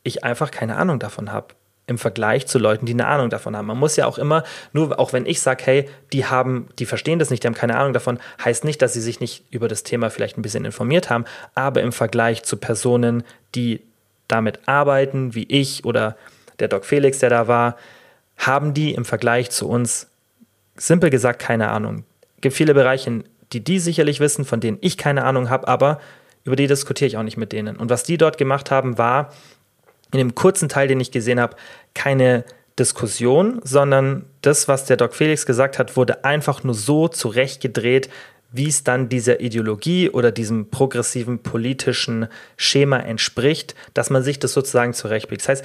ich 0.02 0.24
einfach 0.24 0.50
keine 0.50 0.76
Ahnung 0.76 0.98
davon 0.98 1.32
habe 1.32 1.54
im 1.86 1.98
Vergleich 1.98 2.46
zu 2.46 2.58
Leuten, 2.58 2.84
die 2.86 2.94
eine 2.94 3.06
Ahnung 3.06 3.30
davon 3.30 3.56
haben. 3.56 3.66
Man 3.66 3.78
muss 3.78 3.96
ja 3.96 4.06
auch 4.06 4.18
immer, 4.18 4.42
nur 4.72 4.98
auch 4.98 5.12
wenn 5.12 5.24
ich 5.24 5.40
sage, 5.40 5.62
hey, 5.64 5.88
die 6.12 6.26
haben, 6.26 6.68
die 6.78 6.86
verstehen 6.86 7.18
das 7.18 7.30
nicht, 7.30 7.44
die 7.44 7.46
haben 7.46 7.54
keine 7.54 7.78
Ahnung 7.78 7.92
davon, 7.92 8.18
heißt 8.44 8.64
nicht, 8.64 8.82
dass 8.82 8.92
sie 8.92 9.00
sich 9.00 9.20
nicht 9.20 9.44
über 9.50 9.68
das 9.68 9.84
Thema 9.84 10.10
vielleicht 10.10 10.36
ein 10.36 10.42
bisschen 10.42 10.64
informiert 10.64 11.10
haben, 11.10 11.24
aber 11.54 11.82
im 11.82 11.92
Vergleich 11.92 12.42
zu 12.42 12.56
Personen, 12.56 13.22
die 13.54 13.82
damit 14.26 14.68
arbeiten, 14.68 15.36
wie 15.36 15.44
ich 15.44 15.84
oder 15.84 16.16
der 16.58 16.68
Doc 16.68 16.84
Felix, 16.84 17.18
der 17.18 17.30
da 17.30 17.48
war, 17.48 17.76
haben 18.36 18.74
die 18.74 18.94
im 18.94 19.04
Vergleich 19.04 19.50
zu 19.50 19.68
uns 19.68 20.08
simpel 20.76 21.10
gesagt 21.10 21.40
keine 21.40 21.68
Ahnung. 21.68 22.04
Es 22.36 22.42
gibt 22.42 22.56
viele 22.56 22.74
Bereiche, 22.74 23.24
die 23.52 23.64
die 23.64 23.78
sicherlich 23.78 24.20
wissen, 24.20 24.44
von 24.44 24.60
denen 24.60 24.78
ich 24.80 24.98
keine 24.98 25.24
Ahnung 25.24 25.48
habe, 25.48 25.68
aber 25.68 26.00
über 26.44 26.56
die 26.56 26.66
diskutiere 26.66 27.08
ich 27.08 27.16
auch 27.16 27.22
nicht 27.22 27.36
mit 27.36 27.52
denen. 27.52 27.76
Und 27.76 27.90
was 27.90 28.02
die 28.02 28.18
dort 28.18 28.38
gemacht 28.38 28.70
haben, 28.70 28.98
war 28.98 29.32
in 30.12 30.18
dem 30.18 30.34
kurzen 30.34 30.68
Teil, 30.68 30.88
den 30.88 31.00
ich 31.00 31.10
gesehen 31.10 31.40
habe, 31.40 31.56
keine 31.94 32.44
Diskussion, 32.78 33.60
sondern 33.64 34.26
das, 34.42 34.68
was 34.68 34.84
der 34.84 34.96
Doc 34.96 35.14
Felix 35.14 35.46
gesagt 35.46 35.78
hat, 35.78 35.96
wurde 35.96 36.24
einfach 36.24 36.62
nur 36.62 36.74
so 36.74 37.08
zurechtgedreht, 37.08 38.10
wie 38.52 38.68
es 38.68 38.84
dann 38.84 39.08
dieser 39.08 39.40
Ideologie 39.40 40.10
oder 40.10 40.30
diesem 40.30 40.70
progressiven 40.70 41.40
politischen 41.40 42.28
Schema 42.56 42.98
entspricht, 42.98 43.74
dass 43.94 44.10
man 44.10 44.22
sich 44.22 44.38
das 44.38 44.52
sozusagen 44.52 44.94
zurechtbiegt. 44.94 45.42
Das 45.42 45.48
heißt, 45.48 45.64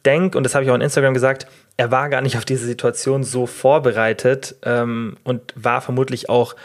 denke, 0.00 0.36
und 0.36 0.44
das 0.44 0.54
habe 0.54 0.64
ich 0.64 0.70
auch 0.70 0.74
on 0.74 0.80
Instagram 0.80 1.14
gesagt, 1.14 1.46
er 1.76 1.90
war 1.90 2.08
gar 2.08 2.20
nicht 2.20 2.36
auf 2.36 2.44
diese 2.44 2.66
Situation 2.66 3.24
so 3.24 3.46
vorbereitet 3.46 4.56
ähm, 4.64 5.16
und 5.24 5.52
war 5.54 5.80
vermutlich 5.80 6.28
auch 6.28 6.56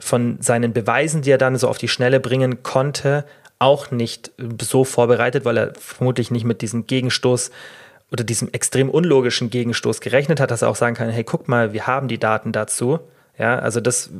von 0.00 0.38
seinen 0.40 0.72
Beweisen, 0.72 1.22
die 1.22 1.30
er 1.30 1.38
dann 1.38 1.56
so 1.56 1.68
auf 1.68 1.78
die 1.78 1.88
Schnelle 1.88 2.20
bringen 2.20 2.62
konnte, 2.62 3.24
auch 3.58 3.90
nicht 3.90 4.32
so 4.60 4.84
vorbereitet, 4.84 5.44
weil 5.44 5.56
er 5.56 5.72
vermutlich 5.78 6.30
nicht 6.30 6.44
mit 6.44 6.62
diesem 6.62 6.86
Gegenstoß 6.86 7.50
oder 8.10 8.24
diesem 8.24 8.48
extrem 8.52 8.90
unlogischen 8.90 9.50
Gegenstoß 9.50 10.00
gerechnet 10.00 10.40
hat, 10.40 10.50
dass 10.50 10.62
er 10.62 10.68
auch 10.68 10.76
sagen 10.76 10.96
kann, 10.96 11.08
hey, 11.08 11.24
guck 11.24 11.48
mal, 11.48 11.72
wir 11.72 11.86
haben 11.86 12.08
die 12.08 12.18
Daten 12.18 12.52
dazu. 12.52 12.98
Ja, 13.38 13.58
also 13.58 13.80
das 13.80 14.10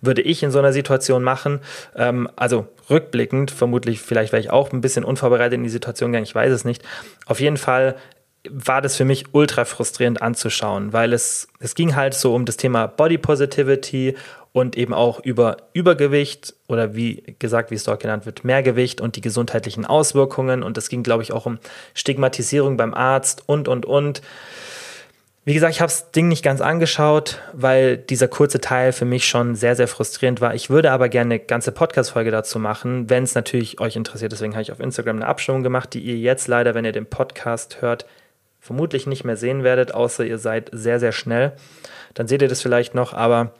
würde 0.00 0.22
ich 0.22 0.42
in 0.42 0.50
so 0.50 0.58
einer 0.58 0.72
Situation 0.72 1.22
machen. 1.22 1.60
Ähm, 1.94 2.28
also 2.34 2.66
rückblickend, 2.90 3.50
vermutlich, 3.50 4.00
vielleicht 4.00 4.32
wäre 4.32 4.40
ich 4.40 4.50
auch 4.50 4.72
ein 4.72 4.80
bisschen 4.80 5.04
unvorbereitet 5.04 5.54
in 5.54 5.62
die 5.62 5.70
Situation 5.70 6.10
gegangen, 6.10 6.26
ich 6.26 6.34
weiß 6.34 6.52
es 6.52 6.64
nicht. 6.64 6.82
Auf 7.26 7.38
jeden 7.38 7.58
Fall 7.58 7.94
war 8.52 8.82
das 8.82 8.96
für 8.96 9.04
mich 9.04 9.26
ultra 9.32 9.64
frustrierend 9.64 10.22
anzuschauen, 10.22 10.92
weil 10.92 11.12
es, 11.12 11.48
es 11.60 11.74
ging 11.74 11.96
halt 11.96 12.14
so 12.14 12.34
um 12.34 12.44
das 12.44 12.56
Thema 12.56 12.86
Body 12.86 13.18
Positivity 13.18 14.14
und 14.56 14.74
eben 14.74 14.94
auch 14.94 15.20
über 15.20 15.58
Übergewicht 15.74 16.54
oder 16.66 16.94
wie 16.94 17.22
gesagt, 17.38 17.70
wie 17.70 17.74
es 17.74 17.84
dort 17.84 18.00
genannt 18.00 18.24
wird, 18.24 18.42
Mehrgewicht 18.42 19.02
und 19.02 19.16
die 19.16 19.20
gesundheitlichen 19.20 19.84
Auswirkungen. 19.84 20.62
Und 20.62 20.78
es 20.78 20.88
ging, 20.88 21.02
glaube 21.02 21.22
ich, 21.22 21.30
auch 21.30 21.44
um 21.44 21.58
Stigmatisierung 21.92 22.78
beim 22.78 22.94
Arzt 22.94 23.42
und, 23.46 23.68
und, 23.68 23.84
und. 23.84 24.22
Wie 25.44 25.52
gesagt, 25.52 25.74
ich 25.74 25.82
habe 25.82 25.92
das 25.92 26.10
Ding 26.10 26.28
nicht 26.28 26.42
ganz 26.42 26.62
angeschaut, 26.62 27.38
weil 27.52 27.98
dieser 27.98 28.28
kurze 28.28 28.58
Teil 28.58 28.92
für 28.92 29.04
mich 29.04 29.28
schon 29.28 29.56
sehr, 29.56 29.76
sehr 29.76 29.88
frustrierend 29.88 30.40
war. 30.40 30.54
Ich 30.54 30.70
würde 30.70 30.90
aber 30.90 31.10
gerne 31.10 31.34
eine 31.34 31.38
ganze 31.38 31.70
Podcast-Folge 31.70 32.30
dazu 32.30 32.58
machen, 32.58 33.10
wenn 33.10 33.24
es 33.24 33.34
natürlich 33.34 33.78
euch 33.78 33.94
interessiert. 33.94 34.32
Deswegen 34.32 34.54
habe 34.54 34.62
ich 34.62 34.72
auf 34.72 34.80
Instagram 34.80 35.16
eine 35.16 35.26
Abstimmung 35.26 35.62
gemacht, 35.62 35.92
die 35.92 36.00
ihr 36.00 36.16
jetzt 36.16 36.48
leider, 36.48 36.74
wenn 36.74 36.86
ihr 36.86 36.92
den 36.92 37.06
Podcast 37.06 37.82
hört, 37.82 38.06
vermutlich 38.66 39.06
nicht 39.06 39.24
mehr 39.24 39.36
sehen 39.36 39.64
werdet, 39.64 39.94
außer 39.94 40.24
ihr 40.24 40.38
seid 40.38 40.70
sehr, 40.72 41.00
sehr 41.00 41.12
schnell. 41.12 41.52
Dann 42.14 42.28
seht 42.28 42.42
ihr 42.42 42.48
das 42.48 42.62
vielleicht 42.62 42.94
noch, 42.94 43.14
aber 43.14 43.52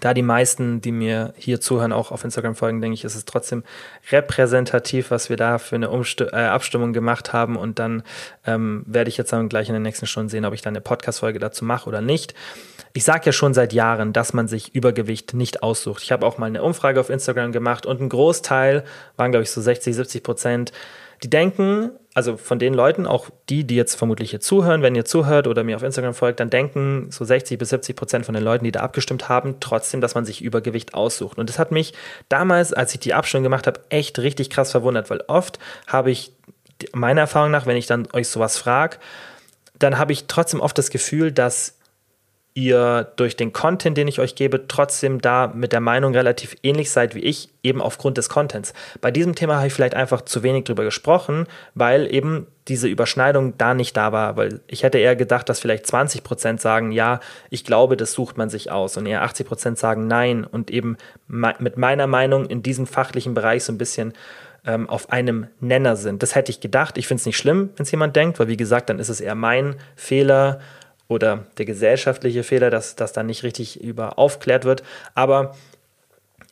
da 0.00 0.14
die 0.14 0.22
meisten, 0.22 0.80
die 0.80 0.90
mir 0.90 1.34
hier 1.36 1.60
zuhören, 1.60 1.92
auch 1.92 2.12
auf 2.12 2.24
Instagram 2.24 2.54
folgen, 2.54 2.80
denke 2.80 2.94
ich, 2.94 3.04
ist 3.04 3.14
es 3.14 3.26
trotzdem 3.26 3.62
repräsentativ, 4.10 5.10
was 5.10 5.28
wir 5.28 5.36
da 5.36 5.58
für 5.58 5.76
eine 5.76 5.90
Umst 5.90 6.20
äh, 6.22 6.34
Abstimmung 6.34 6.94
gemacht 6.94 7.34
haben. 7.34 7.56
Und 7.56 7.78
dann 7.78 8.02
ähm, 8.46 8.84
werde 8.86 9.10
ich 9.10 9.18
jetzt 9.18 9.32
dann 9.34 9.50
gleich 9.50 9.68
in 9.68 9.74
den 9.74 9.82
nächsten 9.82 10.06
Stunden 10.06 10.30
sehen, 10.30 10.46
ob 10.46 10.54
ich 10.54 10.62
da 10.62 10.70
eine 10.70 10.80
Podcast-Folge 10.80 11.38
dazu 11.38 11.66
mache 11.66 11.88
oder 11.88 12.00
nicht. 12.00 12.34
Ich 12.94 13.04
sage 13.04 13.26
ja 13.26 13.32
schon 13.32 13.52
seit 13.52 13.74
Jahren, 13.74 14.14
dass 14.14 14.32
man 14.32 14.48
sich 14.48 14.74
Übergewicht 14.74 15.34
nicht 15.34 15.62
aussucht. 15.62 16.02
Ich 16.02 16.10
habe 16.10 16.24
auch 16.24 16.38
mal 16.38 16.46
eine 16.46 16.62
Umfrage 16.62 16.98
auf 16.98 17.10
Instagram 17.10 17.52
gemacht 17.52 17.84
und 17.84 18.00
ein 18.00 18.08
Großteil, 18.08 18.84
waren 19.16 19.30
glaube 19.30 19.42
ich 19.42 19.50
so 19.50 19.60
60, 19.60 19.94
70 19.94 20.22
Prozent, 20.22 20.72
die 21.22 21.30
denken, 21.30 21.90
also 22.14 22.36
von 22.36 22.58
den 22.58 22.74
Leuten, 22.74 23.06
auch 23.06 23.30
die, 23.48 23.64
die 23.64 23.74
jetzt 23.74 23.94
vermutlich 23.94 24.30
hier 24.30 24.40
zuhören, 24.40 24.82
wenn 24.82 24.94
ihr 24.94 25.04
zuhört 25.04 25.46
oder 25.46 25.64
mir 25.64 25.76
auf 25.76 25.82
Instagram 25.82 26.12
folgt, 26.12 26.40
dann 26.40 26.50
denken 26.50 27.06
so 27.10 27.24
60 27.24 27.58
bis 27.58 27.70
70 27.70 27.96
Prozent 27.96 28.26
von 28.26 28.34
den 28.34 28.44
Leuten, 28.44 28.64
die 28.64 28.72
da 28.72 28.80
abgestimmt 28.80 29.28
haben, 29.28 29.60
trotzdem, 29.60 30.02
dass 30.02 30.14
man 30.14 30.26
sich 30.26 30.42
Übergewicht 30.42 30.92
aussucht. 30.92 31.38
Und 31.38 31.48
das 31.48 31.58
hat 31.58 31.72
mich 31.72 31.94
damals, 32.28 32.74
als 32.74 32.92
ich 32.92 33.00
die 33.00 33.14
Abstimmung 33.14 33.44
gemacht 33.44 33.66
habe, 33.66 33.80
echt 33.88 34.18
richtig 34.18 34.50
krass 34.50 34.70
verwundert, 34.70 35.08
weil 35.08 35.22
oft 35.26 35.58
habe 35.86 36.10
ich, 36.10 36.32
meiner 36.92 37.22
Erfahrung 37.22 37.50
nach, 37.50 37.66
wenn 37.66 37.76
ich 37.76 37.86
dann 37.86 38.08
euch 38.12 38.28
sowas 38.28 38.58
frage, 38.58 38.98
dann 39.78 39.98
habe 39.98 40.12
ich 40.12 40.26
trotzdem 40.26 40.60
oft 40.60 40.76
das 40.76 40.90
Gefühl, 40.90 41.32
dass 41.32 41.78
ihr 42.54 43.10
durch 43.16 43.36
den 43.36 43.52
Content, 43.52 43.96
den 43.96 44.08
ich 44.08 44.20
euch 44.20 44.34
gebe, 44.34 44.68
trotzdem 44.68 45.20
da 45.20 45.50
mit 45.54 45.72
der 45.72 45.80
Meinung 45.80 46.14
relativ 46.14 46.56
ähnlich 46.62 46.90
seid 46.90 47.14
wie 47.14 47.20
ich, 47.20 47.48
eben 47.62 47.80
aufgrund 47.80 48.18
des 48.18 48.28
Contents. 48.28 48.74
Bei 49.00 49.10
diesem 49.10 49.34
Thema 49.34 49.56
habe 49.56 49.68
ich 49.68 49.72
vielleicht 49.72 49.94
einfach 49.94 50.22
zu 50.22 50.42
wenig 50.42 50.64
drüber 50.64 50.84
gesprochen, 50.84 51.46
weil 51.74 52.12
eben 52.12 52.46
diese 52.68 52.88
Überschneidung 52.88 53.56
da 53.56 53.74
nicht 53.74 53.96
da 53.96 54.12
war, 54.12 54.36
weil 54.36 54.60
ich 54.66 54.82
hätte 54.82 54.98
eher 54.98 55.16
gedacht, 55.16 55.48
dass 55.48 55.60
vielleicht 55.60 55.86
20 55.86 56.22
Prozent 56.22 56.60
sagen, 56.60 56.92
ja, 56.92 57.20
ich 57.48 57.64
glaube, 57.64 57.96
das 57.96 58.12
sucht 58.12 58.36
man 58.36 58.50
sich 58.50 58.70
aus 58.70 58.96
und 58.96 59.06
eher 59.06 59.22
80 59.22 59.46
Prozent 59.46 59.78
sagen 59.78 60.06
nein 60.06 60.44
und 60.44 60.70
eben 60.70 60.96
mit 61.26 61.76
meiner 61.78 62.06
Meinung 62.06 62.46
in 62.46 62.62
diesem 62.62 62.86
fachlichen 62.86 63.34
Bereich 63.34 63.64
so 63.64 63.72
ein 63.72 63.78
bisschen 63.78 64.12
ähm, 64.64 64.88
auf 64.88 65.10
einem 65.10 65.48
Nenner 65.60 65.96
sind. 65.96 66.22
Das 66.22 66.34
hätte 66.34 66.50
ich 66.52 66.60
gedacht. 66.60 66.98
Ich 66.98 67.08
finde 67.08 67.20
es 67.20 67.26
nicht 67.26 67.36
schlimm, 67.36 67.70
wenn 67.76 67.84
es 67.84 67.90
jemand 67.90 68.14
denkt, 68.14 68.38
weil 68.38 68.48
wie 68.48 68.56
gesagt, 68.56 68.90
dann 68.90 68.98
ist 68.98 69.08
es 69.08 69.20
eher 69.20 69.34
mein 69.34 69.76
Fehler, 69.96 70.60
oder 71.12 71.46
der 71.58 71.66
gesellschaftliche 71.66 72.42
Fehler, 72.42 72.70
dass 72.70 72.96
das 72.96 73.12
dann 73.12 73.26
nicht 73.26 73.42
richtig 73.42 73.80
über 73.80 74.18
aufklärt 74.18 74.64
wird. 74.64 74.82
Aber 75.14 75.54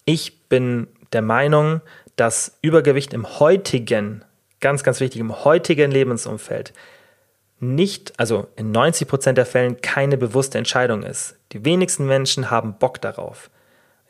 ich 0.05 0.41
bin 0.49 0.87
der 1.13 1.23
Meinung, 1.23 1.81
dass 2.17 2.59
Übergewicht 2.63 3.13
im 3.15 3.41
heutigen, 3.41 4.25
ganz, 4.61 4.83
ganz 4.83 5.01
wichtig, 5.01 5.21
im 5.21 5.45
heutigen 5.45 5.91
Lebensumfeld 5.91 6.73
nicht, 7.61 8.19
also 8.19 8.49
in 8.57 8.71
90 8.73 9.07
Prozent 9.07 9.39
der 9.39 9.47
Fällen 9.47 9.81
keine 9.81 10.17
bewusste 10.17 10.59
Entscheidung 10.59 11.03
ist. 11.03 11.37
Die 11.53 11.65
wenigsten 11.65 12.07
Menschen 12.07 12.51
haben 12.51 12.79
Bock 12.79 13.01
darauf, 13.01 13.51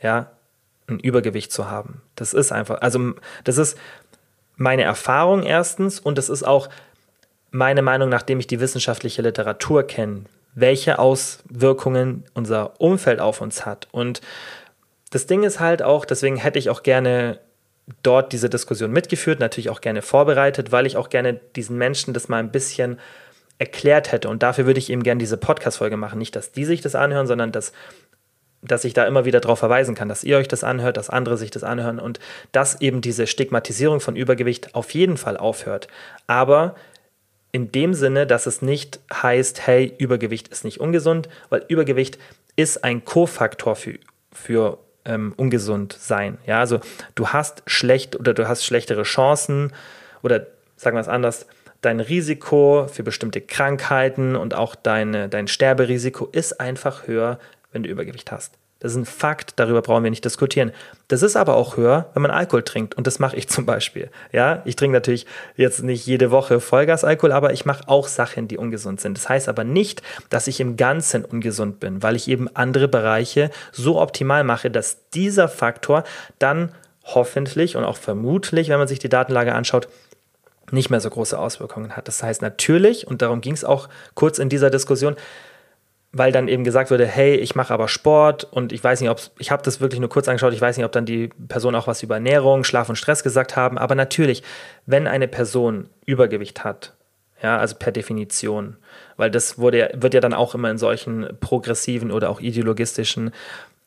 ja, 0.01 0.31
ein 0.89 1.01
Übergewicht 1.01 1.53
zu 1.53 1.71
haben. 1.71 2.03
Das 2.17 2.33
ist 2.33 2.53
einfach, 2.53 2.81
also 2.81 3.15
das 3.45 3.59
ist 3.59 3.77
meine 4.57 4.83
Erfahrung 4.83 5.43
erstens 5.43 5.99
und 6.01 6.19
das 6.19 6.29
ist 6.29 6.43
auch 6.43 6.69
meine 7.51 7.83
Meinung, 7.83 8.09
nachdem 8.09 8.39
ich 8.39 8.47
die 8.47 8.61
wissenschaftliche 8.61 9.23
Literatur 9.23 9.83
kenne, 9.83 10.25
welche 10.55 10.99
Auswirkungen 10.99 12.25
unser 12.35 12.81
Umfeld 12.81 13.21
auf 13.21 13.41
uns 13.41 13.67
hat. 13.67 13.89
Und 13.93 14.21
das 15.11 15.27
Ding 15.27 15.43
ist 15.43 15.61
halt 15.61 15.83
auch, 15.83 16.05
deswegen 16.05 16.37
hätte 16.37 16.59
ich 16.59 16.71
auch 16.71 16.83
gerne 16.83 17.39
dort 18.03 18.33
diese 18.33 18.49
Diskussion 18.49 18.93
mitgeführt, 18.93 19.41
natürlich 19.41 19.71
auch 19.71 19.81
gerne 19.81 20.03
vorbereitet, 20.03 20.73
weil 20.73 20.87
ich 20.87 20.97
auch 20.97 21.09
gerne 21.09 21.35
diesen 21.57 21.77
Menschen 21.77 22.15
das 22.15 22.29
mal 22.29 22.39
ein 22.39 22.53
bisschen 22.53 22.99
erklärt 23.59 24.13
hätte. 24.13 24.29
Und 24.29 24.43
dafür 24.43 24.67
würde 24.67 24.79
ich 24.79 24.91
eben 24.91 25.03
gerne 25.03 25.19
diese 25.19 25.37
Podcast-Folge 25.37 25.97
machen. 25.97 26.19
Nicht, 26.19 26.35
dass 26.35 26.53
die 26.53 26.65
sich 26.65 26.81
das 26.81 26.95
anhören, 26.95 27.27
sondern 27.27 27.53
dass, 27.53 27.73
dass 28.63 28.85
ich 28.85 28.95
da 28.95 29.05
immer 29.07 29.25
wieder 29.25 29.41
darauf 29.41 29.59
verweisen 29.59 29.95
kann, 29.95 30.09
dass 30.09 30.25
ihr 30.25 30.39
euch 30.39 30.49
das 30.49 30.65
anhört, 30.65 30.97
dass 30.97 31.11
andere 31.11 31.37
sich 31.37 31.51
das 31.51 31.65
anhören 31.65 31.99
und 31.99 32.21
dass 32.53 32.81
eben 32.81 33.01
diese 33.01 33.27
Stigmatisierung 33.27 34.01
von 34.01 34.17
Übergewicht 34.17 34.75
auf 34.75 34.95
jeden 34.95 35.17
Fall 35.17 35.37
aufhört. 35.37 35.89
Aber 36.27 36.75
in 37.53 37.73
dem 37.73 37.95
Sinne, 37.95 38.27
dass 38.27 38.47
es 38.47 38.63
nicht 38.63 39.01
heißt, 39.13 39.67
hey, 39.67 39.95
Übergewicht 39.99 40.49
ist 40.49 40.65
nicht 40.65 40.81
ungesund, 40.81 41.29
weil 41.49 41.65
Übergewicht 41.69 42.19
ist 42.57 42.85
ein 42.85 43.05
Kofaktor 43.05 43.77
für, 43.77 43.99
für 44.33 44.79
ähm, 45.05 45.35
ungesund 45.37 45.97
sein. 45.99 46.39
Ja, 46.47 46.61
also 46.61 46.81
du 47.15 47.29
hast 47.29 47.63
schlecht 47.67 48.19
oder 48.19 48.35
du 48.35 48.49
hast 48.49 48.65
schlechtere 48.65 49.03
Chancen 49.03 49.73
oder 50.23 50.47
sagen 50.77 50.97
wir 50.97 51.01
es 51.01 51.09
anders, 51.09 51.47
dein 51.81 52.01
Risiko 52.01 52.87
für 52.87 53.03
bestimmte 53.03 53.41
Krankheiten 53.41 54.37
und 54.37 54.55
auch 54.55 54.75
deine, 54.75 55.29
dein 55.29 55.49
Sterberisiko 55.49 56.27
ist 56.27 56.61
einfach 56.61 57.07
höher, 57.07 57.39
wenn 57.73 57.83
du 57.83 57.89
Übergewicht 57.89 58.31
hast. 58.31 58.60
Das 58.81 58.93
ist 58.93 58.97
ein 58.97 59.05
Fakt, 59.05 59.53
darüber 59.57 59.83
brauchen 59.83 60.03
wir 60.05 60.11
nicht 60.11 60.25
diskutieren. 60.25 60.73
Das 61.09 61.23
ist 61.23 61.37
aber 61.37 61.55
auch 61.55 61.77
höher, 61.77 62.11
wenn 62.15 62.23
man 62.23 62.31
Alkohol 62.31 62.63
trinkt. 62.63 62.95
Und 62.97 63.07
das 63.07 63.19
mache 63.19 63.37
ich 63.37 63.49
zum 63.51 63.67
Beispiel. 63.67 64.11
Ja, 64.33 64.63
ich 64.65 64.75
trinke 64.75 64.95
natürlich 64.95 65.27
jetzt 65.57 65.83
nicht 65.83 66.07
jede 66.07 66.31
Woche 66.31 66.61
Vollgasalkohol, 66.61 67.33
aber 67.33 67.53
ich 67.53 67.67
mache 67.67 67.89
auch 67.89 68.09
Sachen, 68.09 68.49
die 68.49 68.57
ungesund 68.57 69.01
sind. 69.01 69.17
Das 69.17 69.29
heißt 69.29 69.49
aber 69.49 69.65
nicht, 69.65 70.03
dass 70.31 70.47
ich 70.47 70.61
im 70.61 70.77
Ganzen 70.77 71.25
ungesund 71.25 71.79
bin, 71.79 72.03
weil 72.03 72.17
ich 72.17 72.29
eben 72.29 72.49
andere 72.57 72.89
Bereiche 72.89 73.51
so 73.71 74.01
optimal 74.01 74.45
mache, 74.45 74.71
dass 74.71 75.11
dieser 75.11 75.49
Faktor 75.49 76.05
dann 76.39 76.73
hoffentlich 77.05 77.77
und 77.77 77.85
auch 77.85 77.97
vermutlich, 77.97 78.69
wenn 78.69 78.79
man 78.79 78.89
sich 78.89 78.99
die 78.99 79.09
Datenlage 79.09 79.55
anschaut, 79.55 79.89
nicht 80.73 80.91
mehr 80.91 81.01
so 81.01 81.11
große 81.11 81.39
Auswirkungen 81.39 81.97
hat. 81.97 82.09
Das 82.09 82.23
heißt 82.23 82.43
natürlich, 82.43 83.07
und 83.07 83.23
darum 83.23 83.41
ging 83.41 83.55
es 83.55 83.65
auch 83.65 83.89
kurz 84.15 84.39
in 84.39 84.49
dieser 84.49 84.71
Diskussion, 84.71 85.17
weil 86.13 86.33
dann 86.33 86.49
eben 86.49 86.65
gesagt 86.65 86.91
wurde, 86.91 87.07
hey, 87.07 87.37
ich 87.37 87.55
mache 87.55 87.73
aber 87.73 87.87
Sport 87.87 88.45
und 88.45 88.73
ich 88.73 88.83
weiß 88.83 89.01
nicht, 89.01 89.11
ob 89.11 89.21
ich 89.39 89.51
habe 89.51 89.63
das 89.63 89.81
wirklich 89.81 90.01
nur 90.01 90.09
kurz 90.09 90.27
angeschaut, 90.29 90.53
ich 90.53 90.61
weiß 90.61 90.77
nicht, 90.77 90.87
ob 90.87 90.93
dann 90.93 91.07
die 91.07 91.29
Person 91.49 91.75
auch 91.75 91.87
was 91.87 92.03
über 92.03 92.15
Ernährung, 92.15 92.65
Schlaf 92.65 92.89
und 92.89 92.97
Stress 92.97 93.23
gesagt 93.23 93.57
haben, 93.57 93.79
aber 93.79 93.95
natürlich, 93.95 94.43
wenn 94.87 95.07
eine 95.07 95.29
Person 95.29 95.89
Übergewicht 96.07 96.65
hat, 96.65 96.95
ja, 97.43 97.59
also 97.59 97.77
per 97.77 97.93
Definition, 97.93 98.77
weil 99.17 99.31
das 99.31 99.59
wurde, 99.59 99.91
wird 99.95 100.15
ja 100.15 100.21
dann 100.21 100.35
auch 100.35 100.55
immer 100.55 100.71
in 100.71 100.79
solchen 100.79 101.29
progressiven 101.41 102.11
oder 102.11 102.29
auch 102.29 102.41
ideologistischen 102.41 103.31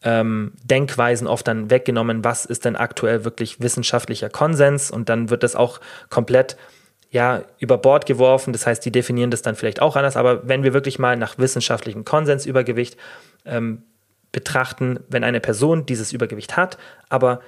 ähm, 0.04 0.54
Denkweisen 0.64 1.28
oft 1.28 1.48
dann 1.48 1.70
weggenommen, 1.70 2.24
was 2.24 2.46
ist 2.46 2.66
denn 2.66 2.76
aktuell 2.76 3.26
wirklich 3.26 3.62
wissenschaftlicher 3.62 4.30
Konsens 4.30 4.92
und 4.92 5.10
dann 5.10 5.30
wird 5.30 5.44
das 5.44 5.56
auch 5.56 5.80
komplett 6.10 6.58
ja, 7.14 7.44
über 7.60 7.78
Bord 7.78 8.08
geworfen. 8.08 8.54
Das 8.54 8.66
heißt, 8.66 8.84
die 8.84 8.92
definieren 8.92 9.30
das 9.30 9.44
dann 9.44 9.56
vielleicht 9.56 9.82
auch 9.84 9.96
anders. 9.96 10.18
Aber 10.18 10.48
wenn 10.48 10.64
wir 10.64 10.74
wirklich 10.74 10.98
mal 10.98 11.16
nach 11.16 11.38
wissenschaftlichem 11.38 12.06
Konsens 12.06 12.48
Übergewicht 12.48 12.98
ähm, 13.46 13.84
betrachten, 14.32 15.00
wenn 15.10 15.24
eine 15.24 15.40
Person 15.40 15.86
dieses 15.86 16.12
Übergewicht 16.12 16.58
hat, 16.58 16.80
aber 17.10 17.40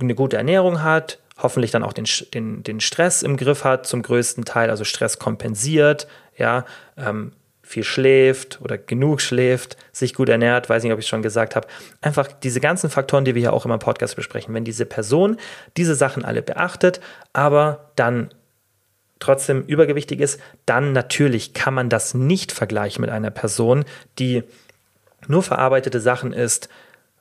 eine 0.00 0.14
gute 0.14 0.38
Ernährung 0.38 0.82
hat, 0.82 1.18
hoffentlich 1.36 1.70
dann 1.70 1.82
auch 1.82 1.92
den, 1.92 2.06
den, 2.32 2.62
den 2.62 2.80
Stress 2.80 3.22
im 3.22 3.36
Griff 3.36 3.62
hat, 3.62 3.86
zum 3.86 4.02
größten 4.02 4.46
Teil, 4.46 4.70
also 4.70 4.84
Stress 4.84 5.18
kompensiert, 5.18 6.08
ja, 6.38 6.64
ähm, 6.96 7.32
viel 7.62 7.84
schläft 7.84 8.58
oder 8.62 8.78
genug 8.78 9.20
schläft, 9.20 9.76
sich 9.92 10.14
gut 10.14 10.30
ernährt, 10.30 10.70
weiß 10.70 10.82
nicht, 10.82 10.92
ob 10.92 10.98
ich 10.98 11.04
es 11.04 11.10
schon 11.10 11.22
gesagt 11.22 11.56
habe. 11.56 11.68
Einfach 12.00 12.28
diese 12.28 12.60
ganzen 12.60 12.88
Faktoren, 12.88 13.26
die 13.26 13.34
wir 13.34 13.40
hier 13.40 13.52
auch 13.52 13.66
immer 13.66 13.74
im 13.74 13.80
Podcast 13.80 14.16
besprechen. 14.16 14.54
Wenn 14.54 14.64
diese 14.64 14.86
Person 14.86 15.36
diese 15.76 15.94
Sachen 15.94 16.24
alle 16.24 16.40
beachtet, 16.40 17.00
aber 17.34 17.90
dann 17.96 18.30
trotzdem 19.22 19.62
übergewichtig 19.62 20.20
ist, 20.20 20.40
dann 20.66 20.92
natürlich 20.92 21.54
kann 21.54 21.74
man 21.74 21.88
das 21.88 22.14
nicht 22.14 22.52
vergleichen 22.52 23.00
mit 23.00 23.10
einer 23.10 23.30
Person, 23.30 23.84
die 24.18 24.42
nur 25.28 25.42
verarbeitete 25.42 26.00
Sachen 26.00 26.32
isst, 26.32 26.68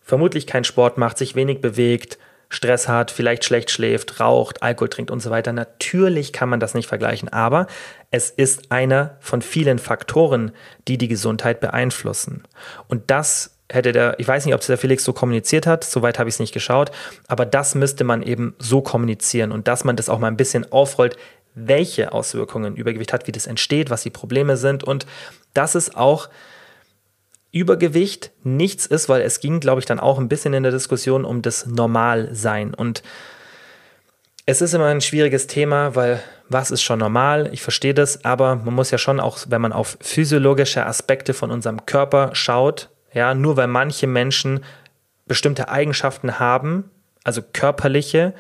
vermutlich 0.01 0.47
keinen 0.47 0.63
Sport 0.63 0.97
macht, 0.97 1.17
sich 1.17 1.35
wenig 1.35 1.61
bewegt, 1.61 2.17
Stress 2.49 2.89
hat, 2.89 3.11
vielleicht 3.11 3.45
schlecht 3.45 3.71
schläft, 3.71 4.19
raucht, 4.19 4.61
Alkohol 4.61 4.89
trinkt 4.89 5.09
und 5.09 5.21
so 5.21 5.29
weiter. 5.29 5.53
Natürlich 5.53 6.33
kann 6.33 6.49
man 6.49 6.59
das 6.59 6.73
nicht 6.73 6.87
vergleichen, 6.87 7.29
aber 7.29 7.67
es 8.09 8.29
ist 8.29 8.71
einer 8.73 9.15
von 9.21 9.41
vielen 9.41 9.79
Faktoren, 9.79 10.51
die 10.87 10.97
die 10.97 11.07
Gesundheit 11.07 11.61
beeinflussen. 11.61 12.43
Und 12.89 13.09
das 13.09 13.55
hätte 13.71 13.93
der, 13.93 14.19
ich 14.19 14.27
weiß 14.27 14.45
nicht, 14.45 14.53
ob 14.53 14.59
es 14.59 14.67
der 14.67 14.77
Felix 14.77 15.05
so 15.05 15.13
kommuniziert 15.13 15.65
hat, 15.65 15.85
soweit 15.85 16.19
habe 16.19 16.27
ich 16.27 16.35
es 16.35 16.39
nicht 16.39 16.53
geschaut, 16.53 16.91
aber 17.29 17.45
das 17.45 17.73
müsste 17.73 18.03
man 18.03 18.21
eben 18.21 18.53
so 18.59 18.81
kommunizieren 18.81 19.53
und 19.53 19.69
dass 19.69 19.85
man 19.85 19.95
das 19.95 20.09
auch 20.09 20.19
mal 20.19 20.27
ein 20.27 20.35
bisschen 20.35 20.69
aufrollt, 20.73 21.15
welche 21.53 22.13
Auswirkungen 22.13 22.75
Übergewicht 22.75 23.13
hat, 23.13 23.27
wie 23.27 23.31
das 23.31 23.47
entsteht, 23.47 23.89
was 23.89 24.03
die 24.03 24.09
Probleme 24.09 24.57
sind 24.57 24.83
und 24.83 25.05
dass 25.53 25.75
es 25.75 25.95
auch 25.95 26.29
Übergewicht 27.51 28.31
nichts 28.43 28.85
ist, 28.85 29.09
weil 29.09 29.21
es 29.21 29.41
ging, 29.41 29.59
glaube 29.59 29.79
ich, 29.79 29.85
dann 29.85 29.99
auch 29.99 30.17
ein 30.19 30.29
bisschen 30.29 30.53
in 30.53 30.63
der 30.63 30.71
Diskussion 30.71 31.25
um 31.25 31.41
das 31.41 31.65
Normalsein. 31.65 32.73
Und 32.73 33.03
es 34.45 34.61
ist 34.61 34.73
immer 34.73 34.85
ein 34.85 35.01
schwieriges 35.01 35.47
Thema, 35.47 35.95
weil 35.95 36.21
was 36.47 36.71
ist 36.71 36.81
schon 36.81 36.99
normal? 36.99 37.49
Ich 37.51 37.61
verstehe 37.61 37.93
das, 37.93 38.23
aber 38.25 38.55
man 38.55 38.73
muss 38.73 38.91
ja 38.91 38.97
schon 38.97 39.19
auch, 39.19 39.39
wenn 39.49 39.61
man 39.61 39.73
auf 39.73 39.97
physiologische 40.01 40.85
Aspekte 40.85 41.33
von 41.33 41.51
unserem 41.51 41.85
Körper 41.85 42.31
schaut, 42.33 42.89
ja, 43.13 43.33
nur 43.33 43.57
weil 43.57 43.67
manche 43.67 44.07
Menschen 44.07 44.63
bestimmte 45.27 45.69
Eigenschaften 45.69 46.39
haben, 46.39 46.89
also 47.23 47.41
körperliche, 47.41 48.33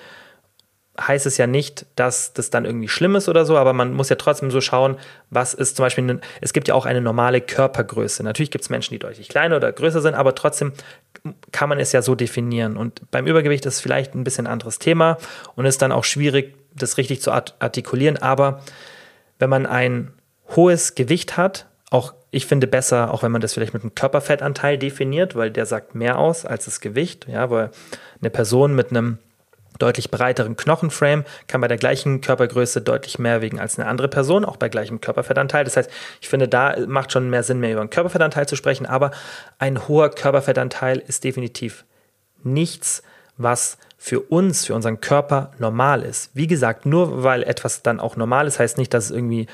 heißt 1.07 1.25
es 1.25 1.37
ja 1.37 1.47
nicht, 1.47 1.85
dass 1.95 2.33
das 2.33 2.49
dann 2.49 2.65
irgendwie 2.65 2.87
schlimm 2.87 3.15
ist 3.15 3.29
oder 3.29 3.45
so, 3.45 3.57
aber 3.57 3.73
man 3.73 3.93
muss 3.93 4.09
ja 4.09 4.15
trotzdem 4.15 4.51
so 4.51 4.61
schauen, 4.61 4.97
was 5.29 5.53
ist 5.53 5.75
zum 5.75 5.85
Beispiel, 5.85 6.19
es 6.41 6.53
gibt 6.53 6.67
ja 6.67 6.75
auch 6.75 6.85
eine 6.85 7.01
normale 7.01 7.41
Körpergröße. 7.41 8.23
Natürlich 8.23 8.51
gibt 8.51 8.63
es 8.63 8.69
Menschen, 8.69 8.93
die 8.93 8.99
deutlich 8.99 9.29
kleiner 9.29 9.57
oder 9.57 9.71
größer 9.71 10.01
sind, 10.01 10.15
aber 10.15 10.35
trotzdem 10.35 10.73
kann 11.51 11.69
man 11.69 11.79
es 11.79 11.91
ja 11.91 12.01
so 12.01 12.15
definieren. 12.15 12.77
Und 12.77 13.01
beim 13.11 13.27
Übergewicht 13.27 13.65
ist 13.65 13.81
vielleicht 13.81 14.15
ein 14.15 14.23
bisschen 14.23 14.47
anderes 14.47 14.79
Thema 14.79 15.17
und 15.55 15.65
ist 15.65 15.81
dann 15.81 15.91
auch 15.91 16.03
schwierig, 16.03 16.55
das 16.75 16.97
richtig 16.97 17.21
zu 17.21 17.31
artikulieren. 17.31 18.17
Aber 18.17 18.61
wenn 19.39 19.49
man 19.49 19.65
ein 19.65 20.13
hohes 20.55 20.95
Gewicht 20.95 21.37
hat, 21.37 21.67
auch 21.89 22.13
ich 22.31 22.45
finde 22.45 22.67
besser, 22.67 23.13
auch 23.13 23.23
wenn 23.23 23.31
man 23.31 23.41
das 23.41 23.53
vielleicht 23.53 23.73
mit 23.73 23.83
einem 23.83 23.93
Körperfettanteil 23.93 24.77
definiert, 24.77 25.35
weil 25.35 25.51
der 25.51 25.65
sagt 25.65 25.95
mehr 25.95 26.17
aus 26.17 26.45
als 26.45 26.65
das 26.65 26.79
Gewicht. 26.79 27.27
Ja, 27.27 27.49
weil 27.49 27.71
eine 28.21 28.29
Person 28.29 28.73
mit 28.73 28.91
einem 28.91 29.17
deutlich 29.81 30.11
breiteren 30.11 30.55
Knochenframe 30.55 31.25
kann 31.47 31.61
bei 31.61 31.67
der 31.67 31.77
gleichen 31.77 32.21
Körpergröße 32.21 32.81
deutlich 32.81 33.19
mehr 33.19 33.41
wiegen 33.41 33.59
als 33.59 33.79
eine 33.79 33.87
andere 33.87 34.07
Person, 34.07 34.45
auch 34.45 34.57
bei 34.57 34.69
gleichem 34.69 35.01
Körperfettanteil. 35.01 35.63
Das 35.63 35.77
heißt, 35.77 35.89
ich 36.21 36.29
finde, 36.29 36.47
da 36.47 36.75
macht 36.87 37.11
schon 37.11 37.29
mehr 37.29 37.43
Sinn, 37.43 37.59
mehr 37.59 37.71
über 37.71 37.81
einen 37.81 37.89
Körperfettanteil 37.89 38.47
zu 38.47 38.55
sprechen, 38.55 38.85
aber 38.85 39.11
ein 39.59 39.87
hoher 39.87 40.09
Körperfettanteil 40.09 40.99
ist 40.99 41.23
definitiv 41.23 41.85
nichts, 42.43 43.03
was 43.37 43.77
für 43.97 44.19
uns, 44.19 44.65
für 44.65 44.73
unseren 44.73 44.99
Körper 44.99 45.51
normal 45.59 46.01
ist. 46.03 46.31
Wie 46.33 46.47
gesagt, 46.47 46.85
nur 46.85 47.23
weil 47.23 47.43
etwas 47.43 47.83
dann 47.83 47.99
auch 47.99 48.15
normal 48.15 48.47
ist, 48.47 48.59
heißt 48.59 48.77
nicht, 48.77 48.93
dass 48.93 49.05
es 49.05 49.11
irgendwie 49.11 49.47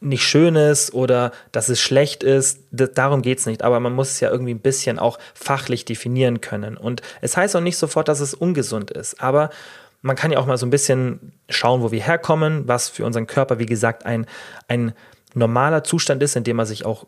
nicht 0.00 0.24
schön 0.24 0.56
ist 0.56 0.94
oder 0.94 1.30
dass 1.52 1.68
es 1.68 1.80
schlecht 1.80 2.22
ist. 2.22 2.60
Darum 2.70 3.22
geht 3.22 3.38
es 3.38 3.46
nicht. 3.46 3.62
Aber 3.62 3.80
man 3.80 3.92
muss 3.92 4.10
es 4.10 4.20
ja 4.20 4.30
irgendwie 4.30 4.54
ein 4.54 4.60
bisschen 4.60 4.98
auch 4.98 5.18
fachlich 5.34 5.84
definieren 5.84 6.40
können. 6.40 6.76
Und 6.76 7.02
es 7.20 7.36
heißt 7.36 7.54
auch 7.54 7.60
nicht 7.60 7.76
sofort, 7.76 8.08
dass 8.08 8.20
es 8.20 8.34
ungesund 8.34 8.90
ist. 8.90 9.20
Aber 9.22 9.50
man 10.02 10.16
kann 10.16 10.32
ja 10.32 10.38
auch 10.38 10.46
mal 10.46 10.56
so 10.56 10.64
ein 10.64 10.70
bisschen 10.70 11.32
schauen, 11.50 11.82
wo 11.82 11.92
wir 11.92 12.02
herkommen, 12.02 12.66
was 12.66 12.88
für 12.88 13.04
unseren 13.04 13.26
Körper, 13.26 13.58
wie 13.58 13.66
gesagt, 13.66 14.06
ein, 14.06 14.26
ein 14.68 14.94
normaler 15.34 15.84
Zustand 15.84 16.22
ist, 16.22 16.36
in 16.36 16.44
dem 16.44 16.56
man 16.56 16.66
sich 16.66 16.84
auch 16.84 17.06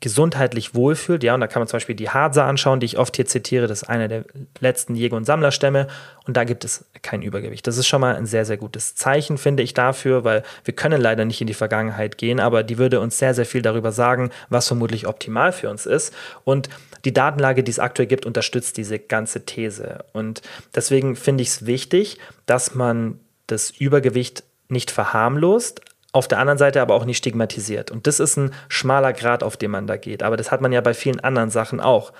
gesundheitlich 0.00 0.74
wohlfühlt. 0.74 1.22
Ja, 1.22 1.34
und 1.34 1.40
da 1.40 1.46
kann 1.46 1.60
man 1.60 1.68
zum 1.68 1.76
Beispiel 1.76 1.94
die 1.94 2.08
Hadza 2.08 2.48
anschauen, 2.48 2.80
die 2.80 2.86
ich 2.86 2.98
oft 2.98 3.16
hier 3.16 3.26
zitiere. 3.26 3.66
Das 3.66 3.82
ist 3.82 3.88
einer 3.88 4.08
der 4.08 4.24
letzten 4.60 4.94
Jäger- 4.94 5.16
und 5.16 5.24
Sammlerstämme. 5.24 5.86
Und 6.26 6.36
da 6.36 6.44
gibt 6.44 6.64
es 6.64 6.86
kein 7.02 7.22
Übergewicht. 7.22 7.66
Das 7.66 7.76
ist 7.76 7.86
schon 7.86 8.00
mal 8.00 8.16
ein 8.16 8.26
sehr, 8.26 8.44
sehr 8.44 8.56
gutes 8.56 8.94
Zeichen, 8.94 9.38
finde 9.38 9.62
ich 9.62 9.74
dafür, 9.74 10.24
weil 10.24 10.42
wir 10.64 10.74
können 10.74 11.00
leider 11.00 11.24
nicht 11.24 11.40
in 11.40 11.46
die 11.46 11.54
Vergangenheit 11.54 12.18
gehen, 12.18 12.40
aber 12.40 12.62
die 12.62 12.78
würde 12.78 13.00
uns 13.00 13.18
sehr, 13.18 13.34
sehr 13.34 13.46
viel 13.46 13.62
darüber 13.62 13.92
sagen, 13.92 14.30
was 14.48 14.66
vermutlich 14.68 15.06
optimal 15.06 15.52
für 15.52 15.70
uns 15.70 15.86
ist. 15.86 16.14
Und 16.44 16.68
die 17.04 17.12
Datenlage, 17.12 17.62
die 17.62 17.70
es 17.70 17.78
aktuell 17.78 18.08
gibt, 18.08 18.26
unterstützt 18.26 18.76
diese 18.76 18.98
ganze 18.98 19.44
These. 19.44 20.04
Und 20.12 20.42
deswegen 20.74 21.16
finde 21.16 21.42
ich 21.42 21.48
es 21.48 21.66
wichtig, 21.66 22.18
dass 22.46 22.74
man 22.74 23.20
das 23.46 23.70
Übergewicht 23.70 24.44
nicht 24.68 24.90
verharmlost, 24.90 25.80
auf 26.18 26.26
der 26.26 26.40
anderen 26.40 26.58
Seite 26.58 26.82
aber 26.82 26.94
auch 26.94 27.04
nicht 27.04 27.18
stigmatisiert. 27.18 27.92
Und 27.92 28.08
das 28.08 28.18
ist 28.18 28.36
ein 28.36 28.50
schmaler 28.68 29.12
Grad, 29.12 29.44
auf 29.44 29.56
dem 29.56 29.70
man 29.70 29.86
da 29.86 29.96
geht. 29.96 30.24
Aber 30.24 30.36
das 30.36 30.50
hat 30.50 30.60
man 30.60 30.72
ja 30.72 30.80
bei 30.80 30.92
vielen 30.92 31.20
anderen 31.20 31.50
Sachen 31.50 31.78
auch. 31.78 32.12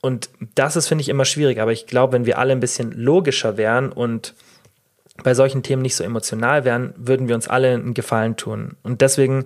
Und 0.00 0.30
das 0.54 0.76
ist, 0.76 0.86
finde 0.86 1.02
ich, 1.02 1.08
immer 1.08 1.24
schwierig. 1.24 1.60
Aber 1.60 1.72
ich 1.72 1.88
glaube, 1.88 2.12
wenn 2.12 2.24
wir 2.24 2.38
alle 2.38 2.52
ein 2.52 2.60
bisschen 2.60 2.92
logischer 2.92 3.56
wären 3.56 3.90
und 3.90 4.34
bei 5.24 5.34
solchen 5.34 5.64
Themen 5.64 5.82
nicht 5.82 5.96
so 5.96 6.04
emotional 6.04 6.64
wären, 6.64 6.94
würden 6.96 7.26
wir 7.26 7.34
uns 7.34 7.48
alle 7.48 7.74
einen 7.74 7.94
Gefallen 7.94 8.36
tun. 8.36 8.76
Und 8.84 9.00
deswegen 9.00 9.44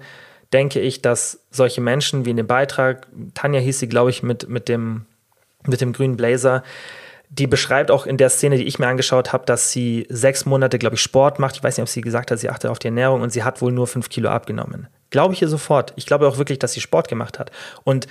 denke 0.53 0.81
ich, 0.81 1.01
dass 1.01 1.41
solche 1.51 1.81
Menschen 1.81 2.27
wie 2.27 2.31
in 2.31 2.37
dem 2.37 2.47
Beitrag, 2.47 3.07
Tanja 3.33 3.61
hieß 3.61 3.79
sie, 3.79 3.89
glaube 3.89 4.11
ich, 4.11 4.23
mit, 4.23 4.47
mit, 4.47 4.69
dem, 4.69 5.07
mit 5.67 5.81
dem 5.81 5.95
grünen 5.95 6.19
Blazer, 6.19 6.63
die 7.39 7.47
beschreibt 7.49 7.91
auch 7.91 8.07
in 8.07 8.17
der 8.17 8.31
Szene, 8.31 8.57
die 8.59 8.65
ich 8.65 8.79
mir 8.79 8.87
angeschaut 8.87 9.33
habe, 9.33 9.45
dass 9.45 9.73
sie 9.73 10.07
sechs 10.09 10.47
Monate, 10.47 10.79
glaube 10.79 10.95
ich, 10.95 11.03
Sport 11.03 11.41
macht. 11.41 11.57
Ich 11.57 11.65
weiß 11.65 11.77
nicht, 11.77 11.83
ob 11.83 11.89
sie 11.89 12.01
gesagt 12.01 12.31
hat, 12.31 12.39
sie 12.39 12.49
achtet 12.49 12.71
auf 12.71 12.79
die 12.79 12.89
Ernährung 12.89 13.23
und 13.23 13.31
sie 13.31 13.43
hat 13.43 13.61
wohl 13.61 13.73
nur 13.73 13.89
fünf 13.89 14.09
Kilo 14.09 14.29
abgenommen. 14.31 14.87
Glaube 15.11 15.35
ich 15.35 15.43
ihr 15.43 15.49
sofort. 15.49 15.93
Ich 15.97 16.07
glaube 16.07 16.29
auch 16.29 16.39
wirklich, 16.39 16.61
dass 16.61 16.73
sie 16.73 16.81
Sport 16.81 17.09
gemacht 17.09 17.41
hat. 17.41 17.51
Und 17.83 18.07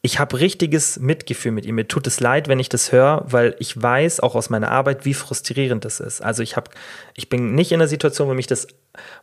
ich 0.00 0.18
habe 0.18 0.40
richtiges 0.40 0.98
Mitgefühl 0.98 1.52
mit 1.52 1.66
ihr. 1.66 1.74
Mir 1.74 1.86
tut 1.86 2.06
es 2.06 2.18
leid, 2.18 2.48
wenn 2.48 2.58
ich 2.58 2.70
das 2.70 2.92
höre, 2.92 3.24
weil 3.26 3.54
ich 3.58 3.80
weiß 3.80 4.20
auch 4.20 4.34
aus 4.34 4.48
meiner 4.48 4.70
Arbeit, 4.70 5.04
wie 5.04 5.14
frustrierend 5.14 5.84
das 5.84 6.00
ist. 6.00 6.22
Also 6.22 6.42
ich 6.42 6.56
habe, 6.56 6.70
ich 7.14 7.28
bin 7.28 7.54
nicht 7.54 7.72
in 7.72 7.78
der 7.78 7.88
Situation, 7.88 8.28
wo 8.28 8.34
mich 8.34 8.46
das, 8.46 8.66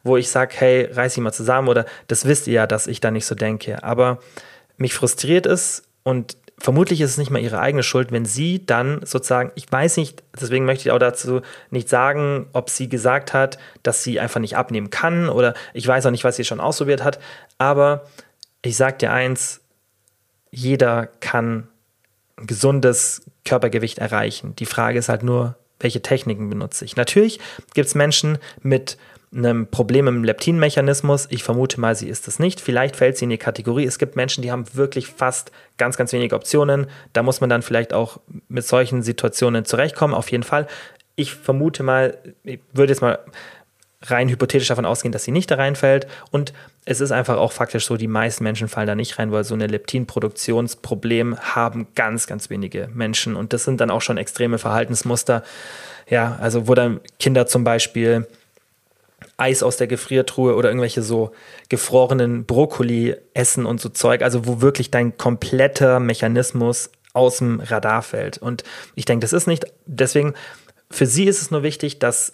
wo 0.03 0.15
ich 0.15 0.29
sage, 0.29 0.53
hey, 0.57 0.89
reiß 0.91 1.15
dich 1.15 1.23
mal 1.23 1.33
zusammen 1.33 1.69
oder 1.69 1.85
das 2.07 2.25
wisst 2.25 2.45
ihr 2.47 2.53
ja, 2.53 2.67
dass 2.67 2.85
ich 2.85 3.01
da 3.01 3.09
nicht 3.09 3.25
so 3.25 3.35
denke. 3.35 3.83
Aber 3.83 4.19
mich 4.77 4.93
frustriert 4.93 5.47
es 5.47 5.83
und 6.03 6.37
vermutlich 6.59 7.01
ist 7.01 7.11
es 7.11 7.17
nicht 7.17 7.31
mal 7.31 7.41
ihre 7.41 7.59
eigene 7.59 7.83
Schuld, 7.83 8.11
wenn 8.11 8.25
sie 8.25 8.65
dann 8.65 9.01
sozusagen, 9.05 9.51
ich 9.55 9.71
weiß 9.71 9.97
nicht, 9.97 10.23
deswegen 10.39 10.65
möchte 10.65 10.87
ich 10.87 10.91
auch 10.91 10.99
dazu 10.99 11.41
nicht 11.69 11.89
sagen, 11.89 12.47
ob 12.53 12.69
sie 12.69 12.89
gesagt 12.89 13.33
hat, 13.33 13.57
dass 13.83 14.03
sie 14.03 14.19
einfach 14.19 14.39
nicht 14.39 14.57
abnehmen 14.57 14.89
kann 14.89 15.29
oder 15.29 15.53
ich 15.73 15.87
weiß 15.87 16.05
auch 16.05 16.11
nicht, 16.11 16.23
was 16.23 16.35
sie 16.35 16.45
schon 16.45 16.59
ausprobiert 16.59 17.03
hat, 17.03 17.19
aber 17.57 18.05
ich 18.61 18.75
sage 18.75 18.97
dir 18.97 19.11
eins, 19.11 19.61
jeder 20.51 21.07
kann 21.07 21.67
ein 22.37 22.47
gesundes 22.47 23.23
Körpergewicht 23.45 23.99
erreichen. 23.99 24.55
Die 24.57 24.65
Frage 24.65 24.99
ist 24.99 25.09
halt 25.09 25.23
nur, 25.23 25.55
welche 25.79 26.01
Techniken 26.01 26.49
benutze 26.49 26.83
ich. 26.85 26.95
Natürlich 26.95 27.39
gibt 27.73 27.87
es 27.87 27.95
Menschen 27.95 28.37
mit 28.61 28.97
einem 29.33 29.67
Problem 29.67 30.07
im 30.07 30.23
Leptinmechanismus. 30.23 31.27
Ich 31.29 31.43
vermute 31.43 31.79
mal, 31.79 31.95
sie 31.95 32.09
ist 32.09 32.27
es 32.27 32.39
nicht. 32.39 32.61
Vielleicht 32.61 32.95
fällt 32.95 33.17
sie 33.17 33.25
in 33.25 33.29
die 33.29 33.37
Kategorie. 33.37 33.85
Es 33.85 33.99
gibt 33.99 34.15
Menschen, 34.15 34.41
die 34.41 34.51
haben 34.51 34.65
wirklich 34.73 35.07
fast 35.07 35.51
ganz, 35.77 35.97
ganz 35.97 36.11
wenige 36.13 36.35
Optionen. 36.35 36.87
Da 37.13 37.21
muss 37.21 37.39
man 37.41 37.49
dann 37.49 37.61
vielleicht 37.61 37.93
auch 37.93 38.19
mit 38.47 38.65
solchen 38.65 39.03
Situationen 39.03 39.65
zurechtkommen. 39.65 40.13
Auf 40.15 40.31
jeden 40.31 40.43
Fall. 40.43 40.67
Ich 41.15 41.35
vermute 41.35 41.83
mal, 41.83 42.17
ich 42.43 42.59
würde 42.73 42.93
jetzt 42.93 43.01
mal 43.01 43.19
rein 44.03 44.29
hypothetisch 44.29 44.69
davon 44.69 44.85
ausgehen, 44.85 45.11
dass 45.11 45.25
sie 45.25 45.31
nicht 45.31 45.51
da 45.51 45.55
reinfällt. 45.55 46.07
Und 46.31 46.53
es 46.85 47.01
ist 47.01 47.11
einfach 47.11 47.37
auch 47.37 47.51
faktisch 47.51 47.85
so, 47.85 47.97
die 47.97 48.07
meisten 48.07 48.43
Menschen 48.43 48.67
fallen 48.67 48.87
da 48.87 48.95
nicht 48.95 49.19
rein, 49.19 49.31
weil 49.31 49.43
so 49.43 49.53
eine 49.53 49.67
Leptinproduktionsproblem 49.67 51.37
haben 51.39 51.87
ganz, 51.95 52.25
ganz 52.25 52.49
wenige 52.49 52.89
Menschen. 52.93 53.35
Und 53.35 53.53
das 53.53 53.65
sind 53.65 53.81
dann 53.81 53.91
auch 53.91 54.01
schon 54.01 54.17
extreme 54.17 54.57
Verhaltensmuster. 54.57 55.43
Ja, 56.09 56.37
also 56.41 56.67
wo 56.67 56.73
dann 56.73 57.01
Kinder 57.19 57.45
zum 57.45 57.63
Beispiel 57.63 58.25
Eis 59.37 59.63
aus 59.63 59.77
der 59.77 59.87
Gefriertruhe 59.87 60.55
oder 60.55 60.69
irgendwelche 60.69 61.01
so 61.01 61.31
gefrorenen 61.69 62.45
Brokkoli 62.45 63.15
essen 63.33 63.65
und 63.65 63.79
so 63.81 63.89
Zeug, 63.89 64.21
also 64.21 64.45
wo 64.45 64.61
wirklich 64.61 64.91
dein 64.91 65.17
kompletter 65.17 65.99
Mechanismus 65.99 66.89
aus 67.13 67.37
dem 67.37 67.59
Radar 67.59 68.01
fällt. 68.01 68.37
Und 68.37 68.63
ich 68.95 69.05
denke, 69.05 69.23
das 69.23 69.33
ist 69.33 69.47
nicht, 69.47 69.65
deswegen, 69.85 70.33
für 70.91 71.05
sie 71.05 71.25
ist 71.25 71.41
es 71.41 71.51
nur 71.51 71.63
wichtig, 71.63 71.99
dass 71.99 72.33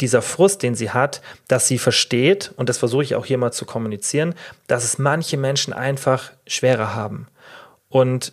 dieser 0.00 0.22
Frust, 0.22 0.62
den 0.62 0.74
sie 0.74 0.90
hat, 0.90 1.22
dass 1.48 1.68
sie 1.68 1.78
versteht, 1.78 2.52
und 2.56 2.68
das 2.68 2.78
versuche 2.78 3.04
ich 3.04 3.14
auch 3.14 3.26
hier 3.26 3.38
mal 3.38 3.52
zu 3.52 3.64
kommunizieren, 3.64 4.34
dass 4.66 4.84
es 4.84 4.98
manche 4.98 5.36
Menschen 5.36 5.72
einfach 5.72 6.32
schwerer 6.46 6.94
haben. 6.94 7.28
Und 7.88 8.32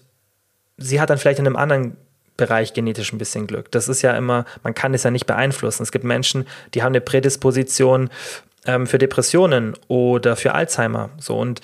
sie 0.78 1.00
hat 1.00 1.10
dann 1.10 1.18
vielleicht 1.18 1.40
in 1.40 1.46
einem 1.46 1.56
anderen 1.56 1.98
Bereich 2.38 2.74
genetisch 2.74 3.14
ein 3.14 3.18
bisschen 3.18 3.48
Glück. 3.48 3.72
Das 3.72 3.88
ist 3.88 4.02
ja 4.02 4.14
immer, 4.14 4.46
man 4.64 4.74
kann 4.74 4.94
es 4.94 5.04
ja 5.04 5.12
nicht 5.12 5.26
beeinflussen. 5.26 5.84
Es 5.84 5.92
gibt 5.92 6.06
Menschen, 6.06 6.48
die 6.74 6.84
haben 6.84 6.92
eine 6.92 7.02
Prädisposition 7.02 8.10
ähm, 8.66 8.88
für 8.88 8.98
Depressionen 8.98 9.74
oder 9.88 10.36
für 10.36 10.54
Alzheimer. 10.54 11.10
So 11.20 11.38
und 11.38 11.62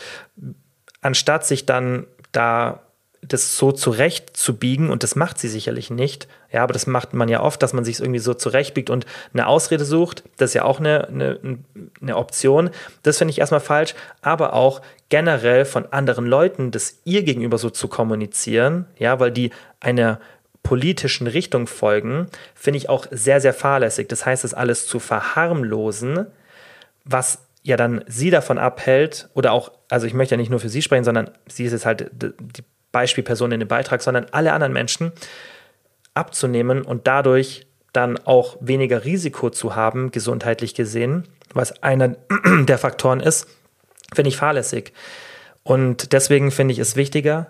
anstatt 1.02 1.46
sich 1.46 1.66
dann 1.66 2.06
da 2.32 2.82
das 3.22 3.58
so 3.58 3.72
zurechtzubiegen, 3.72 4.90
und 4.90 5.04
das 5.04 5.16
macht 5.16 5.40
sie 5.40 5.48
sicherlich 5.48 5.90
nicht, 5.90 6.28
ja, 6.52 6.64
aber 6.64 6.74
das 6.74 6.88
macht 6.88 7.14
man 7.14 7.30
ja 7.30 7.42
oft, 7.42 7.62
dass 7.62 7.74
man 7.74 7.84
sich 7.84 8.00
irgendwie 8.00 8.20
so 8.20 8.34
zurechtbiegt 8.34 8.90
und 8.90 9.06
eine 9.34 9.48
Ausrede 9.48 9.86
sucht, 9.86 10.24
das 10.38 10.52
ist 10.52 10.54
ja 10.54 10.64
auch 10.64 10.80
eine, 10.80 11.08
eine, 11.08 11.60
eine 12.02 12.16
Option. 12.16 12.70
Das 13.04 13.18
finde 13.18 13.32
ich 13.32 13.40
erstmal 13.40 13.60
falsch, 13.60 13.96
aber 14.22 14.54
auch 14.54 14.82
generell 15.10 15.66
von 15.66 15.92
anderen 15.92 16.26
Leuten 16.26 16.72
das 16.72 17.00
ihr 17.06 17.24
gegenüber 17.24 17.58
so 17.58 17.70
zu 17.70 17.88
kommunizieren, 17.88 18.86
ja, 18.98 19.20
weil 19.20 19.32
die 19.32 19.52
eine 19.80 20.20
politischen 20.68 21.28
Richtung 21.28 21.66
folgen, 21.66 22.28
finde 22.54 22.78
ich 22.78 22.90
auch 22.90 23.08
sehr, 23.10 23.40
sehr 23.40 23.54
fahrlässig. 23.54 24.10
Das 24.10 24.26
heißt, 24.26 24.44
das 24.44 24.54
alles 24.54 24.86
zu 24.86 25.00
verharmlosen, 25.00 26.28
was 27.06 27.40
ja 27.64 27.78
dann 27.78 28.04
sie 28.08 28.32
davon 28.32 28.58
abhält, 28.58 29.30
oder 29.34 29.54
auch, 29.54 29.72
also 29.88 30.08
ich 30.08 30.14
möchte 30.14 30.36
ja 30.36 30.38
nicht 30.38 30.50
nur 30.50 30.60
für 30.60 30.68
sie 30.68 30.82
sprechen, 30.82 31.06
sondern 31.06 31.32
sie 31.48 31.64
ist 31.64 31.72
jetzt 31.72 31.86
halt 31.86 32.12
die 32.12 32.64
Beispielperson 32.92 33.54
in 33.54 33.62
dem 33.62 33.70
Beitrag, 33.70 34.02
sondern 34.02 34.26
alle 34.32 34.52
anderen 34.52 34.74
Menschen 34.74 35.14
abzunehmen 36.14 36.82
und 36.82 37.08
dadurch 37.08 37.66
dann 37.94 38.18
auch 38.26 38.58
weniger 38.60 39.06
Risiko 39.06 39.50
zu 39.50 39.74
haben, 39.74 40.12
gesundheitlich 40.12 40.76
gesehen, 40.76 41.30
was 41.54 41.82
einer 41.82 42.10
der 42.68 42.78
Faktoren 42.78 43.22
ist, 43.22 43.48
finde 44.14 44.28
ich 44.28 44.36
fahrlässig. 44.36 44.92
Und 45.64 46.12
deswegen 46.12 46.52
finde 46.52 46.74
ich 46.74 46.80
es 46.80 46.98
wichtiger, 46.98 47.48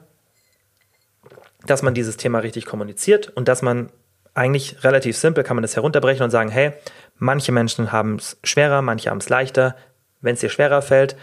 dass 1.66 1.82
man 1.82 1.94
dieses 1.94 2.18
Thema 2.18 2.40
richtig 2.40 2.66
kommuniziert 2.66 3.30
und 3.30 3.48
dass 3.48 3.62
man 3.62 3.90
eigentlich 4.34 4.84
relativ 4.84 5.18
simpel 5.18 5.44
kann 5.44 5.56
man 5.56 5.64
das 5.64 5.76
herunterbrechen 5.76 6.24
und 6.24 6.30
sagen, 6.30 6.50
hey, 6.50 6.74
manche 7.18 7.52
Menschen 7.52 7.92
haben 7.92 8.16
es 8.16 8.38
schwerer, 8.44 8.82
manche 8.82 9.10
haben 9.10 9.18
es 9.18 9.30
leichter. 9.30 9.76
Wenn 10.22 10.36
es 10.36 10.42
dir 10.42 10.50
schwerer 10.50 10.82
fällt, 10.82 11.16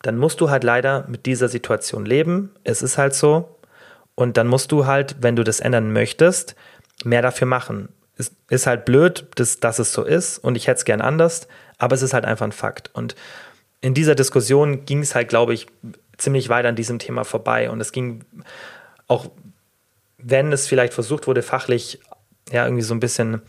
dann 0.00 0.16
musst 0.16 0.40
du 0.40 0.50
halt 0.50 0.64
leider 0.64 1.04
mit 1.08 1.26
dieser 1.26 1.48
Situation 1.48 2.06
leben. 2.06 2.54
Es 2.64 2.82
ist 2.82 2.96
halt 2.96 3.14
so. 3.14 3.58
Und 4.14 4.36
dann 4.36 4.46
musst 4.46 4.72
du 4.72 4.86
halt, 4.86 5.16
wenn 5.20 5.36
du 5.36 5.44
das 5.44 5.60
ändern 5.60 5.92
möchtest, 5.92 6.54
mehr 7.04 7.22
dafür 7.22 7.46
machen. 7.46 7.88
Es 8.16 8.32
ist 8.48 8.66
halt 8.66 8.84
blöd, 8.84 9.26
dass, 9.34 9.60
dass 9.60 9.78
es 9.78 9.92
so 9.92 10.04
ist 10.04 10.38
und 10.38 10.56
ich 10.56 10.66
hätte 10.66 10.78
es 10.78 10.84
gern 10.84 11.00
anders, 11.00 11.48
aber 11.78 11.94
es 11.94 12.02
ist 12.02 12.14
halt 12.14 12.24
einfach 12.24 12.46
ein 12.46 12.52
Fakt. 12.52 12.90
Und 12.94 13.16
in 13.80 13.92
dieser 13.92 14.14
Diskussion 14.14 14.86
ging 14.86 15.00
es 15.00 15.14
halt, 15.14 15.28
glaube 15.28 15.52
ich, 15.52 15.66
ziemlich 16.16 16.48
weit 16.48 16.64
an 16.64 16.76
diesem 16.76 16.98
Thema 16.98 17.24
vorbei. 17.24 17.70
Und 17.70 17.80
es 17.80 17.92
ging 17.92 18.24
auch, 19.08 19.26
wenn 20.24 20.52
es 20.52 20.66
vielleicht 20.66 20.94
versucht 20.94 21.26
wurde, 21.26 21.42
fachlich 21.42 22.00
ja 22.50 22.64
irgendwie 22.64 22.82
so 22.82 22.94
ein 22.94 23.00
bisschen 23.00 23.42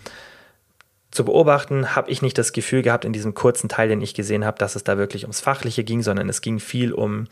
zu 1.12 1.24
beobachten, 1.24 1.96
habe 1.96 2.12
ich 2.12 2.22
nicht 2.22 2.38
das 2.38 2.52
Gefühl 2.52 2.82
gehabt 2.82 3.06
in 3.06 3.14
diesem 3.14 3.34
kurzen 3.34 3.70
Teil, 3.70 3.88
den 3.88 4.02
ich 4.02 4.14
gesehen 4.14 4.46
habe, 4.46 4.58
dass 4.58 4.76
es 4.76 4.84
da 4.84 4.98
wirklich 4.98 5.24
ums 5.24 5.40
Fachliche 5.40 5.84
ging, 5.84 6.04
sondern 6.04 6.28
es 6.28 6.42
ging 6.42 6.60
viel 6.60 6.92
um 6.92 7.28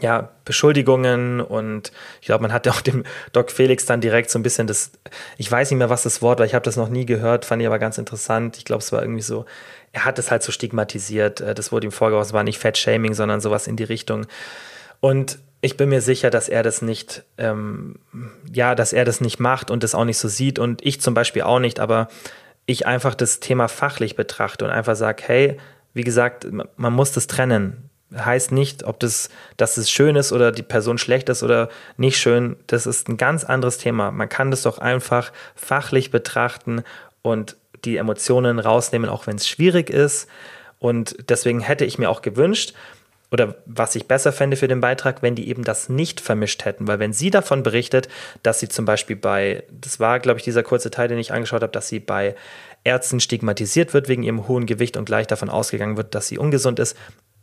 ja, 0.00 0.30
Beschuldigungen 0.44 1.40
und 1.40 1.90
ich 2.20 2.26
glaube, 2.26 2.42
man 2.42 2.52
hat 2.52 2.66
ja 2.66 2.72
auch 2.72 2.80
dem 2.80 3.04
Doc 3.32 3.50
Felix 3.50 3.86
dann 3.86 4.00
direkt 4.00 4.30
so 4.30 4.38
ein 4.38 4.42
bisschen 4.42 4.66
das, 4.66 4.92
ich 5.38 5.50
weiß 5.50 5.70
nicht 5.70 5.78
mehr, 5.78 5.90
was 5.90 6.02
das 6.02 6.20
Wort 6.20 6.38
war, 6.38 6.46
ich 6.46 6.54
habe 6.54 6.64
das 6.64 6.76
noch 6.76 6.88
nie 6.88 7.06
gehört, 7.06 7.44
fand 7.44 7.62
ich 7.62 7.66
aber 7.66 7.78
ganz 7.78 7.96
interessant. 7.96 8.58
Ich 8.58 8.64
glaube, 8.64 8.82
es 8.82 8.92
war 8.92 9.00
irgendwie 9.02 9.22
so, 9.22 9.46
er 9.92 10.04
hat 10.04 10.18
es 10.18 10.30
halt 10.30 10.42
so 10.42 10.52
stigmatisiert, 10.52 11.40
äh, 11.40 11.54
das 11.54 11.72
wurde 11.72 11.86
ihm 11.86 11.92
vorgeworfen, 11.92 12.28
es 12.28 12.32
war 12.34 12.44
nicht 12.44 12.58
Fat-Shaming, 12.58 13.14
sondern 13.14 13.40
sowas 13.40 13.66
in 13.66 13.76
die 13.76 13.84
Richtung. 13.84 14.26
Und 15.00 15.38
ich 15.66 15.76
bin 15.76 15.88
mir 15.88 16.00
sicher, 16.00 16.30
dass 16.30 16.48
er 16.48 16.62
das 16.62 16.80
nicht, 16.80 17.24
ähm, 17.38 17.96
ja, 18.52 18.74
dass 18.74 18.92
er 18.92 19.04
das 19.04 19.20
nicht 19.20 19.40
macht 19.40 19.70
und 19.70 19.82
das 19.82 19.94
auch 19.94 20.04
nicht 20.04 20.18
so 20.18 20.28
sieht 20.28 20.58
und 20.58 20.84
ich 20.86 21.00
zum 21.00 21.12
Beispiel 21.12 21.42
auch 21.42 21.58
nicht, 21.58 21.80
aber 21.80 22.08
ich 22.66 22.86
einfach 22.86 23.14
das 23.14 23.40
Thema 23.40 23.68
fachlich 23.68 24.16
betrachte 24.16 24.64
und 24.64 24.70
einfach 24.70 24.96
sage, 24.96 25.24
hey, 25.26 25.56
wie 25.92 26.04
gesagt, 26.04 26.46
man 26.76 26.92
muss 26.92 27.12
das 27.12 27.26
trennen. 27.26 27.90
Heißt 28.14 28.52
nicht, 28.52 28.84
ob 28.84 29.00
das, 29.00 29.28
dass 29.56 29.76
es 29.76 29.90
schön 29.90 30.14
ist 30.14 30.32
oder 30.32 30.52
die 30.52 30.62
Person 30.62 30.98
schlecht 30.98 31.28
ist 31.28 31.42
oder 31.42 31.68
nicht 31.96 32.18
schön. 32.18 32.56
Das 32.68 32.86
ist 32.86 33.08
ein 33.08 33.16
ganz 33.16 33.42
anderes 33.42 33.78
Thema. 33.78 34.12
Man 34.12 34.28
kann 34.28 34.52
das 34.52 34.62
doch 34.62 34.78
einfach 34.78 35.32
fachlich 35.56 36.12
betrachten 36.12 36.84
und 37.22 37.56
die 37.84 37.96
Emotionen 37.96 38.60
rausnehmen, 38.60 39.10
auch 39.10 39.26
wenn 39.26 39.36
es 39.36 39.48
schwierig 39.48 39.90
ist. 39.90 40.28
Und 40.78 41.16
deswegen 41.28 41.60
hätte 41.60 41.84
ich 41.84 41.98
mir 41.98 42.08
auch 42.08 42.22
gewünscht, 42.22 42.74
oder 43.30 43.56
was 43.66 43.94
ich 43.96 44.06
besser 44.06 44.32
fände 44.32 44.56
für 44.56 44.68
den 44.68 44.80
Beitrag, 44.80 45.22
wenn 45.22 45.34
die 45.34 45.48
eben 45.48 45.64
das 45.64 45.88
nicht 45.88 46.20
vermischt 46.20 46.64
hätten. 46.64 46.86
Weil 46.86 46.98
wenn 46.98 47.12
sie 47.12 47.30
davon 47.30 47.62
berichtet, 47.62 48.08
dass 48.42 48.60
sie 48.60 48.68
zum 48.68 48.84
Beispiel 48.84 49.16
bei, 49.16 49.64
das 49.70 49.98
war, 49.98 50.20
glaube 50.20 50.38
ich, 50.38 50.44
dieser 50.44 50.62
kurze 50.62 50.90
Teil, 50.90 51.08
den 51.08 51.18
ich 51.18 51.32
angeschaut 51.32 51.62
habe, 51.62 51.72
dass 51.72 51.88
sie 51.88 52.00
bei 52.00 52.36
Ärzten 52.84 53.18
stigmatisiert 53.18 53.94
wird 53.94 54.08
wegen 54.08 54.22
ihrem 54.22 54.46
hohen 54.46 54.66
Gewicht 54.66 54.96
und 54.96 55.06
gleich 55.06 55.26
davon 55.26 55.50
ausgegangen 55.50 55.96
wird, 55.96 56.14
dass 56.14 56.28
sie 56.28 56.38
ungesund 56.38 56.78
ist, 56.78 56.96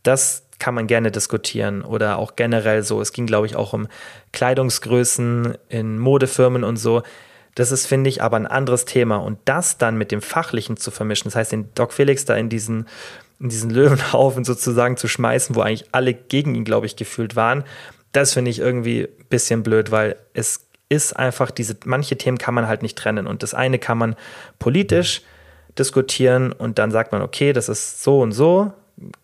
das 0.04 0.44
kann 0.60 0.76
man 0.76 0.88
gerne 0.88 1.12
diskutieren 1.12 1.82
oder 1.82 2.18
auch 2.18 2.36
generell 2.36 2.84
so. 2.84 3.02
Es 3.02 3.12
ging, 3.12 3.26
glaube 3.26 3.48
ich, 3.48 3.56
auch 3.56 3.74
um 3.74 3.88
Kleidungsgrößen 4.32 5.58
in 5.68 6.00
Modefirmen 6.00 6.64
und 6.64 6.78
so. 6.78 7.04
Das 7.56 7.72
ist, 7.72 7.86
finde 7.86 8.10
ich, 8.10 8.22
aber 8.22 8.38
ein 8.38 8.48
anderes 8.48 8.86
Thema. 8.86 9.18
Und 9.18 9.40
das 9.46 9.78
dann 9.78 9.98
mit 9.98 10.12
dem 10.12 10.22
Fachlichen 10.22 10.78
zu 10.78 10.92
vermischen, 10.92 11.26
das 11.26 11.36
heißt, 11.36 11.52
den 11.52 11.74
Doc 11.76 11.94
Felix 11.94 12.26
da 12.26 12.36
in 12.36 12.50
diesen, 12.50 12.88
in 13.44 13.50
diesen 13.50 13.70
Löwenhaufen 13.70 14.46
sozusagen 14.46 14.96
zu 14.98 15.08
schmeißen, 15.08 15.56
wo 15.56 15.62
eigentlich 15.62 15.90
alle 15.92 16.14
gegen 16.14 16.56
ihn, 16.56 16.64
glaube 16.64 16.86
ich, 16.86 16.96
gefühlt 16.96 17.36
waren, 17.36 17.66
das 18.14 18.34
finde 18.34 18.50
ich 18.50 18.60
irgendwie 18.60 19.04
ein 19.04 19.26
bisschen 19.30 19.64
blöd, 19.64 19.92
weil 19.92 20.16
es 20.34 20.66
ist 20.88 21.14
einfach 21.14 21.52
diese, 21.52 21.76
manche 21.86 22.18
Themen 22.18 22.38
kann 22.38 22.54
man 22.54 22.68
halt 22.68 22.84
nicht 22.84 22.98
trennen. 22.98 23.28
Und 23.28 23.44
das 23.44 23.54
eine 23.54 23.80
kann 23.80 23.98
man 23.98 24.16
politisch 24.60 25.22
diskutieren 25.78 26.54
und 26.54 26.80
dann 26.80 26.92
sagt 26.92 27.12
man, 27.12 27.22
okay, 27.22 27.52
das 27.52 27.68
ist 27.68 28.02
so 28.02 28.22
und 28.22 28.32
so. 28.32 28.72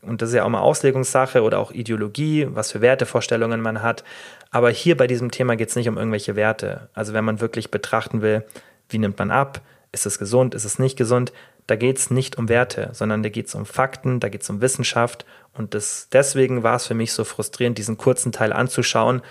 Und 0.02 0.22
das 0.22 0.30
ist 0.30 0.36
ja 0.36 0.44
auch 0.44 0.50
mal 0.50 0.60
Auslegungssache 0.60 1.42
oder 1.42 1.60
auch 1.60 1.72
Ideologie, 1.72 2.48
was 2.50 2.72
für 2.72 2.82
Wertevorstellungen 2.82 3.62
man 3.62 3.82
hat. 3.82 4.04
Aber 4.52 4.70
hier 4.72 4.98
bei 4.98 5.08
diesem 5.08 5.32
Thema 5.32 5.56
geht 5.56 5.70
es 5.70 5.76
nicht 5.76 5.88
um 5.88 5.98
irgendwelche 5.98 6.36
Werte. 6.36 6.90
Also 6.94 7.14
wenn 7.14 7.24
man 7.24 7.40
wirklich 7.40 7.72
betrachten 7.72 8.22
will, 8.22 8.44
wie 8.90 8.98
nimmt 8.98 9.20
man 9.20 9.32
ab, 9.32 9.62
ist 9.92 10.06
es 10.06 10.20
gesund, 10.20 10.56
ist 10.56 10.66
es 10.66 10.80
nicht 10.80 10.98
gesund, 10.98 11.32
da 11.70 11.76
geht 11.76 12.00
es 12.00 12.10
nicht 12.10 12.38
um 12.38 12.50
Werte, 12.50 12.90
sondern 12.94 13.22
da 13.22 13.30
geht 13.30 13.48
es 13.48 13.54
um 13.54 13.66
Fakten, 13.66 14.20
da 14.20 14.30
geht 14.30 14.42
es 14.42 14.50
um 14.50 14.60
Wissenschaft. 14.60 15.24
Und 15.54 15.76
das, 15.76 16.08
deswegen 16.12 16.64
war 16.64 16.76
es 16.76 16.88
für 16.88 16.96
mich 16.96 17.14
so 17.14 17.24
frustrierend, 17.24 17.78
diesen 17.78 17.98
kurzen 17.98 18.32
Teil 18.32 18.54
anzuschauen, 18.54 19.22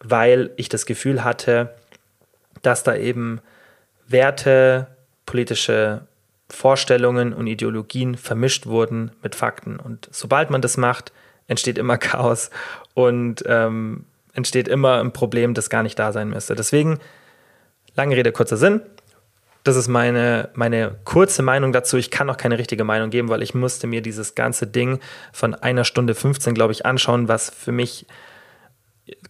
weil 0.00 0.52
ich 0.56 0.70
das 0.70 0.86
Gefühl 0.86 1.22
hatte, 1.22 1.74
dass 2.62 2.82
da 2.82 2.96
eben 2.96 3.40
Werte, 4.08 4.86
politische 5.26 6.06
Vorstellungen 6.48 7.34
und 7.34 7.46
Ideologien 7.46 8.14
vermischt 8.16 8.66
wurden 8.66 9.10
mit 9.22 9.34
Fakten. 9.34 9.78
Und 9.78 10.08
sobald 10.10 10.48
man 10.48 10.62
das 10.62 10.78
macht, 10.78 11.12
entsteht 11.46 11.76
immer 11.76 11.98
Chaos 11.98 12.50
und 12.94 13.44
ähm, 13.46 14.06
entsteht 14.32 14.66
immer 14.66 15.00
ein 15.00 15.12
Problem, 15.12 15.52
das 15.52 15.68
gar 15.68 15.82
nicht 15.82 15.98
da 15.98 16.12
sein 16.12 16.30
müsste. 16.30 16.54
Deswegen, 16.54 17.00
lange 17.96 18.16
Rede, 18.16 18.32
kurzer 18.32 18.56
Sinn. 18.56 18.80
Das 19.66 19.74
ist 19.74 19.88
meine, 19.88 20.50
meine 20.54 20.94
kurze 21.02 21.42
Meinung 21.42 21.72
dazu. 21.72 21.96
Ich 21.96 22.12
kann 22.12 22.30
auch 22.30 22.36
keine 22.36 22.56
richtige 22.56 22.84
Meinung 22.84 23.10
geben, 23.10 23.28
weil 23.28 23.42
ich 23.42 23.52
musste 23.52 23.88
mir 23.88 24.00
dieses 24.00 24.36
ganze 24.36 24.68
Ding 24.68 25.00
von 25.32 25.56
einer 25.56 25.82
Stunde 25.82 26.14
15, 26.14 26.54
glaube 26.54 26.72
ich, 26.72 26.86
anschauen, 26.86 27.26
was 27.26 27.50
für 27.50 27.72
mich 27.72 28.06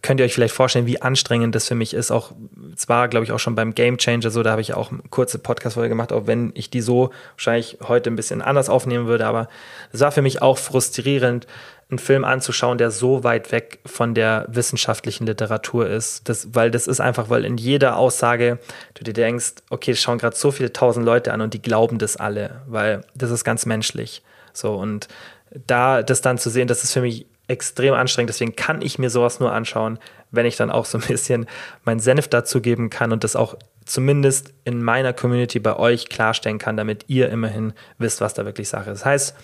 könnt 0.03 0.19
ihr 0.19 0.25
euch 0.25 0.33
vielleicht 0.33 0.53
vorstellen, 0.53 0.85
wie 0.85 1.01
anstrengend 1.01 1.55
das 1.55 1.67
für 1.67 1.75
mich 1.75 1.93
ist. 1.95 2.11
Auch 2.11 2.33
zwar, 2.75 3.07
glaube 3.07 3.25
ich, 3.25 3.31
auch 3.31 3.39
schon 3.39 3.55
beim 3.55 3.73
Game 3.73 3.97
Changer 3.97 4.29
so, 4.29 4.43
da 4.43 4.51
habe 4.51 4.61
ich 4.61 4.75
auch 4.75 4.91
eine 4.91 5.01
kurze 5.09 5.39
Podcast-Folge 5.39 5.89
gemacht, 5.89 6.11
auch 6.11 6.27
wenn 6.27 6.51
ich 6.53 6.69
die 6.69 6.81
so 6.81 7.11
wahrscheinlich 7.33 7.79
heute 7.87 8.11
ein 8.11 8.15
bisschen 8.15 8.43
anders 8.43 8.69
aufnehmen 8.69 9.07
würde. 9.07 9.25
Aber 9.25 9.47
es 9.91 9.99
war 9.99 10.11
für 10.11 10.21
mich 10.21 10.41
auch 10.41 10.57
frustrierend, 10.59 11.47
einen 11.89 11.99
Film 11.99 12.25
anzuschauen, 12.25 12.77
der 12.77 12.91
so 12.91 13.23
weit 13.23 13.51
weg 13.51 13.79
von 13.85 14.13
der 14.13 14.45
wissenschaftlichen 14.49 15.25
Literatur 15.25 15.87
ist. 15.87 16.27
Das, 16.27 16.53
weil 16.53 16.69
das 16.69 16.87
ist 16.87 16.99
einfach, 16.99 17.29
weil 17.29 17.45
in 17.45 17.57
jeder 17.57 17.95
Aussage 17.97 18.59
du 18.93 19.03
dir 19.03 19.13
denkst, 19.13 19.53
okay, 19.69 19.91
es 19.91 20.01
schauen 20.01 20.17
gerade 20.17 20.35
so 20.35 20.51
viele 20.51 20.73
tausend 20.73 21.05
Leute 21.05 21.31
an 21.31 21.39
und 21.39 21.53
die 21.53 21.61
glauben 21.61 21.97
das 21.97 22.17
alle, 22.17 22.61
weil 22.67 23.05
das 23.15 23.31
ist 23.31 23.45
ganz 23.45 23.65
menschlich. 23.65 24.21
So 24.51 24.75
und 24.75 25.07
da 25.65 26.03
das 26.03 26.21
dann 26.21 26.37
zu 26.37 26.49
sehen, 26.49 26.67
das 26.67 26.83
ist 26.83 26.91
für 26.91 27.01
mich 27.01 27.25
extrem 27.47 27.93
anstrengend. 27.93 28.29
Deswegen 28.29 28.55
kann 28.55 28.81
ich 28.81 28.99
mir 28.99 29.09
sowas 29.09 29.39
nur 29.39 29.53
anschauen, 29.53 29.99
wenn 30.31 30.45
ich 30.45 30.57
dann 30.57 30.71
auch 30.71 30.85
so 30.85 30.97
ein 30.97 31.03
bisschen 31.07 31.47
meinen 31.85 31.99
Senf 31.99 32.27
dazu 32.27 32.61
geben 32.61 32.89
kann 32.89 33.13
und 33.13 33.23
das 33.23 33.35
auch 33.35 33.55
zumindest 33.85 34.53
in 34.65 34.83
meiner 34.83 35.13
Community 35.13 35.59
bei 35.59 35.77
euch 35.77 36.09
klarstellen 36.09 36.57
kann, 36.57 36.75
damit 36.75 37.05
ihr 37.07 37.29
immerhin 37.29 37.71
wisst, 37.97 38.19
was 38.19 38.33
da 38.33 38.43
wirklich 38.43 38.67
Sache 38.67 38.91
ist. 38.91 38.99
Das 38.99 39.05
heißt, 39.05 39.35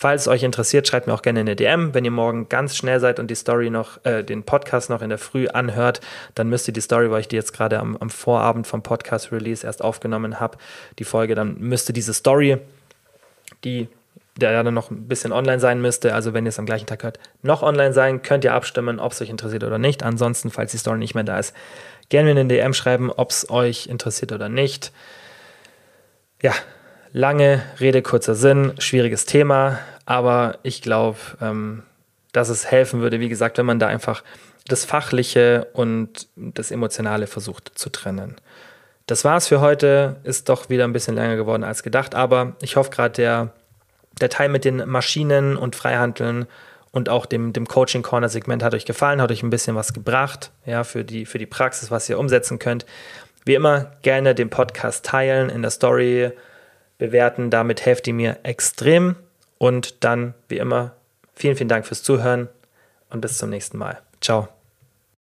falls 0.00 0.22
es 0.22 0.28
euch 0.28 0.42
interessiert, 0.42 0.88
schreibt 0.88 1.06
mir 1.06 1.12
auch 1.12 1.20
gerne 1.20 1.40
eine 1.40 1.54
DM. 1.54 1.92
Wenn 1.92 2.06
ihr 2.06 2.10
morgen 2.10 2.48
ganz 2.48 2.74
schnell 2.74 3.00
seid 3.00 3.20
und 3.20 3.30
die 3.30 3.34
Story 3.34 3.68
noch, 3.68 4.02
äh, 4.06 4.24
den 4.24 4.44
Podcast 4.44 4.88
noch 4.88 5.02
in 5.02 5.10
der 5.10 5.18
Früh 5.18 5.46
anhört, 5.46 6.00
dann 6.34 6.48
müsst 6.48 6.66
ihr 6.66 6.72
die 6.72 6.80
Story, 6.80 7.10
weil 7.10 7.20
ich 7.20 7.28
die 7.28 7.36
jetzt 7.36 7.52
gerade 7.52 7.78
am, 7.78 7.98
am 7.98 8.08
Vorabend 8.08 8.66
vom 8.66 8.82
Podcast-Release 8.82 9.66
erst 9.66 9.84
aufgenommen 9.84 10.40
habe, 10.40 10.56
die 10.98 11.04
Folge, 11.04 11.34
dann 11.34 11.58
müsste 11.58 11.92
diese 11.92 12.14
Story, 12.14 12.56
die 13.62 13.88
der 14.36 14.52
ja 14.52 14.62
dann 14.62 14.72
noch 14.72 14.90
ein 14.90 15.06
bisschen 15.06 15.32
online 15.32 15.60
sein 15.60 15.82
müsste. 15.82 16.14
Also 16.14 16.32
wenn 16.32 16.46
ihr 16.46 16.48
es 16.48 16.58
am 16.58 16.64
gleichen 16.64 16.86
Tag 16.86 17.02
hört, 17.02 17.18
noch 17.42 17.62
online 17.62 17.92
sein, 17.92 18.22
könnt 18.22 18.42
ihr 18.42 18.54
abstimmen, 18.54 18.98
ob 18.98 19.12
es 19.12 19.20
euch 19.20 19.28
interessiert 19.28 19.64
oder 19.64 19.76
nicht. 19.76 20.02
Ansonsten, 20.02 20.50
falls 20.50 20.70
die 20.70 20.78
Story 20.78 20.98
nicht 20.98 21.14
mehr 21.14 21.24
da 21.24 21.38
ist, 21.38 21.54
gerne 22.08 22.30
in 22.30 22.36
den 22.36 22.48
DM 22.48 22.72
schreiben, 22.72 23.10
ob 23.10 23.30
es 23.32 23.50
euch 23.50 23.86
interessiert 23.86 24.32
oder 24.32 24.48
nicht. 24.48 24.92
Ja, 26.40 26.54
lange 27.12 27.62
Rede, 27.80 28.02
kurzer 28.02 28.34
Sinn, 28.34 28.74
schwieriges 28.78 29.26
Thema, 29.26 29.78
aber 30.06 30.58
ich 30.62 30.82
glaube, 30.82 31.18
ähm, 31.40 31.82
dass 32.32 32.48
es 32.48 32.70
helfen 32.70 33.00
würde, 33.00 33.20
wie 33.20 33.28
gesagt, 33.28 33.58
wenn 33.58 33.66
man 33.66 33.78
da 33.78 33.86
einfach 33.86 34.22
das 34.66 34.84
Fachliche 34.84 35.68
und 35.72 36.28
das 36.36 36.70
Emotionale 36.70 37.26
versucht 37.26 37.72
zu 37.74 37.90
trennen. 37.90 38.36
Das 39.06 39.24
war's 39.24 39.48
für 39.48 39.60
heute. 39.60 40.16
Ist 40.22 40.48
doch 40.48 40.68
wieder 40.68 40.84
ein 40.84 40.92
bisschen 40.92 41.16
länger 41.16 41.34
geworden 41.34 41.64
als 41.64 41.82
gedacht, 41.82 42.14
aber 42.14 42.52
ich 42.60 42.76
hoffe 42.76 42.90
gerade, 42.90 43.14
der 43.14 43.52
der 44.20 44.28
Teil 44.28 44.48
mit 44.48 44.64
den 44.64 44.88
Maschinen 44.88 45.56
und 45.56 45.76
Freihandeln 45.76 46.46
und 46.92 47.08
auch 47.08 47.26
dem, 47.26 47.52
dem 47.52 47.66
Coaching 47.66 48.02
Corner 48.02 48.28
Segment 48.28 48.62
hat 48.62 48.74
euch 48.74 48.84
gefallen, 48.84 49.20
hat 49.20 49.30
euch 49.30 49.42
ein 49.42 49.50
bisschen 49.50 49.76
was 49.76 49.92
gebracht, 49.92 50.50
ja, 50.66 50.84
für 50.84 51.04
die, 51.04 51.26
für 51.26 51.38
die 51.38 51.46
Praxis, 51.46 51.90
was 51.90 52.08
ihr 52.08 52.18
umsetzen 52.18 52.58
könnt. 52.58 52.84
Wie 53.44 53.54
immer 53.54 53.92
gerne 54.02 54.34
den 54.34 54.50
Podcast 54.50 55.04
teilen, 55.04 55.50
in 55.50 55.62
der 55.62 55.70
Story 55.70 56.32
bewerten, 57.00 57.50
damit 57.50 57.84
helft 57.84 58.06
ihr 58.06 58.14
mir 58.14 58.38
extrem. 58.44 59.16
Und 59.58 60.04
dann, 60.04 60.34
wie 60.48 60.58
immer, 60.58 60.92
vielen, 61.34 61.56
vielen 61.56 61.68
Dank 61.68 61.86
fürs 61.86 62.04
Zuhören 62.04 62.48
und 63.10 63.20
bis 63.20 63.36
zum 63.36 63.50
nächsten 63.50 63.76
Mal. 63.76 64.00
Ciao. 64.20 64.59